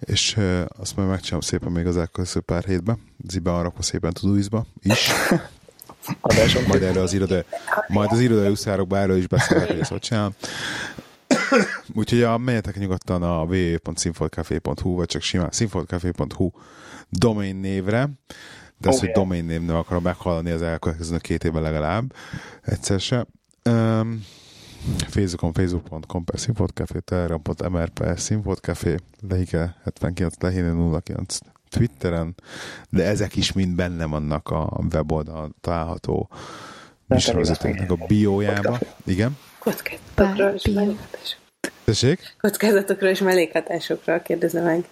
És 0.00 0.36
uh, 0.36 0.60
azt 0.78 0.96
majd 0.96 1.08
megcsinálom 1.08 1.40
szépen 1.40 1.72
még 1.72 1.86
az 1.86 1.96
elkövetkező 1.96 2.40
pár 2.40 2.64
hétben. 2.64 2.98
Zibe 3.28 3.54
arra 3.54 3.72
szépen 3.78 4.12
Todoizba 4.12 4.66
is. 4.82 5.10
adáson. 6.20 6.62
Majd 6.68 6.82
erre 6.82 7.00
az 7.00 7.12
iroda, 7.12 7.44
majd 7.88 8.12
az 8.12 8.20
irodai 8.20 8.48
úszárokba 8.48 8.98
erről 8.98 9.16
is 9.16 9.26
beszélek, 9.26 9.66
hogy 9.66 9.78
ezt 9.78 9.90
hogy 9.90 10.00
csinálom. 10.00 10.34
Úgyhogy 11.94 12.22
a, 12.22 12.38
menjetek 12.38 12.78
nyugodtan 12.78 13.22
a 13.22 13.42
www.sinfoldcafé.hu, 13.42 14.94
vagy 14.94 15.06
csak 15.06 15.22
simán 15.22 15.50
sinfoldcafé.hu 15.50 16.50
domain 17.08 17.56
névre, 17.56 18.10
de 18.78 18.88
ezt, 18.88 18.98
okay. 18.98 19.08
hogy 19.08 19.18
domain 19.22 19.44
név 19.44 19.60
nem 19.60 19.76
akarom 19.76 20.02
meghallani 20.02 20.50
az 20.50 20.62
elkövetkező 20.62 21.16
két 21.16 21.44
évben 21.44 21.62
legalább, 21.62 22.14
egyszer 22.62 23.00
se. 23.00 23.26
Um, 23.64 24.24
Facebookon, 25.08 25.52
facebook.com 25.52 26.24
per 26.24 26.38
Sinfotcafé, 26.38 26.98
telegram.mr 26.98 27.88
per 27.88 28.18
Sinfotcafé, 28.18 28.94
lehike 29.28 29.76
79, 29.84 30.34
lehine 30.38 31.00
09 31.02 31.38
Twitteren, 31.68 32.34
de 32.90 33.04
ezek 33.04 33.36
is 33.36 33.52
mind 33.52 33.74
benne 33.74 34.06
vannak 34.06 34.48
a 34.48 34.80
weboldalon 34.92 35.54
található 35.60 36.28
műsorvezetőknek 37.06 37.90
a 37.90 37.96
biójába. 38.06 38.78
Igen? 39.04 39.38
Kockázatokról 39.58 40.50
és 40.54 40.62
mellékhatásokról. 40.74 41.46
Tessék? 41.84 42.36
Kockázatokról 42.40 43.10
és 43.10 43.20
mellékhatásokról 43.20 44.20
kérdezem 44.20 44.64
meg. 44.64 44.84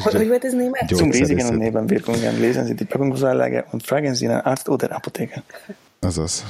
Hogy 0.00 0.28
volt 0.28 0.44
ez 0.44 0.52
német? 0.52 0.88
Zum 0.88 1.10
Risiken 1.10 1.46
und 1.46 1.58
Nebenwirkungen 1.58 2.40
lesen 2.40 2.64
Sie 2.66 2.74
die 2.74 2.86
Packungsanlage 2.86 3.66
und 3.70 3.82
fragen 3.82 4.14
Sie 4.14 4.28
einen 4.28 4.40
Arzt 4.40 4.68
oder 4.68 4.92
Apotheker. 4.92 5.42
Azaz. 6.00 6.44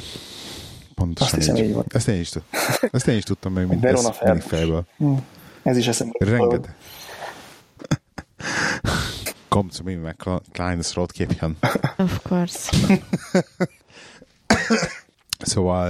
Pontosan 0.95 1.39
Azt 1.39 1.49
hiszem, 1.49 1.57
így. 1.57 1.69
így 1.69 1.77
Ezt 1.89 2.09
én 2.09 2.21
is, 2.21 2.29
tudtam. 2.29 2.61
Ezt 2.93 3.09
én 3.09 3.17
is 3.17 3.23
tudtam 3.23 3.53
meg, 3.53 3.67
mint 3.69 3.85
ez 3.85 4.09
fejből. 4.41 4.85
Hm. 4.97 5.13
Ez 5.63 5.77
is 5.77 5.87
eszembe. 5.87 6.13
Rengeteg. 6.19 6.75
Kommt 9.49 9.73
zu 9.73 9.83
mir 9.85 9.99
mit 9.99 10.27
einem 10.27 10.41
kleines 10.53 10.97
Rotkäppchen. 10.97 11.57
Of 11.99 12.23
course. 12.23 12.71
Szóval 15.39 15.89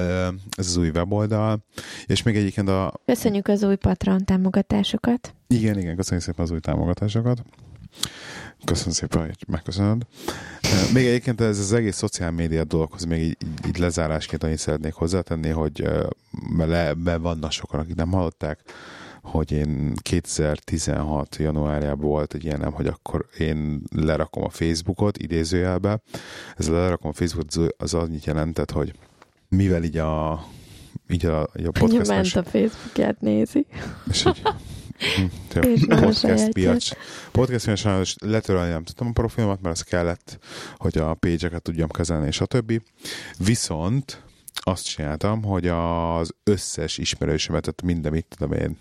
ez 0.57 0.67
az 0.67 0.77
új 0.77 0.89
weboldal, 0.89 1.65
és 2.07 2.23
még 2.23 2.37
egyébként 2.37 2.69
a... 2.69 3.01
Köszönjük 3.07 3.49
az 3.49 3.63
új 3.63 3.77
Patreon 3.77 4.25
támogatásokat. 4.25 5.35
Igen, 5.47 5.79
igen, 5.79 5.97
köszönjük 5.97 6.25
szépen 6.25 6.45
az 6.45 6.51
új 6.51 6.61
támogatásokat. 6.61 7.43
Köszönöm 8.65 8.93
szépen, 8.93 9.21
hogy 9.21 9.45
megköszönöd. 9.47 10.07
Még 10.93 11.07
egyébként 11.07 11.41
ez 11.41 11.59
az 11.59 11.73
egész 11.73 11.97
szociál 11.97 12.31
média 12.31 12.65
dologhoz 12.65 13.05
még 13.05 13.23
így, 13.23 13.37
így 13.67 13.79
lezárásként 13.79 14.45
annyit 14.45 14.59
szeretnék 14.59 14.93
hozzátenni, 14.93 15.49
hogy 15.49 15.89
le, 16.57 16.95
mert 16.95 17.21
vannak 17.21 17.53
sokan, 17.53 17.81
akik 17.81 17.95
nem 17.95 18.11
hallották, 18.11 18.59
hogy 19.23 19.53
én 19.53 19.95
2016 20.03 21.37
januárjában 21.37 22.07
volt 22.07 22.35
egy 22.35 22.45
ilyenem, 22.45 22.73
hogy 22.73 22.87
akkor 22.87 23.27
én 23.39 23.83
lerakom 23.97 24.45
a 24.45 24.49
Facebookot, 24.49 25.19
idézőjelbe. 25.19 26.01
Ez 26.57 26.69
a 26.69 26.73
lerakom 26.73 27.11
a 27.11 27.15
Facebookot, 27.15 27.75
az 27.77 27.95
annyit 27.95 28.25
jelentett, 28.25 28.71
hogy 28.71 28.93
mivel 29.49 29.83
így 29.83 29.97
a, 29.97 30.45
így 31.09 31.27
a, 31.27 31.51
így 31.59 31.67
a 31.67 31.71
podcast... 31.71 32.09
Ment 32.09 32.35
a 32.35 32.43
Facebookját 32.43 33.21
nézi. 33.21 33.67
És 34.11 34.25
így, 34.27 34.43
hm, 35.53 36.01
podcast 36.01 36.53
piac. 36.53 36.89
Podcast 37.33 37.65
piac 37.65 37.79
sajnos 37.79 38.15
letörölni 38.21 38.71
nem 38.71 38.85
tudtam 38.85 39.07
a 39.07 39.13
profilomat, 39.13 39.61
mert 39.61 39.75
az 39.75 39.83
kellett, 39.83 40.39
hogy 40.77 40.99
a 40.99 41.15
page-eket 41.15 41.63
tudjam 41.63 41.89
kezelni, 41.89 42.27
és 42.27 42.41
a 42.41 42.47
többi. 42.47 42.83
Viszont 43.39 44.23
azt 44.65 44.87
csináltam, 44.87 45.43
hogy 45.43 45.67
az 45.67 46.35
összes 46.45 46.99
ismerősömet, 46.99 47.63
tehát 47.63 47.83
minden, 47.83 48.13
mit 48.13 48.27
tudom 48.37 48.53
én, 48.53 48.79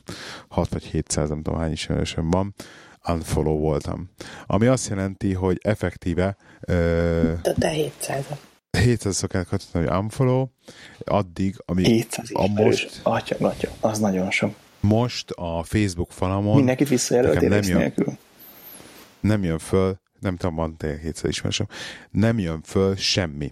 6 0.48 0.70
vagy 0.70 0.84
700, 0.84 1.30
nem 1.30 1.42
tudom 1.42 1.60
hány 1.60 1.72
ismerősöm 1.72 2.30
van, 2.30 2.54
unfollow 3.08 3.60
voltam. 3.60 4.10
Ami 4.46 4.66
azt 4.66 4.90
jelenti, 4.90 5.34
hogy 5.34 5.60
effektíve... 5.62 6.38
Ö... 6.60 7.34
Te 7.42 7.70
700 7.70 8.26
700 8.78 9.16
szokás 9.16 9.48
kattintani, 9.48 9.88
hogy 9.88 9.98
unfollow, 9.98 10.46
addig, 11.06 11.56
amíg 11.66 11.86
700 11.86 12.30
a 12.34 12.48
most... 12.48 13.00
Atya, 13.04 13.36
atya, 13.40 13.70
az 13.80 14.00
nagyon 14.00 14.32
sok. 14.32 14.56
Most 14.80 15.32
a 15.32 15.64
Facebook 15.64 16.12
falamon... 16.12 16.56
Mindenkit 16.56 16.88
visszajelöltél 16.88 17.50
nem 17.50 17.64
jön, 17.64 17.78
nélkül. 17.78 18.18
Nem 19.20 19.44
jön 19.44 19.60
föl, 19.60 20.00
nem 20.20 20.36
tudom, 20.38 20.56
van 20.56 20.78
te 20.78 20.98
700 21.02 21.30
ismerősöm, 21.30 21.68
nem 22.12 22.40
jön 22.40 22.62
föl 22.62 22.96
semmi. 22.96 23.52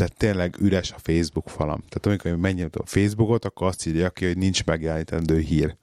Tehát 0.00 0.16
tényleg 0.16 0.56
üres 0.58 0.92
a 0.92 0.98
Facebook 0.98 1.48
falam. 1.48 1.82
Tehát 1.88 2.06
amikor 2.06 2.40
menjen 2.40 2.70
a 2.72 2.86
Facebookot, 2.86 3.44
akkor 3.44 3.66
azt 3.66 3.86
írja 3.86 4.10
ki, 4.10 4.26
hogy 4.26 4.36
nincs 4.36 4.64
megjelenítendő 4.64 5.38
hír. 5.38 5.76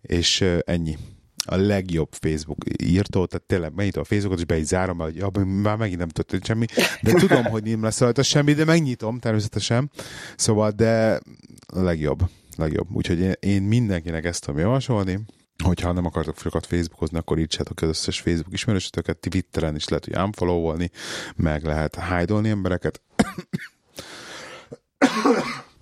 És 0.00 0.44
ennyi 0.64 0.96
a 1.44 1.56
legjobb 1.56 2.08
Facebook 2.12 2.58
írtó, 2.82 3.26
tehát 3.26 3.46
tényleg 3.46 3.74
megnyitom 3.74 4.02
a 4.02 4.06
Facebookot, 4.06 4.38
és 4.38 4.44
be 4.44 4.58
így 4.58 4.64
zárom, 4.64 4.98
hogy 4.98 5.16
ja, 5.16 5.30
már 5.44 5.76
megint 5.76 5.98
nem 5.98 6.08
történt 6.08 6.44
semmi, 6.44 6.66
de 7.02 7.12
tudom, 7.12 7.44
hogy 7.44 7.62
nem 7.62 7.82
lesz 7.82 8.00
rajta 8.00 8.22
semmi, 8.22 8.52
de 8.52 8.64
megnyitom 8.64 9.18
természetesen, 9.18 9.90
szóval, 10.36 10.70
de 10.70 11.20
a 11.66 11.80
legjobb, 11.80 12.22
legjobb. 12.56 12.88
Úgyhogy 12.92 13.20
én, 13.20 13.32
én 13.40 13.62
mindenkinek 13.62 14.24
ezt 14.24 14.44
tudom 14.44 14.60
javasolni, 14.60 15.18
hogyha 15.64 15.92
nem 15.92 16.04
akartok 16.06 16.38
sokat 16.38 16.66
Facebookozni, 16.66 17.18
akkor 17.18 17.38
írtsátok 17.38 17.82
az 17.82 17.88
összes 17.88 18.20
Facebook 18.20 18.52
ismerősötöket, 18.52 19.18
Twitteren 19.18 19.74
is 19.74 19.88
lehet, 19.88 20.04
hogy 20.04 20.16
unfollowolni, 20.16 20.90
meg 21.36 21.64
lehet 21.64 21.98
hide 22.08 22.48
embereket. 22.48 23.00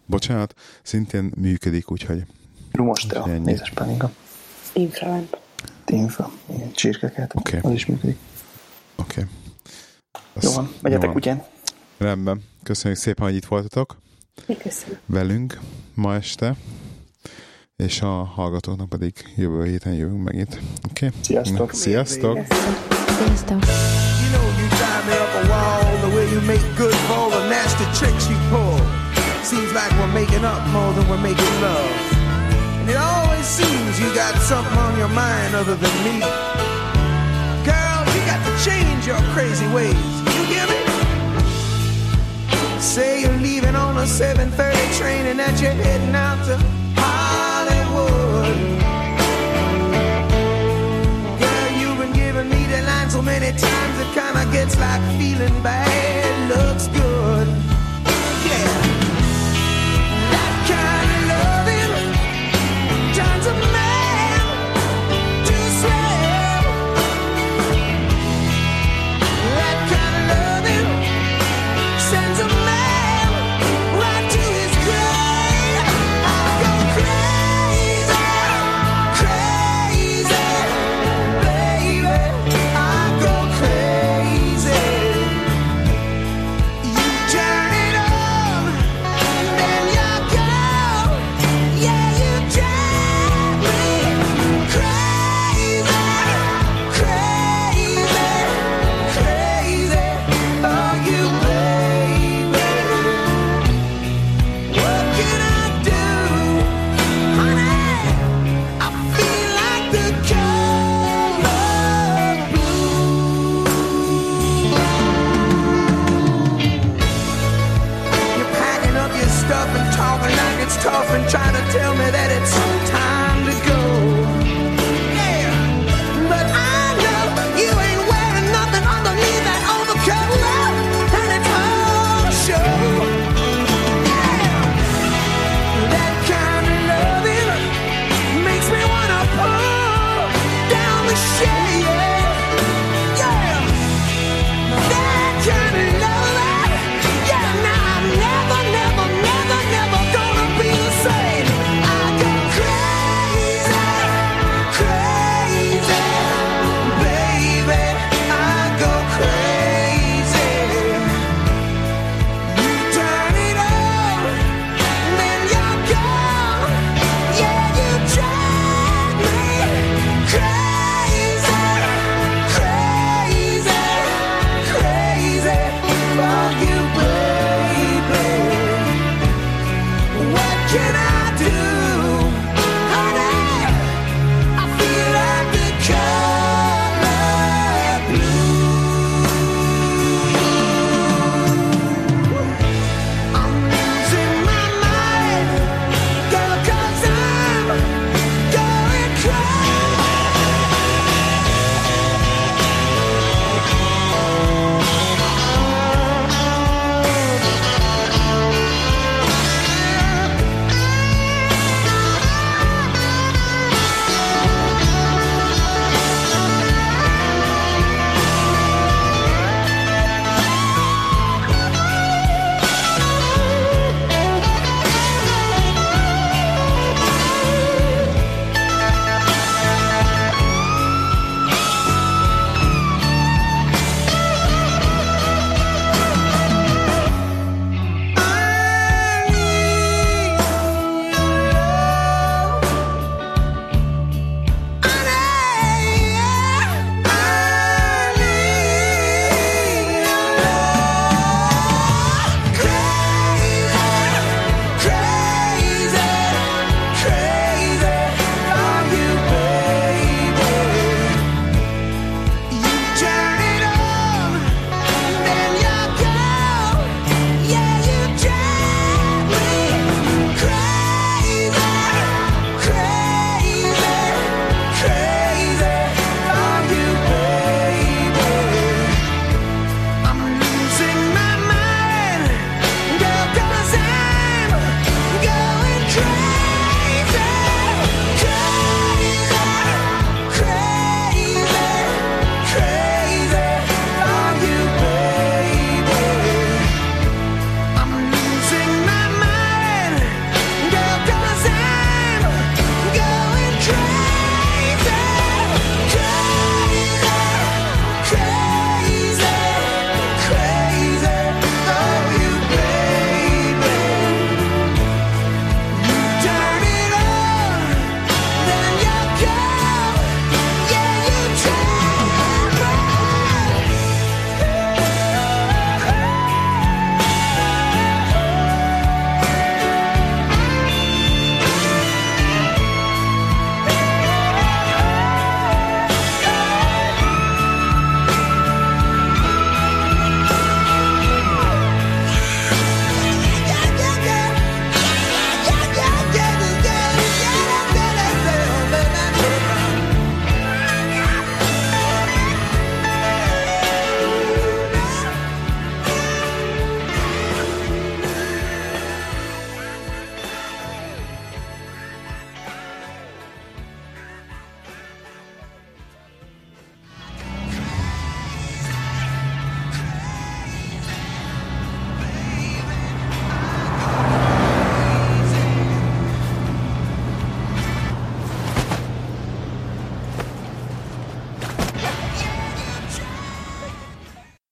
Bocsánat, 0.06 0.54
szintén 0.82 1.32
működik, 1.36 1.90
úgyhogy... 1.90 2.24
Rumos 2.72 3.06
te 3.06 3.18
a 3.18 3.26
nézes 3.26 3.70
pálinka. 3.70 4.10
Infralamp. 4.72 5.36
Infra. 5.86 6.30
Igen, 6.54 6.72
csirkeket. 6.72 7.34
Okay. 7.34 7.60
Az 7.62 7.72
is 7.72 7.86
működik. 7.86 8.16
Oké. 8.96 9.20
Okay. 9.20 9.32
Jó 10.40 10.52
van, 10.52 10.72
megyetek 10.80 11.12
kutyán. 11.12 11.44
Rendben. 11.98 12.42
Köszönjük 12.62 13.00
szépen, 13.00 13.24
hogy 13.24 13.34
itt 13.34 13.44
voltatok. 13.44 13.96
Köszönöm. 14.58 14.98
Velünk 15.06 15.58
ma 15.94 16.14
este. 16.14 16.56
És 17.76 18.00
a 18.00 18.24
hallgatóknak 18.24 18.88
pedig 18.88 19.12
jövő 19.36 19.64
héten 19.64 19.92
jövünk 19.92 20.22
megint. 20.22 20.60
Oké? 20.88 21.06
Okay? 21.06 21.20
Sziasztok. 21.22 21.72
Sziasztok. 21.72 22.38
Sziasztok. 23.18 23.58
You 23.64 24.13
up 25.12 25.44
a 25.44 25.48
wall 25.50 25.98
the 26.08 26.16
way 26.16 26.30
you 26.30 26.40
make 26.42 26.64
good 26.76 26.94
for 27.06 27.12
all 27.12 27.30
the 27.30 27.48
nasty 27.48 27.84
tricks 27.98 28.28
you 28.28 28.36
pull. 28.48 28.78
Seems 29.42 29.72
like 29.72 29.90
we're 29.92 30.12
making 30.12 30.44
up 30.44 30.66
more 30.68 30.92
than 30.94 31.08
we're 31.08 31.20
making 31.20 31.54
love. 31.60 31.90
And 32.80 32.88
it 32.88 32.96
always 32.96 33.44
seems 33.44 34.00
you 34.00 34.12
got 34.14 34.34
something 34.40 34.78
on 34.78 34.96
your 34.98 35.08
mind 35.08 35.54
other 35.54 35.74
than 35.74 35.94
me. 36.04 36.20
Girl, 37.64 38.00
you 38.14 38.20
got 38.30 38.40
to 38.46 38.52
change 38.64 39.06
your 39.06 39.20
crazy 39.34 39.66
ways. 39.68 39.94
You 40.34 40.44
hear 40.52 40.66
me? 40.66 40.80
Say 42.80 43.22
you're 43.22 43.40
leaving 43.40 43.74
on 43.74 43.96
a 43.98 44.06
7:30 44.06 44.98
train 44.98 45.26
and 45.26 45.38
that 45.38 45.60
you're 45.60 45.72
heading 45.72 46.14
out 46.14 46.44
to 46.46 46.56
Hollywood. 46.96 48.83
times 53.58 53.98
it 54.00 54.10
kinda 54.14 54.44
gets 54.52 54.76
like 54.78 55.02
feeling 55.18 55.62
bad, 55.62 56.50
looks 56.50 56.88
good. 56.88 57.73